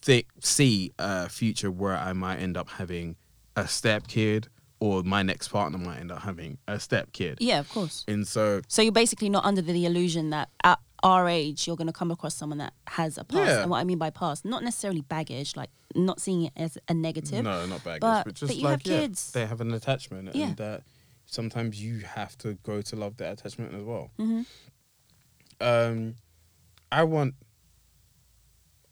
thi- 0.01 0.29
see 0.41 0.93
a 1.01 1.29
future 1.29 1.73
where 1.73 1.97
I 1.97 2.13
might 2.13 2.37
end 2.37 2.57
up 2.57 2.69
having 2.69 3.17
a 3.57 3.67
step 3.67 4.07
kid 4.07 4.47
or 4.83 5.05
my 5.05 5.23
next 5.23 5.47
partner 5.49 5.79
might 5.79 5.99
end 6.01 6.11
up 6.11 6.23
having 6.23 6.59
a 6.67 6.81
step 6.81 7.13
kid. 7.13 7.39
Yeah, 7.41 7.61
of 7.61 7.69
course. 7.69 8.05
And 8.09 8.27
so, 8.27 8.63
So 8.67 8.83
you're 8.83 8.91
basically 8.91 9.29
not 9.29 9.45
under 9.45 9.63
the 9.63 9.87
illusion 9.87 10.31
that 10.31 10.49
at 10.65 10.81
our 11.05 11.29
age 11.29 11.69
you're 11.69 11.77
going 11.77 11.87
to 11.87 11.93
come 11.93 12.11
across 12.11 12.35
someone 12.35 12.59
that 12.59 12.73
has 12.89 13.17
a 13.17 13.23
past. 13.23 13.47
Yeah. 13.49 13.61
And 13.63 13.71
what 13.71 13.79
I 13.79 13.85
mean 13.85 13.99
by 13.99 14.11
past, 14.11 14.45
not 14.45 14.65
necessarily 14.65 15.03
baggage, 15.03 15.55
like 15.55 15.71
not 15.95 16.21
seeing 16.21 16.47
it 16.47 16.53
as 16.57 16.79
a 16.89 16.95
negative. 16.95 17.45
no, 17.45 17.65
not 17.67 17.85
baggage, 17.85 18.01
but- 18.01 18.25
but, 18.25 18.35
just 18.35 18.49
but 18.51 18.57
you 18.57 18.65
like, 18.65 18.83
have 18.83 18.93
yeah, 18.93 19.01
kids. 19.03 19.31
they 19.31 19.47
have 19.47 19.61
an 19.61 19.73
attachment 19.73 20.35
Yeah. 20.35 20.47
and 20.49 20.57
that 20.57 20.83
sometimes 21.27 21.81
you 21.81 22.01
have 22.01 22.37
to 22.39 22.55
grow 22.65 22.83
to 22.83 22.97
love 22.97 23.19
that 23.19 23.35
attachment 23.35 23.75
as 23.75 23.85
well. 23.85 24.11
Mhm. 24.19 24.47
Um, 25.61 26.17
I 26.91 27.05
want, 27.05 27.35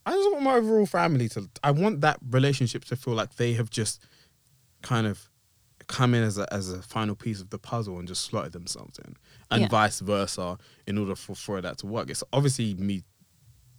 I 0.06 0.12
just 0.12 0.30
want 0.30 0.44
my 0.44 0.54
overall 0.54 0.86
family 0.86 1.28
to, 1.30 1.48
I 1.64 1.72
want 1.72 2.00
that 2.02 2.18
relationship 2.30 2.84
to 2.86 2.96
feel 2.96 3.14
like 3.14 3.34
they 3.36 3.54
have 3.54 3.70
just 3.70 4.00
kind 4.82 5.08
of 5.08 5.28
come 5.90 6.14
in 6.14 6.22
as 6.22 6.38
a, 6.38 6.52
as 6.54 6.70
a 6.70 6.80
final 6.82 7.16
piece 7.16 7.40
of 7.40 7.50
the 7.50 7.58
puzzle 7.58 7.98
and 7.98 8.06
just 8.06 8.22
slotted 8.22 8.52
themselves 8.52 8.96
in 9.00 9.16
and 9.50 9.62
Yeah. 9.62 9.68
vice 9.68 9.98
versa 9.98 10.56
in 10.86 10.96
order 10.96 11.16
for, 11.16 11.34
for 11.34 11.60
that 11.60 11.78
to 11.78 11.86
work. 11.86 12.08
It's 12.08 12.22
obviously 12.32 12.74
me 12.74 13.02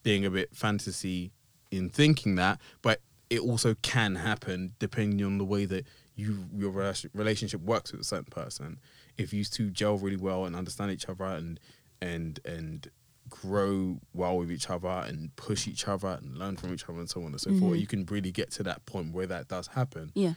being 0.04 0.26
a 0.26 0.30
bit 0.30 0.54
fantasy 0.54 1.32
in 1.72 1.90
thinking 1.90 2.36
that, 2.36 2.60
but 2.82 3.02
it 3.30 3.40
also 3.40 3.76
can 3.82 4.16
happen 4.16 4.74
depending 4.78 5.26
on 5.26 5.38
the 5.38 5.46
way 5.46 5.64
that 5.66 5.88
you 6.16 6.46
your 6.54 6.72
relationship 7.14 7.62
works 7.62 7.94
with 7.94 8.02
a 8.02 8.04
certain 8.04 8.26
person. 8.26 8.80
If 9.18 9.32
you 9.32 9.46
two 9.46 9.70
gel 9.70 9.98
really 9.98 10.18
well 10.18 10.44
and 10.46 10.54
understand 10.56 10.92
each 10.92 11.08
other 11.08 11.24
and 11.24 11.60
and 12.02 12.40
and 12.44 12.92
grow 13.30 14.00
well 14.14 14.38
with 14.38 14.52
each 14.52 14.70
other 14.70 14.90
and 15.08 15.34
push 15.38 15.66
each 15.66 15.88
other 15.88 16.20
and 16.22 16.38
learn 16.38 16.58
from 16.58 16.74
each 16.74 16.84
other 16.90 17.00
and 17.00 17.10
so 17.10 17.22
on 17.22 17.28
and 17.28 17.40
so 17.40 17.50
forth, 17.52 17.62
mm-hmm. 17.62 17.76
you 17.76 17.88
can 17.88 18.06
really 18.08 18.32
get 18.32 18.52
to 18.52 18.64
that 18.64 18.86
point 18.86 19.14
where 19.14 19.28
that 19.28 19.48
does 19.48 19.68
happen 19.68 20.12
Yeah. 20.14 20.34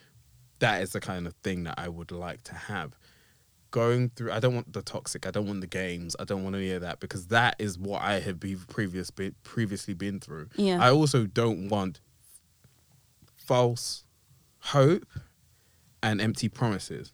That 0.65 0.83
is 0.83 0.93
the 0.93 1.01
kind 1.01 1.27
of 1.27 1.35
thing 1.43 1.65
that 1.65 1.75
I 1.79 1.89
would 1.89 2.11
like 2.11 2.43
to 2.45 2.55
have. 2.55 2.97
Going 3.71 4.09
through, 4.11 4.33
I 4.33 4.41
don't 4.41 4.55
want 4.55 4.73
the 4.73 4.83
toxic. 4.83 5.27
I 5.27 5.31
don't 5.31 5.47
want 5.47 5.61
the 5.61 5.67
games. 5.67 6.17
I 6.19 6.25
don't 6.25 6.43
want 6.43 6.57
any 6.57 6.71
of 6.71 6.81
that 6.81 7.01
because 7.01 7.27
that 7.27 7.57
is 7.59 7.79
what 7.79 8.01
I 8.01 8.21
have 8.21 8.41
be 8.41 8.57
previous 8.57 9.11
been, 9.11 9.35
previously 9.43 9.93
been 9.93 10.21
through. 10.21 10.49
Yeah. 10.57 10.83
I 10.83 10.91
also 10.91 11.27
don't 11.27 11.69
want 11.69 12.01
false 13.37 14.05
hope 14.61 15.05
and 16.03 16.21
empty 16.21 16.49
promises, 16.49 17.13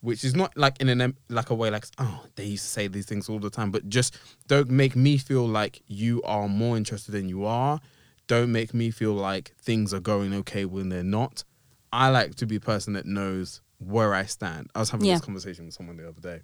which 0.00 0.24
is 0.24 0.34
not 0.34 0.56
like 0.56 0.80
in 0.80 0.88
an 0.88 1.00
em- 1.00 1.16
like 1.28 1.50
a 1.50 1.54
way 1.54 1.70
like 1.70 1.84
oh 1.98 2.24
they 2.34 2.44
used 2.44 2.64
to 2.64 2.70
say 2.70 2.88
these 2.88 3.06
things 3.06 3.28
all 3.28 3.38
the 3.38 3.50
time, 3.50 3.70
but 3.70 3.88
just 3.88 4.18
don't 4.48 4.70
make 4.70 4.96
me 4.96 5.16
feel 5.16 5.46
like 5.46 5.82
you 5.86 6.22
are 6.22 6.48
more 6.48 6.76
interested 6.76 7.12
than 7.12 7.28
you 7.28 7.44
are. 7.44 7.78
Don't 8.26 8.50
make 8.50 8.74
me 8.74 8.90
feel 8.90 9.12
like 9.12 9.52
things 9.60 9.94
are 9.94 10.00
going 10.00 10.34
okay 10.34 10.64
when 10.64 10.88
they're 10.88 11.04
not. 11.04 11.44
I 11.92 12.08
like 12.10 12.36
to 12.36 12.46
be 12.46 12.56
a 12.56 12.60
person 12.60 12.92
that 12.94 13.06
knows 13.06 13.60
where 13.78 14.14
I 14.14 14.24
stand. 14.26 14.70
I 14.74 14.78
was 14.80 14.90
having 14.90 15.06
Yeah. 15.06 15.14
this 15.14 15.24
conversation 15.24 15.64
with 15.66 15.74
someone 15.74 15.96
the 15.96 16.08
other 16.08 16.20
day. 16.20 16.40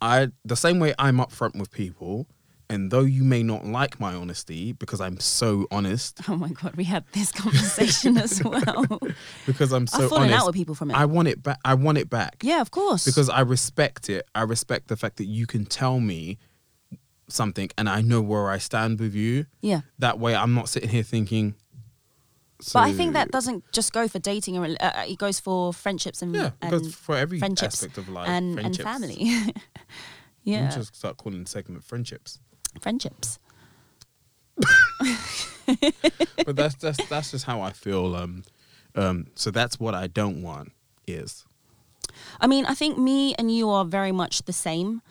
I 0.00 0.28
the 0.44 0.56
same 0.56 0.78
way 0.78 0.94
I'm 0.98 1.16
upfront 1.18 1.58
with 1.58 1.70
people, 1.70 2.26
and 2.68 2.90
though 2.90 3.00
you 3.00 3.24
may 3.24 3.42
not 3.42 3.64
like 3.64 3.98
my 3.98 4.14
honesty 4.14 4.72
because 4.72 5.00
I'm 5.00 5.18
so 5.20 5.66
honest, 5.70 6.20
Oh 6.28 6.36
my 6.36 6.50
god, 6.50 6.76
we 6.76 6.84
had 6.84 7.04
this 7.12 7.32
conversation 7.32 8.18
as 8.18 8.42
well. 8.44 8.86
because 9.46 9.72
I'm 9.72 9.86
so 9.86 10.04
I've 10.04 10.08
fallen 10.10 10.24
honest, 10.24 10.40
out 10.42 10.46
with 10.48 10.54
people 10.54 10.74
from 10.74 10.90
it. 10.90 10.96
I 10.96 11.06
want 11.06 11.28
it 11.28 11.42
back. 11.42 11.58
I 11.64 11.74
want 11.74 11.96
it 11.98 12.10
back. 12.10 12.36
yeah, 12.42 12.60
of 12.60 12.70
course. 12.70 13.04
because 13.06 13.30
I 13.30 13.40
respect 13.40 14.10
it. 14.10 14.28
I 14.34 14.42
respect 14.42 14.88
the 14.88 14.96
fact 14.96 15.16
that 15.16 15.26
you 15.26 15.46
can 15.46 15.64
tell 15.64 15.98
me 15.98 16.38
something, 17.28 17.70
and 17.78 17.88
I 17.88 18.02
know 18.02 18.20
where 18.20 18.50
I 18.50 18.58
stand 18.58 19.00
with 19.00 19.14
you. 19.14 19.46
yeah. 19.62 19.80
That 19.98 20.18
way, 20.18 20.36
I'm 20.36 20.54
not 20.54 20.68
sitting 20.68 20.90
here 20.90 21.02
thinking. 21.02 21.54
But 22.72 22.84
I 22.84 22.92
think 22.92 23.12
that 23.12 23.30
doesn't 23.30 23.70
just 23.72 23.92
go 23.92 24.08
for 24.08 24.18
dating, 24.18 24.56
uh, 24.58 24.76
uh, 24.80 25.04
it 25.06 25.18
goes 25.18 25.38
for 25.38 25.72
friendships 25.72 26.22
and, 26.22 26.34
Yeah, 26.34 26.50
and 26.62 26.94
for 26.94 27.14
every 27.14 27.38
friendships 27.38 27.82
aspect 27.82 27.98
of 27.98 28.08
life, 28.08 28.28
and, 28.28 28.58
and 28.58 28.76
family. 28.76 29.30
You 30.42 30.58
yeah, 30.58 30.70
just 30.70 30.94
start 30.94 31.16
calling 31.16 31.42
the 31.42 31.48
segment 31.48 31.82
friendships. 31.82 32.38
friendships. 32.80 33.40
but 36.46 36.54
that's 36.54 36.76
that's 36.76 37.04
that's 37.08 37.32
just 37.32 37.44
how 37.46 37.60
I 37.62 37.72
feel. 37.72 38.14
Um, 38.14 38.44
um. 38.94 39.26
So 39.34 39.50
that's 39.50 39.80
what 39.80 39.96
I 39.96 40.06
don't 40.06 40.42
want 40.42 40.70
is 41.08 41.44
I 42.40 42.46
mean, 42.46 42.64
I 42.66 42.74
think 42.74 42.98
me 42.98 43.34
and 43.34 43.54
you 43.54 43.68
are 43.70 43.84
very 43.84 44.12
much 44.12 44.42
the 44.44 44.52
same. 44.52 45.02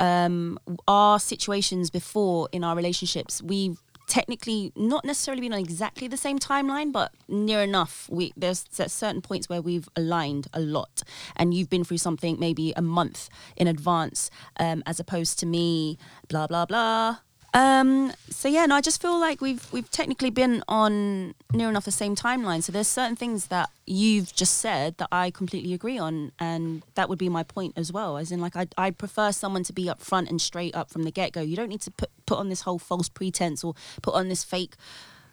Um, 0.00 0.58
our 0.88 1.20
situations 1.20 1.90
before 1.90 2.48
in 2.52 2.64
our 2.64 2.76
relationships, 2.76 3.42
we've 3.42 3.82
technically 4.06 4.72
not 4.76 5.04
necessarily 5.04 5.40
been 5.40 5.52
on 5.52 5.58
exactly 5.60 6.08
the 6.08 6.16
same 6.16 6.38
timeline, 6.38 6.92
but 6.92 7.12
near 7.28 7.62
enough. 7.62 8.08
We 8.10 8.32
there's 8.36 8.64
certain 8.70 9.20
points 9.22 9.48
where 9.48 9.62
we've 9.62 9.88
aligned 9.96 10.48
a 10.52 10.60
lot, 10.60 11.02
and 11.36 11.54
you've 11.54 11.70
been 11.70 11.84
through 11.84 11.98
something 11.98 12.38
maybe 12.38 12.72
a 12.76 12.82
month 12.82 13.28
in 13.56 13.66
advance, 13.66 14.30
um, 14.58 14.82
as 14.86 15.00
opposed 15.00 15.38
to 15.40 15.46
me, 15.46 15.98
blah 16.28 16.46
blah 16.46 16.66
blah. 16.66 17.18
Um, 17.54 18.12
so 18.30 18.48
yeah, 18.48 18.66
no, 18.66 18.74
I 18.74 18.80
just 18.80 19.00
feel 19.00 19.18
like 19.18 19.40
we've 19.40 19.64
we've 19.72 19.88
technically 19.90 20.30
been 20.30 20.64
on 20.68 21.34
near 21.52 21.68
enough 21.68 21.84
the 21.84 21.92
same 21.92 22.16
timeline. 22.16 22.62
So 22.64 22.72
there's 22.72 22.88
certain 22.88 23.14
things 23.14 23.46
that 23.46 23.70
you've 23.86 24.34
just 24.34 24.54
said 24.58 24.98
that 24.98 25.08
I 25.12 25.30
completely 25.30 25.72
agree 25.72 25.96
on, 25.96 26.32
and 26.40 26.82
that 26.96 27.08
would 27.08 27.18
be 27.18 27.28
my 27.28 27.44
point 27.44 27.74
as 27.76 27.92
well. 27.92 28.16
As 28.16 28.32
in, 28.32 28.40
like 28.40 28.56
I 28.56 28.66
I 28.76 28.90
prefer 28.90 29.30
someone 29.30 29.62
to 29.64 29.72
be 29.72 29.84
upfront 29.84 30.28
and 30.30 30.40
straight 30.40 30.74
up 30.74 30.90
from 30.90 31.04
the 31.04 31.12
get 31.12 31.30
go. 31.32 31.40
You 31.40 31.54
don't 31.54 31.68
need 31.68 31.82
to 31.82 31.92
put 31.92 32.10
put 32.26 32.38
on 32.38 32.48
this 32.48 32.62
whole 32.62 32.80
false 32.80 33.08
pretense 33.08 33.62
or 33.62 33.74
put 34.02 34.14
on 34.14 34.28
this 34.28 34.42
fake, 34.42 34.74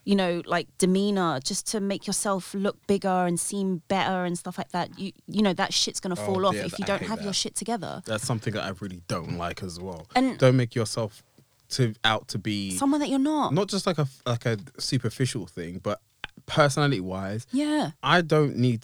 you 0.04 0.16
know, 0.16 0.44
like 0.46 0.68
demeanor 0.78 1.40
just 1.44 1.66
to 1.72 1.80
make 1.80 2.06
yourself 2.06 2.54
look 2.54 2.78
bigger 2.86 3.26
and 3.26 3.40
seem 3.40 3.82
better 3.88 4.26
and 4.26 4.38
stuff 4.38 4.60
like 4.60 4.70
that. 4.74 5.00
You 5.00 5.12
you 5.28 5.42
know 5.42 5.54
that 5.54 5.74
shit's 5.74 6.00
gonna 6.00 6.16
Oh, 6.20 6.26
fall 6.26 6.46
off 6.46 6.54
yeah, 6.54 6.66
if 6.66 6.78
you 6.78 6.84
I 6.84 6.86
don't 6.86 7.00
hate 7.00 7.10
have 7.10 7.22
your 7.24 7.34
shit 7.34 7.56
together. 7.56 8.04
that's 8.06 8.28
something 8.28 8.54
that 8.54 8.64
I 8.64 8.74
really 8.80 9.02
don't 9.08 9.38
like 9.40 9.64
as 9.64 9.80
well. 9.80 10.06
And- 10.16 10.38
don't 10.38 10.56
make 10.58 10.76
yourself 10.76 11.24
to 11.72 11.94
out 12.04 12.28
to 12.30 12.38
be 12.38 12.72
Someone 12.78 13.00
that 13.00 13.10
you're 13.10 13.20
not. 13.20 13.54
not 13.54 13.68
just 13.68 13.86
like 13.88 13.98
a 13.98 14.08
like 14.26 14.46
a 14.46 14.58
superficial 14.78 15.46
thing, 15.46 15.80
but 15.82 16.00
personality 16.46 17.00
wise, 17.00 17.48
yeah, 17.52 17.92
I 18.04 18.22
don't 18.22 18.58
need 18.58 18.84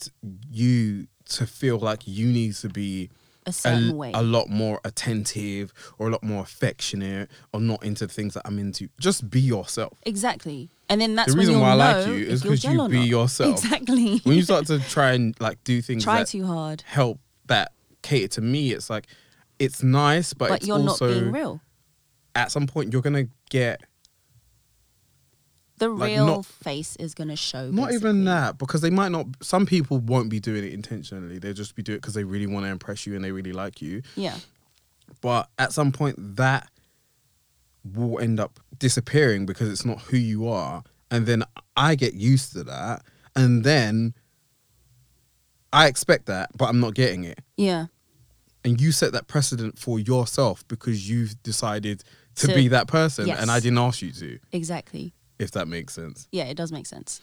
you 0.49 1.07
to 1.29 1.45
feel 1.45 1.79
like 1.79 2.01
you 2.05 2.27
need 2.27 2.55
to 2.55 2.69
be 2.69 3.09
a 3.45 3.49
a, 3.49 3.53
certain 3.53 3.95
way. 3.95 4.11
a 4.13 4.21
lot 4.21 4.49
more 4.49 4.79
attentive 4.83 5.73
or 5.97 6.07
a 6.07 6.11
lot 6.11 6.23
more 6.23 6.41
affectionate 6.41 7.29
or 7.53 7.61
not 7.61 7.83
into 7.83 8.07
things 8.07 8.33
that 8.33 8.43
I'm 8.45 8.59
into. 8.59 8.89
Just 8.99 9.29
be 9.29 9.39
yourself. 9.39 9.97
Exactly. 10.03 10.69
And 10.89 11.01
then 11.01 11.15
that's 11.15 11.33
the 11.33 11.39
reason 11.39 11.59
why 11.59 11.71
I 11.71 11.73
like 11.73 12.07
you 12.07 12.13
is 12.13 12.43
because 12.43 12.63
you 12.63 12.87
be 12.89 12.99
yourself. 13.01 13.63
Exactly. 13.63 14.19
When 14.19 14.35
you 14.35 14.43
start 14.43 14.67
to 14.67 14.79
try 14.79 15.13
and 15.13 15.39
like 15.39 15.63
do 15.63 15.81
things 15.81 16.03
Try 16.03 16.23
too 16.23 16.45
hard, 16.45 16.81
help 16.85 17.19
that 17.47 17.71
cater 18.01 18.27
to 18.27 18.41
me, 18.41 18.71
it's 18.71 18.89
like 18.89 19.07
it's 19.59 19.81
nice, 19.81 20.33
but, 20.33 20.49
but 20.49 20.65
you're 20.65 20.79
not 20.79 20.99
being 20.99 21.31
real. 21.31 21.61
At 22.37 22.51
some 22.51 22.67
point 22.67 22.93
you're 22.93 23.01
gonna 23.01 23.27
get 23.49 23.81
The 25.79 25.89
like, 25.89 26.09
real 26.11 26.25
not- 26.27 26.45
face 26.45 26.95
is 26.97 27.13
gonna 27.13 27.35
show. 27.35 27.69
Not 27.71 27.87
basically. 27.89 28.09
even 28.09 28.25
that, 28.25 28.57
because 28.57 28.81
they 28.81 28.89
might 28.89 29.09
not. 29.11 29.27
Some 29.41 29.65
people 29.65 29.99
won't 29.99 30.29
be 30.29 30.39
doing 30.39 30.63
it 30.63 30.73
intentionally. 30.73 31.39
They'll 31.39 31.53
just 31.53 31.75
be 31.75 31.83
doing 31.83 31.97
it 31.97 32.01
because 32.01 32.13
they 32.13 32.23
really 32.23 32.47
want 32.47 32.65
to 32.65 32.71
impress 32.71 33.05
you 33.05 33.15
and 33.15 33.23
they 33.23 33.31
really 33.31 33.53
like 33.53 33.81
you. 33.81 34.01
Yeah. 34.15 34.37
But 35.21 35.49
at 35.59 35.73
some 35.73 35.91
point, 35.91 36.15
that 36.37 36.69
will 37.83 38.19
end 38.19 38.39
up 38.39 38.59
disappearing 38.79 39.45
because 39.45 39.69
it's 39.69 39.85
not 39.85 40.01
who 40.01 40.17
you 40.17 40.47
are, 40.47 40.83
and 41.11 41.25
then 41.25 41.43
I 41.75 41.95
get 41.95 42.13
used 42.13 42.53
to 42.53 42.63
that, 42.65 43.03
and 43.35 43.63
then 43.63 44.13
I 45.71 45.87
expect 45.87 46.25
that, 46.25 46.49
but 46.57 46.65
I'm 46.69 46.79
not 46.79 46.93
getting 46.95 47.23
it. 47.23 47.39
Yeah. 47.55 47.85
And 48.63 48.81
you 48.81 48.91
set 48.91 49.13
that 49.13 49.27
precedent 49.27 49.77
for 49.79 49.99
yourself 49.99 50.67
because 50.67 51.09
you've 51.09 51.41
decided 51.43 52.03
to, 52.37 52.47
To- 52.47 52.55
be 52.55 52.67
that 52.69 52.87
person, 52.87 53.27
yes. 53.27 53.39
and 53.41 53.51
I 53.51 53.59
didn't 53.59 53.77
ask 53.79 54.01
you 54.01 54.11
to. 54.13 54.39
Exactly. 54.51 55.13
If 55.39 55.51
that 55.51 55.67
makes 55.67 55.93
sense. 55.93 56.27
Yeah, 56.31 56.45
it 56.45 56.57
does 56.57 56.71
make 56.71 56.85
sense 56.87 57.21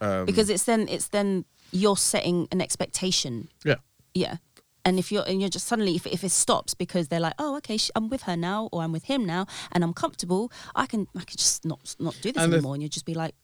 Um, 0.00 0.24
because 0.26 0.50
it's 0.50 0.64
then 0.64 0.88
it's 0.88 1.08
then 1.08 1.44
you're 1.72 1.96
setting 1.96 2.48
an 2.52 2.60
expectation. 2.60 3.48
yeah. 3.64 3.76
Yeah. 4.14 4.36
And 4.84 4.98
if 4.98 5.10
you're 5.12 5.24
and 5.28 5.40
you're 5.40 5.50
just 5.50 5.66
suddenly 5.66 5.94
if, 5.96 6.06
if 6.06 6.22
it 6.24 6.30
stops 6.30 6.72
because 6.74 7.08
they're 7.08 7.20
like 7.28 7.34
oh 7.38 7.56
okay 7.58 7.76
sh- 7.76 7.90
I'm 7.96 8.08
with 8.08 8.22
her 8.22 8.36
now 8.36 8.68
or 8.72 8.82
I'm 8.84 8.92
with 8.92 9.04
him 9.04 9.24
now 9.26 9.46
and 9.72 9.82
I'm 9.84 9.92
comfortable 9.92 10.50
I 10.76 10.86
can 10.86 11.06
I 11.16 11.24
can 11.24 11.36
just 11.36 11.64
not 11.64 11.96
not 11.98 12.16
do 12.22 12.30
this 12.32 12.42
And 12.42 12.52
anymore 12.54 12.74
and 12.74 12.82
you 12.84 12.88
just 12.88 13.04
be 13.04 13.14
like 13.14 13.34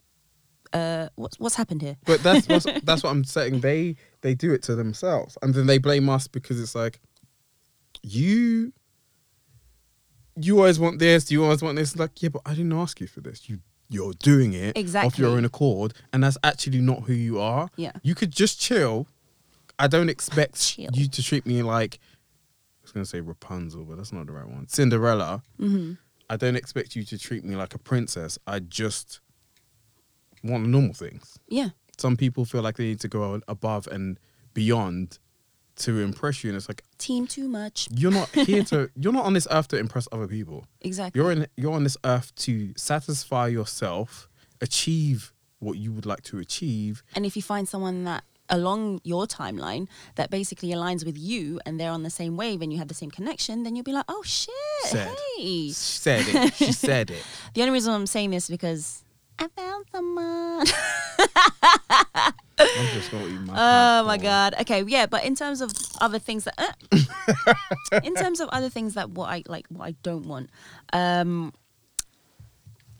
uh 0.72 1.08
what's 1.16 1.38
what's 1.40 1.56
happened 1.56 1.82
here 1.82 1.96
But 2.06 2.22
that's 2.22 2.46
what's, 2.48 2.66
that's 2.84 3.02
what 3.02 3.10
I'm 3.10 3.24
saying. 3.24 3.60
They 3.60 3.96
they 4.20 4.34
do 4.36 4.52
it 4.54 4.62
to 4.68 4.76
themselves, 4.76 5.36
and 5.42 5.52
then 5.52 5.66
they 5.66 5.78
blame 5.78 6.08
us 6.08 6.28
because 6.28 6.60
it's 6.60 6.74
like 6.76 7.00
you 8.02 8.72
you 10.36 10.58
always 10.58 10.78
want 10.78 10.98
this, 10.98 11.30
you 11.30 11.42
always 11.44 11.62
want 11.62 11.76
this. 11.76 11.96
Like, 11.96 12.22
yeah, 12.22 12.30
but 12.30 12.42
I 12.46 12.50
didn't 12.54 12.72
ask 12.72 13.00
you 13.00 13.06
for 13.06 13.20
this. 13.20 13.48
You 13.48 13.60
you're 13.88 14.14
doing 14.14 14.54
it 14.54 14.76
exactly. 14.76 15.06
off 15.06 15.18
your 15.18 15.30
own 15.30 15.44
accord, 15.44 15.92
and 16.12 16.24
that's 16.24 16.38
actually 16.42 16.80
not 16.80 17.02
who 17.02 17.12
you 17.12 17.40
are. 17.40 17.68
Yeah. 17.76 17.92
you 18.02 18.14
could 18.14 18.30
just 18.30 18.58
chill. 18.58 19.06
I 19.78 19.86
don't 19.86 20.08
expect 20.08 20.78
you 20.78 21.08
to 21.08 21.22
treat 21.22 21.44
me 21.44 21.62
like 21.62 21.98
I 22.02 22.82
was 22.82 22.92
gonna 22.92 23.04
say 23.04 23.20
Rapunzel, 23.20 23.84
but 23.84 23.96
that's 23.96 24.12
not 24.12 24.26
the 24.26 24.32
right 24.32 24.48
one. 24.48 24.68
Cinderella. 24.68 25.42
mm-hmm. 25.60 25.94
I 26.30 26.36
don't 26.36 26.56
expect 26.56 26.96
you 26.96 27.04
to 27.04 27.18
treat 27.18 27.44
me 27.44 27.56
like 27.56 27.74
a 27.74 27.78
princess. 27.78 28.38
I 28.46 28.60
just 28.60 29.20
want 30.42 30.66
normal 30.66 30.94
things 30.94 31.38
yeah 31.48 31.68
some 31.98 32.16
people 32.16 32.44
feel 32.44 32.62
like 32.62 32.76
they 32.76 32.84
need 32.84 33.00
to 33.00 33.08
go 33.08 33.40
above 33.48 33.86
and 33.86 34.18
beyond 34.54 35.18
to 35.82 36.00
impress 36.00 36.42
you 36.42 36.50
and 36.50 36.56
it's 36.56 36.68
like 36.68 36.82
team 36.98 37.26
too 37.26 37.48
much 37.48 37.88
you're 37.90 38.10
not 38.20 38.28
here 38.50 38.64
to 38.64 38.90
you're 38.96 39.12
not 39.12 39.24
on 39.24 39.32
this 39.34 39.46
earth 39.50 39.68
to 39.68 39.76
impress 39.78 40.06
other 40.12 40.26
people 40.26 40.64
exactly 40.80 41.18
you're 41.20 41.30
in 41.32 41.46
you're 41.56 41.72
on 41.74 41.84
this 41.84 41.96
earth 42.04 42.34
to 42.34 42.72
satisfy 42.76 43.46
yourself 43.48 44.28
achieve 44.60 45.32
what 45.58 45.76
you 45.78 45.92
would 45.92 46.06
like 46.06 46.22
to 46.22 46.38
achieve 46.38 47.02
And 47.14 47.24
if 47.26 47.36
you 47.36 47.42
find 47.42 47.68
someone 47.68 48.04
that 48.04 48.24
along 48.48 49.00
your 49.04 49.26
timeline 49.26 49.86
that 50.16 50.28
basically 50.28 50.70
aligns 50.70 51.06
with 51.06 51.16
you 51.16 51.58
and 51.64 51.78
they're 51.78 51.90
on 51.90 52.02
the 52.02 52.10
same 52.10 52.36
wave 52.36 52.60
and 52.62 52.72
you 52.72 52.78
have 52.78 52.88
the 52.88 52.94
same 53.02 53.10
connection, 53.10 53.62
then 53.62 53.74
you'll 53.76 53.84
be 53.84 53.92
like, 53.92 54.04
oh 54.08 54.22
shit, 54.24 54.52
Said. 54.84 55.16
hey. 55.38 55.70
said 55.70 56.24
it 56.28 56.54
she 56.54 56.72
said 56.72 57.10
it 57.10 57.22
The 57.54 57.62
only 57.62 57.72
reason 57.72 57.94
I'm 57.94 58.06
saying 58.06 58.30
this 58.30 58.44
is 58.44 58.50
because 58.50 59.04
I 59.38 59.46
found 59.56 59.86
someone. 59.90 60.66
i'm 63.12 63.20
just 63.20 63.26
gonna 63.26 63.26
eat 63.26 63.46
my 63.46 64.00
oh 64.00 64.04
my 64.04 64.16
god. 64.18 64.54
Okay, 64.60 64.82
yeah, 64.86 65.06
but 65.06 65.24
in 65.24 65.34
terms 65.34 65.60
of 65.60 65.72
other 66.00 66.18
things 66.18 66.44
that, 66.44 66.54
uh, 66.58 67.98
in 68.02 68.14
terms 68.14 68.40
of 68.40 68.48
other 68.50 68.68
things 68.68 68.94
that 68.94 69.10
what 69.10 69.28
I 69.28 69.42
like, 69.46 69.66
what 69.68 69.86
I 69.86 69.94
don't 70.02 70.26
want, 70.26 70.50
um, 70.92 71.52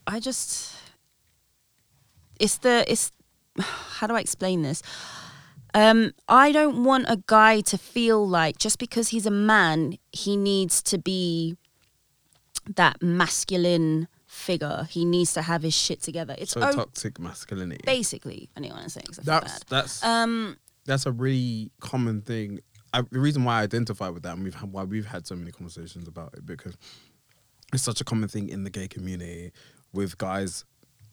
I 0.07 0.21
just 0.21 0.75
it's 2.39 2.59
the 2.59 2.85
it's 2.91 3.13
how 3.59 4.07
do 4.07 4.15
I 4.15 4.21
explain 4.21 4.63
this? 4.63 4.83
Um, 5.75 6.13
I 6.29 6.53
don't 6.53 6.85
want 6.85 7.07
a 7.09 7.23
guy 7.27 7.61
to 7.63 7.79
feel 7.79 8.29
like 8.29 8.59
just 8.59 8.79
because 8.79 9.09
he's 9.09 9.25
a 9.25 9.31
man, 9.31 9.97
he 10.13 10.37
needs 10.37 10.83
to 10.83 10.99
be 10.99 11.57
that 12.77 13.03
masculine 13.03 14.07
figure. 14.33 14.87
He 14.91 15.05
needs 15.05 15.35
to 15.35 15.43
have 15.43 15.63
his 15.63 15.75
shit 15.75 16.01
together. 16.03 16.35
It's 16.39 16.53
So 16.53 16.63
o- 16.63 16.73
toxic 16.73 17.19
masculinity. 17.21 17.83
basically, 17.85 18.49
I 18.57 18.61
want 18.63 18.85
to 18.85 18.91
say 18.91 19.01
I 19.07 19.23
That's 19.23 19.53
bad. 19.53 19.65
that's 19.69 20.03
Um, 20.05 20.57
that's 20.87 21.05
a 21.07 21.13
really 21.13 21.71
common 21.81 22.23
thing. 22.23 22.61
I, 22.95 23.03
the 23.03 23.21
reason 23.21 23.45
why 23.45 23.61
I 23.61 23.63
identify 23.63 24.09
with 24.09 24.23
that, 24.25 24.35
and 24.35 24.45
we've 24.45 24.55
had, 24.55 24.73
why 24.73 24.85
we've 24.85 25.07
had 25.07 25.27
so 25.27 25.35
many 25.37 25.51
conversations 25.53 26.09
about 26.09 26.35
it, 26.35 26.45
because 26.47 26.77
it's 27.73 27.83
such 27.83 28.01
a 28.01 28.05
common 28.05 28.29
thing 28.29 28.49
in 28.49 28.65
the 28.65 28.71
gay 28.71 28.89
community 28.89 29.53
with 29.93 30.17
guys 30.19 30.65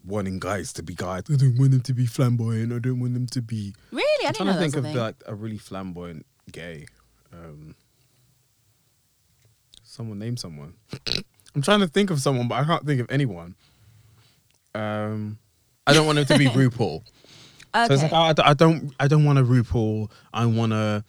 wanting 0.06 0.40
guys 0.40 0.72
to 0.74 0.82
be 0.84 0.96
guys. 0.96 1.24
I 1.30 1.36
don't 1.36 1.58
want 1.58 1.72
them 1.72 1.82
to 1.82 1.94
be 1.94 2.06
flamboyant. 2.06 2.72
I 2.74 2.80
don't 2.80 3.00
want 3.02 3.14
them 3.14 3.28
to 3.28 3.42
be. 3.42 3.74
really, 3.92 4.04
I 4.26 4.28
I'm 4.30 4.34
didn't 4.34 4.36
trying 4.38 4.48
know 4.48 4.54
to 4.54 4.60
think 4.60 4.76
of 4.78 4.84
thing. 4.86 4.96
like 4.96 5.16
a 5.26 5.36
really 5.36 5.58
flamboyant 5.58 6.26
gay. 6.52 6.86
Um, 7.34 7.76
someone 9.84 10.20
name 10.20 10.38
someone. 10.38 10.74
I'm 11.56 11.62
trying 11.62 11.80
to 11.80 11.88
think 11.88 12.10
of 12.12 12.20
someone, 12.22 12.48
but 12.48 12.56
I 12.56 12.64
can't 12.64 12.86
think 12.86 13.02
of 13.02 13.08
anyone. 13.10 13.56
Um, 14.76 15.40
I 15.88 15.94
don't 15.94 16.06
want 16.06 16.18
them 16.18 16.26
to 16.26 16.38
be 16.38 16.46
RuPaul. 16.48 16.98
Okay. 16.98 17.12
So 17.88 17.94
it's 17.94 18.02
like 18.02 18.14
I, 18.14 18.34
I 18.50 18.54
don't 18.56 18.96
I 19.00 19.08
don't 19.08 19.26
want 19.26 19.38
a 19.38 19.44
RuPaul. 19.44 20.10
I 20.34 20.48
want 20.48 20.72
to. 20.72 21.04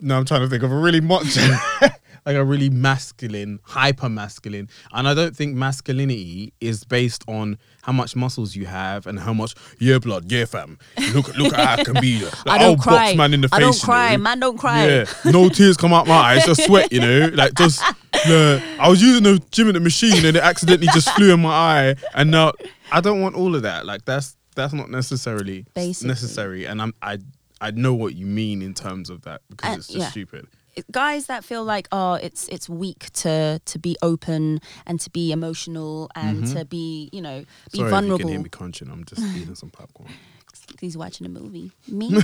No, 0.00 0.16
I'm 0.16 0.24
trying 0.24 0.40
to 0.40 0.48
think 0.48 0.62
of 0.62 0.72
a 0.72 0.76
really 0.76 1.02
macho, 1.02 1.42
like 2.26 2.36
a 2.36 2.44
really 2.44 2.70
masculine, 2.70 3.60
hyper 3.64 4.08
masculine, 4.08 4.68
and 4.92 5.06
I 5.06 5.14
don't 5.14 5.36
think 5.36 5.54
masculinity 5.54 6.52
is 6.60 6.84
based 6.84 7.22
on 7.28 7.58
how 7.82 7.92
much 7.92 8.16
muscles 8.16 8.56
you 8.56 8.64
have 8.66 9.06
and 9.06 9.18
how 9.20 9.34
much 9.34 9.54
yeah 9.78 9.98
blood 9.98 10.30
yeah 10.32 10.44
fam. 10.46 10.78
Look 11.12 11.36
look 11.36 11.52
at 11.52 11.60
how 11.66 11.72
I 11.82 11.84
can 11.84 12.00
be. 12.00 12.22
Like, 12.46 12.48
I 12.48 12.58
don't 12.58 12.78
cry. 12.80 13.06
Box 13.08 13.16
man 13.16 13.34
in 13.34 13.40
the 13.42 13.48
I 13.52 13.56
face. 13.58 13.60
don't 13.60 13.76
you 13.76 13.84
cry. 13.84 14.16
know. 14.16 14.22
Man 14.22 14.40
don't 14.40 14.58
cry. 14.58 14.86
Yeah, 14.86 15.04
no 15.26 15.48
tears 15.48 15.76
come 15.76 15.92
out 15.92 16.06
my 16.06 16.14
eyes, 16.14 16.44
just 16.46 16.64
sweat. 16.64 16.92
You 16.92 17.00
know, 17.00 17.30
like 17.34 17.54
just. 17.54 17.82
Uh, 18.26 18.58
I 18.78 18.88
was 18.88 19.02
using 19.02 19.24
the 19.24 19.38
gym 19.50 19.68
at 19.68 19.74
the 19.74 19.80
machine 19.80 20.24
and 20.24 20.36
it 20.36 20.42
accidentally 20.42 20.86
just 20.94 21.10
flew 21.10 21.34
in 21.34 21.40
my 21.42 21.50
eye, 21.52 21.94
and 22.14 22.30
now 22.30 22.52
I 22.90 23.00
don't 23.02 23.20
want 23.20 23.34
all 23.34 23.54
of 23.54 23.62
that. 23.62 23.84
Like 23.84 24.04
that's 24.06 24.36
that's 24.54 24.72
not 24.72 24.88
necessarily 24.88 25.66
Basically. 25.74 26.08
necessary, 26.08 26.64
and 26.64 26.80
I'm 26.80 26.94
I 27.02 27.18
I 27.60 27.72
know 27.72 27.92
what 27.92 28.14
you 28.14 28.24
mean 28.24 28.62
in 28.62 28.72
terms 28.72 29.10
of 29.10 29.22
that 29.22 29.42
because 29.50 29.74
Uh, 29.74 29.76
it's 29.78 29.86
just 29.88 29.98
yeah. 29.98 30.08
stupid. 30.10 30.46
Guys 30.90 31.26
that 31.26 31.44
feel 31.44 31.64
like 31.64 31.88
oh 31.92 32.14
it's 32.14 32.48
it's 32.48 32.68
weak 32.68 33.10
to 33.12 33.60
to 33.64 33.78
be 33.78 33.96
open 34.02 34.60
and 34.86 35.00
to 35.00 35.10
be 35.10 35.32
emotional 35.32 36.10
and 36.14 36.46
to 36.48 36.64
be 36.64 37.08
you 37.12 37.20
know 37.22 37.40
be 37.40 37.44
Mm-hmm. 37.44 37.76
Sorry 37.78 37.88
if 37.88 37.90
you 37.90 37.90
vulnerable 37.90 38.18
can 38.18 38.28
hear 38.28 38.40
me 38.40 38.48
crunching. 38.48 38.90
I'm 38.90 39.04
just 39.04 39.22
eating 39.36 39.54
some 39.54 39.70
popcorn. 39.70 40.10
he's 40.80 40.96
watching 40.96 41.26
a 41.26 41.28
movie 41.28 41.70
me 41.88 42.08
me 42.10 42.22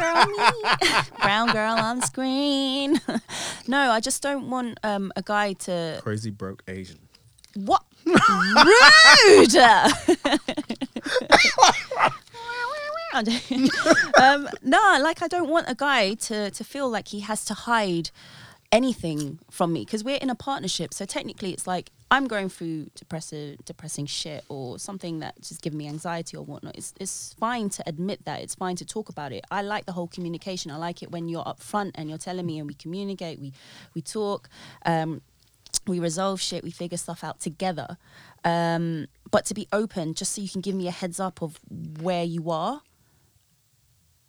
girl 0.00 0.26
me 0.26 0.44
brown 1.20 1.52
girl 1.52 1.74
on 1.74 2.00
screen 2.00 2.98
no 3.68 3.90
i 3.90 4.00
just 4.00 4.22
don't 4.22 4.48
want 4.48 4.78
um 4.84 5.12
a 5.16 5.22
guy 5.22 5.52
to 5.52 5.98
Crazy 6.02 6.30
broke 6.30 6.62
Asian. 6.66 6.98
what 7.54 7.82
rude. 8.06 9.54
um, 14.20 14.48
no, 14.62 14.98
like 15.00 15.22
I 15.22 15.28
don't 15.28 15.48
want 15.48 15.66
a 15.68 15.74
guy 15.74 16.14
to 16.14 16.50
to 16.50 16.64
feel 16.64 16.88
like 16.88 17.08
he 17.08 17.20
has 17.20 17.44
to 17.46 17.54
hide 17.54 18.10
anything 18.70 19.38
from 19.50 19.72
me 19.72 19.84
because 19.84 20.04
we're 20.04 20.16
in 20.18 20.30
a 20.30 20.34
partnership. 20.34 20.92
So 20.92 21.04
technically, 21.04 21.52
it's 21.52 21.66
like 21.66 21.90
I'm 22.10 22.26
going 22.26 22.48
through 22.48 22.88
depressive, 22.94 23.64
depressing 23.64 24.06
shit 24.06 24.44
or 24.48 24.78
something 24.78 25.20
that's 25.20 25.48
just 25.48 25.62
giving 25.62 25.78
me 25.78 25.88
anxiety 25.88 26.36
or 26.36 26.44
whatnot. 26.44 26.76
It's 26.76 26.94
it's 27.00 27.34
fine 27.34 27.70
to 27.70 27.82
admit 27.86 28.24
that. 28.24 28.42
It's 28.42 28.54
fine 28.54 28.76
to 28.76 28.84
talk 28.84 29.08
about 29.08 29.32
it. 29.32 29.44
I 29.50 29.62
like 29.62 29.86
the 29.86 29.92
whole 29.92 30.08
communication. 30.08 30.70
I 30.70 30.76
like 30.76 31.02
it 31.02 31.10
when 31.10 31.28
you're 31.28 31.44
upfront 31.44 31.92
and 31.94 32.08
you're 32.08 32.18
telling 32.18 32.46
me 32.46 32.58
and 32.58 32.66
we 32.68 32.74
communicate. 32.74 33.40
We 33.40 33.52
we 33.94 34.02
talk. 34.02 34.48
Um, 34.84 35.22
we 35.86 35.98
resolve 35.98 36.40
shit, 36.40 36.62
we 36.62 36.70
figure 36.70 36.98
stuff 36.98 37.24
out 37.24 37.40
together. 37.40 37.96
Um, 38.44 39.06
but 39.30 39.44
to 39.46 39.54
be 39.54 39.66
open, 39.72 40.14
just 40.14 40.34
so 40.34 40.40
you 40.40 40.48
can 40.48 40.60
give 40.60 40.74
me 40.74 40.86
a 40.86 40.90
heads 40.90 41.18
up 41.20 41.42
of 41.42 41.58
where 42.00 42.24
you 42.24 42.50
are. 42.50 42.82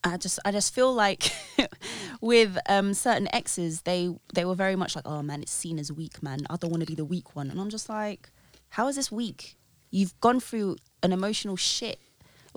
I 0.04 0.18
just 0.18 0.40
I 0.46 0.52
just 0.52 0.74
feel 0.74 0.94
like 0.94 1.32
with 2.22 2.58
um, 2.68 2.94
certain 2.94 3.34
exes, 3.34 3.82
they 3.82 4.10
they 4.34 4.46
were 4.46 4.56
very 4.56 4.76
much 4.76 4.96
like, 4.96 5.08
oh 5.08 5.22
man, 5.22 5.42
it's 5.42 5.52
seen 5.52 5.80
as 5.80 5.92
weak, 5.92 6.24
man. 6.24 6.40
I 6.50 6.56
don't 6.56 6.72
want 6.72 6.82
to 6.82 6.88
be 6.88 6.96
the 6.96 7.06
weak 7.06 7.36
one, 7.36 7.50
and 7.50 7.60
I'm 7.60 7.70
just 7.70 7.90
like, 7.90 8.30
how 8.70 8.88
is 8.88 8.96
this 8.96 9.12
weak? 9.12 9.58
You've 9.92 10.20
gone 10.22 10.40
through 10.40 10.78
an 11.04 11.12
emotional 11.12 11.56
shit, 11.56 12.00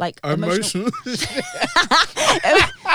like 0.03 0.19
Emotional. 0.25 0.91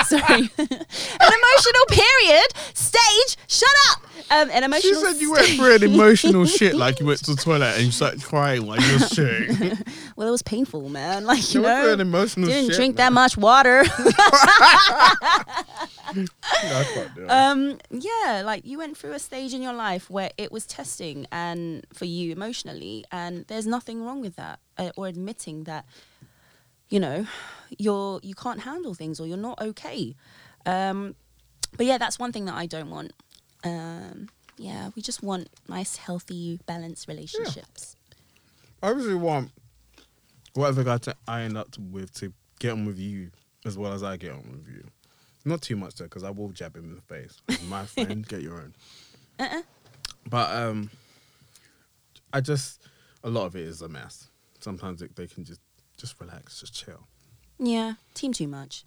sorry, 0.04 0.50
an 0.58 1.32
emotional 1.40 1.86
period 1.88 2.48
stage. 2.74 3.36
Shut 3.46 3.68
up. 3.90 4.02
Um, 4.30 4.50
an 4.50 4.58
she 4.60 4.64
emotional. 4.90 5.00
said 5.00 5.16
you 5.20 5.32
went 5.32 5.46
through 5.48 5.74
an 5.76 5.82
emotional 5.84 6.44
shit, 6.58 6.74
like 6.74 7.00
you 7.00 7.06
went 7.06 7.20
to 7.24 7.34
the 7.34 7.40
toilet 7.40 7.74
and 7.76 7.84
you 7.86 7.90
started 7.92 8.22
crying 8.22 8.66
while 8.66 8.78
you 8.80 8.92
were 8.92 8.98
shitting. 8.98 9.88
Well, 10.16 10.28
it 10.28 10.30
was 10.30 10.42
painful, 10.42 10.88
man. 10.90 11.24
Like 11.24 11.54
you 11.54 11.60
You 11.60 11.66
went 11.66 11.78
through 11.80 11.86
know, 11.88 11.94
an 11.94 12.00
emotional 12.00 12.46
didn't 12.48 12.66
shit. 12.70 12.76
drink 12.76 12.96
that 12.96 13.12
much 13.12 13.36
water. 13.38 13.84
I 16.10 16.84
can't 16.94 17.14
do 17.14 17.24
it. 17.24 17.30
um, 17.30 17.78
yeah, 17.90 18.42
like 18.44 18.66
you 18.66 18.78
went 18.78 18.96
through 18.96 19.12
a 19.12 19.18
stage 19.18 19.54
in 19.54 19.62
your 19.62 19.72
life 19.74 20.10
where 20.10 20.30
it 20.36 20.50
was 20.52 20.66
testing 20.66 21.26
and 21.32 21.86
for 21.92 22.04
you 22.04 22.32
emotionally, 22.32 23.04
and 23.12 23.44
there's 23.48 23.66
nothing 23.66 24.04
wrong 24.04 24.20
with 24.20 24.36
that, 24.36 24.58
uh, 24.78 24.90
or 24.96 25.06
admitting 25.06 25.64
that, 25.64 25.86
you 26.88 27.00
know, 27.00 27.26
you're 27.76 28.20
you 28.22 28.34
can't 28.34 28.60
handle 28.60 28.94
things 28.94 29.20
or 29.20 29.26
you're 29.26 29.36
not 29.36 29.60
okay. 29.60 30.14
Um, 30.66 31.14
but 31.76 31.86
yeah, 31.86 31.98
that's 31.98 32.18
one 32.18 32.32
thing 32.32 32.46
that 32.46 32.54
I 32.54 32.66
don't 32.66 32.90
want. 32.90 33.12
Um, 33.64 34.28
yeah, 34.56 34.90
we 34.96 35.02
just 35.02 35.22
want 35.22 35.48
nice, 35.68 35.96
healthy, 35.96 36.60
balanced 36.66 37.08
relationships. 37.08 37.96
I 38.82 38.90
really 38.90 39.14
want 39.14 39.50
whatever 40.54 40.84
guy 40.84 40.98
to, 40.98 41.16
I 41.26 41.42
end 41.42 41.56
up 41.56 41.68
with 41.78 42.12
to 42.14 42.32
get 42.58 42.72
on 42.72 42.86
with 42.86 42.98
you 42.98 43.30
as 43.64 43.76
well 43.76 43.92
as 43.92 44.02
I 44.02 44.16
get 44.16 44.32
on 44.32 44.44
with 44.50 44.68
you. 44.68 44.84
Not 45.44 45.62
too 45.62 45.76
much 45.76 45.96
though, 45.96 46.04
because 46.04 46.24
I 46.24 46.30
will 46.30 46.50
jab 46.50 46.76
him 46.76 46.84
in 46.84 46.94
the 46.94 47.02
face. 47.02 47.40
My 47.68 47.84
friend, 47.86 48.26
get 48.26 48.42
your 48.42 48.56
own. 48.56 48.74
Uh-uh. 49.38 49.62
But 50.28 50.54
um, 50.54 50.90
I 52.32 52.40
just 52.40 52.82
a 53.24 53.30
lot 53.30 53.46
of 53.46 53.56
it 53.56 53.62
is 53.62 53.82
a 53.82 53.88
mess. 53.88 54.28
Sometimes 54.60 55.02
it, 55.02 55.14
they 55.16 55.26
can 55.26 55.44
just 55.44 55.60
just 55.98 56.18
relax, 56.20 56.60
just 56.60 56.74
chill. 56.74 57.06
Yeah, 57.58 57.94
team 58.14 58.32
too 58.32 58.48
much. 58.48 58.84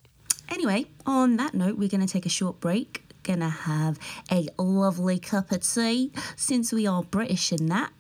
Anyway, 0.49 0.85
on 1.05 1.37
that 1.37 1.53
note, 1.53 1.77
we're 1.77 1.89
going 1.89 2.05
to 2.05 2.11
take 2.11 2.25
a 2.25 2.29
short 2.29 2.59
break. 2.59 3.03
Gonna 3.23 3.49
have 3.49 3.99
a 4.31 4.47
lovely 4.57 5.19
cup 5.19 5.51
of 5.51 5.61
tea. 5.61 6.11
Since 6.35 6.71
we 6.73 6.87
are 6.87 7.03
British 7.03 7.51
in 7.51 7.67
that, 7.67 7.91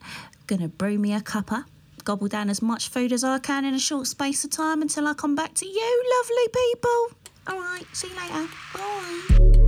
gonna 0.47 0.67
brew 0.67 0.97
me 0.97 1.13
a 1.13 1.19
cuppa, 1.21 1.65
gobble 2.03 2.27
down 2.27 2.49
as 2.49 2.59
much 2.59 2.89
food 2.89 3.13
as 3.13 3.23
I 3.23 3.37
can 3.37 3.63
in 3.63 3.75
a 3.75 3.79
short 3.79 4.07
space 4.07 4.43
of 4.43 4.49
time 4.49 4.81
until 4.81 5.07
I 5.07 5.13
come 5.13 5.35
back 5.35 5.53
to 5.53 5.67
you, 5.67 6.03
lovely 6.17 6.47
people. 6.53 7.17
All 7.47 7.59
right, 7.61 7.85
see 7.93 8.07
you 8.07 8.15
later. 8.15 8.47
Bye. 8.73 9.67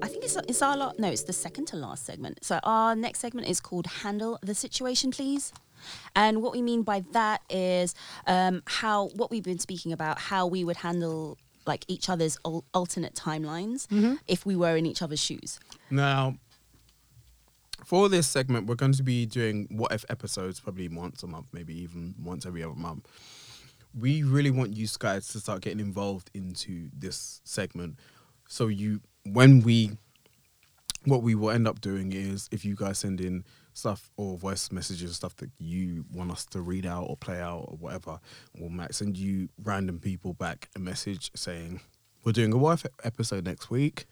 I 0.00 0.08
think 0.08 0.24
it's 0.24 0.36
it's 0.48 0.62
our 0.62 0.76
la- 0.76 0.92
no, 0.98 1.08
it's 1.08 1.24
the 1.24 1.32
second 1.32 1.66
to 1.68 1.76
last 1.76 2.06
segment. 2.06 2.44
So 2.44 2.58
our 2.62 2.94
next 2.96 3.18
segment 3.20 3.48
is 3.48 3.60
called 3.60 3.86
"Handle 3.86 4.38
the 4.42 4.54
Situation, 4.54 5.10
Please." 5.10 5.52
And 6.14 6.42
what 6.42 6.52
we 6.52 6.62
mean 6.62 6.82
by 6.82 7.02
that 7.12 7.42
is 7.50 7.94
um, 8.26 8.62
how 8.66 9.08
what 9.16 9.30
we've 9.30 9.42
been 9.42 9.58
speaking 9.58 9.92
about, 9.92 10.18
how 10.18 10.46
we 10.46 10.62
would 10.64 10.76
handle 10.76 11.38
like 11.66 11.84
each 11.88 12.08
other's 12.08 12.38
al- 12.44 12.64
alternate 12.74 13.14
timelines 13.14 13.86
if 14.26 14.44
we 14.46 14.56
were 14.56 14.76
in 14.76 14.86
each 14.86 15.00
other's 15.02 15.20
shoes. 15.20 15.60
Now, 15.90 16.36
for 17.84 18.08
this 18.08 18.26
segment, 18.26 18.66
we're 18.66 18.74
going 18.76 18.92
to 18.92 19.02
be 19.02 19.26
doing 19.26 19.66
what 19.70 19.92
if 19.92 20.04
episodes 20.08 20.60
probably 20.60 20.88
once 20.88 21.22
a 21.22 21.26
month, 21.26 21.46
maybe 21.52 21.74
even 21.82 22.14
once 22.22 22.46
every 22.46 22.62
other 22.62 22.74
month. 22.74 23.08
We 23.98 24.22
really 24.22 24.50
want 24.50 24.74
you 24.74 24.86
guys 24.98 25.28
to 25.28 25.40
start 25.40 25.60
getting 25.62 25.80
involved 25.80 26.30
into 26.32 26.88
this 26.96 27.40
segment. 27.44 27.98
So 28.48 28.68
you, 28.68 29.00
when 29.24 29.60
we, 29.60 29.92
what 31.04 31.22
we 31.22 31.34
will 31.34 31.50
end 31.50 31.66
up 31.66 31.80
doing 31.80 32.12
is 32.12 32.48
if 32.52 32.64
you 32.64 32.74
guys 32.76 32.98
send 32.98 33.20
in 33.20 33.44
stuff 33.74 34.10
or 34.16 34.36
voice 34.36 34.70
messages, 34.70 35.16
stuff 35.16 35.36
that 35.36 35.50
you 35.58 36.04
want 36.12 36.30
us 36.30 36.44
to 36.46 36.60
read 36.60 36.86
out 36.86 37.04
or 37.08 37.16
play 37.16 37.40
out 37.40 37.64
or 37.68 37.76
whatever, 37.78 38.20
we 38.58 38.68
might 38.68 38.94
send 38.94 39.16
you 39.16 39.48
random 39.62 39.98
people 39.98 40.34
back 40.34 40.68
a 40.76 40.78
message 40.78 41.30
saying, 41.34 41.80
we're 42.24 42.32
doing 42.32 42.52
a 42.52 42.56
what 42.56 42.84
if 42.84 42.86
episode 43.04 43.44
next 43.44 43.70
week 43.70 44.06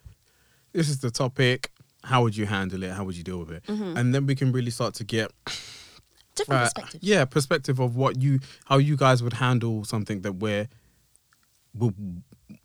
this 0.73 0.89
is 0.89 0.99
the 0.99 1.11
topic. 1.11 1.71
how 2.03 2.23
would 2.23 2.35
you 2.35 2.45
handle 2.45 2.81
it? 2.83 2.91
How 2.91 3.03
would 3.03 3.15
you 3.15 3.23
deal 3.23 3.39
with 3.39 3.51
it? 3.51 3.63
Mm-hmm. 3.65 3.97
And 3.97 4.15
then 4.15 4.25
we 4.25 4.35
can 4.35 4.51
really 4.51 4.71
start 4.71 4.93
to 4.95 5.03
get 5.03 5.31
Different 6.35 6.61
uh, 6.61 6.63
perspectives. 6.63 7.03
yeah 7.03 7.25
perspective 7.25 7.79
of 7.79 7.95
what 7.97 8.21
you 8.21 8.39
how 8.65 8.77
you 8.77 8.95
guys 8.95 9.21
would 9.21 9.33
handle 9.33 9.83
something 9.83 10.21
that 10.21 10.33
we're 10.33 10.67
we're, 11.73 11.91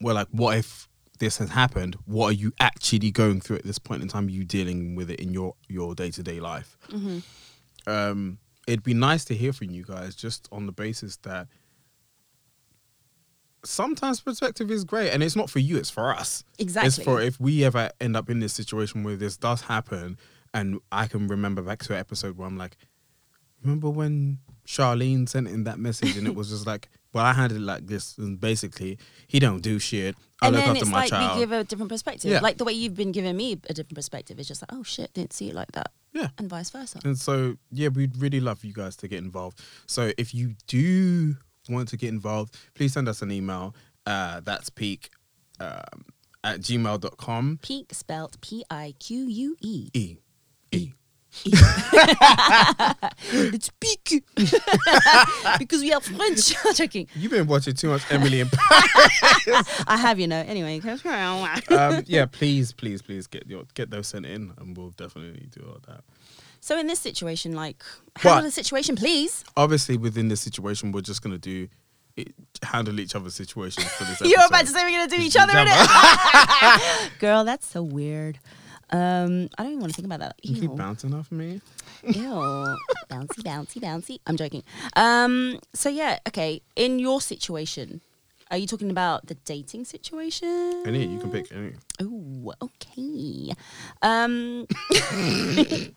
we're 0.01 0.13
like 0.15 0.29
what 0.31 0.57
if 0.57 0.89
this 1.19 1.39
has 1.39 1.51
happened 1.51 1.97
what 2.05 2.29
are 2.29 2.33
you 2.33 2.53
actually 2.61 3.11
going 3.11 3.41
through 3.41 3.57
at 3.57 3.65
this 3.65 3.79
point 3.79 4.03
in 4.03 4.09
time 4.09 4.27
are 4.27 4.31
you 4.31 4.45
dealing 4.45 4.95
with 4.95 5.11
it 5.11 5.21
in 5.21 5.33
your 5.33 5.55
your 5.69 5.95
day-to-day 5.95 6.41
life 6.41 6.77
Mm-hmm. 6.91 7.19
um 7.91 8.39
it'd 8.67 8.83
be 8.83 8.95
nice 8.95 9.25
to 9.27 9.35
hear 9.35 9.53
from 9.53 9.71
you 9.71 9.85
guys 9.85 10.15
just 10.17 10.49
on 10.51 10.67
the 10.67 10.73
basis 10.73 11.17
that 11.19 11.47
sometimes 13.65 14.21
perspective 14.21 14.71
is 14.71 14.85
great 14.85 15.11
and 15.11 15.23
it's 15.23 15.35
not 15.35 15.51
for 15.51 15.59
you 15.59 15.77
it's 15.77 15.91
for 15.91 16.15
us 16.15 16.45
Exactly. 16.59 16.87
it's 16.89 16.99
for 17.03 17.21
if 17.21 17.41
we 17.41 17.65
ever 17.65 17.91
end 18.01 18.17
up 18.17 18.31
in 18.31 18.39
this 18.41 18.53
situation 18.53 19.03
where 19.03 19.17
this 19.17 19.37
does 19.37 19.63
happen 19.63 20.17
and 20.55 20.79
i 20.93 21.07
can 21.09 21.27
remember 21.27 21.63
back 21.63 21.83
to 21.83 21.93
an 21.93 21.99
episode 21.99 22.37
where 22.37 22.47
i'm 22.47 22.57
like 22.57 22.77
remember 23.65 23.91
when 23.91 24.39
charlene 24.67 25.29
sent 25.29 25.49
in 25.49 25.65
that 25.65 25.79
message 25.81 26.17
and 26.17 26.27
it 26.29 26.35
was 26.37 26.51
just 26.51 26.67
like 26.67 26.89
well 27.17 27.25
i 27.25 27.33
handled 27.33 27.61
it 27.61 27.65
like 27.65 27.87
this 27.87 28.17
and 28.19 28.41
basically 28.41 28.99
he 29.27 29.41
don't 29.41 29.63
do 29.63 29.79
shit 29.79 30.15
i 30.41 30.47
and 30.47 30.57
look 30.57 30.65
then 30.65 30.71
after 30.71 30.83
it's 30.83 30.91
my 30.91 30.99
like 31.01 31.11
child 31.11 31.37
we 31.37 31.43
give 31.43 31.53
a 31.53 31.65
different 31.65 31.91
perspective. 31.91 32.31
Yeah. 32.31 32.41
Like 32.41 32.59
the 32.59 32.65
way 32.65 32.73
you've 32.73 32.95
been 32.95 33.13
giving 33.13 33.37
me 33.37 33.53
a 33.53 33.75
different 33.75 33.95
perspective 33.95 34.39
is 34.39 34.49
just 34.49 34.63
like, 34.63 34.73
oh 34.73 34.83
shit, 34.83 35.13
didn't 35.15 35.33
see 35.33 35.51
it 35.51 35.55
like 35.55 35.73
that. 35.73 35.91
Yeah. 36.13 36.29
And 36.39 36.49
vice 36.49 36.71
versa. 36.71 37.01
And 37.05 37.19
so, 37.19 37.57
yeah, 37.71 37.89
we'd 37.89 38.17
really 38.17 38.41
love 38.41 38.65
you 38.65 38.73
guys 38.73 38.97
to 38.97 39.09
get 39.09 39.19
involved. 39.19 39.61
So 39.87 40.13
if 40.19 40.35
you 40.35 40.55
do 40.67 41.37
want 41.69 41.89
to 41.89 41.97
get 41.97 42.09
involved, 42.09 42.57
please 42.75 42.93
send 42.93 43.09
us 43.09 43.23
an 43.23 43.31
email. 43.31 43.75
Uh, 44.05 44.41
that's 44.41 44.71
peak 44.71 45.11
um, 45.61 46.05
at 46.45 46.61
gmail.com. 46.61 47.59
Peak 47.63 47.93
spelt 47.93 48.41
P 48.41 48.65
I 48.71 48.95
Q 48.99 49.27
U 49.27 49.57
E. 49.61 49.91
E. 49.95 50.17
E. 50.73 50.93
It's 53.33 53.71
peak. 53.81 54.25
because 55.59 55.81
we 55.81 55.93
are 55.93 56.01
French. 56.01 56.55
Joking. 56.75 57.09
You've 57.15 57.33
been 57.33 57.47
watching 57.47 57.75
too 57.75 57.89
much 57.89 58.03
Emily 58.11 58.41
in 58.41 58.49
Paris. 58.49 59.85
I 59.87 59.97
have, 59.97 60.19
you 60.19 60.27
know. 60.27 60.45
Anyway. 60.47 60.81
um, 60.81 62.03
yeah, 62.07 62.27
please, 62.27 62.73
please, 62.73 63.03
please 63.03 63.27
get 63.27 63.47
your 63.47 63.65
get 63.75 63.91
those 63.91 64.07
sent 64.09 64.27
in, 64.27 64.53
and 64.59 64.77
we'll 64.77 64.91
definitely 64.91 65.49
do 65.51 65.63
all 65.69 65.79
that. 65.89 66.03
so 66.61 66.79
in 66.79 66.87
this 66.87 67.01
situation, 67.01 67.53
like, 67.55 67.83
handle 68.17 68.43
But- 68.43 68.45
the 68.45 68.51
situation, 68.51 68.97
please. 68.97 69.45
Obviously, 69.57 69.97
within 69.97 70.29
this 70.29 70.41
situation, 70.41 70.93
we're 70.93 71.01
just 71.01 71.23
gonna 71.23 71.39
do 71.39 71.69
it, 72.17 72.33
handle 72.63 72.99
each 73.01 73.15
other's 73.15 73.35
situations 73.35 73.87
for 73.93 74.05
this. 74.05 74.21
You're 74.21 74.47
about 74.47 74.63
to 74.63 74.73
say 74.73 74.83
we're 74.85 74.99
gonna 74.99 75.17
do 75.17 75.21
each 75.23 75.37
other 75.37 75.57
in 75.59 75.67
it. 75.69 77.11
Girl, 77.19 77.45
that's 77.45 77.67
so 77.67 77.83
weird. 77.83 78.39
Um, 78.91 79.49
I 79.59 79.65
don't 79.65 79.73
even 79.73 79.81
want 79.81 79.93
to 79.93 79.97
think 79.97 80.07
about 80.07 80.21
that. 80.21 80.37
You 80.43 80.61
keep 80.61 80.77
bouncing 80.77 81.13
off 81.15 81.33
me. 81.33 81.61
Ew. 82.05 82.13
bouncy, 83.11 83.43
bouncy, 83.43 83.81
bouncy. 83.81 84.21
I'm 84.27 84.37
joking. 84.37 84.63
Um, 84.95 85.59
so 85.75 85.89
yeah, 85.89 86.19
okay. 86.29 86.63
In 86.77 86.99
your 86.99 87.21
situation, 87.21 88.01
are 88.51 88.57
you 88.57 88.67
talking 88.67 88.91
about 88.91 89.27
the 89.27 89.35
dating 89.35 89.87
situation? 89.87 90.85
Any, 90.87 91.07
you 91.07 91.19
can 91.19 91.31
pick 91.33 91.51
any. 91.53 91.73
Oh, 92.01 92.55
okay. 92.63 93.53
Um, 94.03 94.67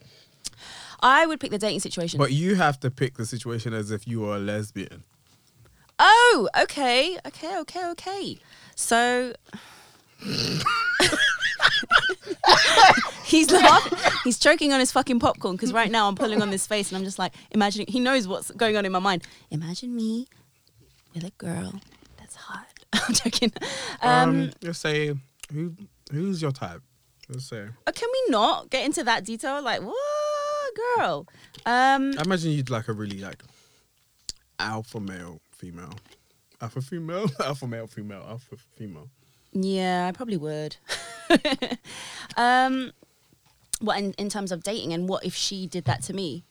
I 1.02 1.26
would 1.28 1.40
pick 1.40 1.52
the 1.52 1.60
dating 1.60 1.82
situation. 1.82 2.18
But 2.18 2.32
you 2.32 2.56
have 2.56 2.80
to 2.80 2.90
pick 2.90 3.18
the 3.18 3.26
situation 3.26 3.74
as 3.74 3.92
if 3.92 4.08
you 4.08 4.22
were 4.22 4.36
a 4.36 4.40
lesbian. 4.40 5.04
oh, 6.00 6.50
okay, 6.60 7.20
okay, 7.28 7.60
okay, 7.60 7.86
okay. 7.92 8.40
So 8.76 9.34
he's 13.24 13.52
laughing. 13.52 13.98
He's 14.24 14.40
choking 14.40 14.74
on 14.74 14.80
his 14.80 14.92
fucking 14.92 15.20
popcorn 15.20 15.56
because 15.56 15.74
right 15.74 15.92
now 15.92 16.08
I'm 16.08 16.16
pulling 16.16 16.42
on 16.42 16.50
this 16.50 16.66
face 16.68 16.90
and 16.92 16.98
I'm 16.98 17.04
just 17.04 17.20
like 17.20 17.34
imagining. 17.52 17.88
He 17.88 18.00
knows 18.00 18.28
what's 18.28 18.52
going 18.52 18.76
on 18.78 18.86
in 18.86 18.92
my 18.92 19.00
mind. 19.00 19.24
Imagine 19.52 19.96
me 19.96 20.28
with 21.14 21.24
a 21.24 21.32
girl 21.32 21.80
that's 22.18 22.36
hot. 22.36 22.66
I'm 22.94 23.14
joking. 23.14 23.52
Um, 24.02 24.30
Um, 24.30 24.52
let's 24.62 24.80
say 24.80 25.14
who 25.54 25.74
who's 26.12 26.42
your 26.42 26.52
type? 26.52 26.82
Let's 27.30 27.46
say. 27.48 27.68
uh, 27.88 27.92
can 27.92 28.10
we 28.12 28.32
not 28.32 28.70
get 28.72 28.86
into 28.86 29.04
that 29.04 29.24
detail? 29.24 29.62
Like, 29.62 29.82
what 29.82 29.96
girl? 30.98 31.28
Um, 31.66 32.14
I 32.18 32.24
imagine 32.26 32.52
you'd 32.52 32.70
like 32.72 32.88
a 32.88 32.94
really 32.94 33.20
like 33.20 33.44
alpha 34.58 35.00
male, 35.00 35.40
female, 35.52 35.94
alpha 36.62 36.82
female, 36.82 37.28
alpha 37.40 37.68
male, 37.68 37.88
female, 37.88 38.26
alpha 38.28 38.56
female. 38.78 39.10
Yeah, 39.54 40.08
I 40.08 40.12
probably 40.12 40.38
would. 40.38 40.78
um, 42.38 42.92
what 43.82 43.98
in, 43.98 44.14
in 44.14 44.30
terms 44.30 44.52
of 44.52 44.64
dating 44.64 44.94
and 44.94 45.08
what 45.08 45.26
if 45.26 45.34
she 45.36 45.68
did 45.68 45.86
that 45.86 46.04
to 46.04 46.14
me? 46.14 46.44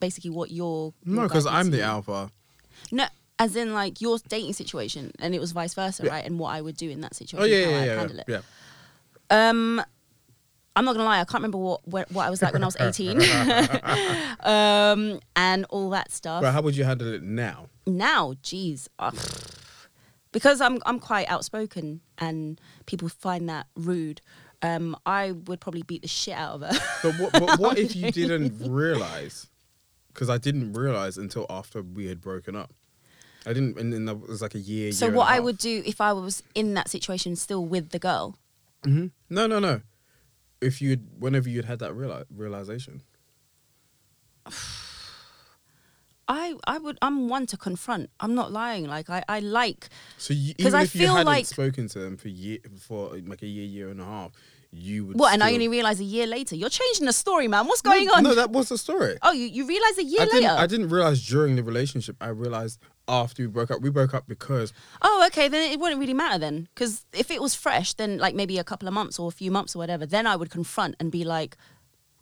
Basically, 0.00 0.30
what 0.30 0.50
your 0.50 0.92
No, 1.04 1.22
because 1.22 1.46
I'm 1.46 1.70
the 1.70 1.82
alpha. 1.82 2.30
No, 2.92 3.06
as 3.38 3.56
in 3.56 3.72
like 3.74 4.00
your 4.00 4.18
dating 4.28 4.52
situation, 4.52 5.12
and 5.18 5.34
it 5.34 5.40
was 5.40 5.52
vice 5.52 5.74
versa, 5.74 6.04
Yeah. 6.04 6.10
right? 6.12 6.24
And 6.24 6.38
what 6.38 6.50
I 6.54 6.60
would 6.60 6.76
do 6.76 6.90
in 6.90 7.00
that 7.00 7.14
situation, 7.14 7.42
Oh 7.42 7.46
yeah, 7.46 7.68
yeah, 7.68 7.78
I'd 7.80 7.86
yeah, 7.86 7.96
handle 7.96 8.16
yeah. 8.16 8.22
it. 8.36 8.44
yeah. 9.30 9.48
Um, 9.48 9.82
I'm 10.76 10.84
not 10.84 10.92
gonna 10.94 11.04
lie, 11.06 11.20
I 11.20 11.24
can't 11.24 11.34
remember 11.42 11.58
what 11.58 11.86
what, 11.88 12.12
what 12.12 12.26
I 12.26 12.30
was 12.30 12.42
like 12.42 12.52
when 12.52 12.62
I 12.62 12.66
was 12.66 12.76
18, 12.78 13.18
um, 14.40 15.20
and 15.34 15.64
all 15.70 15.88
that 15.90 16.12
stuff. 16.12 16.42
But 16.42 16.52
how 16.52 16.60
would 16.62 16.76
you 16.76 16.84
handle 16.84 17.12
it 17.12 17.22
now? 17.22 17.68
now, 17.86 18.34
geez, 18.42 18.88
ugh. 18.98 19.14
Because 20.36 20.60
I'm 20.60 20.82
I'm 20.84 21.00
quite 21.00 21.30
outspoken 21.30 22.02
and 22.18 22.60
people 22.84 23.08
find 23.08 23.48
that 23.48 23.66
rude. 23.74 24.20
Um, 24.60 24.94
I 25.06 25.32
would 25.32 25.60
probably 25.60 25.82
beat 25.82 26.02
the 26.02 26.08
shit 26.08 26.34
out 26.34 26.56
of 26.56 26.60
her. 26.60 26.78
But 27.02 27.14
what, 27.14 27.32
but 27.32 27.58
what 27.58 27.78
if 27.78 27.96
you 27.96 28.10
didn't 28.10 28.70
realize? 28.70 29.46
Because 30.12 30.28
I 30.28 30.36
didn't 30.36 30.74
realize 30.74 31.16
until 31.16 31.46
after 31.48 31.80
we 31.80 32.06
had 32.08 32.20
broken 32.20 32.54
up. 32.54 32.74
I 33.46 33.54
didn't, 33.54 33.78
and 33.78 33.92
then 33.94 34.04
that 34.04 34.28
was 34.28 34.42
like 34.42 34.54
a 34.54 34.58
year. 34.58 34.92
so 34.92 35.06
year 35.06 35.08
and 35.10 35.16
what 35.16 35.28
I 35.30 35.40
would 35.40 35.56
do 35.56 35.82
if 35.86 36.00
I 36.02 36.12
was 36.12 36.42
in 36.54 36.74
that 36.74 36.90
situation, 36.90 37.34
still 37.36 37.64
with 37.64 37.90
the 37.90 37.98
girl, 37.98 38.36
Mhm. 38.82 39.10
No, 39.30 39.46
no, 39.46 39.58
no. 39.58 39.80
If 40.60 40.82
you, 40.82 40.96
whenever 41.18 41.48
you'd 41.48 41.64
had 41.64 41.78
that 41.78 41.92
reali- 41.92 42.26
realization. 42.34 43.02
I 46.28 46.54
I 46.66 46.78
would 46.78 46.98
I'm 47.02 47.28
one 47.28 47.46
to 47.46 47.56
confront. 47.56 48.10
I'm 48.20 48.34
not 48.34 48.52
lying. 48.52 48.86
Like 48.86 49.08
I 49.10 49.22
I 49.28 49.40
like 49.40 49.88
So 50.18 50.34
you, 50.34 50.54
'Cause 50.54 50.66
even 50.66 50.74
I 50.80 50.82
if 50.82 50.94
you 50.94 51.00
feel 51.02 51.24
like- 51.24 51.46
spoken 51.46 51.88
to 51.88 51.98
them 51.98 52.16
for 52.16 52.28
year 52.28 52.58
for 52.80 53.16
like 53.26 53.42
a 53.42 53.46
year, 53.46 53.64
year 53.64 53.88
and 53.90 54.00
a 54.00 54.04
half, 54.04 54.32
you 54.72 55.06
would. 55.06 55.18
what, 55.18 55.32
and 55.32 55.42
I 55.42 55.52
only 55.54 55.68
realize 55.68 56.00
a 56.00 56.04
year 56.04 56.26
later. 56.26 56.56
You're 56.56 56.68
changing 56.68 57.06
the 57.06 57.12
story, 57.12 57.46
man. 57.48 57.66
What's 57.66 57.84
No, 57.84 57.92
going 57.92 58.08
on? 58.10 58.24
No, 58.24 58.34
that 58.34 58.50
was 58.50 58.68
the 58.68 58.76
story. 58.78 59.16
oh, 59.22 59.32
you 59.32 59.46
you 59.46 59.66
realize 59.66 59.96
a 59.98 60.04
year 60.04 60.22
I 60.22 60.24
later. 60.24 60.40
didn't. 60.40 60.58
I 60.58 60.66
didn't 60.66 60.88
realize 60.88 61.24
during 61.26 61.54
the 61.56 61.62
relationship. 61.62 62.16
I 62.20 62.28
realized 62.28 62.80
after 63.08 63.44
we 63.44 63.46
broke 63.46 63.70
up. 63.70 63.80
We 63.80 63.90
broke 63.90 64.12
up 64.12 64.26
because 64.26 64.72
Oh, 65.02 65.24
okay. 65.28 65.46
Then 65.48 65.70
it 65.70 65.78
wouldn't 65.78 66.00
really 66.00 66.12
matter 66.14 66.38
then, 66.38 66.68
because 66.74 67.06
if 67.12 67.30
it 67.30 67.40
was 67.40 67.54
fresh, 67.54 67.94
then 67.94 68.18
like 68.18 68.34
maybe 68.34 68.58
a 68.58 68.64
couple 68.64 68.88
of 68.88 68.94
months 68.94 69.16
or 69.20 69.28
a 69.28 69.30
few 69.42 69.52
months 69.52 69.76
or 69.76 69.78
whatever, 69.78 70.04
then 70.06 70.26
I 70.26 70.34
would 70.34 70.50
confront 70.50 70.96
and 70.98 71.12
be 71.12 71.24
like, 71.24 71.56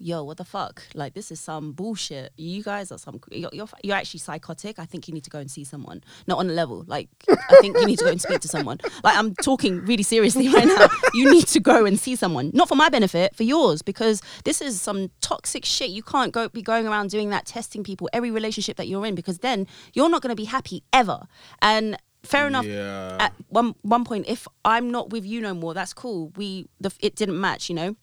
"Yo, 0.04 0.22
what 0.22 0.36
the 0.36 0.44
fuck? 0.44 0.82
Like 0.94 1.14
this 1.14 1.30
is 1.32 1.40
some 1.40 1.72
bullshit. 1.72 2.32
You 2.36 2.62
guys 2.62 2.92
are 2.92 2.98
some. 2.98 3.18
You're 3.30 3.48
you're, 3.52 3.68
you're 3.82 3.96
actually 3.96 4.20
psychotic. 4.20 4.78
I 4.78 4.84
think 4.84 5.08
you 5.08 5.14
need 5.14 5.24
to 5.24 5.30
go 5.30 5.38
and 5.38 5.50
see 5.50 5.64
someone. 5.64 6.02
Not 6.26 6.38
on 6.38 6.50
a 6.50 6.52
level. 6.52 6.84
Like 6.86 7.08
I 7.30 7.56
think 7.62 7.76
you 7.78 7.86
need 7.86 7.98
to 8.00 8.04
go 8.04 8.10
and 8.10 8.20
speak 8.20 8.40
to 8.40 8.48
someone. 8.48 8.78
Like 9.02 9.16
I'm 9.16 9.34
talking 9.36 9.80
really 9.86 10.02
seriously 10.02 10.48
right 10.56 10.66
now. 10.66 10.88
You 11.14 11.30
need 11.30 11.46
to 11.48 11.60
go 11.60 11.86
and 11.86 11.98
see 11.98 12.16
someone. 12.16 12.50
Not 12.52 12.68
for 12.68 12.74
my 12.76 12.88
benefit, 12.90 13.34
for 13.34 13.44
yours, 13.44 13.80
because 13.82 14.20
this 14.44 14.60
is 14.60 14.80
some 14.80 15.10
toxic 15.20 15.64
shit. 15.64 15.88
You 15.90 16.02
can't 16.02 16.32
go 16.32 16.48
be 16.48 16.62
going 16.62 16.86
around 16.86 17.08
doing 17.10 17.30
that, 17.30 17.46
testing 17.46 17.82
people 17.82 18.08
every 18.12 18.30
relationship 18.30 18.76
that 18.76 18.88
you're 18.88 19.06
in, 19.06 19.14
because 19.14 19.38
then 19.38 19.66
you're 19.94 20.10
not 20.10 20.20
going 20.22 20.36
to 20.36 20.40
be 20.44 20.44
happy 20.44 20.82
ever. 20.92 21.20
And 21.62 21.96
fair 22.24 22.46
enough 22.46 22.64
Yeah. 22.64 23.18
at 23.20 23.32
one 23.48 23.74
one 23.82 24.02
point 24.02 24.24
if 24.26 24.48
i'm 24.64 24.90
not 24.90 25.10
with 25.10 25.26
you 25.26 25.42
no 25.42 25.52
more 25.52 25.74
that's 25.74 25.92
cool 25.92 26.32
we 26.36 26.66
the 26.80 26.90
it 27.00 27.16
didn't 27.16 27.38
match 27.38 27.68
you 27.68 27.74
know 27.74 27.96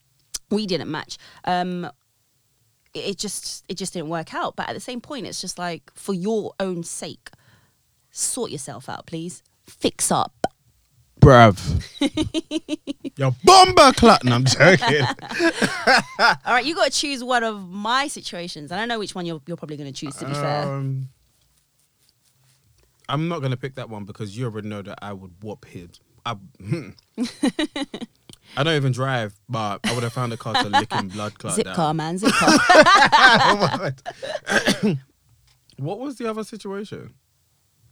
we 0.51 0.67
didn't 0.67 0.91
match 0.91 1.17
um 1.45 1.89
it, 2.93 3.17
just 3.17 3.63
it 3.69 3.75
just 3.77 3.93
didn't 3.93 4.09
work 4.09 4.33
out 4.33 4.55
but 4.55 4.67
at 4.69 4.73
the 4.73 4.79
same 4.79 4.99
point 5.01 5.25
it's 5.25 5.39
just 5.41 5.57
like 5.57 5.91
for 5.95 6.13
your 6.13 6.53
own 6.59 6.83
sake 6.83 7.29
sort 8.11 8.51
yourself 8.51 8.89
out 8.89 9.05
please 9.05 9.41
fix 9.65 10.11
up 10.11 10.45
bruv. 11.21 11.57
You're 13.17 13.35
bomber 13.43 13.91
clut. 13.93 14.23
No, 14.23 14.33
I'm 14.35 14.45
joking. 14.45 15.05
all 16.19 16.35
right 16.47 16.65
you 16.65 16.73
got 16.75 16.91
to 16.91 16.99
choose 16.99 17.23
one 17.23 17.43
of 17.43 17.69
my 17.69 18.07
situations 18.07 18.71
and 18.71 18.81
i 18.81 18.85
know 18.85 18.97
which 18.99 19.13
one 19.13 19.25
you're, 19.25 19.41
you're 19.45 19.57
probably 19.57 19.77
going 19.77 19.91
to 19.91 19.97
choose 19.97 20.15
to 20.15 20.25
be 20.25 20.33
fair 20.33 20.63
Um, 20.67 21.09
I'm 23.07 23.27
not 23.27 23.41
gonna 23.41 23.57
pick 23.57 23.75
that 23.75 23.89
one 23.89 24.05
because 24.05 24.37
you 24.37 24.45
already 24.45 24.69
know 24.69 24.81
that 24.81 24.99
I 25.01 25.11
would 25.11 25.31
whoop 25.43 25.65
his. 25.65 25.99
I, 26.25 26.37
I 28.57 28.63
don't 28.63 28.75
even 28.75 28.91
drive, 28.91 29.33
but 29.47 29.79
I 29.85 29.93
would 29.93 30.03
have 30.03 30.13
found 30.13 30.33
a 30.33 30.37
car 30.37 30.53
to 30.55 30.69
lick 30.69 30.93
in 30.93 31.07
blood 31.07 31.37
clot 31.39 31.55
zip 31.55 31.65
down. 31.65 31.75
car 31.75 31.93
man 31.93 32.17
zip 32.17 32.31
car 32.33 33.93
what 35.77 35.99
was 35.99 36.17
the 36.17 36.29
other 36.29 36.43
situation? 36.43 37.13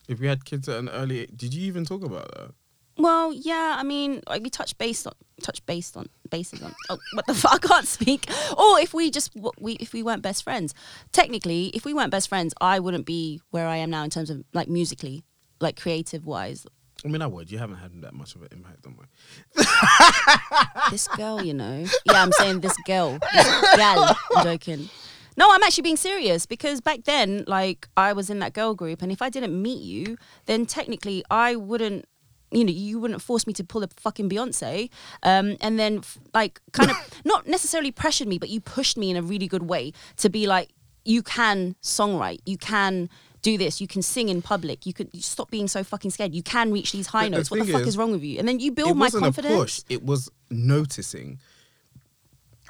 If 0.07 0.20
we 0.20 0.28
had 0.28 0.43
kids 0.43 0.68
at 0.68 0.80
an 0.80 0.89
early, 0.89 1.28
did 1.28 1.53
you 1.53 1.66
even 1.68 1.86
talk 1.86 2.03
about 2.03 2.32
that? 2.36 2.51
Well, 2.97 3.32
yeah, 3.32 3.76
I 3.78 3.84
mean, 3.84 4.22
like 4.28 4.43
we 4.43 4.49
touched 4.49 4.78
base 4.78 5.05
on 5.05 5.14
touch 5.39 5.66
based 5.66 5.95
on 5.95 6.07
bases 6.30 6.62
on 6.62 6.76
oh 6.89 6.97
what 7.14 7.26
the 7.26 7.34
fuck 7.43 7.64
I 7.64 7.68
can't 7.68 7.88
speak 7.88 8.30
or 8.57 8.80
if 8.80 8.93
we 8.93 9.10
just 9.10 9.32
we 9.60 9.74
if 9.74 9.93
we 9.93 10.03
weren't 10.03 10.22
best 10.22 10.43
friends 10.43 10.74
technically 11.14 11.68
if 11.68 11.86
we 11.86 11.93
weren't 11.93 12.12
best 12.12 12.28
friends 12.28 12.53
I 12.60 12.80
wouldn't 12.80 13.05
be 13.05 13.41
where 13.51 13.68
I 13.68 13.78
am 13.78 13.89
now 13.89 14.03
in 14.03 14.10
terms 14.10 14.30
of 14.30 14.43
like 14.53 14.68
musically 14.68 15.24
like 15.62 15.80
creative 15.80 16.26
wise 16.26 16.68
I 17.06 17.08
mean, 17.08 17.22
I 17.22 17.28
would. 17.28 17.52
You 17.52 17.58
haven't 17.58 17.78
had 17.78 18.02
that 18.02 18.14
much 18.14 18.36
of 18.36 18.41
an 18.41 18.50
impact 18.52 18.86
on 18.86 18.97
me. 18.97 19.64
this 20.91 21.08
girl 21.10 21.43
you 21.43 21.54
know 21.54 21.86
yeah 22.06 22.24
I'm 22.24 22.32
saying 22.34 22.62
this 22.62 22.76
girl 22.86 23.20
this 23.34 23.76
gal 23.76 24.16
I'm 24.36 24.43
joking 24.43 24.89
no 25.38 25.47
I'm 25.52 25.64
actually 25.64 25.84
being 25.84 25.97
serious 25.97 26.45
because 26.45 26.82
back 26.82 27.04
then 27.06 27.43
like 27.47 27.88
I 27.95 28.14
was 28.14 28.30
in 28.30 28.39
that 28.39 28.54
girl 28.54 28.74
group 28.74 29.02
and 29.02 29.12
if 29.12 29.22
I 29.22 29.30
didn't 29.30 29.60
meet 29.60 29.82
you 29.82 30.18
then 30.45 30.66
technically 30.66 31.24
I 31.30 31.56
wouldn't 31.56 32.06
you 32.52 32.66
know, 32.66 32.72
you 32.72 33.00
wouldn't 33.00 33.22
force 33.22 33.45
me 33.45 33.54
to 33.54 33.64
pull 33.64 33.84
a 33.84 33.88
fucking 33.97 34.28
Beyonce, 34.28 34.89
um, 35.22 35.56
and 35.62 35.78
then 35.78 36.02
like 36.34 36.60
kind 36.72 36.89
of 36.89 36.97
not 37.24 37.45
necessarily 37.45 37.91
pressured 37.91 38.28
me, 38.28 38.39
but 38.39 38.50
you 38.50 38.60
pushed 38.60 38.97
me 38.97 39.12
in 39.12 39.18
a 39.18 39.22
really 39.22 39.47
good 39.47 39.70
way 39.70 39.93
to 40.18 40.32
be 40.32 40.47
like, 40.47 40.70
you 41.06 41.22
can 41.22 41.76
songwrite, 41.84 42.39
you 42.47 42.58
can 42.58 43.08
do 43.42 43.58
this, 43.58 43.80
you 43.80 43.88
can 43.88 44.02
sing 44.02 44.30
in 44.30 44.42
public, 44.42 44.86
you 44.86 44.94
could 44.94 45.10
you 45.14 45.22
stop 45.22 45.50
being 45.50 45.68
so 45.68 45.84
fucking 45.84 46.12
scared, 46.12 46.34
you 46.34 46.44
can 46.44 46.72
reach 46.72 46.92
these 46.92 47.08
high 47.08 47.26
But 47.26 47.32
the 47.32 47.38
notes. 47.38 47.52
What 47.52 47.60
the 47.66 47.72
fuck 47.72 47.82
is, 47.82 47.90
is 47.90 47.98
wrong 47.98 48.12
with 48.12 48.24
you? 48.24 48.40
And 48.40 48.48
then 48.48 48.60
you 48.60 48.72
build 48.72 48.98
my 48.98 49.10
confidence. 49.10 49.56
push. 49.56 49.82
It 49.90 50.04
was 50.04 50.30
noticing. 50.50 51.40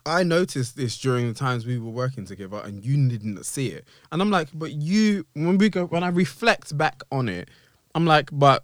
I 0.06 0.24
noticed 0.24 0.78
this 0.78 0.98
during 0.98 1.28
the 1.28 1.34
times 1.34 1.66
we 1.66 1.78
were 1.78 1.92
working 1.92 2.26
together, 2.26 2.62
and 2.64 2.84
you 2.84 3.10
didn't 3.10 3.44
see 3.46 3.68
it. 3.68 3.86
And 4.12 4.22
I'm 4.22 4.32
like, 4.32 4.48
but 4.54 4.72
you, 4.72 5.26
when 5.34 5.58
we 5.58 5.70
go, 5.70 5.86
when 5.86 6.04
I 6.04 6.10
reflect 6.10 6.78
back 6.78 7.02
on 7.12 7.28
it, 7.30 7.50
I'm 7.96 8.06
like, 8.06 8.30
but 8.32 8.64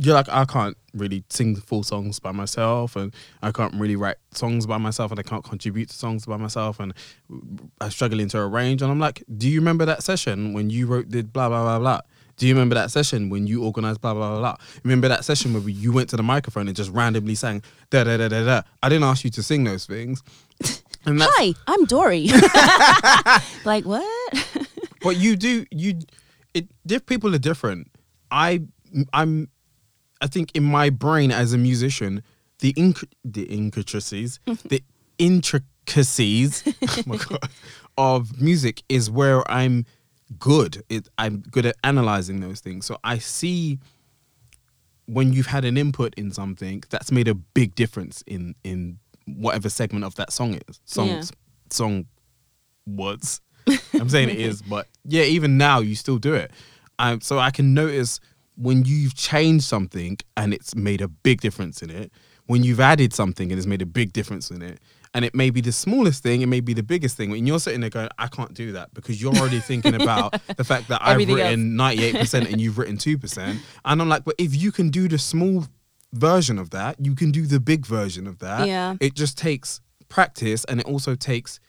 you're 0.00 0.14
like, 0.14 0.28
I 0.28 0.44
can't 0.44 0.76
really 0.98 1.24
sing 1.30 1.56
full 1.56 1.82
songs 1.82 2.18
by 2.20 2.32
myself, 2.32 2.96
and 2.96 3.14
I 3.42 3.52
can't 3.52 3.74
really 3.74 3.96
write 3.96 4.16
songs 4.32 4.66
by 4.66 4.78
myself, 4.78 5.10
and 5.10 5.18
I 5.18 5.22
can't 5.22 5.44
contribute 5.44 5.88
to 5.90 5.96
songs 5.96 6.26
by 6.26 6.36
myself, 6.36 6.80
and 6.80 6.92
I'm 7.80 7.90
struggling 7.90 8.28
to 8.28 8.38
arrange. 8.38 8.82
And 8.82 8.90
I'm 8.90 8.98
like, 8.98 9.22
do 9.36 9.48
you 9.48 9.60
remember 9.60 9.84
that 9.86 10.02
session 10.02 10.52
when 10.52 10.70
you 10.70 10.86
wrote 10.86 11.08
did 11.08 11.32
blah 11.32 11.48
blah 11.48 11.62
blah 11.62 11.78
blah? 11.78 12.00
Do 12.36 12.46
you 12.46 12.54
remember 12.54 12.76
that 12.76 12.92
session 12.92 13.30
when 13.30 13.48
you 13.48 13.64
organized 13.64 14.00
blah 14.00 14.14
blah 14.14 14.30
blah 14.30 14.38
blah? 14.38 14.56
Remember 14.84 15.08
that 15.08 15.24
session 15.24 15.52
where 15.54 15.68
you 15.68 15.92
went 15.92 16.08
to 16.10 16.16
the 16.16 16.22
microphone 16.22 16.68
and 16.68 16.76
just 16.76 16.90
randomly 16.90 17.34
sang 17.34 17.62
da 17.90 18.04
da 18.04 18.16
da 18.16 18.28
da 18.28 18.44
da? 18.44 18.62
I 18.82 18.88
didn't 18.88 19.04
ask 19.04 19.24
you 19.24 19.30
to 19.30 19.42
sing 19.42 19.64
those 19.64 19.86
things. 19.86 20.22
And 21.06 21.20
Hi, 21.22 21.54
I'm 21.66 21.84
Dory. 21.86 22.26
like 23.64 23.84
what? 23.86 24.04
but 25.02 25.16
you 25.16 25.36
do 25.36 25.64
you 25.70 26.00
it 26.54 26.66
diff 26.86 27.06
people 27.06 27.34
are 27.34 27.38
different 27.38 27.90
i 28.30 28.60
i'm 29.12 29.48
i 30.20 30.26
think 30.26 30.50
in 30.54 30.64
my 30.64 30.90
brain 30.90 31.30
as 31.30 31.52
a 31.52 31.58
musician 31.58 32.22
the 32.60 32.72
inc- 32.74 33.04
the 33.24 33.44
intricacies 33.44 34.40
the 34.68 34.82
intricacies 35.18 36.62
oh 37.08 37.38
of 37.96 38.40
music 38.40 38.82
is 38.88 39.10
where 39.10 39.48
i'm 39.50 39.84
good. 40.38 40.82
It, 40.90 41.08
i'm 41.16 41.40
good 41.40 41.64
at 41.66 41.76
analyzing 41.82 42.40
those 42.40 42.60
things. 42.60 42.84
So 42.86 42.98
i 43.02 43.16
see 43.18 43.78
when 45.06 45.32
you've 45.32 45.46
had 45.46 45.64
an 45.64 45.78
input 45.78 46.12
in 46.16 46.30
something 46.32 46.82
that's 46.90 47.10
made 47.10 47.28
a 47.28 47.34
big 47.34 47.74
difference 47.74 48.22
in 48.26 48.54
in 48.62 48.98
whatever 49.26 49.68
segment 49.70 50.04
of 50.04 50.14
that 50.16 50.30
song 50.32 50.58
is 50.68 50.80
song 50.84 51.08
Yeah. 51.08 51.22
song 51.70 52.06
words. 52.86 53.40
I'm 54.00 54.08
saying 54.10 54.28
it 54.30 54.38
is 54.40 54.60
but 54.62 54.86
yeah 55.04 55.22
even 55.24 55.56
now 55.58 55.80
you 55.80 55.94
still 55.96 56.18
do 56.18 56.34
it. 56.34 56.50
Um, 56.98 57.20
so 57.20 57.38
i 57.38 57.50
can 57.50 57.72
notice 57.74 58.20
when 58.60 58.84
you've 58.84 59.14
changed 59.14 59.64
something 59.64 60.18
and 60.36 60.52
it's 60.52 60.74
made 60.74 61.00
a 61.00 61.08
big 61.08 61.40
difference 61.40 61.80
in 61.82 61.90
it 61.90 62.10
when 62.46 62.62
you've 62.64 62.80
added 62.80 63.12
something 63.12 63.50
and 63.52 63.58
it's 63.58 63.66
made 63.66 63.82
a 63.82 63.86
big 63.86 64.12
difference 64.12 64.50
in 64.50 64.62
it 64.62 64.80
and 65.14 65.24
it 65.24 65.34
may 65.34 65.48
be 65.50 65.60
the 65.60 65.70
smallest 65.72 66.22
thing 66.22 66.42
it 66.42 66.46
may 66.46 66.60
be 66.60 66.74
the 66.74 66.82
biggest 66.82 67.16
thing 67.16 67.30
when 67.30 67.46
you're 67.46 67.60
sitting 67.60 67.80
there 67.80 67.90
going 67.90 68.08
i 68.18 68.26
can't 68.26 68.54
do 68.54 68.72
that 68.72 68.92
because 68.94 69.22
you're 69.22 69.34
already 69.36 69.60
thinking 69.60 69.94
about 70.02 70.32
the 70.56 70.64
fact 70.64 70.88
that 70.88 71.00
i've 71.02 71.12
Everything 71.12 71.36
written 71.36 71.76
98% 71.76 72.50
and 72.52 72.60
you've 72.60 72.78
written 72.78 72.96
2% 72.96 73.38
and 73.84 74.02
i'm 74.02 74.08
like 74.08 74.24
but 74.24 74.34
if 74.38 74.56
you 74.56 74.72
can 74.72 74.90
do 74.90 75.06
the 75.08 75.18
small 75.18 75.64
version 76.12 76.58
of 76.58 76.70
that 76.70 76.96
you 77.04 77.14
can 77.14 77.30
do 77.30 77.46
the 77.46 77.60
big 77.60 77.86
version 77.86 78.26
of 78.26 78.38
that 78.40 78.66
Yeah. 78.66 78.96
it 79.00 79.14
just 79.14 79.38
takes 79.38 79.80
practice 80.08 80.64
and 80.64 80.80
it 80.80 80.86
also 80.86 81.14
takes 81.14 81.60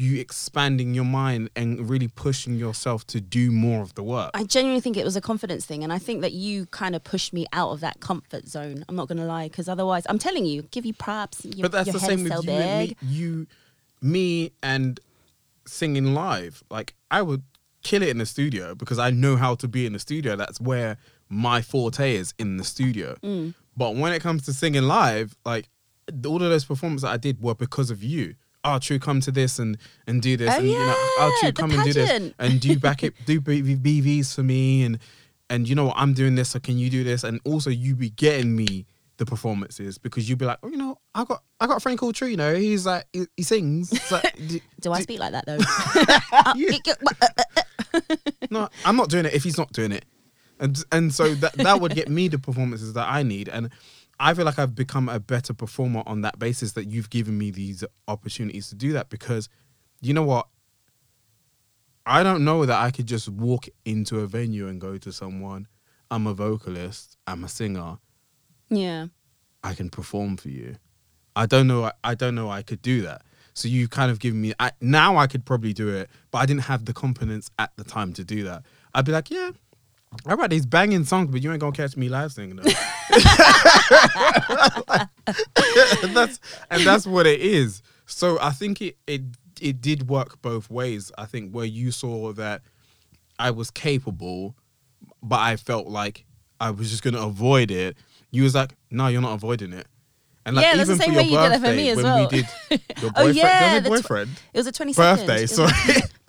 you 0.00 0.18
expanding 0.18 0.94
your 0.94 1.04
mind 1.04 1.50
and 1.54 1.88
really 1.90 2.08
pushing 2.08 2.54
yourself 2.56 3.06
to 3.06 3.20
do 3.20 3.50
more 3.50 3.82
of 3.82 3.94
the 3.94 4.02
work 4.02 4.30
I 4.34 4.44
genuinely 4.44 4.80
think 4.80 4.96
it 4.96 5.04
was 5.04 5.16
a 5.16 5.20
confidence 5.20 5.66
thing, 5.66 5.84
and 5.84 5.92
I 5.92 5.98
think 5.98 6.22
that 6.22 6.32
you 6.32 6.66
kind 6.66 6.94
of 6.96 7.04
pushed 7.04 7.32
me 7.32 7.46
out 7.52 7.70
of 7.72 7.80
that 7.80 8.00
comfort 8.00 8.46
zone. 8.48 8.84
I'm 8.88 8.96
not 8.96 9.08
gonna 9.08 9.26
lie, 9.26 9.48
because 9.48 9.68
otherwise, 9.68 10.04
I'm 10.08 10.18
telling 10.18 10.46
you, 10.46 10.62
give 10.76 10.84
you 10.86 10.94
props. 10.94 11.44
Your, 11.44 11.62
but 11.64 11.72
that's 11.72 11.92
the 11.92 12.00
same 12.00 12.24
with 12.24 12.32
you 12.32 12.42
big. 12.42 12.50
and 12.50 12.88
me 12.88 12.96
you 13.18 13.46
me 14.02 14.52
and 14.62 14.98
singing 15.66 16.14
live 16.14 16.62
like 16.70 16.94
i 17.10 17.20
would 17.20 17.42
kill 17.82 18.02
it 18.02 18.08
in 18.08 18.18
the 18.18 18.26
studio 18.26 18.74
because 18.74 18.98
i 18.98 19.10
know 19.10 19.36
how 19.36 19.54
to 19.54 19.68
be 19.68 19.84
in 19.86 19.92
the 19.92 19.98
studio 19.98 20.34
that's 20.36 20.60
where 20.60 20.96
my 21.28 21.60
forte 21.60 22.14
is 22.16 22.32
in 22.38 22.56
the 22.56 22.64
studio 22.64 23.14
Mm. 23.22 23.54
but 23.76 23.94
when 23.96 24.12
it 24.12 24.20
comes 24.22 24.42
to 24.46 24.52
singing 24.52 24.84
live 24.84 25.36
like 25.44 25.68
all 26.26 26.36
of 26.42 26.48
those 26.50 26.64
performances 26.64 27.04
i 27.04 27.16
did 27.18 27.42
were 27.42 27.54
because 27.54 27.90
of 27.90 28.02
you 28.02 28.34
oh 28.64 28.78
true 28.78 28.98
come 28.98 29.20
to 29.20 29.32
this 29.32 29.58
and 29.58 29.76
and 30.06 30.22
do 30.22 30.36
this. 30.36 30.50
Oh, 30.54 30.58
and 30.58 30.68
you 30.68 30.74
know 30.78 30.94
oh 30.96 31.38
yeah, 31.42 31.50
true 31.50 31.52
come 31.52 31.70
and 31.72 31.84
do 31.84 31.92
this. 31.92 32.32
and 32.38 32.60
do 32.60 32.78
back 32.78 33.02
it 33.02 33.14
do 33.26 33.40
bvs 33.40 34.34
for 34.34 34.42
me. 34.42 34.82
And 34.84 34.98
and 35.48 35.68
you 35.68 35.74
know 35.74 35.86
what? 35.86 35.96
I'm 35.96 36.14
doing 36.14 36.34
this 36.36 36.50
so 36.50 36.60
can 36.60 36.78
you 36.78 36.90
do 36.90 37.02
this? 37.04 37.24
And 37.24 37.40
also 37.44 37.70
you 37.70 37.94
be 37.96 38.10
getting 38.10 38.54
me 38.54 38.86
the 39.16 39.26
performances 39.26 39.98
because 39.98 40.30
you'd 40.30 40.38
be 40.38 40.46
like 40.46 40.56
oh 40.62 40.68
you 40.68 40.78
know 40.78 40.96
i 41.14 41.24
got 41.24 41.42
i 41.60 41.66
got 41.66 41.76
a 41.76 41.80
friend 41.80 41.98
called 41.98 42.14
true 42.14 42.26
you 42.28 42.38
know 42.38 42.54
he's 42.54 42.86
like 42.86 43.04
he, 43.12 43.26
he 43.36 43.42
sings. 43.42 43.92
It's 43.92 44.10
like, 44.10 44.34
d- 44.48 44.62
Do 44.80 44.92
I 44.92 44.96
d- 44.96 45.02
speak 45.02 45.20
like 45.20 45.32
that 45.32 45.44
though? 45.44 45.58
Uh, 46.32 46.54
uh, 47.20 47.26
uh, 47.36 48.16
no, 48.50 48.68
I'm 48.84 48.96
not 48.96 49.10
doing 49.10 49.26
it 49.26 49.34
if 49.34 49.44
he's 49.44 49.58
not 49.58 49.72
doing 49.72 49.92
it. 49.92 50.04
And 50.58 50.82
and 50.92 51.12
so 51.12 51.34
that 51.36 51.52
that 51.54 51.80
would 51.80 51.94
get 51.94 52.08
me 52.08 52.28
the 52.28 52.38
performances 52.38 52.92
that 52.94 53.08
I 53.08 53.22
need. 53.22 53.48
And 53.48 53.70
I 54.20 54.34
feel 54.34 54.44
like 54.44 54.58
I've 54.58 54.74
become 54.74 55.08
a 55.08 55.18
better 55.18 55.54
performer 55.54 56.02
on 56.06 56.20
that 56.20 56.38
basis 56.38 56.72
that 56.72 56.86
you've 56.88 57.10
given 57.10 57.38
me 57.38 57.50
these 57.50 57.82
opportunities 58.06 58.68
to 58.68 58.74
do 58.74 58.92
that 58.92 59.08
because 59.08 59.48
you 60.00 60.14
know 60.14 60.22
what? 60.22 60.46
I 62.06 62.22
don't 62.22 62.44
know 62.44 62.66
that 62.66 62.78
I 62.78 62.90
could 62.90 63.06
just 63.06 63.28
walk 63.28 63.66
into 63.84 64.20
a 64.20 64.26
venue 64.26 64.68
and 64.68 64.80
go 64.80 64.98
to 64.98 65.10
someone, 65.12 65.66
I'm 66.10 66.26
a 66.26 66.34
vocalist, 66.34 67.16
I'm 67.26 67.44
a 67.44 67.48
singer, 67.48 67.98
yeah. 68.68 69.06
I 69.62 69.74
can 69.74 69.90
perform 69.90 70.36
for 70.36 70.48
you. 70.48 70.76
I 71.36 71.46
don't 71.46 71.66
know. 71.66 71.90
I 72.02 72.14
don't 72.14 72.34
know. 72.34 72.50
I 72.50 72.62
could 72.62 72.82
do 72.82 73.02
that. 73.02 73.22
So 73.52 73.68
you 73.68 73.88
kind 73.88 74.10
of 74.10 74.20
given 74.20 74.40
me. 74.40 74.54
I, 74.58 74.72
now 74.80 75.16
I 75.16 75.26
could 75.26 75.44
probably 75.44 75.72
do 75.72 75.88
it, 75.88 76.08
but 76.30 76.38
I 76.38 76.46
didn't 76.46 76.62
have 76.62 76.84
the 76.84 76.92
confidence 76.92 77.50
at 77.58 77.72
the 77.76 77.84
time 77.84 78.12
to 78.14 78.24
do 78.24 78.44
that. 78.44 78.62
I'd 78.94 79.04
be 79.04 79.12
like, 79.12 79.30
yeah, 79.30 79.50
I 80.26 80.34
write 80.34 80.50
these 80.50 80.66
banging 80.66 81.04
songs, 81.04 81.30
but 81.30 81.40
you 81.42 81.50
ain't 81.52 81.60
gonna 81.60 81.72
catch 81.72 81.96
me 81.96 82.08
live 82.08 82.32
singing 82.32 82.56
them. 82.56 82.66
and 82.66 82.74
that's 86.16 86.40
and 86.70 86.82
that's 86.82 87.06
what 87.06 87.26
it 87.26 87.40
is. 87.40 87.82
So 88.06 88.38
I 88.40 88.50
think 88.50 88.82
it 88.82 88.96
it 89.06 89.22
it 89.60 89.80
did 89.80 90.08
work 90.08 90.40
both 90.42 90.68
ways. 90.70 91.12
I 91.16 91.26
think 91.26 91.52
where 91.52 91.64
you 91.64 91.92
saw 91.92 92.32
that 92.32 92.62
I 93.38 93.50
was 93.52 93.70
capable, 93.70 94.56
but 95.22 95.38
I 95.40 95.56
felt 95.56 95.86
like 95.86 96.24
I 96.60 96.70
was 96.70 96.90
just 96.90 97.02
gonna 97.02 97.20
avoid 97.24 97.70
it. 97.70 97.96
You 98.30 98.42
was 98.42 98.54
like, 98.54 98.74
no, 98.90 99.06
you're 99.08 99.22
not 99.22 99.34
avoiding 99.34 99.72
it. 99.72 99.86
And 100.46 100.56
like 100.56 100.64
Yeah, 100.64 100.76
that's 100.76 100.88
the 100.88 100.94
even 100.94 101.04
same 101.06 101.12
for 101.14 101.18
way 101.20 101.24
your 101.28 101.42
you 101.42 101.48
did 101.48 101.56
it 101.56 101.60
for 101.66 101.72
me 101.76 101.88
as 101.90 101.96
when 101.96 102.04
well. 102.06 102.28
we 102.30 102.36
did 102.36 102.46
your 103.00 103.10
boyfriend, 103.10 103.14
Oh, 103.16 103.26
yeah, 103.28 103.72
your 103.72 103.80
the 103.82 103.88
tw- 103.88 103.92
boyfriend 103.92 104.30
It 104.54 104.58
was 104.58 104.66
a 104.66 104.72
22nd. 104.72 104.96
birthday. 104.96 105.46
Sorry, 105.46 105.72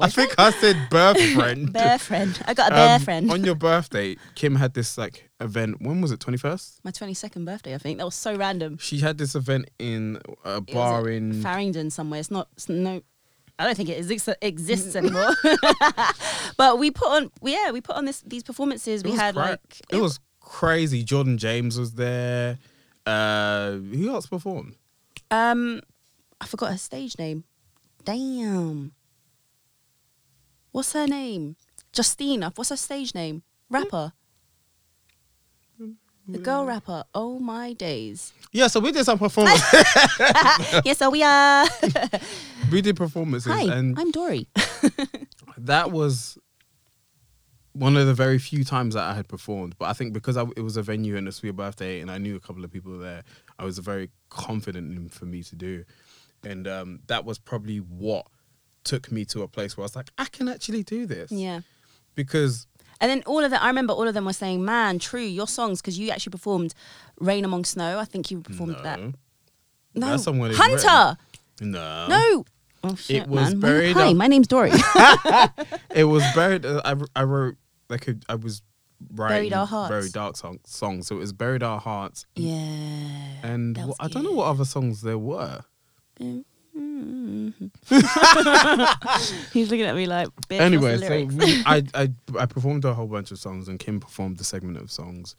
I 0.02 0.10
think 0.10 0.34
I 0.38 0.52
said 0.52 0.76
birth 0.90 1.22
friend. 1.34 1.72
Bear 1.72 1.98
friend. 2.00 2.40
I 2.46 2.54
got 2.54 2.72
a 2.72 2.76
bear 2.76 2.96
Um, 2.96 3.02
friend. 3.02 3.32
On 3.32 3.44
your 3.44 3.56
birthday, 3.56 4.16
Kim 4.36 4.56
had 4.56 4.74
this 4.74 4.98
like 4.98 5.30
event. 5.40 5.82
When 5.82 6.02
was 6.02 6.12
it? 6.12 6.20
Twenty 6.20 6.38
first. 6.38 6.80
My 6.84 6.92
22nd 6.92 7.46
birthday, 7.46 7.76
I 7.76 7.78
think. 7.78 7.98
That 8.00 8.06
was 8.06 8.16
so 8.16 8.36
random. 8.36 8.78
She 8.80 9.00
had 9.00 9.18
this 9.18 9.36
event 9.36 9.70
in 9.80 10.20
a 10.46 10.58
It 10.58 10.68
was 10.68 10.74
bar 10.74 11.08
at 11.08 11.14
in. 11.14 11.42
Farringdon 11.42 11.90
somewhere. 11.90 12.20
It's 12.20 12.32
not. 12.32 12.48
It's 12.54 12.68
no. 12.70 13.02
I 13.60 13.66
don't 13.66 13.76
think 13.76 13.90
it 13.90 13.98
exists, 14.00 14.28
exists 14.42 14.96
anymore. 15.02 15.36
but 16.58 16.80
we 16.80 16.90
put 16.90 17.08
on, 17.10 17.30
yeah, 17.44 17.70
we 17.72 17.80
put 17.82 17.96
on 17.96 18.06
this 18.06 18.22
these 18.22 18.44
performances. 18.44 19.02
It 19.02 19.06
We 19.06 19.12
was 19.12 19.20
had 19.20 19.36
cra- 19.36 19.44
like 19.52 19.82
it 19.92 19.98
was 19.98 20.20
crazy. 20.40 21.04
Jordan 21.04 21.38
James 21.38 21.78
was 21.80 21.94
there. 21.94 22.58
Uh, 23.06 23.72
who 23.74 24.10
else 24.10 24.26
performed? 24.26 24.76
Um, 25.30 25.82
I 26.40 26.46
forgot 26.46 26.72
her 26.72 26.78
stage 26.78 27.18
name. 27.18 27.44
Damn. 28.04 28.94
What's 30.72 30.94
her 30.94 31.08
name? 31.08 31.56
Justina. 31.96 32.52
What's 32.56 32.70
her 32.70 32.78
stage 32.78 33.14
name? 33.14 33.44
Rapper. 33.70 34.14
The 36.28 36.38
girl 36.38 36.66
rapper. 36.66 37.04
Oh 37.14 37.40
my 37.40 37.74
days. 37.74 38.32
Yeah, 38.52 38.68
so 38.68 38.80
we 38.80 38.92
did 38.92 39.06
some 39.06 39.18
performances. 39.18 39.64
yes, 40.86 41.00
so 41.00 41.10
we 41.10 41.24
are. 41.24 41.68
we 42.72 42.82
did 42.82 42.96
performances, 42.96 43.52
Hi, 43.52 43.64
and 43.64 44.00
I'm 44.00 44.12
Dory. 44.12 44.48
that 45.58 45.92
was 45.92 46.38
one 47.74 47.98
of 47.98 48.06
the 48.06 48.14
very 48.14 48.38
few 48.38 48.64
times 48.64 48.94
that 48.96 49.04
I 49.04 49.14
had 49.14 49.28
performed. 49.28 49.76
But 49.78 49.90
I 49.90 49.94
think 49.94 50.14
because 50.14 50.38
I, 50.38 50.44
it 50.56 50.62
was 50.62 50.78
a 50.78 50.84
venue 50.84 51.18
and 51.18 51.28
it's 51.28 51.44
your 51.44 51.54
birthday, 51.54 52.00
and 52.00 52.12
I 52.12 52.18
knew 52.18 52.36
a 52.36 52.40
couple 52.40 52.64
of 52.64 52.72
people 52.72 52.98
there, 52.98 53.24
I 53.60 53.66
was 53.66 53.80
very 53.80 54.10
confident 54.30 54.96
in 54.96 55.10
for 55.10 55.26
me 55.26 55.44
to 55.44 55.56
do, 55.56 55.84
and 56.44 56.68
um, 56.68 57.00
that 57.08 57.26
was 57.26 57.40
probably 57.40 57.78
what 57.78 58.28
took 58.84 59.12
me 59.12 59.26
to 59.26 59.42
a 59.44 59.48
place 59.48 59.78
where 59.78 59.84
I 59.84 59.86
was 59.86 59.96
like, 59.96 60.10
I 60.18 60.26
can 60.26 60.48
actually 60.48 60.84
do 60.84 61.06
this. 61.06 61.32
Yeah. 61.32 61.62
Because 62.16 62.68
And 63.00 63.10
then 63.10 63.24
all 63.26 63.44
of 63.44 63.52
them, 63.52 63.60
I 63.62 63.68
remember 63.68 63.94
all 63.94 64.08
of 64.08 64.14
them 64.14 64.26
were 64.26 64.34
saying, 64.34 64.64
"Man, 64.64 65.00
true, 65.00 65.22
your 65.22 65.48
songs," 65.48 65.82
because 65.82 65.98
you 65.98 66.10
actually 66.10 66.32
performed 66.32 66.74
"Rain 67.20 67.46
Among 67.46 67.64
Snow." 67.66 68.00
I 68.00 68.06
think 68.06 68.30
you 68.32 68.42
performed 68.42 68.78
no, 68.78 68.84
that. 68.84 69.00
No, 69.96 70.18
song 70.18 70.40
wasn't 70.40 70.60
Hunter. 70.60 71.18
no, 71.62 72.08
No. 72.08 72.46
Oh, 72.84 72.96
shit, 72.96 73.28
was 73.28 73.52
man. 73.52 73.60
buried 73.60 73.94
Hi, 73.94 74.10
up- 74.10 74.18
my 74.18 74.28
name's 74.28 74.48
Dory. 74.48 74.72
it 75.96 76.06
was 76.06 76.24
buried. 76.34 76.66
uh, 76.66 76.82
I 76.84 76.96
I 77.16 77.24
wrote 77.24 77.56
like 77.90 78.08
a, 78.08 78.16
I 78.28 78.36
was 78.36 78.62
writing 79.14 79.36
Buried 79.50 79.54
Our 79.54 79.68
Hearts. 79.68 79.90
very 79.90 80.10
dark 80.10 80.36
song 80.36 80.60
songs. 80.66 81.08
So 81.08 81.16
it 81.16 81.20
was 81.20 81.32
buried 81.34 81.64
our 81.64 81.80
hearts, 81.80 82.26
yeah. 82.36 82.58
and 83.44 83.78
was 83.78 83.96
I 84.00 84.08
don't 84.08 84.24
know 84.24 84.32
what 84.32 84.48
other 84.48 84.66
songs 84.66 85.02
there 85.02 85.18
were. 85.20 85.62
Mm-hmm. 86.78 87.68
He's 89.54 89.70
looking 89.70 89.86
at 89.86 89.96
me 89.96 90.06
like, 90.06 90.30
Bitch, 90.50 90.60
anyway, 90.60 90.98
so 90.98 91.26
we, 91.36 91.64
I, 91.66 91.84
I 91.94 92.10
I 92.40 92.46
performed 92.46 92.86
a 92.86 92.94
whole 92.94 93.08
bunch 93.08 93.32
of 93.32 93.40
songs, 93.40 93.68
and 93.68 93.80
Kim 93.80 94.00
performed 94.00 94.38
the 94.38 94.44
segment 94.44 94.78
of 94.78 94.92
songs, 94.92 95.36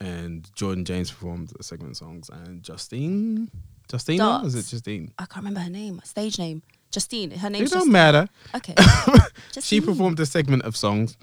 and 0.00 0.48
Jordan 0.54 0.84
James 0.84 1.10
performed 1.10 1.52
a 1.58 1.62
segment 1.62 1.92
of 1.92 1.96
songs, 1.96 2.30
and 2.30 2.62
Justine, 2.62 3.50
Justine, 3.88 4.18
was 4.18 4.54
it 4.54 4.66
Justine? 4.66 5.12
I 5.18 5.26
can't 5.26 5.44
remember 5.44 5.60
her 5.60 5.70
name, 5.70 6.00
stage 6.04 6.38
name. 6.38 6.62
Justine. 6.90 7.30
Her 7.32 7.50
name. 7.50 7.64
It 7.64 7.70
don't 7.70 7.78
Justine. 7.80 7.92
matter. 7.92 8.28
Okay. 8.54 8.74
She 9.60 9.80
performed 9.80 10.20
a 10.20 10.26
segment 10.26 10.64
of 10.64 10.76
songs, 10.76 11.16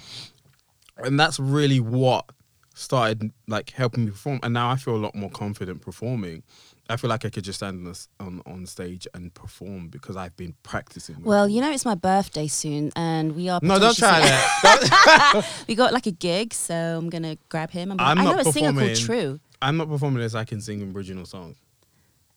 and 0.97 1.19
that's 1.19 1.39
really 1.39 1.79
what 1.79 2.25
started 2.73 3.31
like 3.47 3.69
helping 3.71 4.05
me 4.05 4.11
perform. 4.11 4.39
And 4.43 4.53
now 4.53 4.69
I 4.69 4.75
feel 4.75 4.95
a 4.95 4.97
lot 4.97 5.15
more 5.15 5.29
confident 5.29 5.81
performing. 5.81 6.43
I 6.89 6.97
feel 6.97 7.09
like 7.09 7.23
I 7.23 7.29
could 7.29 7.43
just 7.43 7.59
stand 7.59 7.87
on 7.87 7.95
on 8.19 8.41
on 8.45 8.65
stage 8.65 9.07
and 9.13 9.33
perform 9.33 9.87
because 9.87 10.17
I've 10.17 10.35
been 10.35 10.53
practicing. 10.63 11.23
Well, 11.23 11.47
you 11.47 11.61
know 11.61 11.71
it's 11.71 11.85
my 11.85 11.95
birthday 11.95 12.47
soon, 12.47 12.91
and 12.95 13.35
we 13.35 13.49
are. 13.49 13.59
no, 13.63 13.79
don't 13.79 13.97
try 13.97 14.19
that. 14.63 15.45
We 15.67 15.75
got 15.75 15.93
like 15.93 16.07
a 16.07 16.11
gig, 16.11 16.53
so 16.53 16.75
I'm 16.75 17.09
gonna 17.09 17.37
grab 17.49 17.71
him. 17.71 17.91
I'm, 17.91 17.99
I'm 17.99 18.19
I 18.19 18.23
know 18.23 18.39
a 18.39 18.43
singer 18.45 18.73
called. 18.73 18.95
True. 18.97 19.39
I'm 19.61 19.77
not 19.77 19.87
performing 19.87 20.21
as 20.23 20.35
I 20.35 20.43
can 20.43 20.59
sing 20.59 20.93
original 20.93 21.25
songs. 21.25 21.57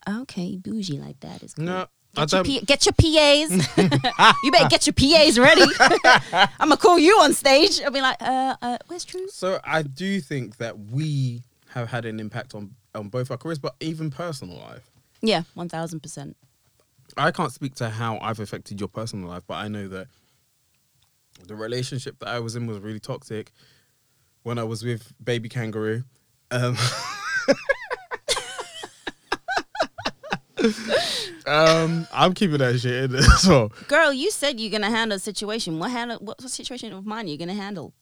Okay, 0.08 0.56
bougie 0.56 0.98
like 1.00 1.18
that 1.20 1.42
is 1.42 1.54
cool. 1.54 1.64
No, 1.64 1.86
Get 2.14 2.32
your. 2.32 2.44
P- 2.44 2.60
get 2.60 2.86
your 2.86 2.92
PAs. 2.92 3.76
you 4.44 4.52
better 4.52 4.68
get 4.68 4.86
your 4.86 4.94
PAs 4.94 5.38
ready. 5.38 5.64
I'm 6.32 6.68
gonna 6.68 6.76
call 6.76 6.98
you 6.98 7.18
on 7.20 7.34
stage. 7.34 7.82
I'll 7.82 7.90
be 7.90 8.00
like, 8.00 8.16
uh, 8.22 8.54
uh, 8.62 8.78
where's 8.86 9.04
True? 9.04 9.28
So 9.28 9.58
I 9.64 9.82
do 9.82 10.20
think 10.20 10.56
that 10.58 10.78
we 10.78 11.42
have 11.70 11.88
had 11.88 12.04
an 12.06 12.20
impact 12.20 12.54
on 12.54 12.70
on 12.96 13.08
both 13.08 13.30
our 13.30 13.36
careers, 13.36 13.58
but 13.58 13.74
even 13.80 14.10
personal 14.10 14.58
life. 14.58 14.90
Yeah, 15.22 15.42
one 15.54 15.68
thousand 15.68 16.00
percent. 16.00 16.36
I 17.16 17.30
can't 17.30 17.52
speak 17.52 17.74
to 17.76 17.90
how 17.90 18.18
I've 18.18 18.40
affected 18.40 18.80
your 18.80 18.88
personal 18.88 19.28
life, 19.28 19.42
but 19.46 19.54
I 19.54 19.68
know 19.68 19.88
that 19.88 20.08
the 21.46 21.54
relationship 21.54 22.18
that 22.20 22.28
I 22.28 22.40
was 22.40 22.56
in 22.56 22.66
was 22.66 22.78
really 22.78 23.00
toxic 23.00 23.52
when 24.42 24.58
I 24.58 24.64
was 24.64 24.82
with 24.82 25.12
baby 25.22 25.48
kangaroo. 25.48 26.02
Um, 26.50 26.76
um, 31.46 32.06
I'm 32.12 32.34
keeping 32.34 32.58
that 32.58 32.78
shit 32.80 33.04
in 33.04 33.12
there. 33.12 33.22
So 33.22 33.70
Girl, 33.88 34.12
you 34.12 34.30
said 34.30 34.60
you're 34.60 34.70
gonna 34.70 34.90
handle 34.90 35.16
a 35.16 35.20
situation. 35.20 35.78
What 35.78 35.90
handle? 35.90 36.18
What 36.18 36.40
situation 36.42 36.92
of 36.92 37.06
mine 37.06 37.28
you 37.28 37.36
gonna 37.36 37.54
handle? 37.54 37.92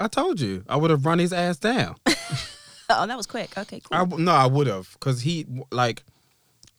I 0.00 0.08
told 0.08 0.40
you 0.40 0.64
I 0.68 0.76
would 0.76 0.90
have 0.90 1.06
run 1.06 1.18
his 1.18 1.32
ass 1.32 1.58
down. 1.58 1.96
Oh, 2.90 3.06
that 3.06 3.16
was 3.16 3.26
quick. 3.26 3.56
Okay, 3.56 3.80
cool. 3.80 3.96
I 3.96 4.04
no, 4.18 4.32
I 4.32 4.46
would 4.46 4.66
have 4.66 4.92
because 4.92 5.22
he 5.22 5.46
like 5.70 6.04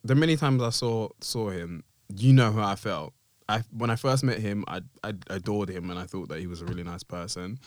the 0.04 0.14
many 0.14 0.36
times 0.36 0.62
I 0.62 0.70
saw 0.70 1.08
saw 1.20 1.50
him, 1.50 1.82
you 2.14 2.32
know 2.32 2.52
how 2.52 2.64
I 2.64 2.76
felt. 2.76 3.12
I 3.48 3.62
when 3.76 3.90
I 3.90 3.96
first 3.96 4.22
met 4.22 4.38
him, 4.38 4.64
I 4.68 4.82
I 5.02 5.14
adored 5.28 5.68
him 5.68 5.90
and 5.90 5.98
I 5.98 6.04
thought 6.04 6.28
that 6.28 6.38
he 6.38 6.46
was 6.46 6.62
a 6.62 6.64
really 6.64 6.84
nice 6.84 7.02
person. 7.02 7.58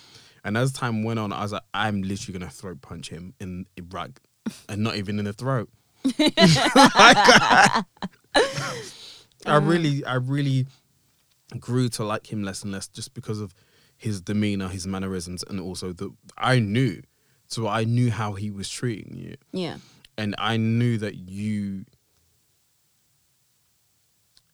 And 0.43 0.57
as 0.57 0.71
time 0.71 1.03
went 1.03 1.19
on, 1.19 1.33
I 1.33 1.41
was 1.41 1.51
like, 1.51 1.63
I'm 1.73 2.01
literally 2.01 2.39
gonna 2.39 2.51
throat 2.51 2.81
punch 2.81 3.09
him 3.09 3.33
in 3.39 3.65
right, 3.91 4.17
and 4.69 4.83
not 4.83 4.95
even 4.95 5.19
in 5.19 5.25
the 5.25 5.33
throat. 5.33 5.69
I 6.19 7.83
uh. 9.45 9.61
really, 9.61 10.05
I 10.05 10.15
really 10.15 10.65
grew 11.59 11.89
to 11.89 12.03
like 12.03 12.31
him 12.31 12.43
less 12.43 12.63
and 12.63 12.71
less 12.71 12.87
just 12.87 13.13
because 13.13 13.41
of 13.41 13.53
his 13.97 14.21
demeanor, 14.21 14.69
his 14.69 14.87
mannerisms, 14.87 15.43
and 15.43 15.59
also 15.59 15.91
the 15.91 16.11
I 16.37 16.59
knew, 16.59 17.01
so 17.49 17.67
I 17.67 17.83
knew 17.83 18.09
how 18.11 18.33
he 18.33 18.49
was 18.51 18.69
treating 18.69 19.15
you 19.17 19.35
yeah. 19.51 19.77
and 20.17 20.33
I 20.37 20.55
knew 20.57 20.97
that 20.99 21.15
you 21.15 21.85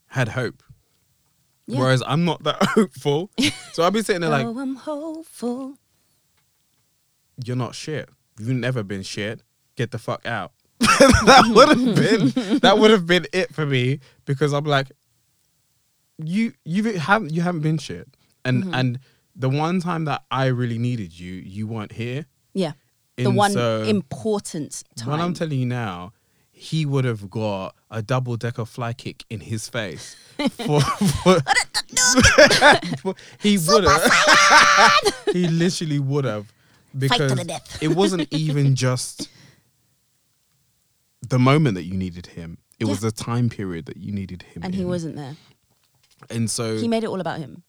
had 0.08 0.30
hope. 0.30 0.64
Yeah. 1.68 1.80
Whereas 1.80 2.04
I'm 2.06 2.26
not 2.26 2.44
that 2.44 2.58
hopeful. 2.62 3.32
So 3.74 3.84
I'll 3.84 3.92
be 3.92 4.02
sitting 4.02 4.22
there 4.22 4.30
like, 4.30 4.46
oh, 4.50 4.60
I'm 4.60 4.76
hopeful. 4.76 5.78
you're 7.44 7.56
not 7.56 7.76
shit. 7.76 8.10
You've 8.40 8.50
never 8.50 8.84
been 8.84 9.04
shit. 9.04 9.42
Get 9.76 9.92
the 9.92 9.98
fuck 10.00 10.26
out. 10.26 10.52
that 10.80 11.52
would 11.54 11.70
have 11.70 11.96
been 11.96 12.60
that 12.60 12.78
would 12.78 12.92
have 12.92 13.06
been 13.06 13.26
it 13.34 13.54
for 13.54 13.66
me 13.66 14.00
because 14.26 14.54
I'm 14.54 14.66
like, 14.66 14.92
you 16.18 16.54
you 16.64 16.84
haven't 16.98 17.32
you 17.34 17.42
haven't 17.42 17.62
been 17.62 17.78
shit. 17.78 18.08
And 18.44 18.64
Mm-hmm. 18.64 18.74
and 18.74 19.00
the 19.36 19.50
one 19.50 19.80
time 19.82 20.06
that 20.06 20.24
I 20.32 20.46
really 20.48 20.78
needed 20.78 21.18
you, 21.20 21.34
you 21.34 21.66
weren't 21.68 21.92
here. 21.94 22.26
Yeah. 22.54 22.74
The 23.18 23.32
one 23.32 23.52
so- 23.54 23.84
important 23.84 24.84
time. 24.96 25.12
What 25.12 25.20
I'm 25.22 25.34
telling 25.34 25.60
you 25.60 25.66
now, 25.66 26.12
he 26.52 26.86
would 26.86 27.06
have 27.06 27.30
got 27.30 27.76
a 27.92 28.02
double 28.02 28.36
decker 28.38 28.66
fly 28.66 28.94
kick 28.94 29.24
in 29.30 29.40
his 29.40 29.70
face. 29.70 30.16
for, 30.52 30.82
for, 30.82 31.40
for- 33.02 33.16
he 33.40 33.58
would 33.58 33.84
have. 33.86 35.14
he 35.34 35.48
literally 35.48 36.00
would 36.00 36.26
have 36.26 36.48
to 36.48 36.54
because 36.98 37.36
the 37.36 37.44
death. 37.44 37.78
it 37.82 37.90
wasn't 37.90 38.28
even 38.32 38.76
just 38.88 39.30
the 41.28 41.40
moment 41.40 41.76
that 41.76 41.84
you 41.84 41.94
needed 41.94 42.28
him. 42.28 42.58
It 42.80 42.86
was 42.86 43.00
the 43.00 43.12
time 43.12 43.50
period 43.50 43.86
that 43.86 43.98
you 43.98 44.12
needed 44.12 44.44
him. 44.44 44.64
and 44.64 44.76
he 44.76 44.84
wasn't 44.84 45.16
there. 45.16 45.36
And 46.30 46.50
so 46.50 46.78
He 46.78 46.88
made 46.88 47.04
it 47.04 47.08
all 47.08 47.22
about 47.22 47.40
him, 47.40 47.64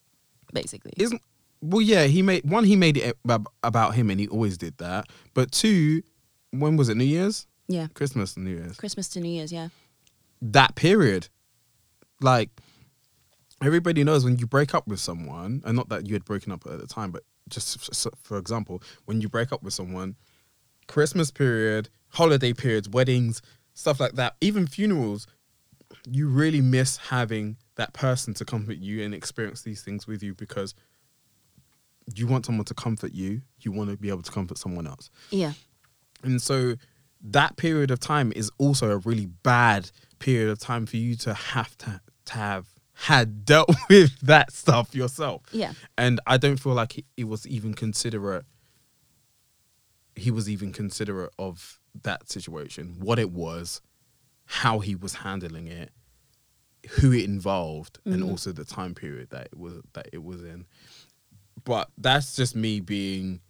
basically. 0.52 0.92
isn't 0.96 1.20
well 1.60 1.80
yeah 1.80 2.04
he 2.04 2.22
made 2.22 2.48
one 2.48 2.64
he 2.64 2.76
made 2.76 2.96
it 2.96 3.16
ab- 3.28 3.48
about 3.62 3.94
him 3.94 4.10
and 4.10 4.20
he 4.20 4.28
always 4.28 4.56
did 4.58 4.76
that 4.78 5.06
but 5.34 5.50
two 5.50 6.02
when 6.50 6.76
was 6.76 6.88
it 6.88 6.96
new 6.96 7.04
year's 7.04 7.46
yeah. 7.68 7.86
christmas 7.94 8.36
and 8.36 8.44
new 8.44 8.52
year's 8.52 8.76
Christmas 8.76 9.08
to 9.08 9.20
New 9.20 9.28
Year's, 9.28 9.52
yeah. 9.52 9.68
that 10.40 10.74
period. 10.74 11.28
Like 12.20 12.50
everybody 13.62 14.04
knows 14.04 14.24
when 14.24 14.38
you 14.38 14.46
break 14.46 14.74
up 14.74 14.86
with 14.86 15.00
someone, 15.00 15.62
and 15.64 15.76
not 15.76 15.88
that 15.88 16.06
you 16.06 16.14
had 16.14 16.24
broken 16.24 16.52
up 16.52 16.64
at 16.66 16.78
the 16.78 16.86
time, 16.86 17.10
but 17.10 17.24
just 17.48 18.08
for 18.22 18.38
example, 18.38 18.82
when 19.04 19.20
you 19.20 19.28
break 19.28 19.52
up 19.52 19.62
with 19.62 19.74
someone, 19.74 20.16
Christmas 20.88 21.30
period, 21.30 21.88
holiday 22.08 22.52
periods, 22.52 22.88
weddings, 22.88 23.42
stuff 23.74 24.00
like 24.00 24.12
that, 24.12 24.36
even 24.40 24.66
funerals, 24.66 25.26
you 26.10 26.28
really 26.28 26.60
miss 26.60 26.96
having 26.96 27.56
that 27.76 27.92
person 27.92 28.34
to 28.34 28.44
comfort 28.44 28.78
you 28.78 29.02
and 29.02 29.14
experience 29.14 29.62
these 29.62 29.82
things 29.82 30.06
with 30.06 30.22
you 30.22 30.34
because 30.34 30.74
you 32.14 32.26
want 32.26 32.46
someone 32.46 32.64
to 32.66 32.74
comfort 32.74 33.12
you, 33.12 33.42
you 33.60 33.72
want 33.72 33.90
to 33.90 33.96
be 33.96 34.08
able 34.08 34.22
to 34.22 34.30
comfort 34.30 34.58
someone 34.58 34.86
else. 34.86 35.10
Yeah. 35.30 35.52
And 36.22 36.40
so 36.40 36.76
that 37.22 37.56
period 37.56 37.90
of 37.90 38.00
time 38.00 38.32
is 38.36 38.50
also 38.58 38.90
a 38.90 38.98
really 38.98 39.26
bad 39.26 39.90
period 40.18 40.50
of 40.50 40.58
time 40.58 40.86
for 40.86 40.96
you 40.96 41.16
to 41.16 41.34
have 41.34 41.76
to, 41.78 42.00
to 42.26 42.34
have 42.34 42.66
had 42.92 43.44
dealt 43.44 43.74
with 43.90 44.18
that 44.20 44.52
stuff 44.52 44.94
yourself. 44.94 45.42
Yeah. 45.52 45.72
And 45.98 46.20
I 46.26 46.36
don't 46.36 46.58
feel 46.58 46.74
like 46.74 47.04
he 47.16 47.24
was 47.24 47.46
even 47.46 47.74
considerate. 47.74 48.44
He 50.14 50.30
was 50.30 50.48
even 50.48 50.72
considerate 50.72 51.32
of 51.38 51.78
that 52.02 52.30
situation, 52.30 52.96
what 53.00 53.18
it 53.18 53.30
was, 53.30 53.82
how 54.46 54.78
he 54.78 54.94
was 54.94 55.16
handling 55.16 55.66
it, 55.66 55.90
who 57.00 57.12
it 57.12 57.24
involved, 57.24 57.98
and 58.04 58.16
mm-hmm. 58.16 58.30
also 58.30 58.52
the 58.52 58.64
time 58.64 58.94
period 58.94 59.30
that 59.30 59.48
it 59.52 59.58
was 59.58 59.74
that 59.92 60.08
it 60.12 60.22
was 60.22 60.42
in. 60.42 60.66
But 61.64 61.88
that's 61.98 62.36
just 62.36 62.54
me 62.54 62.80
being 62.80 63.40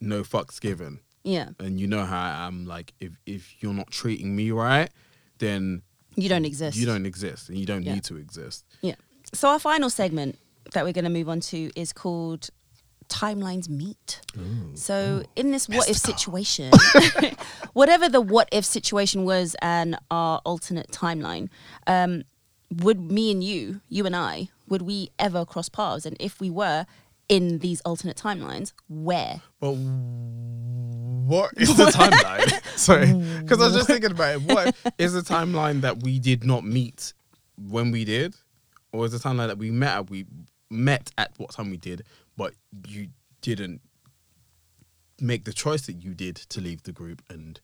no 0.00 0.22
fucks 0.22 0.60
given 0.60 1.00
Yeah. 1.24 1.50
and 1.58 1.80
you 1.80 1.86
know 1.86 2.04
how 2.04 2.20
I 2.20 2.46
am. 2.46 2.66
Like, 2.66 2.92
if 3.00 3.12
if 3.26 3.54
you're 3.62 3.74
not 3.74 3.90
treating 3.90 4.34
me 4.36 4.50
right, 4.50 4.90
then 5.38 5.82
You 6.16 6.28
don't 6.28 6.44
exist. 6.44 6.76
you 6.76 6.86
don't 6.86 7.06
exist, 7.06 7.48
and 7.48 7.58
you 7.58 7.66
don't 7.66 7.82
Yeah. 7.82 7.94
need 7.94 8.04
to 8.04 8.16
exist. 8.16 8.64
Yeah. 8.82 8.94
So 9.32 9.48
our 9.48 9.58
final 9.58 9.90
segment 9.90 10.38
that 10.72 10.84
we're 10.84 10.92
going 10.92 11.04
to 11.04 11.10
move 11.10 11.28
on 11.28 11.40
to 11.40 11.70
is 11.76 11.92
called 11.92 12.50
Timelines 13.08 13.68
Meet. 13.68 14.20
So 14.74 15.22
in 15.36 15.50
this 15.52 15.68
what 15.68 15.88
if 15.88 15.96
situation, 15.96 16.72
whatever 17.72 18.08
the 18.08 18.20
what 18.20 18.48
if 18.52 18.64
situation 18.64 19.24
was 19.24 19.54
and 19.62 19.96
our 20.10 20.40
alternate 20.44 20.88
timeline, 20.90 21.48
um, 21.86 22.24
would 22.70 23.00
me 23.12 23.30
and 23.30 23.42
you, 23.44 23.80
you 23.88 24.06
and 24.06 24.16
I, 24.16 24.48
would 24.68 24.82
we 24.82 25.10
ever 25.18 25.44
cross 25.44 25.68
paths? 25.68 26.06
And 26.06 26.16
if 26.20 26.40
we 26.40 26.50
were, 26.50 26.86
in 27.28 27.58
these 27.58 27.80
alternate 27.82 28.16
timelines. 28.16 28.72
Where? 28.88 29.42
But 29.60 29.72
what 29.72 31.52
is 31.56 31.76
the 31.76 31.84
timeline? 31.86 32.62
Sorry, 32.78 33.12
because 33.40 33.60
I 33.60 33.66
was 33.66 33.74
just 33.74 33.86
thinking 33.88 34.12
about 34.12 34.36
it. 34.36 34.42
What 34.42 34.76
is 34.98 35.12
the 35.12 35.22
timeline 35.22 35.80
that 35.80 36.02
we 36.02 36.18
did 36.18 36.44
not 36.44 36.64
meet 36.64 37.12
when 37.56 37.90
we 37.90 38.04
did, 38.04 38.36
or 38.92 39.06
is 39.06 39.12
the 39.12 39.18
timeline 39.18 39.48
that 39.48 39.58
we 39.58 39.70
met 39.70 39.96
at 39.96 40.10
we 40.10 40.26
met 40.70 41.10
at 41.18 41.32
what 41.36 41.50
time 41.50 41.70
we 41.70 41.76
did, 41.76 42.02
but 42.36 42.54
you 42.86 43.08
didn't 43.40 43.80
make 45.20 45.44
the 45.44 45.52
choice 45.52 45.86
that 45.86 46.02
you 46.02 46.14
did 46.14 46.36
to 46.36 46.60
leave 46.60 46.82
the 46.82 46.92
group 46.92 47.22
and 47.30 47.60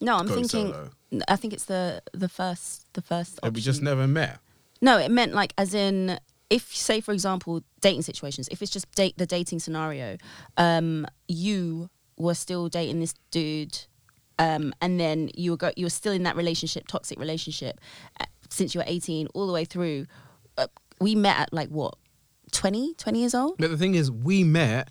No, 0.00 0.16
I'm 0.16 0.28
thinking. 0.28 0.72
solo? 0.72 0.90
I 1.26 1.36
think 1.36 1.52
it's 1.54 1.64
the 1.64 2.02
the 2.12 2.28
first 2.28 2.92
the 2.92 3.02
first. 3.02 3.40
And 3.42 3.54
we 3.54 3.60
just 3.60 3.82
never 3.82 4.06
met. 4.06 4.38
No, 4.80 4.98
it 4.98 5.10
meant 5.10 5.34
like 5.34 5.52
as 5.58 5.74
in 5.74 6.18
if 6.48 6.74
say 6.74 7.00
for 7.00 7.12
example 7.12 7.62
dating 7.80 8.02
situations, 8.02 8.48
if 8.50 8.62
it's 8.62 8.70
just 8.70 8.90
date 8.92 9.16
the 9.16 9.26
dating 9.26 9.60
scenario, 9.60 10.16
um, 10.56 11.06
you 11.28 11.90
were 12.16 12.34
still 12.34 12.68
dating 12.68 13.00
this 13.00 13.14
dude, 13.30 13.78
um, 14.38 14.72
and 14.80 14.98
then 14.98 15.30
you 15.34 15.52
were 15.52 15.56
go- 15.56 15.72
you 15.76 15.86
were 15.86 15.90
still 15.90 16.12
in 16.12 16.24
that 16.24 16.36
relationship, 16.36 16.86
toxic 16.88 17.18
relationship, 17.18 17.80
uh, 18.20 18.24
since 18.48 18.74
you 18.74 18.80
were 18.80 18.86
eighteen 18.86 19.26
all 19.34 19.46
the 19.46 19.52
way 19.52 19.64
through. 19.64 20.06
Uh, 20.58 20.66
we 21.00 21.14
met 21.14 21.38
at 21.38 21.52
like 21.52 21.68
what 21.68 21.94
20, 22.52 22.94
20 22.94 23.18
years 23.20 23.34
old. 23.34 23.56
But 23.58 23.70
the 23.70 23.76
thing 23.76 23.94
is, 23.94 24.10
we 24.10 24.44
met 24.44 24.90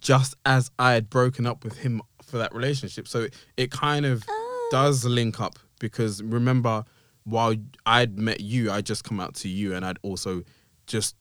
just 0.00 0.34
as 0.44 0.70
I 0.78 0.92
had 0.92 1.08
broken 1.08 1.46
up 1.46 1.64
with 1.64 1.78
him 1.78 2.02
for 2.22 2.38
that 2.38 2.54
relationship. 2.54 3.08
So 3.08 3.28
it 3.56 3.70
kind 3.70 4.04
of 4.04 4.22
does 4.70 5.04
link 5.04 5.40
up 5.40 5.58
because 5.78 6.22
remember, 6.22 6.84
while 7.26 7.54
I'd 7.84 8.16
met 8.18 8.40
you, 8.40 8.70
I'd 8.70 8.86
just 8.86 9.02
come 9.04 9.18
out 9.20 9.34
to 9.36 9.48
you 9.48 9.74
and 9.74 9.84
I'd 9.84 9.98
also 10.02 10.44
just 10.86 11.16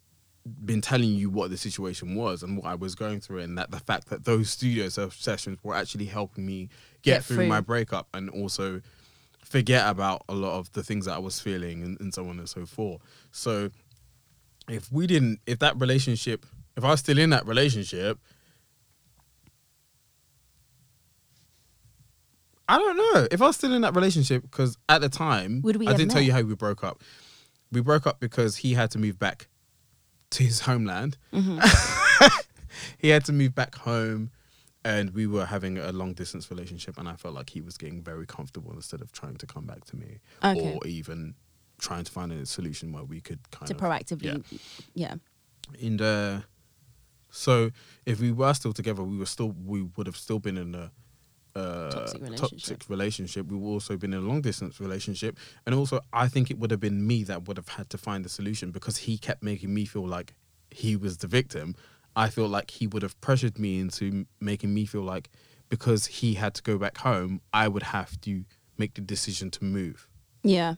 been 0.63 0.79
telling 0.79 1.09
you 1.09 1.31
what 1.31 1.49
the 1.49 1.57
situation 1.57 2.13
was 2.13 2.43
and 2.43 2.57
what 2.57 2.67
I 2.67 2.75
was 2.75 2.93
going 2.93 3.19
through, 3.19 3.39
and 3.39 3.57
that 3.57 3.71
the 3.71 3.79
fact 3.79 4.09
that 4.09 4.25
those 4.25 4.51
studio 4.51 4.87
sessions 4.89 5.57
were 5.63 5.75
actually 5.75 6.05
helping 6.05 6.45
me 6.45 6.69
get, 7.01 7.15
Get 7.15 7.25
through, 7.25 7.35
through. 7.37 7.47
my 7.47 7.61
breakup 7.61 8.07
and 8.13 8.29
also 8.29 8.81
forget 9.43 9.89
about 9.89 10.21
a 10.29 10.35
lot 10.35 10.59
of 10.59 10.71
the 10.73 10.83
things 10.83 11.05
that 11.05 11.13
I 11.13 11.17
was 11.17 11.39
feeling 11.39 11.81
and, 11.81 11.99
and 11.99 12.13
so 12.13 12.27
on 12.29 12.37
and 12.37 12.47
so 12.47 12.67
forth. 12.67 13.01
So 13.31 13.71
if 14.69 14.91
we 14.91 15.07
didn't, 15.07 15.39
if 15.47 15.57
that 15.59 15.79
relationship, 15.79 16.45
if 16.77 16.83
I 16.83 16.91
was 16.91 16.99
still 16.99 17.17
in 17.17 17.31
that 17.31 17.47
relationship, 17.47 18.19
I 22.67 22.77
don't 22.77 22.97
know. 22.97 23.27
If 23.31 23.41
I 23.41 23.47
was 23.47 23.55
still 23.57 23.73
in 23.73 23.81
that 23.81 23.95
relationship, 23.95 24.41
because 24.41 24.77
at 24.89 25.01
the 25.01 25.09
time, 25.09 25.61
Would 25.63 25.75
we 25.77 25.87
I 25.87 25.91
have 25.91 25.97
didn't 25.99 26.11
tell 26.11 26.21
met? 26.21 26.25
you 26.27 26.31
how 26.33 26.41
we 26.41 26.55
broke 26.55 26.83
up. 26.83 27.01
We 27.71 27.81
broke 27.81 28.07
up 28.07 28.19
because 28.19 28.57
he 28.57 28.73
had 28.73 28.91
to 28.91 28.99
move 28.99 29.19
back 29.19 29.47
to 30.31 30.43
his 30.43 30.61
homeland. 30.61 31.17
Mm-hmm. 31.33 31.59
he 32.97 33.09
had 33.09 33.23
to 33.25 33.33
move 33.33 33.53
back 33.53 33.75
home, 33.75 34.31
and 34.83 35.11
we 35.11 35.27
were 35.27 35.45
having 35.45 35.77
a 35.77 35.91
long 35.91 36.13
distance 36.13 36.49
relationship, 36.49 36.97
and 36.97 37.07
I 37.07 37.15
felt 37.15 37.35
like 37.35 37.49
he 37.51 37.61
was 37.61 37.77
getting 37.77 38.01
very 38.01 38.25
comfortable 38.25 38.71
instead 38.73 39.01
of 39.01 39.11
trying 39.11 39.35
to 39.37 39.45
come 39.45 39.65
back 39.65 39.85
to 39.85 39.95
me, 39.95 40.19
Okay. 40.43 40.73
or 40.73 40.87
even 40.87 41.35
trying 41.77 42.03
to 42.05 42.11
find 42.11 42.31
a 42.31 42.45
solution 42.45 42.91
where 42.93 43.03
we 43.03 43.19
could 43.21 43.39
kind 43.51 43.67
To 43.67 43.73
of 43.75 43.79
proactively, 43.81 44.43
yeah. 44.93 45.15
in 45.79 45.97
the 45.97 46.43
so 47.29 47.69
if 48.05 48.21
we 48.21 48.31
were 48.31 48.53
still 48.53 48.71
together 48.71 49.03
we 49.03 49.17
were 49.17 49.25
still 49.25 49.53
we 49.65 49.81
would 49.97 50.07
have 50.07 50.15
still 50.15 50.39
been 50.39 50.57
in 50.57 50.73
a 50.73 50.89
uh, 51.55 51.89
Toxic 51.89 52.21
relationship. 52.21 52.49
toxic 52.59 52.89
relationship 52.89 53.47
We've 53.47 53.63
also 53.63 53.95
been 53.97 54.13
in 54.13 54.19
a 54.19 54.27
long 54.27 54.41
distance 54.41 54.79
relationship 54.79 55.37
and 55.65 55.73
also 55.73 56.01
i 56.11 56.27
think 56.27 56.51
it 56.51 56.57
would 56.59 56.69
have 56.71 56.79
been 56.81 57.05
me 57.07 57.23
that 57.23 57.47
would 57.47 57.57
have 57.57 57.69
had 57.69 57.89
to 57.91 57.97
find 57.97 58.25
the 58.25 58.29
solution 58.29 58.71
because 58.71 58.97
he 58.97 59.17
kept 59.17 59.41
making 59.41 59.73
me 59.73 59.85
feel 59.85 60.05
like 60.05 60.33
he 60.71 60.95
was 60.97 61.17
the 61.19 61.27
victim 61.27 61.73
i 62.15 62.29
feel 62.29 62.47
like 62.47 62.71
he 62.71 62.87
would 62.87 63.03
have 63.03 63.19
pressured 63.21 63.57
me 63.57 63.79
into 63.79 64.25
making 64.41 64.73
me 64.73 64.85
feel 64.85 65.01
like 65.03 65.29
because 65.69 66.05
he 66.07 66.33
had 66.33 66.53
to 66.53 66.61
go 66.61 66.77
back 66.77 66.97
home 66.97 67.39
i 67.53 67.67
would 67.67 67.83
have 67.83 68.19
to 68.21 68.43
make 68.77 68.93
the 68.95 69.01
decision 69.01 69.49
to 69.49 69.63
move 69.63 70.07
Yeah. 70.43 70.75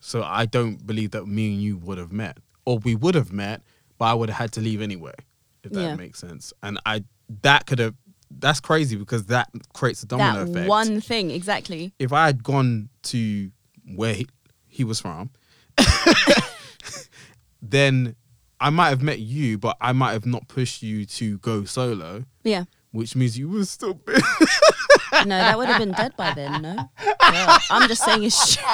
so 0.00 0.22
I 0.22 0.44
don't 0.44 0.86
believe 0.86 1.12
that 1.12 1.24
me 1.26 1.54
and 1.54 1.62
you 1.62 1.78
would 1.78 1.96
have 1.96 2.12
met, 2.12 2.36
or 2.66 2.76
we 2.78 2.94
would 2.94 3.14
have 3.14 3.32
met, 3.32 3.62
but 3.98 4.04
I 4.06 4.14
would 4.14 4.28
have 4.28 4.36
had 4.38 4.52
to 4.52 4.60
leave 4.60 4.82
anyway, 4.82 5.14
if 5.62 5.72
that 5.72 5.80
Yeah. 5.82 5.96
makes 5.96 6.18
sense. 6.18 6.52
And 6.62 6.78
I 6.84 7.04
that 7.42 7.64
could 7.66 7.78
have 7.78 7.94
that's 8.38 8.60
crazy 8.60 8.96
because 8.96 9.26
that 9.26 9.48
creates 9.72 10.02
a 10.02 10.06
domino 10.06 10.44
that 10.44 10.50
effect. 10.50 10.68
one 10.68 11.00
thing 11.00 11.30
exactly. 11.30 11.92
If 11.98 12.12
I 12.12 12.26
had 12.26 12.42
gone 12.42 12.88
to 13.04 13.50
where 13.94 14.14
he, 14.14 14.26
he 14.66 14.84
was 14.84 15.00
from, 15.00 15.30
then 17.62 18.14
I 18.60 18.70
might 18.70 18.88
have 18.90 19.02
met 19.02 19.18
you, 19.20 19.58
but 19.58 19.76
I 19.80 19.92
might 19.92 20.12
have 20.12 20.26
not 20.26 20.48
pushed 20.48 20.82
you 20.82 21.04
to 21.06 21.38
go 21.38 21.64
solo, 21.64 22.24
Yeah. 22.42 22.64
which 22.92 23.16
means 23.16 23.38
you 23.38 23.48
would 23.50 23.68
still 23.68 23.94
be. 23.94 24.14
No, 25.26 25.38
that 25.38 25.56
would 25.56 25.68
have 25.68 25.78
been 25.78 25.92
dead 25.92 26.16
by 26.16 26.34
then. 26.34 26.60
No. 26.60 26.90
Yeah. 27.22 27.56
I'm 27.70 27.88
just 27.88 28.04
saying 28.04 28.24
it's. 28.24 28.58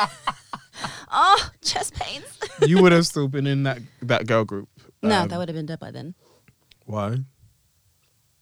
Oh, 1.12 1.50
chest 1.60 1.92
pains. 1.94 2.24
you 2.66 2.80
would 2.80 2.92
have 2.92 3.04
still 3.06 3.28
been 3.28 3.46
in 3.46 3.64
that 3.64 3.80
that 4.00 4.26
girl 4.26 4.44
group. 4.46 4.68
no, 5.02 5.20
Um, 5.22 5.28
that 5.28 5.36
would 5.38 5.48
have 5.48 5.54
been 5.56 5.66
dead 5.66 5.78
by 5.78 5.90
then. 5.90 6.14
why? 6.86 7.18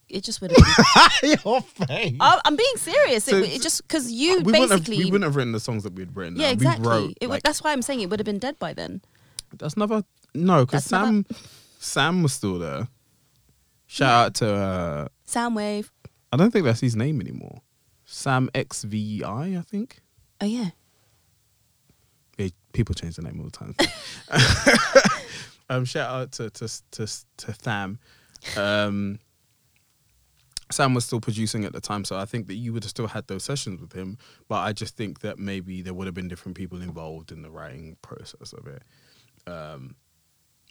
It 0.09 0.25
just 0.25 0.41
would 0.41 0.53
have. 0.53 1.21
Been, 1.21 1.37
Your 1.45 1.61
face. 1.61 2.17
Oh, 2.21 2.41
I'm 2.45 2.57
being 2.57 2.77
serious. 2.77 3.25
So- 3.25 3.37
it, 3.37 3.57
it 3.57 3.63
just 3.63 3.83
because 3.87 4.11
you 4.11 4.39
we 4.39 4.43
wouldn't, 4.45 4.71
have, 4.71 4.81
basically. 4.81 5.05
we 5.05 5.11
wouldn't 5.11 5.25
have 5.25 5.37
written 5.37 5.53
the 5.53 5.61
songs 5.61 5.83
that 5.85 5.93
we'd 5.95 6.17
written. 6.17 6.37
yeah, 6.37 6.51
exactly. 6.51 6.83
We 6.87 6.89
wrote, 6.89 7.11
it 7.21 7.27
would, 7.27 7.31
like, 7.35 7.43
that's 7.43 7.63
why 7.63 7.73
I'm 7.73 7.83
saying 7.83 8.01
it 8.01 8.09
would 8.11 8.19
have 8.19 8.25
been 8.27 8.39
dead 8.39 8.59
by 8.59 8.73
then. 8.73 9.03
that's 9.57 9.77
never 9.77 10.03
no, 10.35 10.65
because 10.65 10.85
That's 10.87 10.93
never- 10.93 11.07
Sam 11.07 11.27
Sam 11.79 12.23
was 12.23 12.33
still 12.33 12.59
there. 12.59 12.89
Shout 13.87 14.27
out 14.27 14.35
to 14.37 14.55
uh, 14.55 15.09
Soundwave. 15.27 15.91
I 16.33 16.37
don't 16.37 16.51
think 16.51 16.65
that's 16.67 16.81
his 16.81 16.95
name 16.97 17.21
anymore. 17.21 17.63
Sam 18.05 18.51
XVI, 18.55 19.59
I 19.59 19.63
think. 19.63 20.01
Oh 20.41 20.47
yeah. 20.47 20.71
Yeah, 22.37 22.49
people 22.73 22.95
change 22.95 23.17
the 23.17 23.23
name 23.23 23.41
all 23.41 23.47
the 23.47 23.51
time. 23.51 23.75
um, 25.71 25.85
shout 25.85 26.11
out 26.11 26.33
to 26.33 26.51
to 26.51 26.69
to 26.93 27.07
to 27.39 27.53
Tham. 27.53 27.99
Um, 28.57 29.19
Sam 30.71 30.95
was 30.95 31.05
still 31.05 31.21
producing 31.21 31.65
at 31.65 31.73
the 31.73 31.81
time, 31.81 32.05
so 32.05 32.17
I 32.19 32.25
think 32.27 32.47
that 32.49 32.55
you 32.55 32.73
would 32.73 32.85
have 32.85 32.91
still 32.91 33.07
had 33.09 33.27
those 33.27 33.45
sessions 33.45 33.81
with 33.81 33.93
him. 33.93 34.19
But 34.49 34.57
I 34.57 34.73
just 34.73 34.97
think 34.97 35.21
that 35.21 35.39
maybe 35.39 35.81
there 35.83 35.95
would 35.95 36.07
have 36.07 36.15
been 36.15 36.29
different 36.29 36.57
people 36.57 36.81
involved 36.83 37.33
in 37.33 37.43
the 37.43 37.51
writing 37.51 37.97
process 38.03 38.53
of 38.53 38.67
it. 38.67 38.83
Um, 39.51 39.97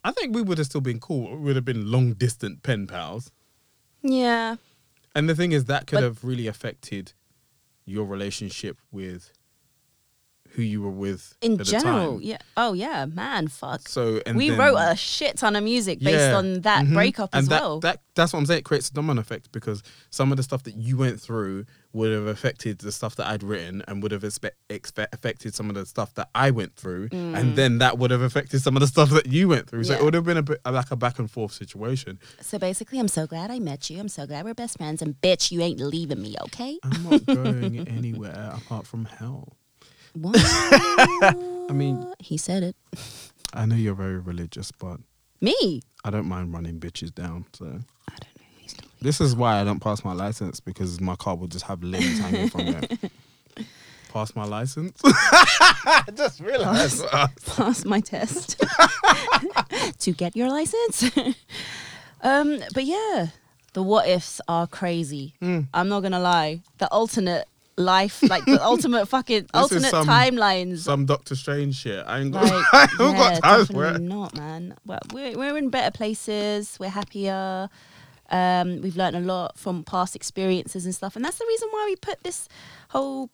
I 0.04 0.12
think 0.12 0.36
we 0.36 0.42
would 0.44 0.58
have 0.60 0.68
still 0.68 0.82
been 0.82 1.00
cool. 1.00 1.32
We 1.38 1.44
would 1.46 1.56
have 1.56 1.66
been 1.66 1.92
long 1.92 2.14
distant 2.14 2.62
pen 2.64 2.86
pals. 2.88 3.32
Yeah. 4.04 4.58
And 5.16 5.28
the 5.28 5.36
thing 5.36 5.52
is, 5.52 5.66
that 5.66 5.88
could 5.88 5.96
But- 5.98 6.04
have 6.04 6.24
really 6.24 6.48
affected 6.48 7.14
your 7.86 8.06
relationship 8.06 8.78
with 8.92 9.34
who 10.54 10.62
you 10.62 10.82
were 10.82 10.90
with 10.92 11.36
In 11.42 11.54
at 11.54 11.58
the 11.60 11.64
general, 11.64 12.14
time. 12.14 12.22
yeah. 12.24 12.38
Oh 12.56 12.74
yeah, 12.74 13.06
man. 13.06 13.48
Fuck. 13.48 13.88
So 13.88 14.22
and 14.26 14.36
we 14.38 14.50
then- 14.50 14.60
wrote 14.60 14.76
a 14.78 14.96
shit 14.96 15.38
ton 15.38 15.56
of 15.56 15.64
music 15.64 16.00
based 16.00 16.18
Yeah. 16.20 16.36
on 16.38 16.62
that 16.62 16.86
Mhm. 16.86 16.94
breakup 16.94 17.30
and 17.34 17.44
as 17.44 17.48
that, 17.50 17.62
well. 17.62 17.80
That 17.82 18.02
that's 18.16 18.34
what 18.34 18.40
I'm 18.40 18.46
saying. 18.48 18.60
It 18.60 18.66
creates 18.66 18.90
a 18.90 18.94
domino 18.94 19.22
effect 19.22 19.52
because 19.52 19.84
some 20.10 20.32
of 20.32 20.38
the 20.38 20.44
stuff 20.44 20.64
that 20.64 20.76
you 20.76 20.98
went 20.98 21.22
through 21.22 21.66
would 21.94 22.12
have 22.12 22.26
affected 22.28 22.80
the 22.80 22.92
stuff 22.92 23.16
that 23.16 23.28
I'd 23.28 23.44
written, 23.44 23.84
and 23.88 24.02
would 24.04 24.12
have 24.12 24.22
expe- 24.24 24.52
expe- 24.70 25.08
affected 25.14 25.56
some 25.56 25.70
of 25.70 25.76
the 25.76 25.86
stuff 25.86 26.14
that 26.16 26.30
I 26.36 26.52
went 26.52 26.76
through, 26.76 27.10
and 27.12 27.56
then 27.56 27.78
that 27.80 27.98
would 27.98 28.12
have 28.12 28.22
affected 28.22 28.62
some 28.62 28.76
of 28.76 28.82
the 28.82 28.88
stuff 28.88 29.10
that 29.12 29.28
you 29.28 29.48
went 29.48 29.68
through. 29.70 29.84
So 29.86 29.92
Mm. 29.92 29.96
Yeah. 29.96 30.02
it 30.02 30.06
would 30.06 30.14
have 30.14 30.24
been 30.26 30.38
a 30.38 30.44
bit 30.44 30.60
like 30.70 30.92
a 30.92 30.96
back 30.96 31.18
and 31.20 31.30
forth 31.30 31.54
situation. 31.54 32.20
so 32.42 32.58
basically, 32.60 33.00
I'm 33.00 33.08
so 33.08 33.26
glad 33.28 33.50
I 33.52 33.60
met 33.60 33.90
you. 33.90 34.00
I'm 34.00 34.10
so 34.10 34.26
glad 34.28 34.46
we're 34.46 34.54
best 34.54 34.78
friends. 34.78 35.02
And 35.02 35.16
bitch, 35.22 35.52
you 35.52 35.62
ain't 35.62 35.80
leaving 35.80 36.22
me, 36.22 36.36
okay? 36.42 36.78
I'm 36.84 37.04
not 37.10 37.26
going 37.26 37.88
anywhere 37.88 38.52
apart 38.56 38.86
from 38.88 39.06
hell. 39.06 39.58
What? 40.22 40.36
I 41.70 41.74
mean, 41.74 42.12
he 42.20 42.38
said 42.38 42.64
it. 42.64 42.76
I 43.54 43.66
know 43.66 43.76
you're 43.76 43.94
very 43.96 44.18
religious, 44.20 44.72
but 44.72 45.00
Me. 45.42 45.82
I 46.04 46.10
don't 46.10 46.28
mind 46.28 46.54
running 46.54 46.80
bitches 46.80 47.14
down. 47.14 47.46
So 47.54 47.66
I 47.66 47.70
don't 47.70 47.82
know. 47.82 48.44
He's 48.62 48.76
not- 48.78 48.86
this 49.02 49.22
is 49.22 49.36
why 49.36 49.60
I 49.62 49.64
don't 49.64 49.80
pass 49.80 50.04
my 50.04 50.14
license 50.14 50.60
because 50.60 51.00
my 51.02 51.16
car 51.16 51.36
will 51.36 51.48
just 51.48 51.66
have 51.66 51.84
limbs 51.84 52.20
hanging 52.20 52.50
from 52.50 52.62
it. 52.62 53.00
Pass 54.14 54.36
my 54.36 54.46
license. 54.46 55.00
I 55.04 56.04
just 56.16 56.40
realized. 56.40 57.06
pass 57.46 57.84
my 57.86 58.00
test 58.00 58.58
to 60.00 60.12
get 60.14 60.36
your 60.36 60.50
license. 60.50 61.04
um, 62.22 62.58
but 62.74 62.86
yeah, 62.86 63.28
the 63.74 63.84
what 63.84 64.08
ifs 64.08 64.40
are 64.48 64.66
crazy. 64.66 65.36
Hmm. 65.42 65.62
I'm 65.74 65.90
not 65.90 66.00
gonna 66.02 66.22
lie. 66.22 66.62
The 66.80 66.88
alternate 66.88 67.48
life, 67.78 68.22
like 68.24 68.44
the 68.46 68.64
ultimate 68.74 69.06
fucking 69.08 69.48
alternate 69.54 69.90
some- 69.92 70.08
timelines. 70.08 70.80
Some 70.80 71.06
Doctor 71.06 71.36
Strange 71.36 71.76
shit. 71.76 72.04
I 72.06 72.20
ain't 72.20 72.32
got, 72.32 72.44
like, 72.44 72.66
I 72.74 72.82
ain't 72.84 73.00
yeah, 73.18 73.40
got 73.40 73.44
time 73.44 73.66
for 73.68 73.86
it. 73.86 74.00
not, 74.02 74.36
man. 74.36 74.76
Well, 74.86 75.00
we're 75.14 75.38
we're 75.38 75.58
in 75.58 75.70
better 75.70 75.92
places. 75.92 76.78
We're 76.80 76.90
happier. 76.90 77.70
Um, 78.30 78.82
we've 78.82 78.98
learned 78.98 79.16
a 79.16 79.22
lot 79.22 79.58
from 79.58 79.84
past 79.86 80.16
experiences 80.16 80.84
and 80.86 80.94
stuff, 80.94 81.16
and 81.16 81.24
that's 81.24 81.38
the 81.38 81.46
reason 81.48 81.70
why 81.72 81.86
we 81.88 81.96
put 81.96 82.24
this 82.24 82.50
whole 82.90 83.30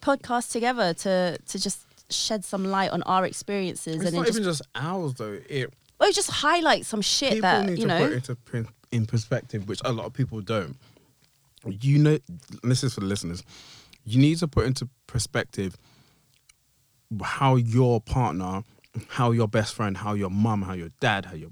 podcast 0.00 0.50
together 0.52 0.94
to 0.94 1.36
to 1.46 1.58
just 1.58 1.80
shed 2.10 2.44
some 2.44 2.64
light 2.64 2.90
on 2.90 3.02
our 3.04 3.24
experiences 3.24 3.96
It's 3.96 4.04
and 4.06 4.14
not 4.16 4.28
even 4.28 4.42
just 4.42 4.60
just 4.60 4.70
ours 4.74 5.14
though. 5.14 5.38
It 5.48 5.72
Or 6.00 6.10
just 6.10 6.30
highlight 6.30 6.86
some 6.86 7.02
shit 7.02 7.34
people 7.34 7.42
that 7.50 7.66
need 7.66 7.78
you 7.78 7.86
to 7.86 7.86
know. 7.88 7.98
put 7.98 8.12
into 8.52 8.66
in 8.90 9.06
perspective, 9.06 9.68
which 9.68 9.80
a 9.84 9.92
lot 9.92 10.06
of 10.06 10.12
people 10.12 10.40
don't. 10.40 10.76
You 11.66 11.98
know, 11.98 12.18
this 12.62 12.82
is 12.84 12.94
for 12.94 13.00
the 13.00 13.06
listeners. 13.06 13.42
You 14.04 14.18
need 14.18 14.38
to 14.38 14.48
put 14.48 14.66
into 14.66 14.88
perspective 15.06 15.76
how 17.22 17.56
your 17.56 18.00
partner, 18.00 18.62
how 19.08 19.32
your 19.32 19.48
best 19.48 19.74
friend, 19.74 19.96
how 19.96 20.14
your 20.14 20.30
mum, 20.30 20.62
how 20.62 20.72
your 20.74 20.90
dad, 21.00 21.26
how 21.26 21.34
your 21.34 21.50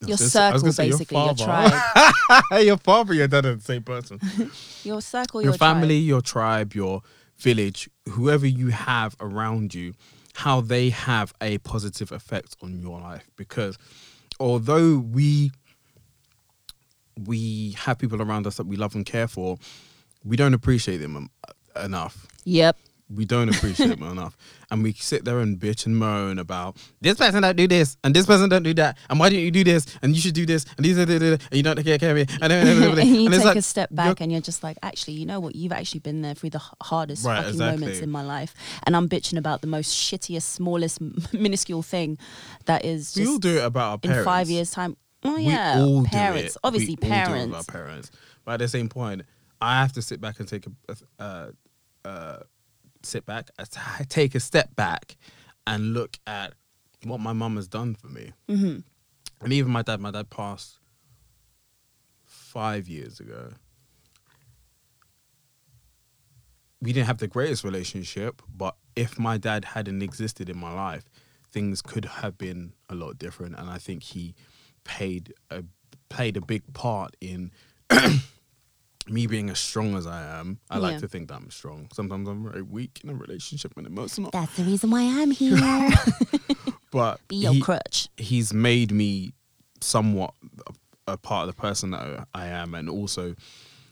Your 0.00 0.10
was 0.10 0.18
gonna 0.18 0.30
say- 0.30 0.40
I 0.40 0.52
was 0.52 0.60
circle, 0.62 0.72
say 0.72 0.90
basically, 0.90 1.24
your 1.24 1.34
father. 1.34 1.82
tribe, 2.30 2.62
your 2.64 2.76
father, 2.78 3.14
your 3.14 3.28
dad 3.28 3.46
are 3.46 3.54
the 3.56 3.62
same 3.62 3.82
person. 3.82 4.20
your 4.84 5.00
circle, 5.00 5.42
your, 5.42 5.52
your, 5.52 5.58
family, 5.58 5.98
tribe. 6.00 6.08
your 6.08 6.20
tribe, 6.22 6.74
your 6.74 7.02
village, 7.38 7.90
whoever 8.08 8.46
you 8.46 8.68
have 8.68 9.16
around 9.20 9.74
you, 9.74 9.94
how 10.34 10.60
they 10.60 10.90
have 10.90 11.34
a 11.40 11.58
positive 11.58 12.10
effect 12.12 12.56
on 12.62 12.80
your 12.80 13.00
life. 13.00 13.28
Because 13.36 13.76
although 14.40 14.98
we 14.98 15.50
we 17.26 17.72
have 17.78 17.98
people 17.98 18.20
around 18.22 18.46
us 18.46 18.56
that 18.56 18.66
we 18.66 18.76
love 18.76 18.94
and 18.94 19.04
care 19.06 19.28
for, 19.28 19.58
we 20.24 20.36
don't 20.36 20.54
appreciate 20.54 20.98
them 20.98 21.28
enough. 21.82 22.26
Yep. 22.44 22.76
We 23.14 23.26
don't 23.26 23.50
appreciate 23.54 23.98
them 23.98 24.02
enough, 24.10 24.38
and 24.70 24.82
we 24.82 24.94
sit 24.94 25.26
there 25.26 25.40
and 25.40 25.58
bitch 25.60 25.84
and 25.84 25.98
moan 25.98 26.38
about 26.38 26.78
this 27.02 27.18
person 27.18 27.42
don't 27.42 27.56
do 27.56 27.68
this 27.68 27.98
and 28.02 28.14
this 28.16 28.24
person 28.24 28.48
don't 28.48 28.62
do 28.62 28.72
that, 28.74 28.96
and 29.10 29.20
why 29.20 29.28
don't 29.28 29.40
you 29.40 29.50
do 29.50 29.62
this 29.64 29.84
and 30.00 30.14
you 30.14 30.20
should 30.22 30.32
do 30.32 30.46
this 30.46 30.64
and 30.78 30.86
these 30.86 30.96
are 30.98 31.02
and 31.02 31.38
you 31.52 31.62
don't 31.62 31.76
take 31.76 32.00
care 32.00 32.12
of 32.12 32.16
me 32.16 32.24
and, 32.40 32.50
and 32.52 33.06
you 33.06 33.26
it's 33.26 33.36
take 33.36 33.44
like, 33.44 33.56
a 33.58 33.62
step 33.62 33.90
you're- 33.90 33.96
back 33.96 34.22
and 34.22 34.32
you're 34.32 34.40
just 34.40 34.62
like, 34.62 34.78
actually, 34.82 35.12
you 35.14 35.26
know 35.26 35.40
what? 35.40 35.54
You've 35.54 35.72
actually 35.72 36.00
been 36.00 36.22
there 36.22 36.32
through 36.34 36.50
the 36.50 36.62
hardest 36.80 37.26
Right, 37.26 37.44
fucking 37.44 37.58
moments 37.58 37.98
in 37.98 38.10
my 38.10 38.22
life, 38.22 38.54
and 38.84 38.96
I'm 38.96 39.10
bitching 39.10 39.36
about 39.36 39.60
the 39.60 39.66
most 39.66 39.92
shittiest, 39.94 40.44
smallest, 40.44 40.98
minuscule 41.34 41.82
thing 41.82 42.16
that 42.64 42.82
is 42.82 43.14
We 43.14 43.26
all 43.26 43.36
do 43.38 43.58
it 43.58 43.64
about 43.64 44.06
our 44.06 44.18
in 44.20 44.24
five 44.24 44.48
years' 44.48 44.70
time. 44.70 44.96
Oh 45.24 45.36
We 45.36 45.42
yeah, 45.44 45.80
all 45.80 46.02
do 46.02 46.08
parents, 46.08 46.56
it. 46.56 46.60
obviously 46.64 46.96
We 47.00 47.08
all 47.08 47.10
do 47.10 47.16
it 47.16 47.20
with 47.20 47.26
parents. 47.26 47.56
our 47.56 47.64
parents. 47.64 48.10
But 48.44 48.52
at 48.54 48.58
the 48.60 48.68
same 48.68 48.88
point, 48.88 49.22
I 49.60 49.80
have 49.80 49.92
to 49.92 50.02
sit 50.02 50.20
back 50.20 50.40
and 50.40 50.48
take 50.48 50.66
a 50.88 50.96
uh, 51.22 51.50
uh, 52.04 52.38
sit 53.02 53.24
back, 53.26 53.50
t- 53.70 53.80
take 54.08 54.34
a 54.34 54.40
step 54.40 54.74
back, 54.74 55.16
and 55.66 55.94
look 55.94 56.18
at 56.26 56.54
what 57.04 57.20
my 57.20 57.32
mum 57.32 57.56
has 57.56 57.68
done 57.68 57.94
for 57.94 58.08
me. 58.08 58.32
hmm 58.48 58.78
And 59.40 59.52
even 59.52 59.70
my 59.72 59.82
dad. 59.82 60.00
My 60.00 60.10
dad 60.10 60.30
passed 60.30 60.78
five 62.24 62.88
years 62.88 63.20
ago. 63.20 63.52
We 66.80 66.92
didn't 66.92 67.06
have 67.06 67.18
the 67.18 67.28
greatest 67.28 67.62
relationship, 67.62 68.42
but 68.52 68.76
if 68.96 69.16
my 69.18 69.38
dad 69.38 69.64
hadn't 69.66 70.02
existed 70.02 70.48
in 70.50 70.58
my 70.58 70.72
life, 70.72 71.04
things 71.48 71.80
could 71.80 72.04
have 72.06 72.36
been 72.36 72.72
a 72.88 72.94
lot 72.96 73.18
different. 73.18 73.56
And 73.56 73.70
I 73.70 73.78
think 73.78 74.02
he 74.02 74.34
paid 74.84 75.32
a 75.50 75.64
played 76.08 76.36
a 76.36 76.40
big 76.40 76.62
part 76.74 77.16
in 77.20 77.50
me 79.08 79.26
being 79.26 79.50
as 79.50 79.58
strong 79.58 79.96
as 79.96 80.06
I 80.06 80.22
am. 80.38 80.58
I 80.70 80.76
Yeah. 80.76 80.80
like 80.82 80.98
to 81.00 81.08
think 81.08 81.28
that 81.28 81.34
I'm 81.36 81.50
strong. 81.50 81.88
Sometimes 81.92 82.28
I'm 82.28 82.44
very 82.44 82.62
weak 82.62 83.00
in 83.02 83.10
a 83.10 83.14
relationship 83.14 83.72
and 83.76 83.86
emotional. 83.86 84.30
That's 84.30 84.54
the 84.56 84.64
reason 84.64 84.90
why 84.90 85.02
I'm 85.02 85.30
here. 85.42 85.58
But 86.90 87.20
Be 87.28 87.36
your 87.36 87.54
he- 87.54 87.60
crutch. 87.60 88.08
he's 88.16 88.52
made 88.52 88.92
me 88.92 89.32
somewhat 89.80 90.34
a, 91.06 91.12
a 91.14 91.16
part 91.16 91.48
of 91.48 91.54
the 91.56 91.60
person 91.60 91.90
that 91.92 92.28
I 92.34 92.46
am, 92.48 92.74
and 92.74 92.88
also 92.90 93.34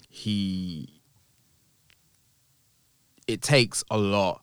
he. 0.08 1.00
It 3.26 3.42
takes 3.42 3.84
a 3.90 3.96
lot 3.98 4.42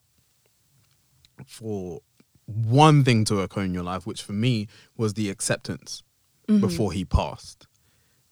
for 1.46 2.00
one 2.46 3.04
thing 3.04 3.26
to 3.26 3.42
occur 3.42 3.62
in 3.64 3.74
your 3.74 3.84
life, 3.84 4.08
which 4.08 4.24
for 4.24 4.32
me 4.34 4.68
was 4.96 5.14
the 5.16 5.30
acceptance 5.30 6.02
Mm-hmm. 6.48 6.62
before 6.62 6.92
he 6.94 7.04
passed. 7.06 7.68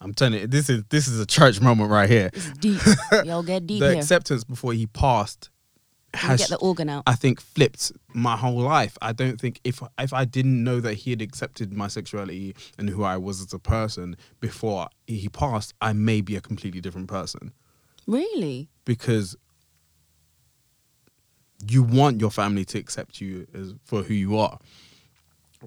I'm 0.01 0.13
telling 0.13 0.39
you, 0.39 0.47
this 0.47 0.69
is 0.69 0.83
this 0.89 1.07
is 1.07 1.19
a 1.19 1.25
church 1.25 1.59
moment 1.59 1.89
right 1.89 2.09
here. 2.09 2.29
It's 2.33 2.51
deep. 2.53 2.79
Y'all 3.25 3.43
get 3.43 3.65
deep 3.65 3.79
the 3.79 3.89
here. 3.91 3.97
acceptance 3.97 4.43
before 4.43 4.73
he 4.73 4.87
passed 4.87 5.49
You 6.13 6.19
has 6.19 6.39
get 6.39 6.49
the 6.49 6.57
organ 6.57 6.89
out. 6.89 7.03
I 7.07 7.15
think 7.15 7.41
flipped 7.41 7.91
my 8.13 8.37
whole 8.37 8.59
life. 8.59 8.97
I 9.01 9.13
don't 9.13 9.39
think 9.39 9.59
if 9.63 9.81
if 9.99 10.13
I 10.13 10.25
didn't 10.25 10.63
know 10.63 10.79
that 10.79 10.93
he 10.93 11.09
had 11.11 11.21
accepted 11.21 11.73
my 11.73 11.87
sexuality 11.87 12.55
and 12.77 12.89
who 12.89 13.03
I 13.03 13.17
was 13.17 13.41
as 13.41 13.53
a 13.53 13.59
person 13.59 14.15
before 14.39 14.87
he 15.07 15.27
passed, 15.27 15.73
I 15.81 15.93
may 15.93 16.21
be 16.21 16.35
a 16.35 16.41
completely 16.41 16.81
different 16.81 17.07
person 17.07 17.51
really? 18.07 18.69
because 18.85 19.35
you 21.65 21.83
want 21.83 22.21
your 22.21 22.31
family 22.31 22.65
to 22.65 22.77
accept 22.77 23.21
you 23.21 23.47
as 23.53 23.73
for 23.85 24.03
who 24.03 24.13
you 24.13 24.37
are. 24.37 24.59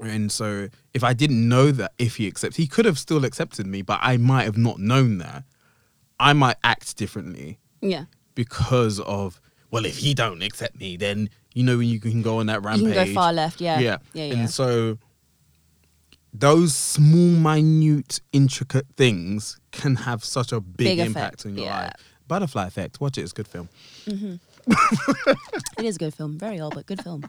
And 0.03 0.31
so 0.33 0.69
if 0.95 1.03
I 1.05 1.13
didn't 1.13 1.49
know 1.49 1.71
that 1.73 1.93
if 1.99 2.17
he 2.17 2.27
accepts 2.27 2.57
he 2.57 2.67
could 2.67 2.85
have 2.85 2.99
still 2.99 3.25
accepted 3.25 3.67
me, 3.67 3.83
but 3.83 3.99
I 4.03 4.17
might 4.17 4.45
have 4.45 4.59
not 4.59 4.79
known 4.79 5.19
that. 5.19 5.45
I 6.21 6.33
might 6.33 6.57
act 6.65 6.97
differently 6.97 7.59
Yeah. 7.81 8.05
because 8.35 8.99
of 9.01 9.41
well, 9.71 9.85
if 9.85 9.99
he 9.99 10.15
don't 10.15 10.43
accept 10.43 10.81
me, 10.81 10.97
then 10.97 11.29
you 11.55 11.63
know 11.63 11.77
when 11.79 11.89
you 11.89 12.01
can 12.01 12.23
go 12.23 12.39
on 12.39 12.47
that 12.47 12.63
rampage. 12.63 12.87
You 12.89 12.95
can 12.95 13.07
go 13.09 13.15
far 13.15 13.33
left. 13.33 13.61
Yeah. 13.61 13.79
yeah, 13.79 13.99
Yeah. 14.15 14.25
Yeah. 14.25 14.35
And 14.35 14.51
so 14.51 14.99
those 16.33 16.75
small, 16.75 17.31
minute, 17.31 18.21
intricate 18.33 18.87
things 18.97 19.59
can 19.73 19.97
have 19.97 20.25
such 20.25 20.53
a 20.53 20.61
big, 20.61 20.87
Big 20.87 20.99
impact 21.01 21.41
effect, 21.41 21.47
on 21.47 21.57
your 21.57 21.67
yeah. 21.67 21.81
life. 21.85 21.95
Butterfly 22.27 22.67
Effect. 22.67 23.01
Watch 23.01 23.17
it. 23.19 23.23
It's 23.23 23.33
a 23.33 23.35
good 23.35 23.49
film. 23.49 23.69
Mm-hmm. 24.07 24.35
It 25.79 25.85
is 25.85 25.97
a 25.97 25.99
good 25.99 26.15
film. 26.15 26.39
Very 26.39 26.61
old, 26.61 26.75
but 26.75 26.85
good 26.87 27.03
film. 27.03 27.29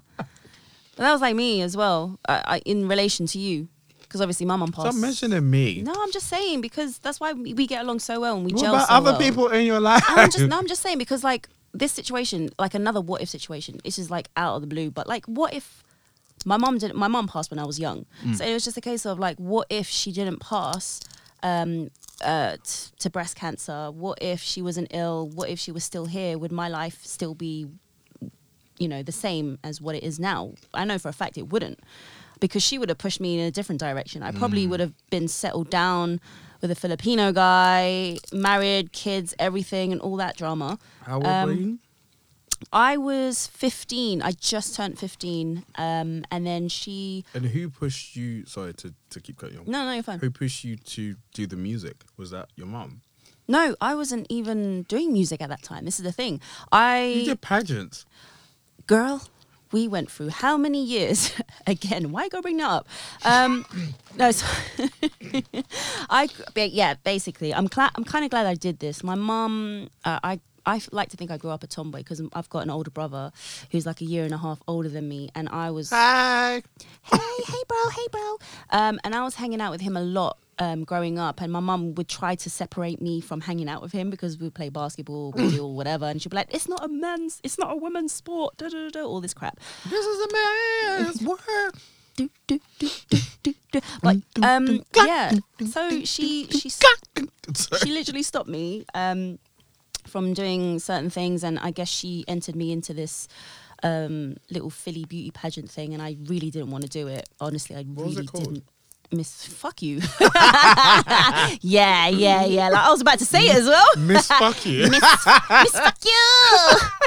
But 0.99 1.05
that 1.05 1.13
was 1.13 1.21
like 1.21 1.33
me 1.35 1.61
as 1.61 1.77
well, 1.77 2.19
uh, 2.27 2.41
I, 2.45 2.57
in 2.65 2.89
relation 2.89 3.25
to 3.27 3.39
you, 3.39 3.69
because 4.01 4.19
obviously 4.19 4.45
my 4.45 4.57
mum 4.57 4.73
passed. 4.73 4.89
Stop 4.91 5.01
mentioning 5.01 5.49
me. 5.49 5.81
No, 5.81 5.93
I'm 5.97 6.11
just 6.11 6.27
saying 6.27 6.59
because 6.59 6.99
that's 6.99 7.21
why 7.21 7.31
we 7.31 7.53
we 7.53 7.65
get 7.67 7.81
along 7.85 7.99
so 7.99 8.19
well 8.19 8.35
and 8.35 8.45
we 8.45 8.51
what 8.51 8.61
gel 8.61 8.75
about 8.75 8.87
so 8.89 8.93
other 8.95 9.11
well. 9.11 9.19
people 9.21 9.47
in 9.47 9.65
your 9.65 9.79
life? 9.79 10.03
I'm 10.09 10.29
just 10.29 10.47
no, 10.51 10.57
I'm 10.57 10.67
just 10.67 10.81
saying 10.81 10.97
because 10.97 11.23
like 11.23 11.47
this 11.73 11.93
situation, 11.93 12.49
like 12.59 12.73
another 12.73 12.99
what 12.99 13.21
if 13.21 13.29
situation. 13.29 13.79
This 13.85 13.97
is 13.97 14.11
like 14.11 14.27
out 14.35 14.55
of 14.55 14.61
the 14.61 14.67
blue, 14.67 14.91
but 14.91 15.07
like 15.07 15.25
what 15.25 15.53
if 15.53 15.83
my 16.45 16.57
mom 16.57 16.77
didn't? 16.79 16.97
My 16.97 17.07
mom 17.07 17.27
passed 17.29 17.49
when 17.51 17.59
I 17.59 17.65
was 17.65 17.79
young, 17.79 18.05
Mm. 18.25 18.35
so 18.35 18.43
it 18.45 18.53
was 18.53 18.65
just 18.65 18.75
a 18.77 18.81
case 18.81 19.05
of 19.05 19.19
like, 19.19 19.37
what 19.37 19.67
if 19.69 19.87
she 19.87 20.11
didn't 20.11 20.39
pass? 20.41 20.99
Um, 21.41 21.91
uh, 22.21 22.57
t- 22.61 22.91
to 22.99 23.09
breast 23.09 23.37
cancer. 23.37 23.91
What 23.91 24.17
if 24.21 24.41
she 24.41 24.61
wasn't 24.61 24.89
ill? 24.91 25.29
What 25.29 25.47
if 25.49 25.59
she 25.59 25.71
was 25.71 25.85
still 25.85 26.07
here? 26.07 26.37
Would 26.37 26.51
my 26.51 26.67
life 26.67 26.99
still 27.05 27.33
be, 27.33 27.67
you 28.79 28.87
know, 28.87 29.03
the 29.03 29.11
same 29.11 29.59
as 29.63 29.79
what 29.81 29.95
it 29.95 30.03
is 30.03 30.19
now? 30.19 30.53
I 30.73 30.85
know 30.85 30.97
for 30.97 31.09
a 31.09 31.13
fact 31.13 31.37
it 31.37 31.49
wouldn't, 31.49 31.79
because 32.39 32.63
she 32.63 32.77
would 32.77 32.89
have 32.89 32.97
pushed 32.97 33.19
me 33.19 33.37
in 33.39 33.45
a 33.45 33.51
different 33.51 33.79
direction. 33.81 34.23
I 34.23 34.31
probably 34.31 34.65
Mm. 34.65 34.69
would 34.71 34.79
have 34.79 34.93
been 35.09 35.27
settled 35.27 35.69
down 35.69 36.19
with 36.61 36.71
a 36.71 36.75
Filipino 36.75 37.31
guy, 37.31 38.17
married, 38.33 38.91
kids, 38.91 39.33
everything, 39.39 39.91
and 39.91 40.01
all 40.01 40.15
that 40.17 40.35
drama. 40.37 40.77
How 41.03 41.15
old 41.17 41.25
Um, 41.25 41.49
were 41.49 41.53
you? 41.55 41.79
I 42.73 42.97
was 42.97 43.47
15. 43.47 44.21
I 44.21 44.31
just 44.33 44.75
turned 44.75 44.99
15. 44.99 45.63
Um, 45.75 46.25
and 46.29 46.45
then 46.45 46.67
she. 46.67 47.23
And 47.33 47.45
who 47.45 47.69
pushed 47.69 48.17
you? 48.17 48.45
Sorry 48.45 48.73
to, 48.75 48.93
to 49.11 49.21
keep 49.21 49.37
cutting 49.37 49.55
you 49.55 49.61
off. 49.61 49.67
No, 49.67 49.85
no, 49.85 49.93
you're 49.93 50.03
fine. 50.03 50.19
Who 50.19 50.29
pushed 50.29 50.65
you 50.65 50.75
to 50.75 51.15
do 51.33 51.47
the 51.47 51.55
music? 51.55 52.03
Was 52.17 52.31
that 52.31 52.49
your 52.57 52.67
mum? 52.67 53.01
No, 53.47 53.75
I 53.81 53.95
wasn't 53.95 54.27
even 54.29 54.83
doing 54.83 55.13
music 55.13 55.41
at 55.41 55.47
that 55.49 55.63
time. 55.63 55.85
This 55.85 55.99
is 55.99 56.03
the 56.03 56.11
thing. 56.11 56.33
You 56.33 56.39
I. 56.73 57.23
did 57.25 57.41
pageants. 57.41 58.05
Girl, 58.89 59.21
we 59.71 59.87
went 59.87 60.09
through 60.09 60.29
how 60.29 60.57
many 60.57 60.83
years? 60.83 61.31
Again, 61.67 62.11
why 62.11 62.27
go 62.27 62.41
bring 62.41 62.57
that 62.57 62.71
up? 62.71 62.87
Um, 63.23 63.63
no, 64.17 64.31
so 64.31 64.47
I. 66.09 66.27
Yeah, 66.55 66.95
basically, 67.03 67.53
I'm 67.53 67.69
I'm 67.77 68.03
kind 68.03 68.25
of 68.25 68.31
glad 68.31 68.47
I 68.47 68.55
did 68.55 68.79
this. 68.79 69.03
My 69.03 69.13
mom, 69.13 69.91
uh, 70.05 70.19
I. 70.23 70.39
I 70.65 70.81
like 70.91 71.09
to 71.09 71.17
think 71.17 71.31
I 71.31 71.37
grew 71.37 71.51
up 71.51 71.63
a 71.63 71.67
tomboy 71.67 71.99
because 71.99 72.21
I've 72.33 72.49
got 72.49 72.63
an 72.63 72.69
older 72.69 72.91
brother 72.91 73.31
who's 73.71 73.85
like 73.85 74.01
a 74.01 74.05
year 74.05 74.23
and 74.25 74.33
a 74.33 74.37
half 74.37 74.61
older 74.67 74.89
than 74.89 75.07
me, 75.07 75.29
and 75.35 75.49
I 75.49 75.71
was 75.71 75.89
Hi. 75.91 76.61
hey, 77.03 77.17
hey, 77.47 77.63
bro, 77.67 77.89
hey, 77.95 78.07
bro. 78.11 78.37
Um, 78.71 78.99
and 79.03 79.15
I 79.15 79.23
was 79.23 79.35
hanging 79.35 79.61
out 79.61 79.71
with 79.71 79.81
him 79.81 79.95
a 79.97 80.01
lot 80.01 80.37
um, 80.59 80.83
growing 80.83 81.17
up, 81.17 81.41
and 81.41 81.51
my 81.51 81.59
mum 81.59 81.95
would 81.95 82.07
try 82.07 82.35
to 82.35 82.49
separate 82.49 83.01
me 83.01 83.21
from 83.21 83.41
hanging 83.41 83.69
out 83.69 83.81
with 83.81 83.91
him 83.91 84.09
because 84.09 84.37
we 84.37 84.45
would 84.45 84.53
play 84.53 84.69
basketball, 84.69 85.31
we 85.31 85.49
do 85.49 85.65
whatever, 85.79 86.05
and 86.05 86.21
she'd 86.21 86.29
be 86.29 86.35
like, 86.35 86.53
"It's 86.53 86.67
not 86.67 86.83
a 86.83 86.87
man's, 86.87 87.39
it's 87.43 87.57
not 87.57 87.71
a 87.71 87.75
woman's 87.75 88.11
sport," 88.13 88.57
da, 88.57 88.67
da, 88.67 88.83
da, 88.83 88.89
da, 88.89 89.03
all 89.03 89.21
this 89.21 89.33
crap. 89.33 89.59
This 89.89 90.05
is 90.05 90.19
a 90.19 90.33
man's 90.33 91.21
world. 91.23 91.39
Do, 92.15 92.29
do, 92.47 92.59
do, 92.77 92.89
do, 93.09 93.17
do, 93.43 93.53
do. 93.71 93.81
But 94.03 94.17
um, 94.43 94.83
yeah, 94.93 95.31
so 95.71 96.03
she 96.03 96.47
she 96.47 96.69
she 96.69 97.91
literally 97.91 98.23
stopped 98.23 98.49
me 98.49 98.85
um, 98.93 99.39
from 100.07 100.33
doing 100.33 100.79
certain 100.79 101.09
things, 101.09 101.43
and 101.43 101.59
I 101.59 101.71
guess 101.71 101.87
she 101.89 102.25
entered 102.27 102.55
me 102.55 102.71
into 102.71 102.93
this 102.93 103.27
um, 103.83 104.37
little 104.49 104.69
Philly 104.69 105.05
beauty 105.05 105.31
pageant 105.31 105.69
thing, 105.69 105.93
and 105.93 106.01
I 106.01 106.17
really 106.25 106.51
didn't 106.51 106.71
want 106.71 106.83
to 106.83 106.89
do 106.89 107.07
it. 107.07 107.27
Honestly, 107.39 107.75
I 107.75 107.83
What 107.83 108.07
really 108.07 108.25
didn't. 108.27 108.63
Miss, 109.11 109.43
fuck 109.45 109.81
you. 109.81 110.01
yeah, 111.61 112.07
yeah, 112.07 112.45
yeah. 112.45 112.69
Like 112.69 112.85
I 112.85 112.91
was 112.91 113.01
about 113.01 113.17
to 113.19 113.25
say 113.25 113.47
it 113.47 113.55
as 113.55 113.65
well. 113.65 113.85
Miss 113.97 114.27
fuck 114.27 114.63
you. 114.67 114.81
Miss, 114.87 115.01
miss 115.01 115.71
fuck 115.71 115.97
you. 116.05 116.11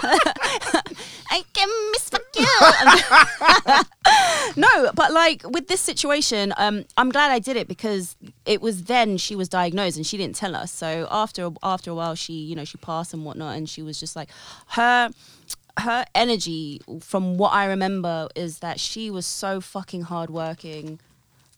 I 1.30 1.44
can 1.52 1.68
miss 1.92 2.10
fuck 2.10 2.22
you. 2.36 2.44
no, 4.62 4.90
but 4.94 5.12
like 5.12 5.48
with 5.48 5.68
this 5.68 5.80
situation, 5.80 6.52
um, 6.56 6.84
I'm 6.96 7.10
glad 7.10 7.30
I 7.30 7.38
did 7.38 7.56
it 7.56 7.68
because 7.68 8.16
it 8.46 8.60
was 8.60 8.84
then 8.84 9.16
she 9.16 9.36
was 9.36 9.48
diagnosed 9.48 9.96
and 9.96 10.04
she 10.04 10.16
didn't 10.16 10.34
tell 10.34 10.56
us. 10.56 10.72
So 10.72 11.06
after 11.08 11.50
after 11.62 11.92
a 11.92 11.94
while, 11.94 12.16
she 12.16 12.32
you 12.32 12.56
know 12.56 12.64
she 12.64 12.78
passed 12.78 13.14
and 13.14 13.24
whatnot, 13.24 13.56
and 13.56 13.68
she 13.68 13.80
was 13.80 14.00
just 14.00 14.16
like 14.16 14.28
her 14.70 15.10
her 15.78 16.04
energy 16.16 16.80
from 17.00 17.38
what 17.38 17.52
I 17.52 17.66
remember 17.66 18.28
is 18.34 18.58
that 18.58 18.80
she 18.80 19.08
was 19.08 19.24
so 19.24 19.60
fucking 19.60 20.02
hardworking. 20.02 20.98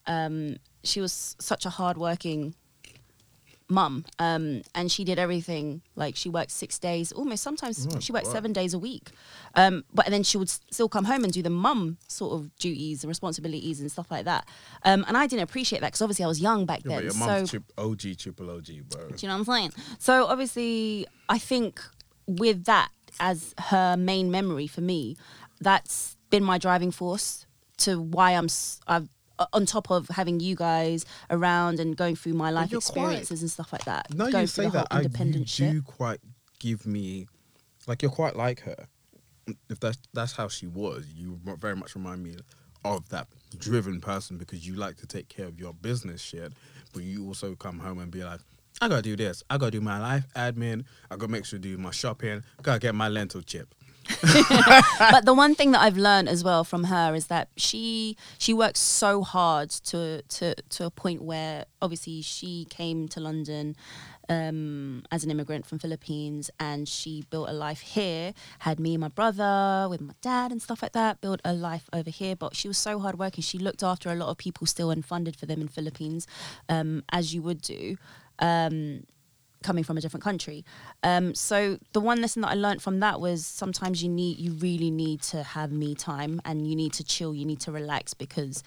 Um, 0.06 0.56
she 0.82 1.00
was 1.00 1.34
such 1.40 1.64
a 1.66 1.70
hardworking 1.70 2.54
mum 3.66 4.04
um 4.18 4.60
and 4.74 4.92
she 4.92 5.04
did 5.04 5.18
everything 5.18 5.80
like 5.96 6.14
she 6.16 6.28
worked 6.28 6.50
six 6.50 6.78
days 6.78 7.10
almost 7.12 7.42
sometimes 7.42 7.88
Oh, 7.90 7.98
she 7.98 8.12
worked 8.12 8.26
wow. 8.26 8.32
seven 8.32 8.52
days 8.52 8.74
a 8.74 8.78
week 8.78 9.08
um 9.54 9.84
but 9.92 10.04
then 10.08 10.22
she 10.22 10.36
would 10.36 10.50
still 10.50 10.88
come 10.88 11.04
home 11.06 11.24
and 11.24 11.32
do 11.32 11.42
the 11.42 11.48
mum 11.48 11.96
sort 12.06 12.34
of 12.34 12.54
duties 12.58 13.02
and 13.02 13.08
responsibilities 13.08 13.80
and 13.80 13.90
stuff 13.90 14.10
like 14.10 14.26
that 14.26 14.46
um 14.84 15.02
and 15.08 15.16
i 15.16 15.26
didn't 15.26 15.44
appreciate 15.44 15.80
that 15.80 15.88
because 15.88 16.02
obviously 16.02 16.26
i 16.26 16.28
was 16.28 16.42
young 16.42 16.66
back 16.66 16.80
Yeah, 16.84 16.96
then 16.96 17.04
your 17.04 17.12
so 17.12 17.18
mum's 17.26 17.54
OG, 17.78 18.18
triple 18.18 18.50
OG, 18.50 18.66
bro. 18.90 19.08
do 19.08 19.14
you 19.18 19.28
know 19.28 19.38
what 19.38 19.48
I'm 19.48 19.54
saying? 19.54 19.72
So 19.98 20.26
obviously, 20.26 21.06
I 21.30 21.38
think 21.38 21.80
with 22.26 22.64
that 22.66 22.90
as 23.18 23.54
her 23.58 23.96
main 23.96 24.30
memory 24.30 24.66
for 24.66 24.82
me, 24.82 25.16
that's 25.60 26.18
been 26.28 26.44
my 26.44 26.58
driving 26.58 26.90
force 26.90 27.46
to 27.78 27.98
why 28.00 28.32
I'm 28.32 28.44
s- 28.46 28.80
I've, 28.86 29.08
on 29.52 29.66
top 29.66 29.90
of 29.90 30.08
having 30.08 30.40
you 30.40 30.54
guys 30.54 31.04
around 31.30 31.80
and 31.80 31.96
going 31.96 32.16
through 32.16 32.34
my 32.34 32.50
life 32.50 32.70
you're 32.70 32.80
quite- 32.80 32.96
experiences 33.02 33.42
and 33.42 33.50
stuff 33.50 33.72
like 33.72 33.84
that. 33.84 34.12
No, 34.14 34.30
going 34.30 34.42
you 34.42 34.46
say 34.46 34.68
that. 34.68 34.86
I, 34.90 35.02
you 35.02 35.44
shit. 35.46 35.72
do 35.72 35.82
quite 35.82 36.20
give 36.60 36.86
me, 36.86 37.26
like 37.86 38.02
you're 38.02 38.10
quite 38.10 38.36
like 38.36 38.60
her. 38.60 38.86
If 39.68 39.78
that's 39.80 39.98
that's 40.14 40.32
how 40.32 40.48
she 40.48 40.66
was, 40.66 41.06
you 41.14 41.38
very 41.44 41.76
much 41.76 41.94
remind 41.94 42.22
me 42.22 42.36
of 42.84 43.08
that 43.10 43.28
driven 43.58 44.00
person 44.00 44.38
because 44.38 44.66
you 44.66 44.74
like 44.74 44.96
to 44.96 45.06
take 45.06 45.28
care 45.28 45.46
of 45.46 45.58
your 45.58 45.74
business 45.74 46.20
shit, 46.22 46.52
but 46.92 47.02
you 47.02 47.26
also 47.26 47.54
come 47.54 47.78
home 47.78 47.98
and 47.98 48.10
be 48.10 48.24
like, 48.24 48.40
I 48.80 48.88
gotta 48.88 49.02
do 49.02 49.16
this. 49.16 49.42
I 49.50 49.58
gotta 49.58 49.70
do 49.72 49.80
my 49.80 50.00
life 50.00 50.24
admin. 50.34 50.84
I 51.10 51.16
gotta 51.16 51.30
make 51.30 51.44
sure 51.44 51.58
to 51.58 51.62
do 51.62 51.78
my 51.78 51.90
shopping. 51.90 52.42
Gotta 52.62 52.80
get 52.80 52.94
my 52.94 53.08
lentil 53.08 53.42
chip. 53.42 53.74
but 54.98 55.24
the 55.24 55.34
one 55.34 55.54
thing 55.54 55.72
that 55.72 55.80
I've 55.80 55.96
learned 55.96 56.28
as 56.28 56.44
well 56.44 56.64
from 56.64 56.84
her 56.84 57.14
is 57.14 57.26
that 57.26 57.48
she 57.56 58.16
she 58.38 58.52
works 58.52 58.80
so 58.80 59.22
hard 59.22 59.70
to 59.70 60.22
to 60.22 60.54
to 60.54 60.86
a 60.86 60.90
point 60.90 61.22
where 61.22 61.64
obviously 61.80 62.22
she 62.22 62.66
came 62.70 63.08
to 63.08 63.20
London 63.20 63.76
um, 64.28 65.02
as 65.10 65.24
an 65.24 65.30
immigrant 65.30 65.66
from 65.66 65.78
Philippines 65.78 66.50
and 66.58 66.88
she 66.88 67.24
built 67.30 67.48
a 67.48 67.52
life 67.52 67.80
here. 67.80 68.32
Had 68.60 68.80
me 68.80 68.94
and 68.94 69.00
my 69.00 69.08
brother 69.08 69.86
with 69.88 70.00
my 70.00 70.14
dad 70.20 70.50
and 70.52 70.60
stuff 70.62 70.82
like 70.82 70.92
that. 70.92 71.20
Built 71.20 71.40
a 71.44 71.52
life 71.52 71.88
over 71.92 72.10
here, 72.10 72.36
but 72.36 72.56
she 72.56 72.68
was 72.68 72.78
so 72.78 72.98
hardworking. 72.98 73.42
She 73.42 73.58
looked 73.58 73.82
after 73.82 74.10
a 74.10 74.14
lot 74.14 74.28
of 74.28 74.38
people 74.38 74.66
still 74.66 74.90
and 74.90 75.04
funded 75.04 75.36
for 75.36 75.46
them 75.46 75.60
in 75.60 75.68
Philippines, 75.68 76.26
um, 76.68 77.02
as 77.10 77.34
you 77.34 77.42
would 77.42 77.60
do. 77.60 77.96
Um, 78.38 79.04
coming 79.64 79.82
from 79.82 79.96
a 79.98 80.00
different 80.00 80.22
country. 80.22 80.64
Um, 81.02 81.34
so 81.34 81.78
the 81.92 82.00
one 82.00 82.20
lesson 82.20 82.42
that 82.42 82.50
I 82.52 82.54
learned 82.54 82.80
from 82.82 83.00
that 83.00 83.20
was 83.20 83.44
sometimes 83.44 84.02
you 84.04 84.08
need, 84.08 84.38
you 84.38 84.52
really 84.52 84.90
need 84.92 85.22
to 85.32 85.42
have 85.42 85.72
me 85.72 85.96
time 85.96 86.40
and 86.44 86.68
you 86.68 86.76
need 86.76 86.92
to 86.94 87.02
chill, 87.04 87.34
you 87.34 87.44
need 87.44 87.60
to 87.66 87.72
relax 87.72 88.14
because 88.14 88.62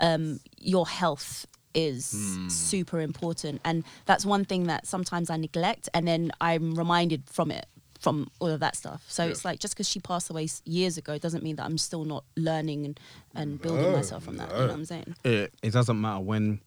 um, 0.00 0.40
your 0.58 0.86
health 0.88 1.46
is 1.74 2.38
super 2.48 3.00
important. 3.00 3.60
And 3.64 3.84
that's 4.06 4.24
one 4.26 4.44
thing 4.44 4.64
that 4.66 4.86
sometimes 4.86 5.30
I 5.30 5.36
neglect 5.36 5.88
and 5.94 6.08
then 6.08 6.32
I'm 6.40 6.74
reminded 6.74 7.22
from 7.30 7.50
it 7.52 7.66
from 8.00 8.30
all 8.38 8.48
of 8.48 8.60
that 8.60 8.76
stuff. 8.76 9.04
So 9.08 9.24
Yeah. 9.24 9.30
it's 9.30 9.44
like 9.44 9.58
just 9.60 9.74
because 9.74 9.88
she 9.88 10.00
passed 10.00 10.30
away 10.30 10.48
years 10.64 10.96
ago 10.98 11.18
doesn't 11.18 11.42
mean 11.42 11.56
that 11.56 11.64
I'm 11.66 11.78
still 11.78 12.04
not 12.04 12.24
learning 12.36 12.84
and, 12.86 13.00
and 13.34 13.60
building 13.60 13.86
No, 13.90 13.92
myself 13.98 14.24
from 14.24 14.36
that. 14.38 14.50
You 14.50 14.56
know 14.58 14.66
what 14.68 14.74
I'm 14.74 14.84
saying? 14.84 15.14
it, 15.24 15.52
it 15.62 15.72
doesn't 15.72 16.00
matter 16.00 16.20
when 16.20 16.60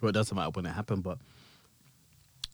well 0.00 0.10
it 0.10 0.12
doesn't 0.12 0.36
matter 0.36 0.50
when 0.50 0.66
it 0.66 0.72
happened 0.72 1.02
but 1.02 1.18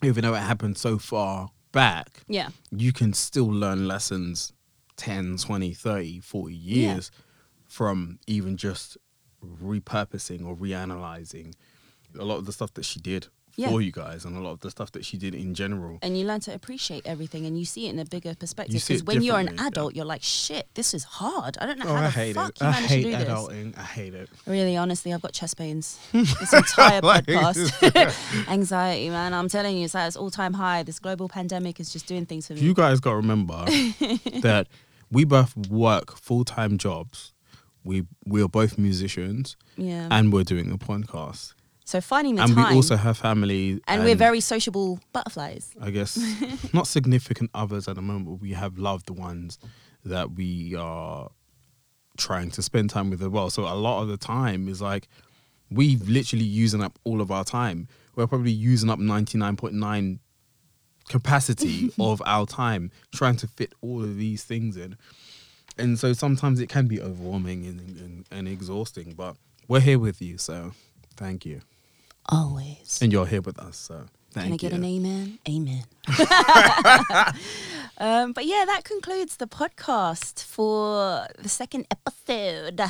even 0.02 0.22
though 0.22 0.34
it 0.34 0.40
happened 0.40 0.76
so 0.78 0.98
far 0.98 1.50
back 1.72 2.22
Yeah. 2.28 2.48
you 2.70 2.92
can 2.92 3.12
still 3.12 3.46
learn 3.50 3.86
lessons 3.88 4.52
10 4.96 5.36
20 5.38 5.72
30 5.74 6.20
40 6.20 6.54
Yeah. 6.54 6.92
years 6.94 7.10
from 7.66 8.18
even 8.26 8.56
just 8.56 8.96
repurposing 9.44 10.44
or 10.46 10.56
reanalyzing 10.56 11.54
a 12.18 12.24
lot 12.24 12.38
of 12.38 12.46
the 12.46 12.52
stuff 12.52 12.72
that 12.74 12.84
she 12.84 12.98
did 13.00 13.28
Yeah. 13.58 13.70
for 13.70 13.82
you 13.82 13.90
guys 13.90 14.24
and 14.24 14.36
a 14.36 14.40
lot 14.40 14.52
of 14.52 14.60
the 14.60 14.70
stuff 14.70 14.92
that 14.92 15.04
she 15.04 15.16
did 15.18 15.34
in 15.34 15.52
general. 15.52 15.98
And 16.00 16.16
you 16.16 16.24
learn 16.24 16.38
to 16.42 16.54
appreciate 16.54 17.04
everything 17.04 17.44
and 17.44 17.58
you 17.58 17.64
see 17.64 17.88
it 17.88 17.90
in 17.90 17.98
a 17.98 18.04
bigger 18.04 18.36
perspective. 18.36 18.74
Because 18.74 19.00
it 19.00 19.06
when 19.06 19.20
you're 19.20 19.34
an 19.36 19.46
differently, 19.46 19.64
yeah. 19.64 19.68
adult 19.68 19.96
you're 19.96 20.04
like 20.04 20.22
shit 20.22 20.68
this 20.74 20.94
is 20.94 21.02
hard. 21.02 21.58
I 21.60 21.66
don't 21.66 21.76
know 21.80 21.86
oh 21.88 21.94
how 21.94 22.02
i 22.02 22.04
the 22.04 22.10
hate 22.10 22.34
fuck 22.36 22.50
it. 22.50 22.60
you 22.60 22.66
i 22.68 22.70
managed 22.70 22.92
hate 22.92 23.02
to 23.02 23.10
do 23.10 23.16
this. 23.16 23.28
adulting. 23.28 23.76
I 23.76 23.82
hate 23.82 24.14
it. 24.14 24.28
Really 24.46 24.76
honestly 24.76 25.12
i've 25.12 25.20
got 25.22 25.32
chest 25.32 25.56
pains 25.58 25.98
this 26.12 26.52
entire 26.52 27.00
Like, 27.02 27.26
podcast. 27.26 28.48
anxiety 28.48 29.10
man. 29.10 29.34
I'm 29.34 29.48
telling 29.48 29.76
you 29.76 29.86
it's 29.86 29.94
at 29.96 30.06
its 30.06 30.16
all-time 30.16 30.54
high. 30.54 30.84
This 30.84 31.00
global 31.00 31.28
pandemic 31.28 31.80
is 31.80 31.92
just 31.92 32.06
doing 32.06 32.26
things 32.26 32.46
for 32.46 32.52
me. 32.54 32.60
You 32.60 32.74
guys 32.74 33.00
got 33.00 33.10
to 33.10 33.16
remember 33.16 33.64
that 34.40 34.68
we 35.10 35.24
both 35.24 35.56
work 35.68 36.16
full-time 36.16 36.78
jobs. 36.78 37.32
We 37.82 38.04
we're 38.24 38.46
both 38.48 38.78
musicians 38.78 39.56
yeah. 39.76 40.06
and 40.10 40.32
we're 40.32 40.44
doing 40.44 40.70
a 40.70 40.78
podcast 40.78 41.54
so 41.88 42.02
finding 42.02 42.34
the 42.34 42.42
and 42.42 42.54
time 42.54 42.64
And 42.66 42.70
we 42.72 42.76
also 42.76 42.96
have 42.96 43.16
family 43.16 43.80
and 43.88 44.04
we're 44.04 44.14
very 44.14 44.40
sociable 44.40 45.00
butterflies 45.14 45.74
I 45.80 45.90
guess 45.90 46.18
not 46.74 46.86
significant 46.86 47.50
others 47.54 47.88
at 47.88 47.94
the 47.96 48.02
moment, 48.02 48.26
but 48.26 48.34
we 48.34 48.52
have 48.52 48.76
loved 48.76 49.08
ones 49.08 49.58
that 50.04 50.32
we 50.32 50.74
are 50.74 51.30
trying 52.18 52.50
to 52.50 52.62
spend 52.62 52.90
time 52.90 53.08
with 53.08 53.22
as 53.22 53.28
well. 53.28 53.48
So 53.48 53.62
a 53.62 53.74
lot 53.74 54.02
of 54.02 54.08
the 54.08 54.18
time 54.18 54.68
is 54.68 54.82
like 54.82 55.08
we've 55.70 56.06
literally 56.06 56.44
using 56.44 56.82
up 56.82 56.98
all 57.04 57.22
of 57.22 57.30
our 57.30 57.44
time. 57.44 57.88
We're 58.16 58.26
probably 58.26 58.52
using 58.52 58.90
up 58.90 58.98
ninety 58.98 59.38
nine 59.38 59.56
point 59.56 59.74
nine 59.74 60.18
capacity 61.08 61.90
of 61.98 62.20
our 62.26 62.44
time 62.44 62.90
trying 63.14 63.36
to 63.36 63.46
fit 63.46 63.72
all 63.80 64.02
of 64.02 64.16
these 64.16 64.44
things 64.44 64.76
in. 64.76 64.98
And 65.78 65.98
so 65.98 66.12
sometimes 66.12 66.60
it 66.60 66.68
can 66.68 66.86
be 66.86 67.00
overwhelming 67.00 67.64
and, 67.64 67.80
and, 67.80 68.26
and 68.30 68.48
exhausting, 68.48 69.14
but 69.16 69.36
we're 69.68 69.80
here 69.80 69.98
with 69.98 70.20
you, 70.20 70.36
so 70.36 70.72
thank 71.16 71.46
you. 71.46 71.60
Always 72.28 72.98
And 73.02 73.12
you're 73.12 73.26
here 73.26 73.40
with 73.40 73.58
us, 73.58 73.76
so 73.76 74.04
thank 74.32 74.50
you. 74.50 74.52
Can 74.52 74.52
I 74.52 74.54
you. 74.54 74.58
get 74.58 74.72
an 74.72 74.84
amen? 74.84 75.38
Amen. 75.48 75.84
um, 77.98 78.32
but 78.32 78.44
yeah, 78.46 78.64
that 78.66 78.82
concludes 78.84 79.36
the 79.36 79.46
podcast 79.46 80.44
for 80.44 81.26
the 81.38 81.48
second 81.48 81.86
episode. 81.90 82.80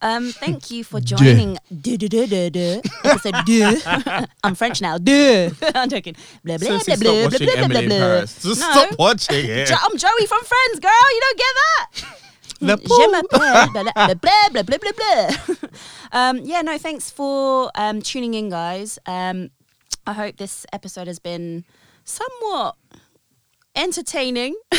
Um, 0.00 0.32
thank 0.32 0.70
you 0.70 0.84
for 0.84 1.00
joining. 1.00 1.58
Duh, 1.70 1.96
duh, 1.96 2.08
duh, 2.08 2.26
duh, 2.26 2.50
duh. 2.50 2.80
Episode 3.04 3.34
duh. 3.46 4.26
I'm 4.44 4.54
French 4.54 4.80
now. 4.80 4.98
Duh. 4.98 5.50
I'm 5.74 5.88
joking. 5.88 6.16
Blah, 6.44 6.58
blah, 6.58 6.68
blah, 6.68 6.78
stop 6.78 6.98
blah, 7.00 7.24
watching 7.24 7.46
blah, 7.46 7.56
blah, 7.66 7.68
blah, 7.68 7.88
blah. 7.88 8.20
Just 8.20 8.44
No. 8.44 8.70
stop 8.70 8.98
watching 8.98 9.44
it. 9.46 9.66
Jo- 9.68 9.76
I'm 9.82 9.96
Joey 9.96 10.26
from 10.26 10.42
Friends, 10.44 10.80
girl. 10.80 11.06
You 11.14 11.20
don't 11.20 11.38
get 11.38 11.54
that. 11.56 12.18
Le 12.62 12.76
Je 12.82 14.14
blah, 14.14 14.48
blah, 14.62 14.78
blah, 14.78 15.68
um, 16.12 16.38
yeah, 16.38 16.62
no, 16.62 16.78
thanks 16.78 17.10
for 17.10 17.70
um, 17.74 18.00
tuning 18.00 18.34
in, 18.34 18.50
guys. 18.50 18.98
Um, 19.06 19.50
I 20.06 20.12
hope 20.12 20.36
this 20.36 20.64
episode 20.72 21.08
has 21.08 21.18
been 21.18 21.64
somewhat 22.04 22.76
entertaining. 23.74 24.54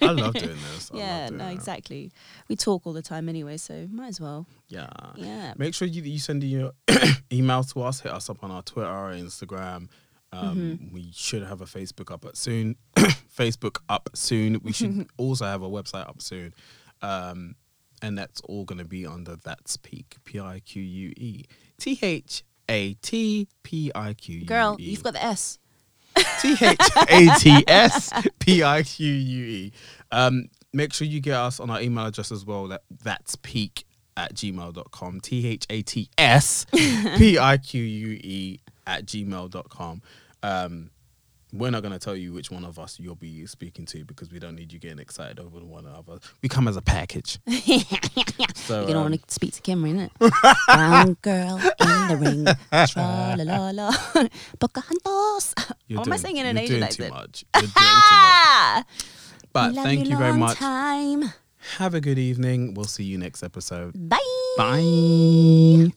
I 0.00 0.12
love 0.12 0.34
doing 0.34 0.56
this. 0.72 0.90
I 0.92 0.96
yeah, 0.96 1.28
doing 1.28 1.38
no, 1.38 1.48
it. 1.48 1.52
exactly. 1.52 2.12
We 2.48 2.56
talk 2.56 2.86
all 2.86 2.92
the 2.92 3.02
time 3.02 3.28
anyway, 3.28 3.56
so 3.56 3.86
might 3.90 4.08
as 4.08 4.20
well. 4.20 4.46
Yeah. 4.68 4.88
Yeah. 5.16 5.54
Make 5.56 5.74
sure 5.74 5.88
you, 5.88 6.02
you 6.02 6.18
send 6.18 6.42
in 6.44 6.50
your 6.50 6.72
email 7.32 7.64
to 7.64 7.82
us. 7.82 8.00
Hit 8.00 8.12
us 8.12 8.30
up 8.30 8.42
on 8.42 8.50
our 8.50 8.62
Twitter 8.62 8.90
or 8.90 9.12
Instagram. 9.12 9.88
Um, 10.32 10.56
Mm-hmm. 10.58 10.94
We 10.94 11.10
should 11.12 11.42
have 11.42 11.60
a 11.62 11.64
Facebook 11.64 12.12
up 12.12 12.24
soon. 12.36 12.76
Facebook 12.96 13.78
up 13.88 14.10
soon. 14.14 14.60
We 14.62 14.72
should 14.72 15.08
also 15.16 15.46
have 15.46 15.62
a 15.62 15.68
website 15.68 16.08
up 16.08 16.20
soon. 16.20 16.54
Um, 17.02 17.54
and 18.02 18.16
that's 18.16 18.40
all 18.42 18.64
going 18.64 18.78
to 18.78 18.84
be 18.84 19.06
under 19.06 19.36
That's 19.36 19.76
Pique. 19.76 20.16
P 20.24 20.38
I 20.38 20.60
Q 20.60 20.82
U 20.82 21.12
E. 21.16 21.44
T 21.78 21.98
H 22.00 22.44
A 22.68 22.94
T 22.94 23.48
P 23.62 23.90
I 23.94 24.14
Q 24.14 24.36
U 24.36 24.42
E. 24.42 24.44
Girl, 24.44 24.76
you've 24.78 25.02
got 25.02 25.14
the 25.14 25.24
S. 25.24 25.58
T 26.40 26.52
H 26.60 26.78
A 27.08 27.28
T 27.38 27.64
S 27.66 28.12
P 28.38 28.62
I 28.62 28.82
Q 28.82 29.12
U 29.12 29.44
E. 29.46 29.72
Um, 30.10 30.48
make 30.72 30.92
sure 30.92 31.06
you 31.06 31.20
get 31.20 31.36
us 31.36 31.60
on 31.60 31.70
our 31.70 31.80
email 31.80 32.06
address 32.06 32.32
as 32.32 32.44
well. 32.44 32.68
That 32.68 32.82
that's 33.02 33.36
pique 33.36 33.84
at 34.16 34.34
gmail.com. 34.34 35.20
T 35.20 35.46
H 35.46 35.66
A 35.70 35.82
T 35.82 36.08
S 36.18 36.66
P 36.72 37.38
I 37.38 37.56
Q 37.58 37.82
U 37.82 38.08
E 38.22 38.60
at 38.86 39.06
gmail.com. 39.06 40.02
Um, 40.42 40.90
we're 41.52 41.70
not 41.70 41.82
going 41.82 41.92
to 41.92 41.98
tell 41.98 42.16
you 42.16 42.32
which 42.32 42.50
one 42.50 42.64
of 42.64 42.78
us 42.78 42.98
you'll 43.00 43.14
be 43.14 43.46
speaking 43.46 43.86
to 43.86 44.04
because 44.04 44.30
we 44.30 44.38
don't 44.38 44.54
need 44.54 44.72
you 44.72 44.78
getting 44.78 44.98
excited 44.98 45.40
over 45.40 45.58
one 45.60 45.86
another. 45.86 46.18
We 46.42 46.48
come 46.48 46.68
as 46.68 46.76
a 46.76 46.82
package. 46.82 47.38
so, 48.54 48.80
You 48.82 48.88
don't 48.88 48.96
um, 48.96 49.10
want 49.10 49.26
to 49.26 49.34
speak 49.34 49.54
to 49.54 49.62
Kim, 49.62 49.82
innit? 49.84 50.10
Brown 50.66 51.16
girl 51.22 51.58
in 51.58 52.08
the 52.08 52.16
ring. 52.16 52.44
Tra 52.88 53.34
la 53.38 53.44
la 53.44 53.70
la. 53.70 53.92
Pocahontas. 54.58 55.54
you're 55.86 56.00
am 56.00 56.12
I 56.12 56.16
singing 56.16 56.44
in 56.44 56.56
you're 56.56 56.64
Asian 56.64 56.82
accent? 56.82 57.08
too 57.08 57.14
much. 57.14 57.44
You're 57.54 57.62
doing 57.62 57.72
too 57.74 58.16
much. 58.22 58.86
But 59.52 59.74
Love 59.74 59.84
thank 59.84 60.08
you 60.08 60.16
very 60.16 60.30
long 60.30 60.40
much. 60.40 60.58
Time. 60.58 61.32
Have 61.78 61.94
a 61.94 62.00
good 62.00 62.18
evening. 62.18 62.74
We'll 62.74 62.84
see 62.84 63.04
you 63.04 63.18
next 63.18 63.42
episode. 63.42 63.92
Bye. 64.08 64.18
Bye. 64.56 65.92